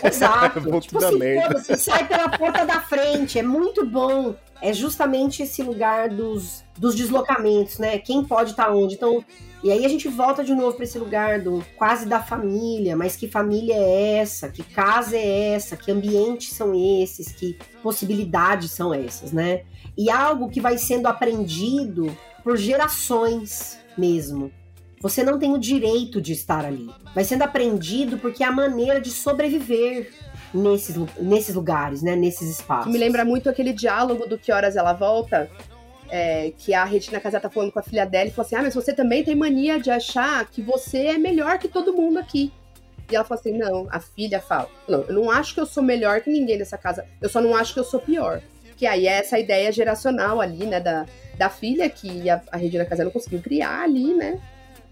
Exato. 0.03 0.61
tipo 0.80 1.03
assim, 1.03 1.17
merda. 1.17 1.59
sai 1.76 2.07
pela 2.07 2.30
porta 2.30 2.63
da 2.63 2.82
frente, 2.82 3.39
é 3.39 3.43
muito 3.43 3.84
bom. 3.86 4.36
É 4.61 4.72
justamente 4.74 5.41
esse 5.41 5.63
lugar 5.63 6.09
dos, 6.09 6.63
dos 6.78 6.93
deslocamentos, 6.93 7.80
né? 7.80 7.97
Quem 7.97 8.24
pode 8.24 8.51
estar 8.51 8.65
tá 8.65 8.72
onde. 8.72 8.93
Então, 8.93 9.26
e 9.64 9.72
aí 9.72 9.86
a 9.86 9.89
gente 9.89 10.07
volta 10.07 10.43
de 10.43 10.53
novo 10.55 10.76
para 10.76 10.86
esse 10.86 10.97
lugar 10.97 11.39
do 11.41 11.64
quase 11.78 12.07
da 12.07 12.20
família, 12.20 12.95
mas 12.95 13.16
que 13.16 13.28
família 13.28 13.76
é 13.76 14.18
essa? 14.18 14.49
Que 14.49 14.64
casa 14.64 15.16
é 15.16 15.53
essa? 15.53 15.78
Que 15.78 15.91
ambientes 15.91 16.53
são 16.53 16.74
esses? 16.74 17.32
Que 17.32 17.57
possibilidades 17.84 18.72
são 18.72 18.93
essas, 18.93 19.32
né? 19.32 19.64
E 19.95 20.09
algo 20.09 20.49
que 20.49 20.59
vai 20.59 20.78
sendo 20.78 21.07
aprendido 21.07 22.16
por 22.43 22.57
gerações 22.57 23.78
mesmo. 23.97 24.51
Você 25.01 25.24
não 25.24 25.38
tem 25.38 25.51
o 25.51 25.57
direito 25.57 26.22
de 26.22 26.32
estar 26.32 26.66
ali. 26.66 26.89
Vai 27.14 27.24
sendo 27.24 27.43
aprendido 27.43 28.18
porque 28.18 28.43
é 28.43 28.47
a 28.47 28.51
maneira 28.51 29.01
de 29.01 29.09
sobreviver 29.09 30.12
nesses, 30.53 30.95
nesses 31.20 31.55
lugares, 31.55 32.01
né? 32.01 32.16
Nesses 32.16 32.49
espaços. 32.49 32.91
Me 32.91 32.97
lembra 32.97 33.26
muito 33.26 33.49
aquele 33.49 33.74
diálogo 33.74 34.28
do 34.28 34.38
Que 34.38 34.51
Horas 34.51 34.76
Ela 34.76 34.93
Volta, 34.93 35.49
é, 36.12 36.51
que 36.57 36.74
a 36.74 36.84
Regina 36.84 37.20
Casé 37.20 37.39
tá 37.39 37.49
falando 37.49 37.72
com 37.72 37.80
a 37.80 37.84
filha 37.84 38.05
dela 38.05 38.28
e 38.28 38.32
falou 38.32 38.45
assim: 38.45 38.55
Ah, 38.55 38.62
mas 38.62 38.76
você 38.76 38.93
também 38.93 39.24
tem 39.24 39.34
mania 39.34 39.80
de 39.80 39.89
achar 39.89 40.45
que 40.45 40.62
você 40.62 41.07
é 41.07 41.18
melhor 41.18 41.57
que 41.57 41.68
todo 41.68 41.93
mundo 41.93 42.20
aqui. 42.20 42.51
E 43.09 43.16
ela 43.16 43.26
falou 43.26 43.39
assim: 43.39 43.57
Não, 43.57 43.88
a 43.89 43.99
filha 43.99 44.39
fala: 44.39 44.70
Não, 44.88 45.01
eu 45.03 45.14
não 45.14 45.32
acho 45.32 45.53
que 45.55 45.62
eu 45.62 45.66
sou 45.66 45.82
melhor 45.82 46.22
que 46.22 46.30
ninguém 46.30 46.57
nessa 46.57 46.78
casa, 46.78 47.07
eu 47.22 47.30
só 47.30 47.41
não 47.41 47.55
acho 47.55 47.74
que 47.74 47.80
eu 47.80 47.86
sou 47.86 48.00
pior. 48.00 48.42
Que 48.75 48.86
aí 48.86 49.08
é 49.08 49.20
essa 49.20 49.39
ideia 49.39 49.71
geracional 49.71 50.42
ali, 50.42 50.66
né, 50.66 50.79
da, 50.79 51.05
da 51.38 51.50
filha 51.50 51.89
que 51.89 52.29
a, 52.29 52.42
a 52.51 52.58
Regina 52.58 52.83
Casé 52.83 53.04
não 53.04 53.12
conseguiu 53.12 53.42
criar 53.42 53.83
ali, 53.83 54.13
né? 54.13 54.39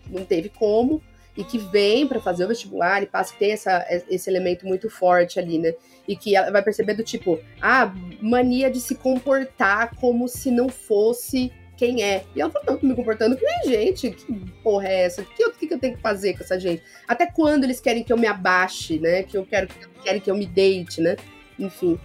não 0.10 0.26
teve 0.26 0.50
como, 0.50 1.02
e 1.38 1.44
que 1.44 1.58
vem 1.58 2.08
para 2.08 2.20
fazer 2.20 2.46
o 2.46 2.48
vestibular 2.48 3.02
e 3.02 3.06
passa 3.06 3.34
que 3.34 3.40
tem 3.40 3.52
essa, 3.52 3.86
esse 4.10 4.30
elemento 4.30 4.66
muito 4.66 4.90
forte 4.90 5.40
ali, 5.40 5.58
né? 5.58 5.74
E 6.08 6.16
que 6.16 6.36
ela 6.36 6.52
vai 6.52 6.62
perceber 6.62 6.96
do 6.96 7.04
tipo, 7.04 7.40
ah, 7.62 7.94
mania 8.22 8.70
de 8.70 8.82
se 8.82 8.96
comportar 8.96 9.96
como 9.96 10.28
se 10.28 10.52
não 10.52 10.68
fosse 10.68 11.52
quem 11.80 12.04
é. 12.04 12.26
E 12.36 12.42
ela 12.42 12.52
falou, 12.52 12.68
não, 12.68 12.78
tô 12.78 12.86
me 12.86 12.94
comportando 12.94 13.38
que 13.38 13.46
nem 13.46 13.64
gente. 13.64 14.12
Que 14.12 14.34
porra 14.62 14.90
é 14.90 15.06
essa? 15.06 15.22
O 15.22 15.26
que, 15.26 15.50
que, 15.52 15.68
que, 15.68 15.74
eu 15.74 15.80
tenho 15.80 15.96
que 15.96 16.02
fazer 16.02 16.34
com 16.34 16.44
essa 16.44 16.60
gente? 16.60 16.84
Até 17.08 17.26
quando 17.26 17.64
eles 17.64 17.80
querem 17.80 18.04
que 18.04 18.12
eu 18.12 18.18
me 18.18 18.28
abaixe, 18.28 19.00
né? 19.00 19.24
Que 19.24 19.38
eu 19.38 19.46
quero 19.46 19.70
querem 20.04 20.20
que 20.20 20.30
eu 20.30 20.36
me 20.36 20.46
deite, 20.46 21.00
né? 21.00 21.16
Enfim. 21.58 21.98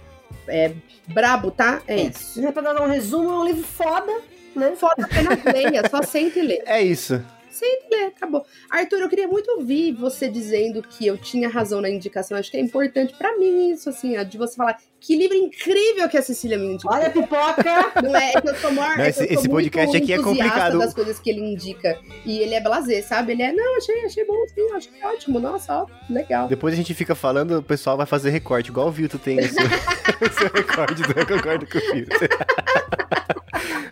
É 0.47 0.71
brabo, 1.07 1.51
tá? 1.51 1.81
É, 1.87 1.95
é 1.95 2.03
isso. 2.03 2.41
Já 2.41 2.53
pra 2.53 2.61
dar 2.61 2.81
um 2.81 2.87
resumo, 2.87 3.29
é 3.29 3.39
um 3.39 3.45
livro 3.45 3.63
foda, 3.63 4.21
né? 4.55 4.73
Foda 4.77 5.03
apenas 5.03 5.43
leia, 5.43 5.89
só 5.89 6.01
sente 6.01 6.39
e 6.39 6.41
lê. 6.41 6.61
É 6.65 6.81
isso. 6.81 7.21
Sem 7.55 7.87
ler, 7.89 8.07
acabou. 8.07 8.45
Arthur, 8.69 8.99
eu 8.99 9.09
queria 9.09 9.29
muito 9.29 9.49
ouvir 9.51 9.93
você 9.93 10.27
dizendo 10.27 10.81
que 10.81 11.07
eu 11.07 11.17
tinha 11.17 11.47
razão 11.47 11.79
na 11.79 11.89
indicação. 11.89 12.37
Acho 12.37 12.51
que 12.51 12.57
é 12.57 12.59
importante 12.59 13.15
para 13.17 13.37
mim 13.37 13.71
isso, 13.71 13.89
assim, 13.89 14.21
de 14.25 14.37
você 14.37 14.57
falar 14.57 14.77
que 14.99 15.15
livro 15.15 15.37
incrível 15.37 16.09
que 16.09 16.17
a 16.17 16.21
Cecília 16.21 16.57
me 16.57 16.73
indicou. 16.73 16.93
Olha 16.93 17.07
a 17.07 17.09
pipoca! 17.11 18.01
Não 18.03 18.13
é, 18.13 18.33
é 18.33 18.41
que 18.41 18.49
eu 18.49 18.55
sou 18.55 18.71
maior, 18.73 18.97
não, 18.97 19.05
esse, 19.05 19.23
é 19.23 19.33
esse 19.33 19.47
podcast 19.47 19.95
aqui 19.95 20.11
é 20.11 20.17
complicado. 20.17 20.79
das 20.79 20.93
coisas 20.93 21.17
que 21.17 21.29
ele 21.29 21.39
indica. 21.39 21.97
E 22.25 22.39
ele 22.39 22.55
é 22.55 22.61
blazer, 22.61 23.05
sabe? 23.07 23.31
Ele 23.31 23.43
é, 23.43 23.53
não, 23.53 23.77
achei, 23.77 24.03
achei 24.03 24.25
bom, 24.25 24.45
sim, 24.47 24.75
achei 24.75 24.91
ótimo. 25.03 25.39
Nossa, 25.39 25.83
ó, 25.83 25.85
legal. 26.09 26.49
Depois 26.49 26.73
a 26.73 26.77
gente 26.77 26.93
fica 26.93 27.15
falando, 27.15 27.59
o 27.59 27.63
pessoal 27.63 27.95
vai 27.95 28.05
fazer 28.05 28.31
recorte, 28.31 28.69
igual 28.69 28.87
o 28.87 28.91
Vilto 28.91 29.17
tem 29.17 29.39
o 29.39 29.47
seu, 29.47 29.63
o 30.27 30.33
seu 30.33 30.51
recorde, 30.53 31.03
eu 31.03 31.25
concordo 31.25 31.65
com 31.67 31.77
o 31.77 31.93
Vilto. 31.93 32.15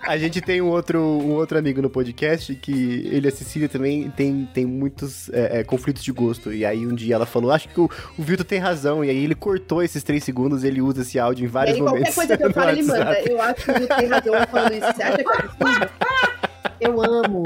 A 0.02 0.18
gente 0.18 0.42
tem 0.42 0.62
um 0.62 0.68
outro, 0.68 1.00
um 1.00 1.32
outro 1.32 1.58
amigo 1.58 1.82
no 1.82 1.90
podcast 1.90 2.54
que 2.56 3.08
ele 3.12 3.28
e 3.28 3.30
a 3.30 3.32
Cecília 3.32 3.70
também 3.70 4.10
tem, 4.12 4.48
tem 4.54 4.66
muitos 4.66 5.30
é, 5.30 5.60
é, 5.60 5.64
conflitos 5.64 6.04
de 6.04 6.12
gosto. 6.12 6.54
E 6.54 6.66
aí 6.66 6.86
um 6.86 6.94
dia 6.94 7.16
ela 7.16 7.26
falou: 7.26 7.52
Acho 7.52 7.70
que 7.70 7.80
o, 7.80 7.90
o 8.18 8.22
Vitor 8.22 8.46
tem 8.46 8.60
razão. 8.60 9.04
E 9.04 9.10
aí 9.10 9.24
ele 9.24 9.36
cortou 9.36 9.82
esses 9.82 10.04
três 10.04 10.24
segundos, 10.24 10.64
ele 10.64 10.82
usa 10.82 11.02
esse 11.02 11.18
áudio 11.18 11.46
em 11.46 11.48
vários 11.48 11.78
e 11.78 11.80
aí, 11.80 11.86
momentos. 11.86 12.14
Qualquer 12.14 12.36
coisa 12.36 12.38
que 12.38 12.44
eu 12.44 12.54
falo, 12.54 12.70
ele 12.72 12.84
manda. 12.84 13.22
Eu 13.22 13.42
acho 13.42 13.66
que 13.66 13.72
o 13.72 13.74
Vitor 13.80 13.98
tem 13.98 14.08
razão 14.08 14.34
falando 14.52 14.74
isso. 14.74 14.94
Você 14.94 15.04
acha 15.04 15.18
que 15.18 15.24
é 15.24 16.88
Eu 16.88 17.02
amo. 17.02 17.44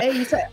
É 0.00 0.08
isso. 0.10 0.34
É, 0.34 0.48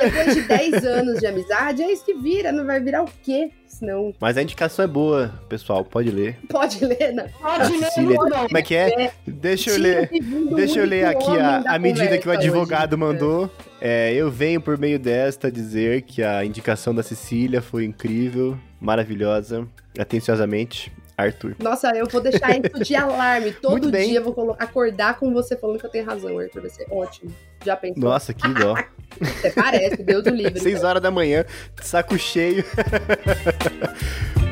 depois 0.00 0.34
de 0.34 0.42
10 0.42 0.84
anos 0.84 1.20
de 1.20 1.26
amizade, 1.26 1.82
é 1.82 1.92
isso 1.92 2.04
que 2.04 2.14
vira. 2.14 2.52
Não 2.52 2.64
vai 2.64 2.80
virar 2.80 3.02
o 3.02 3.08
quê? 3.22 3.50
Senão... 3.66 4.12
Mas 4.20 4.36
a 4.36 4.42
indicação 4.42 4.84
é 4.84 4.88
boa, 4.88 5.32
pessoal. 5.48 5.84
Pode 5.84 6.10
ler. 6.10 6.38
Pode 6.48 6.84
ler, 6.84 7.12
né? 7.12 7.30
Pode 7.40 7.72
ler. 7.76 7.86
Cecília, 7.86 8.16
como 8.16 8.58
é 8.58 8.62
que 8.62 8.74
é? 8.74 9.04
é. 9.04 9.12
Deixa 9.26 9.70
eu 9.70 9.78
ler. 9.78 10.10
Deixa 10.54 10.80
eu 10.80 10.86
ler 10.86 11.06
aqui 11.06 11.38
a, 11.38 11.74
a 11.74 11.78
medida 11.78 12.18
que 12.18 12.28
o 12.28 12.32
advogado 12.32 12.94
hoje. 12.94 13.00
mandou. 13.00 13.50
É, 13.80 14.12
eu 14.12 14.30
venho 14.30 14.60
por 14.60 14.76
meio 14.76 14.98
desta 14.98 15.50
dizer 15.50 16.02
que 16.02 16.22
a 16.22 16.44
indicação 16.44 16.94
da 16.94 17.02
Cecília 17.02 17.62
foi 17.62 17.84
incrível, 17.84 18.58
maravilhosa. 18.80 19.66
Atenciosamente, 19.98 20.92
Arthur. 21.20 21.56
Nossa, 21.58 21.90
eu 21.90 22.06
vou 22.06 22.20
deixar 22.20 22.50
isso 22.50 22.82
de 22.82 22.94
alarme. 22.94 23.52
Todo 23.60 23.90
dia 23.90 24.18
eu 24.18 24.24
vou 24.24 24.56
acordar 24.58 25.18
com 25.18 25.32
você 25.32 25.56
falando 25.56 25.78
que 25.78 25.86
eu 25.86 25.90
tenho 25.90 26.04
razão, 26.04 26.38
Arthur. 26.38 26.62
Vai 26.62 26.70
ser 26.70 26.86
ótimo. 26.90 27.32
Já 27.64 27.76
pensou? 27.76 28.02
Nossa, 28.02 28.32
que 28.32 28.48
dó. 28.48 28.74
Você 29.20 29.50
parece, 29.50 30.02
Deus 30.02 30.22
do 30.22 30.30
livre. 30.30 30.60
Seis 30.60 30.82
horas 30.84 31.02
da 31.02 31.10
manhã, 31.10 31.44
saco 31.82 32.16
cheio. 32.16 32.64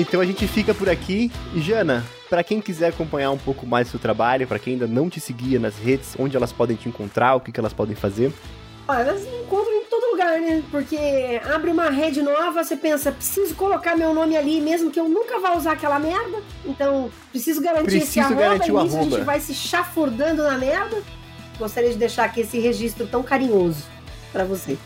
então 0.00 0.20
a 0.20 0.24
gente 0.24 0.46
fica 0.46 0.72
por 0.72 0.88
aqui. 0.88 1.30
Jana, 1.56 2.04
para 2.30 2.44
quem 2.44 2.60
quiser 2.60 2.88
acompanhar 2.88 3.30
um 3.30 3.38
pouco 3.38 3.66
mais 3.66 3.88
do 3.88 3.90
seu 3.92 4.00
trabalho, 4.00 4.46
para 4.46 4.58
quem 4.58 4.74
ainda 4.74 4.86
não 4.86 5.10
te 5.10 5.20
seguia 5.20 5.58
nas 5.58 5.76
redes, 5.76 6.14
onde 6.18 6.36
elas 6.36 6.52
podem 6.52 6.76
te 6.76 6.88
encontrar, 6.88 7.34
o 7.34 7.40
que, 7.40 7.50
que 7.50 7.58
elas 7.58 7.72
podem 7.72 7.96
fazer? 7.96 8.32
Olha, 8.86 9.00
elas 9.00 9.22
me 9.22 9.42
encontram 9.42 9.74
em 9.74 9.84
todo 9.84 10.10
lugar, 10.12 10.40
né? 10.40 10.62
Porque 10.70 11.40
abre 11.52 11.70
uma 11.70 11.90
rede 11.90 12.22
nova, 12.22 12.62
você 12.62 12.76
pensa, 12.76 13.12
preciso 13.12 13.54
colocar 13.54 13.96
meu 13.96 14.14
nome 14.14 14.36
ali, 14.36 14.60
mesmo 14.60 14.90
que 14.90 15.00
eu 15.00 15.08
nunca 15.08 15.38
vá 15.40 15.56
usar 15.56 15.72
aquela 15.72 15.98
merda. 15.98 16.42
Então, 16.64 17.10
preciso 17.30 17.60
garantir 17.60 17.84
preciso 17.84 18.10
esse 18.10 18.20
arroba, 18.20 18.40
garantir 18.40 18.72
o 18.72 18.78
arroba. 18.78 18.98
a 18.98 19.02
gente 19.02 19.20
vai 19.20 19.40
se 19.40 19.52
chafurdando 19.52 20.42
na 20.42 20.56
merda. 20.56 21.02
Gostaria 21.58 21.90
de 21.90 21.96
deixar 21.96 22.24
aqui 22.24 22.42
esse 22.42 22.58
registro 22.58 23.06
tão 23.06 23.22
carinhoso 23.22 23.84
para 24.32 24.44
você. 24.44 24.78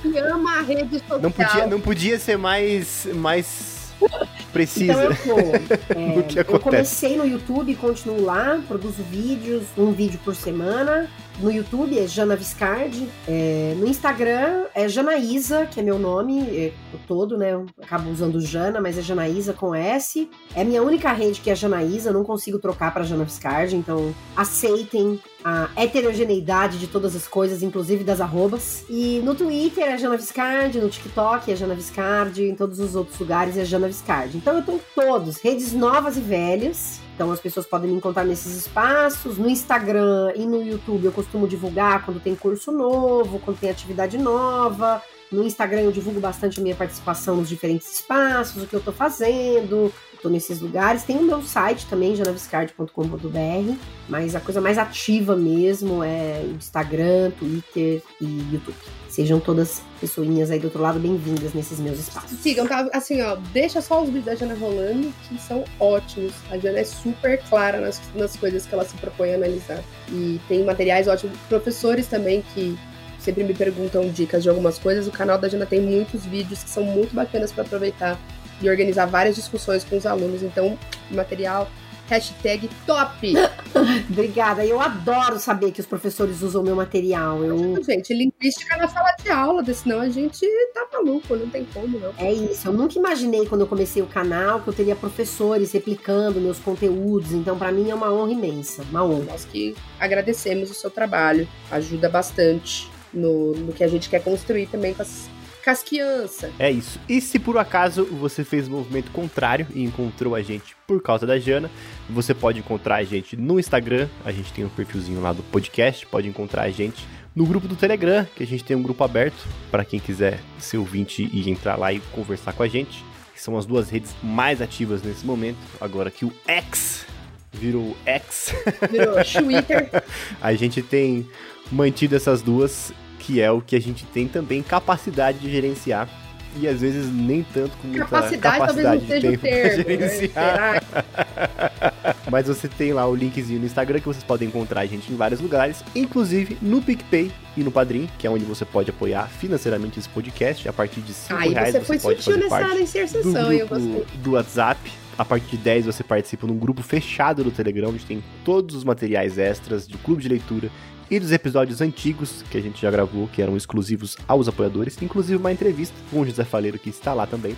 Que 0.00 0.16
ama 0.18 0.58
a 0.58 0.62
rede 0.62 1.00
social. 1.00 1.20
Não 1.20 1.30
podia, 1.30 1.66
não 1.66 1.80
podia 1.80 2.18
ser 2.18 2.38
mais, 2.38 3.06
mais 3.12 3.81
precisa. 4.52 4.92
Então 4.92 5.38
eu. 5.38 5.52
É, 5.92 6.54
eu 6.54 6.60
comecei 6.60 7.16
no 7.16 7.26
YouTube, 7.26 7.74
continuo 7.76 8.24
lá, 8.24 8.60
produzo 8.66 9.02
vídeos, 9.02 9.64
um 9.76 9.92
vídeo 9.92 10.18
por 10.24 10.34
semana. 10.34 11.08
No 11.38 11.50
YouTube 11.50 11.98
é 11.98 12.06
Jana 12.06 12.36
Viscardi. 12.36 13.08
É, 13.26 13.74
no 13.76 13.86
Instagram 13.86 14.64
é 14.74 14.88
Janaísa, 14.88 15.66
que 15.66 15.80
é 15.80 15.82
meu 15.82 15.98
nome 15.98 16.40
é, 16.40 16.72
todo, 17.06 17.36
né? 17.36 17.52
Eu 17.52 17.66
acabo 17.82 18.10
usando 18.10 18.40
Jana, 18.40 18.80
mas 18.80 18.98
é 18.98 19.02
Janaísa 19.02 19.52
com 19.52 19.74
S. 19.74 20.30
É 20.54 20.62
a 20.62 20.64
minha 20.64 20.82
única 20.82 21.12
rede 21.12 21.40
que 21.40 21.50
é 21.50 21.54
Janaísa, 21.54 22.12
não 22.12 22.24
consigo 22.24 22.58
trocar 22.58 22.92
para 22.92 23.04
Jana 23.04 23.24
Viscardi, 23.24 23.76
então 23.76 24.14
aceitem 24.36 25.20
a 25.44 25.68
heterogeneidade 25.76 26.78
de 26.78 26.86
todas 26.86 27.14
as 27.16 27.26
coisas, 27.26 27.62
inclusive 27.62 28.04
das 28.04 28.20
arrobas. 28.20 28.84
E 28.88 29.20
no 29.24 29.34
Twitter 29.34 29.84
é 29.84 29.98
Jana 29.98 30.16
Viscardi, 30.16 30.78
no 30.78 30.88
TikTok 30.88 31.50
é 31.50 31.56
Jana 31.56 31.74
Viscardi, 31.74 32.44
em 32.44 32.54
todos 32.54 32.78
os 32.80 32.94
outros 32.94 33.18
lugares 33.18 33.56
é 33.56 33.64
Jana 33.64 33.86
Viscardi. 33.86 34.36
Então 34.36 34.56
eu 34.56 34.62
tô 34.62 34.72
em 34.72 34.80
todos, 34.94 35.38
redes 35.38 35.72
novas 35.72 36.16
e 36.16 36.20
velhas. 36.20 37.00
Então 37.14 37.30
as 37.30 37.40
pessoas 37.40 37.66
podem 37.66 37.90
me 37.90 37.96
encontrar 37.96 38.24
nesses 38.24 38.56
espaços. 38.56 39.38
No 39.38 39.48
Instagram 39.48 40.32
e 40.34 40.46
no 40.46 40.62
YouTube 40.62 41.04
eu 41.04 41.12
costumo 41.12 41.46
divulgar 41.46 42.04
quando 42.04 42.20
tem 42.20 42.34
curso 42.34 42.72
novo, 42.72 43.38
quando 43.40 43.58
tem 43.58 43.70
atividade 43.70 44.18
nova. 44.18 45.02
No 45.30 45.42
Instagram 45.42 45.80
eu 45.80 45.92
divulgo 45.92 46.20
bastante 46.20 46.60
a 46.60 46.62
minha 46.62 46.76
participação 46.76 47.36
nos 47.36 47.48
diferentes 47.48 47.90
espaços, 47.90 48.62
o 48.62 48.66
que 48.66 48.74
eu 48.74 48.80
tô 48.80 48.92
fazendo, 48.92 49.92
tô 50.22 50.28
nesses 50.28 50.60
lugares. 50.60 51.02
Tem 51.02 51.16
o 51.18 51.22
meu 51.22 51.42
site 51.42 51.86
também, 51.86 52.14
janaviscard.com.br, 52.14 53.74
mas 54.08 54.36
a 54.36 54.40
coisa 54.40 54.60
mais 54.60 54.78
ativa 54.78 55.34
mesmo 55.34 56.02
é 56.02 56.42
Instagram, 56.56 57.32
Twitter 57.32 58.02
e 58.20 58.52
YouTube. 58.52 58.76
Sejam 59.08 59.40
todas 59.40 59.82
pessoinhas 60.00 60.50
aí 60.50 60.58
do 60.58 60.64
outro 60.64 60.80
lado 60.80 60.98
bem-vindas 60.98 61.52
nesses 61.52 61.78
meus 61.78 61.98
espaços. 61.98 62.38
Sigam, 62.38 62.66
tá? 62.66 62.88
Assim, 62.92 63.20
ó, 63.20 63.36
deixa 63.52 63.82
só 63.82 64.00
os 64.00 64.06
vídeos 64.06 64.24
da 64.24 64.34
Jana 64.34 64.54
rolando, 64.54 65.12
que 65.28 65.38
são 65.38 65.64
ótimos. 65.78 66.32
A 66.50 66.56
Jana 66.56 66.78
é 66.78 66.84
super 66.84 67.42
clara 67.48 67.80
nas, 67.80 68.00
nas 68.14 68.36
coisas 68.36 68.64
que 68.64 68.72
ela 68.72 68.84
se 68.84 68.96
propõe 68.96 69.32
a 69.32 69.34
analisar. 69.34 69.82
E 70.08 70.40
tem 70.48 70.64
materiais 70.64 71.08
ótimos. 71.08 71.36
Professores 71.48 72.06
também 72.06 72.42
que 72.54 72.78
sempre 73.18 73.44
me 73.44 73.54
perguntam 73.54 74.08
dicas 74.08 74.42
de 74.42 74.48
algumas 74.48 74.78
coisas. 74.78 75.06
O 75.06 75.10
canal 75.10 75.38
da 75.38 75.48
Jana 75.48 75.66
tem 75.66 75.80
muitos 75.80 76.24
vídeos 76.24 76.62
que 76.62 76.70
são 76.70 76.82
muito 76.82 77.14
bacanas 77.14 77.52
para 77.52 77.64
aproveitar 77.64 78.18
e 78.62 78.70
organizar 78.70 79.06
várias 79.06 79.36
discussões 79.36 79.84
com 79.84 79.96
os 79.96 80.06
alunos. 80.06 80.42
Então, 80.42 80.78
material 81.10 81.68
Hashtag 82.12 82.68
top! 82.86 83.32
Obrigada. 84.10 84.64
Eu 84.66 84.80
adoro 84.80 85.38
saber 85.38 85.72
que 85.72 85.80
os 85.80 85.86
professores 85.86 86.42
usam 86.42 86.62
meu 86.62 86.76
material. 86.76 87.42
Eu... 87.42 87.82
Gente, 87.82 88.12
linguística 88.12 88.76
na 88.76 88.86
sala 88.86 89.14
de 89.22 89.30
aula, 89.30 89.64
senão 89.72 90.00
a 90.00 90.10
gente 90.10 90.46
tá 90.74 90.86
maluco, 90.92 91.34
não 91.34 91.48
tem 91.48 91.64
como, 91.72 91.98
não. 91.98 92.12
É 92.18 92.30
isso. 92.30 92.68
Eu 92.68 92.72
nunca 92.74 92.98
imaginei 92.98 93.46
quando 93.46 93.62
eu 93.62 93.66
comecei 93.66 94.02
o 94.02 94.06
canal 94.06 94.60
que 94.60 94.68
eu 94.68 94.74
teria 94.74 94.94
professores 94.94 95.72
replicando 95.72 96.38
meus 96.38 96.58
conteúdos. 96.58 97.32
Então, 97.32 97.56
para 97.56 97.72
mim 97.72 97.88
é 97.88 97.94
uma 97.94 98.12
honra 98.12 98.32
imensa. 98.32 98.82
Uma 98.90 99.04
honra. 99.04 99.24
Nós 99.30 99.46
que 99.46 99.74
agradecemos 99.98 100.70
o 100.70 100.74
seu 100.74 100.90
trabalho. 100.90 101.48
Ajuda 101.70 102.10
bastante 102.10 102.90
no, 103.12 103.52
no 103.52 103.72
que 103.72 103.82
a 103.84 103.88
gente 103.88 104.10
quer 104.10 104.22
construir 104.22 104.66
também 104.66 104.92
com 104.92 105.00
as 105.00 105.30
casquiança. 105.62 106.50
É 106.58 106.70
isso. 106.70 107.00
E 107.08 107.20
se 107.20 107.38
por 107.38 107.56
acaso 107.56 108.04
você 108.04 108.44
fez 108.44 108.68
o 108.68 108.70
movimento 108.70 109.10
contrário 109.10 109.66
e 109.74 109.82
encontrou 109.82 110.34
a 110.34 110.42
gente 110.42 110.76
por 110.86 111.02
causa 111.02 111.26
da 111.26 111.38
Jana, 111.38 111.70
você 112.10 112.34
pode 112.34 112.58
encontrar 112.58 112.96
a 112.96 113.04
gente 113.04 113.36
no 113.36 113.58
Instagram, 113.58 114.08
a 114.24 114.32
gente 114.32 114.52
tem 114.52 114.64
um 114.64 114.68
perfilzinho 114.68 115.20
lá 115.20 115.32
do 115.32 115.42
podcast, 115.44 116.06
pode 116.06 116.28
encontrar 116.28 116.62
a 116.62 116.70
gente 116.70 117.06
no 117.34 117.46
grupo 117.46 117.66
do 117.66 117.76
Telegram, 117.76 118.26
que 118.36 118.42
a 118.42 118.46
gente 118.46 118.64
tem 118.64 118.76
um 118.76 118.82
grupo 118.82 119.02
aberto 119.02 119.46
para 119.70 119.84
quem 119.84 119.98
quiser 119.98 120.40
ser 120.58 120.76
ouvinte 120.76 121.28
e 121.32 121.48
entrar 121.48 121.76
lá 121.76 121.92
e 121.92 122.00
conversar 122.12 122.52
com 122.52 122.62
a 122.62 122.68
gente, 122.68 123.02
que 123.34 123.40
são 123.40 123.56
as 123.56 123.64
duas 123.64 123.88
redes 123.88 124.14
mais 124.22 124.60
ativas 124.60 125.02
nesse 125.02 125.24
momento, 125.24 125.58
agora 125.80 126.10
que 126.10 126.24
o 126.24 126.32
X 126.46 127.06
virou 127.52 127.96
X. 128.04 128.54
Virou 128.90 129.14
Twitter. 129.24 130.04
a 130.40 130.54
gente 130.54 130.82
tem 130.82 131.26
mantido 131.70 132.16
essas 132.16 132.42
duas 132.42 132.92
que 133.22 133.40
é 133.40 133.50
o 133.50 133.60
que 133.60 133.76
a 133.76 133.80
gente 133.80 134.04
tem 134.06 134.26
também 134.26 134.62
capacidade 134.62 135.38
de 135.38 135.50
gerenciar 135.50 136.08
e 136.56 136.68
às 136.68 136.80
vezes 136.80 137.10
nem 137.10 137.42
tanto 137.42 137.76
com 137.78 137.88
muita 137.88 138.04
Capacidade, 138.04 138.58
capacidade 138.58 138.76
talvez 138.76 139.02
não 139.02 139.08
seja 139.08 139.20
de 139.20 139.38
tempo 139.38 139.42
termo. 139.42 139.76
né? 139.76 139.96
gerenciar. 139.96 140.82
Será? 140.82 142.14
Mas 142.30 142.46
você 142.46 142.68
tem 142.68 142.92
lá 142.92 143.06
o 143.08 143.14
linkzinho 143.14 143.60
no 143.60 143.64
Instagram 143.64 144.00
que 144.00 144.06
vocês 144.06 144.24
podem 144.24 144.48
encontrar 144.48 144.82
a 144.82 144.86
gente 144.86 145.10
em 145.10 145.16
vários 145.16 145.40
lugares, 145.40 145.82
inclusive 145.94 146.58
no 146.60 146.82
PicPay 146.82 147.32
e 147.56 147.62
no 147.62 147.70
Padrim, 147.70 148.08
que 148.18 148.26
é 148.26 148.30
onde 148.30 148.44
você 148.44 148.64
pode 148.64 148.90
apoiar 148.90 149.28
financeiramente 149.28 149.98
esse 149.98 150.08
podcast. 150.08 150.68
A 150.68 150.72
partir 150.72 151.00
de 151.00 151.14
5 151.14 151.40
Aí 151.40 151.54
reais 151.54 151.72
você 151.72 151.78
você, 151.78 151.84
foi 151.86 151.98
pode 151.98 152.22
sutil 152.22 152.40
nessa 152.40 152.74
do 152.74 152.80
inserção? 152.80 153.52
Eu 153.52 153.66
grupo 153.66 153.94
gostei. 153.94 154.18
do 154.18 154.32
WhatsApp. 154.32 154.92
A 155.16 155.24
partir 155.24 155.56
de 155.56 155.58
10 155.58 155.86
você 155.86 156.02
participa 156.02 156.46
num 156.46 156.56
grupo 156.56 156.82
fechado 156.82 157.44
do 157.44 157.50
Telegram, 157.50 157.90
onde 157.90 158.04
tem 158.04 158.22
todos 158.44 158.74
os 158.74 158.82
materiais 158.82 159.38
extras 159.38 159.86
de 159.86 159.96
clube 159.98 160.22
de 160.22 160.28
leitura 160.28 160.70
e 161.12 161.20
dos 161.20 161.30
episódios 161.30 161.82
antigos 161.82 162.42
que 162.50 162.56
a 162.56 162.60
gente 162.62 162.80
já 162.80 162.90
gravou, 162.90 163.28
que 163.28 163.42
eram 163.42 163.54
exclusivos 163.54 164.16
aos 164.26 164.48
apoiadores, 164.48 164.96
inclusive 165.02 165.36
uma 165.36 165.52
entrevista 165.52 165.94
com 166.10 166.20
o 166.20 166.24
José 166.24 166.42
Faleiro, 166.42 166.78
que 166.78 166.88
está 166.88 167.12
lá 167.12 167.26
também. 167.26 167.54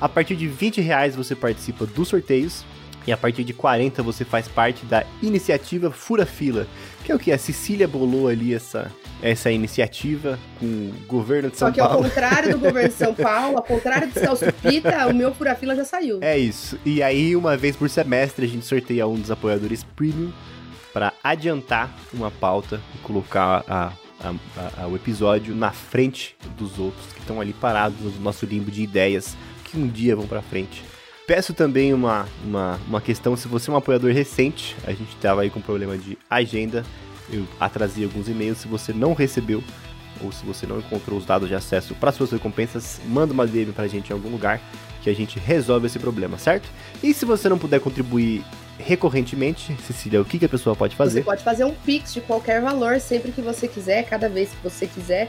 A 0.00 0.08
partir 0.08 0.34
de 0.34 0.48
20 0.48 0.80
reais 0.80 1.14
você 1.14 1.34
participa 1.36 1.84
dos 1.84 2.08
sorteios. 2.08 2.64
E 3.06 3.12
a 3.12 3.16
partir 3.18 3.44
de 3.44 3.52
40 3.52 4.02
você 4.02 4.24
faz 4.24 4.48
parte 4.48 4.86
da 4.86 5.04
iniciativa 5.22 5.90
Fura 5.90 6.24
Fila. 6.24 6.66
Que 7.04 7.12
é 7.12 7.14
o 7.14 7.18
que? 7.18 7.30
A 7.30 7.36
Cecília 7.36 7.86
bolou 7.86 8.28
ali 8.28 8.54
essa, 8.54 8.90
essa 9.20 9.50
iniciativa 9.50 10.38
com 10.58 10.64
o 10.64 10.94
governo 11.06 11.50
de 11.50 11.58
São 11.58 11.68
Só 11.68 11.74
que 11.74 11.80
ao 11.80 11.88
Paulo. 11.90 12.04
contrário 12.04 12.52
do 12.52 12.58
governo 12.58 12.88
de 12.88 12.94
São 12.94 13.12
Paulo, 13.14 13.58
ao 13.58 13.62
contrário 13.62 14.08
do 14.08 14.18
Celso 14.18 14.46
Pita, 14.62 15.06
o 15.08 15.14
meu 15.14 15.34
fura-fila 15.34 15.76
já 15.76 15.84
saiu. 15.84 16.20
É 16.22 16.38
isso. 16.38 16.78
E 16.82 17.02
aí, 17.02 17.36
uma 17.36 17.58
vez 17.58 17.76
por 17.76 17.90
semestre, 17.90 18.46
a 18.46 18.48
gente 18.48 18.64
sorteia 18.64 19.06
um 19.06 19.16
dos 19.16 19.30
apoiadores 19.30 19.84
premium 19.84 20.32
para 20.94 21.12
adiantar 21.24 21.92
uma 22.12 22.30
pauta 22.30 22.80
e 22.94 22.98
colocar 22.98 23.64
a- 23.68 23.92
a- 24.22 24.28
a- 24.56 24.82
a- 24.84 24.86
o 24.86 24.94
episódio 24.96 25.54
na 25.54 25.72
frente 25.72 26.36
dos 26.56 26.78
outros 26.78 27.04
que 27.12 27.18
estão 27.18 27.40
ali 27.40 27.52
parados 27.52 27.98
no 28.14 28.20
nosso 28.20 28.46
limbo 28.46 28.70
de 28.70 28.82
ideias 28.82 29.36
que 29.64 29.76
um 29.76 29.86
dia 29.88 30.14
vão 30.16 30.26
para 30.26 30.40
frente. 30.40 30.82
Peço 31.26 31.52
também 31.52 31.92
uma, 31.92 32.26
uma, 32.44 32.78
uma 32.86 33.00
questão, 33.00 33.34
se 33.36 33.48
você 33.48 33.70
é 33.70 33.72
um 33.74 33.76
apoiador 33.76 34.12
recente, 34.12 34.76
a 34.86 34.92
gente 34.92 35.08
estava 35.14 35.40
aí 35.42 35.50
com 35.50 35.60
problema 35.60 35.98
de 35.98 36.16
agenda, 36.30 36.84
eu 37.30 37.44
atrasei 37.58 38.04
alguns 38.04 38.28
e-mails, 38.28 38.58
se 38.58 38.68
você 38.68 38.92
não 38.92 39.14
recebeu 39.14 39.64
ou 40.22 40.30
se 40.30 40.44
você 40.44 40.64
não 40.66 40.78
encontrou 40.78 41.18
os 41.18 41.26
dados 41.26 41.48
de 41.48 41.54
acesso 41.54 41.94
para 41.94 42.12
suas 42.12 42.30
recompensas, 42.30 43.00
manda 43.08 43.32
uma 43.32 43.46
DM 43.46 43.72
pra 43.72 43.88
gente 43.88 44.10
em 44.10 44.12
algum 44.12 44.28
lugar 44.30 44.60
que 45.02 45.10
a 45.10 45.14
gente 45.14 45.38
resolve 45.38 45.86
esse 45.86 45.98
problema, 45.98 46.38
certo? 46.38 46.68
E 47.02 47.12
se 47.12 47.24
você 47.24 47.48
não 47.48 47.58
puder 47.58 47.80
contribuir 47.80 48.44
recorrentemente, 48.78 49.76
Cecília, 49.82 50.20
o 50.20 50.24
que, 50.24 50.38
que 50.38 50.44
a 50.44 50.48
pessoa 50.48 50.74
pode 50.76 50.94
Você 50.94 50.98
fazer? 50.98 51.24
pode 51.24 51.42
fazer 51.42 51.64
um 51.64 51.74
Pix 51.74 52.12
de 52.12 52.20
qualquer 52.20 52.60
valor, 52.60 53.00
sempre 53.00 53.32
que 53.32 53.40
você 53.40 53.68
quiser, 53.68 54.04
cada 54.04 54.28
vez 54.28 54.50
que 54.50 54.62
você 54.62 54.86
quiser, 54.86 55.28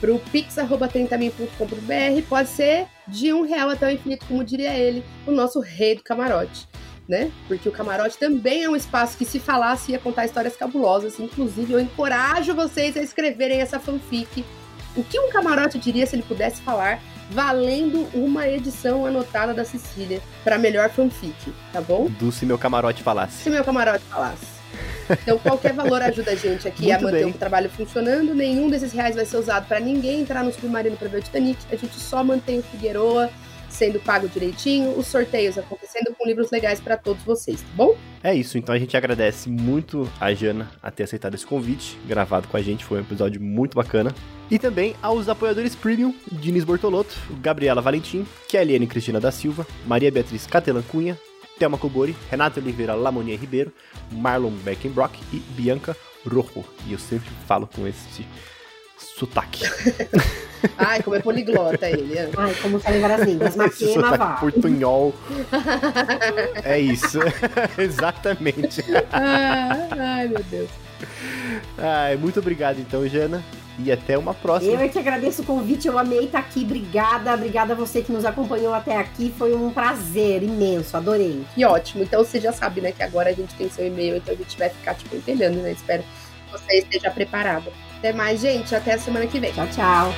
pro 0.00 0.18
pix.30min.com.br. 0.32 2.22
Pode 2.28 2.48
ser 2.48 2.86
de 3.06 3.32
um 3.32 3.42
real 3.42 3.70
até 3.70 3.86
o 3.86 3.90
infinito, 3.90 4.26
como 4.26 4.42
diria 4.42 4.74
ele, 4.74 5.04
o 5.26 5.30
nosso 5.30 5.60
rei 5.60 5.94
do 5.94 6.02
camarote. 6.02 6.68
Né? 7.08 7.30
Porque 7.48 7.68
o 7.68 7.72
camarote 7.72 8.16
também 8.16 8.62
é 8.62 8.70
um 8.70 8.76
espaço 8.76 9.18
que, 9.18 9.24
se 9.24 9.40
falasse, 9.40 9.92
ia 9.92 9.98
contar 9.98 10.26
histórias 10.26 10.56
cabulosas. 10.56 11.18
Inclusive, 11.18 11.72
eu 11.72 11.80
encorajo 11.80 12.54
vocês 12.54 12.96
a 12.96 13.02
escreverem 13.02 13.60
essa 13.60 13.80
fanfic. 13.80 14.44
O 14.96 15.02
que 15.02 15.18
um 15.18 15.28
camarote 15.30 15.76
diria 15.78 16.06
se 16.06 16.14
ele 16.14 16.22
pudesse 16.22 16.62
falar, 16.62 17.00
valendo 17.30 18.08
uma 18.12 18.48
edição 18.48 19.06
anotada 19.06 19.54
da 19.54 19.64
Cecília 19.64 20.20
para 20.44 20.58
melhor 20.58 20.90
fanfic, 20.90 21.34
tá 21.72 21.80
bom? 21.80 22.06
Do 22.18 22.30
se 22.32 22.44
meu 22.44 22.58
camarote 22.58 23.02
falasse. 23.02 23.42
se 23.44 23.50
meu 23.50 23.64
camarote 23.64 24.04
falasse. 24.04 24.60
Então, 25.10 25.38
qualquer 25.38 25.72
valor 25.72 26.00
ajuda 26.02 26.30
a 26.30 26.34
gente 26.36 26.68
aqui 26.68 26.92
a 26.92 26.94
Muito 26.94 27.06
manter 27.12 27.24
bem. 27.24 27.32
o 27.34 27.36
trabalho 27.36 27.68
funcionando. 27.68 28.32
Nenhum 28.32 28.70
desses 28.70 28.92
reais 28.92 29.16
vai 29.16 29.24
ser 29.24 29.38
usado 29.38 29.66
para 29.66 29.80
ninguém 29.80 30.20
entrar 30.20 30.44
no 30.44 30.52
submarino 30.52 30.96
para 30.96 31.08
ver 31.08 31.18
o 31.18 31.22
Titanic. 31.22 31.58
A 31.72 31.74
gente 31.76 31.98
só 31.98 32.22
mantém 32.22 32.60
o 32.60 32.62
Figueroa 32.62 33.28
sendo 33.70 34.00
pago 34.00 34.28
direitinho, 34.28 34.98
os 34.98 35.06
sorteios 35.06 35.56
acontecendo 35.56 36.14
com 36.18 36.26
livros 36.26 36.50
legais 36.50 36.80
para 36.80 36.96
todos 36.96 37.22
vocês, 37.22 37.62
tá 37.62 37.68
bom? 37.74 37.96
É 38.22 38.34
isso, 38.34 38.58
então 38.58 38.74
a 38.74 38.78
gente 38.78 38.96
agradece 38.96 39.48
muito 39.48 40.10
a 40.20 40.34
Jana 40.34 40.70
a 40.82 40.90
ter 40.90 41.04
aceitado 41.04 41.34
esse 41.34 41.46
convite, 41.46 41.96
gravado 42.06 42.48
com 42.48 42.56
a 42.56 42.62
gente, 42.62 42.84
foi 42.84 42.98
um 42.98 43.02
episódio 43.02 43.40
muito 43.40 43.74
bacana. 43.74 44.14
E 44.50 44.58
também 44.58 44.94
aos 45.00 45.28
apoiadores 45.28 45.74
premium, 45.74 46.14
Diniz 46.30 46.64
Bortolotto, 46.64 47.16
Gabriela 47.40 47.80
Valentim, 47.80 48.26
Kelliane 48.48 48.86
Cristina 48.86 49.20
da 49.20 49.30
Silva, 49.30 49.66
Maria 49.86 50.10
Beatriz 50.10 50.46
Catelan 50.46 50.82
Cunha, 50.82 51.16
Thelma 51.58 51.78
Cobori, 51.78 52.16
Renato 52.28 52.58
Oliveira 52.58 52.94
Lamonier 52.94 53.38
Ribeiro, 53.38 53.72
Marlon 54.10 54.50
Beckenbrock 54.50 55.18
e 55.32 55.38
Bianca 55.52 55.96
Rojo. 56.26 56.64
E 56.86 56.92
eu 56.92 56.98
sempre 56.98 57.30
falo 57.46 57.66
com 57.66 57.86
esse 57.86 58.26
sotaque. 59.00 59.64
Ai, 60.76 61.02
como 61.02 61.16
é 61.16 61.20
poliglota 61.20 61.88
ele. 61.88 62.18
é. 62.18 62.30
Ai, 62.36 62.54
como 62.60 62.80
sabe 62.80 62.98
várias 62.98 63.26
línguas. 63.26 63.56
Maquena, 63.56 63.92
sotaque 63.94 64.18
vá. 64.18 64.32
portunhol. 64.34 65.14
É 66.62 66.78
isso, 66.78 67.18
exatamente. 67.78 68.84
Ah, 69.10 69.88
ai, 69.98 70.28
meu 70.28 70.42
Deus. 70.44 70.68
Ai, 71.78 72.16
muito 72.16 72.40
obrigado 72.40 72.78
então, 72.78 73.06
Jana. 73.08 73.42
E 73.82 73.90
até 73.90 74.18
uma 74.18 74.34
próxima. 74.34 74.72
Eu 74.72 74.80
é 74.80 74.88
que 74.88 74.98
agradeço 74.98 75.40
o 75.40 75.44
convite, 75.46 75.88
eu 75.88 75.98
amei 75.98 76.26
estar 76.26 76.40
aqui. 76.40 76.62
Obrigada, 76.62 77.32
obrigada 77.32 77.72
a 77.72 77.76
você 77.76 78.02
que 78.02 78.12
nos 78.12 78.26
acompanhou 78.26 78.74
até 78.74 78.98
aqui. 78.98 79.32
Foi 79.38 79.54
um 79.54 79.70
prazer 79.70 80.42
imenso, 80.42 80.94
adorei. 80.96 81.42
Que 81.54 81.64
ótimo. 81.64 82.02
Então 82.02 82.22
você 82.22 82.38
já 82.38 82.52
sabe, 82.52 82.82
né, 82.82 82.92
que 82.92 83.02
agora 83.02 83.30
a 83.30 83.32
gente 83.32 83.54
tem 83.54 83.70
seu 83.70 83.86
e-mail, 83.86 84.16
então 84.16 84.34
a 84.34 84.36
gente 84.36 84.58
vai 84.58 84.68
ficar 84.68 84.94
te 84.94 85.08
pentelhando, 85.08 85.62
né? 85.62 85.72
Espero 85.72 86.02
que 86.02 86.52
você 86.52 86.78
esteja 86.78 87.10
preparado. 87.10 87.72
Até 88.00 88.14
mais, 88.14 88.40
gente. 88.40 88.74
Até 88.74 88.94
a 88.94 88.98
semana 88.98 89.26
que 89.26 89.38
vem. 89.38 89.52
Tchau, 89.52 89.66
tchau. 89.68 90.10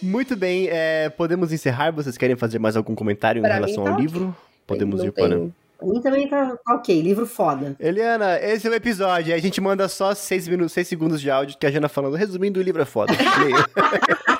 Muito 0.00 0.34
bem, 0.34 0.68
é, 0.70 1.10
podemos 1.10 1.52
encerrar. 1.52 1.90
Vocês 1.90 2.16
querem 2.16 2.34
fazer 2.34 2.58
mais 2.58 2.78
algum 2.78 2.94
comentário 2.94 3.42
Pra 3.42 3.50
em 3.50 3.54
relação 3.54 3.84
tá 3.84 3.90
ao 3.90 4.00
livro? 4.00 4.34
Podemos 4.66 5.00
Não 5.00 5.06
ir 5.06 5.12
para. 5.12 5.38
Pra 5.76 5.86
mim 5.86 6.00
também 6.00 6.28
tá, 6.28 6.56
ok, 6.66 7.02
livro 7.02 7.26
foda. 7.26 7.76
Eliana, 7.78 8.38
esse 8.40 8.66
é 8.66 8.70
o 8.70 8.74
episódio. 8.74 9.34
A 9.34 9.38
gente 9.38 9.60
manda 9.60 9.86
só 9.86 10.14
6 10.14 10.48
minutos, 10.48 10.72
seis 10.72 10.88
segundos 10.88 11.20
de 11.20 11.30
áudio 11.30 11.58
que 11.58 11.66
a 11.66 11.70
Jana 11.70 11.90
falando, 11.90 12.16
resumindo, 12.16 12.58
o 12.58 12.62
livro 12.62 12.80
é 12.80 12.86
foda. 12.86 13.12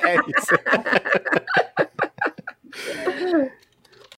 É 0.06 0.16
isso. 0.16 0.54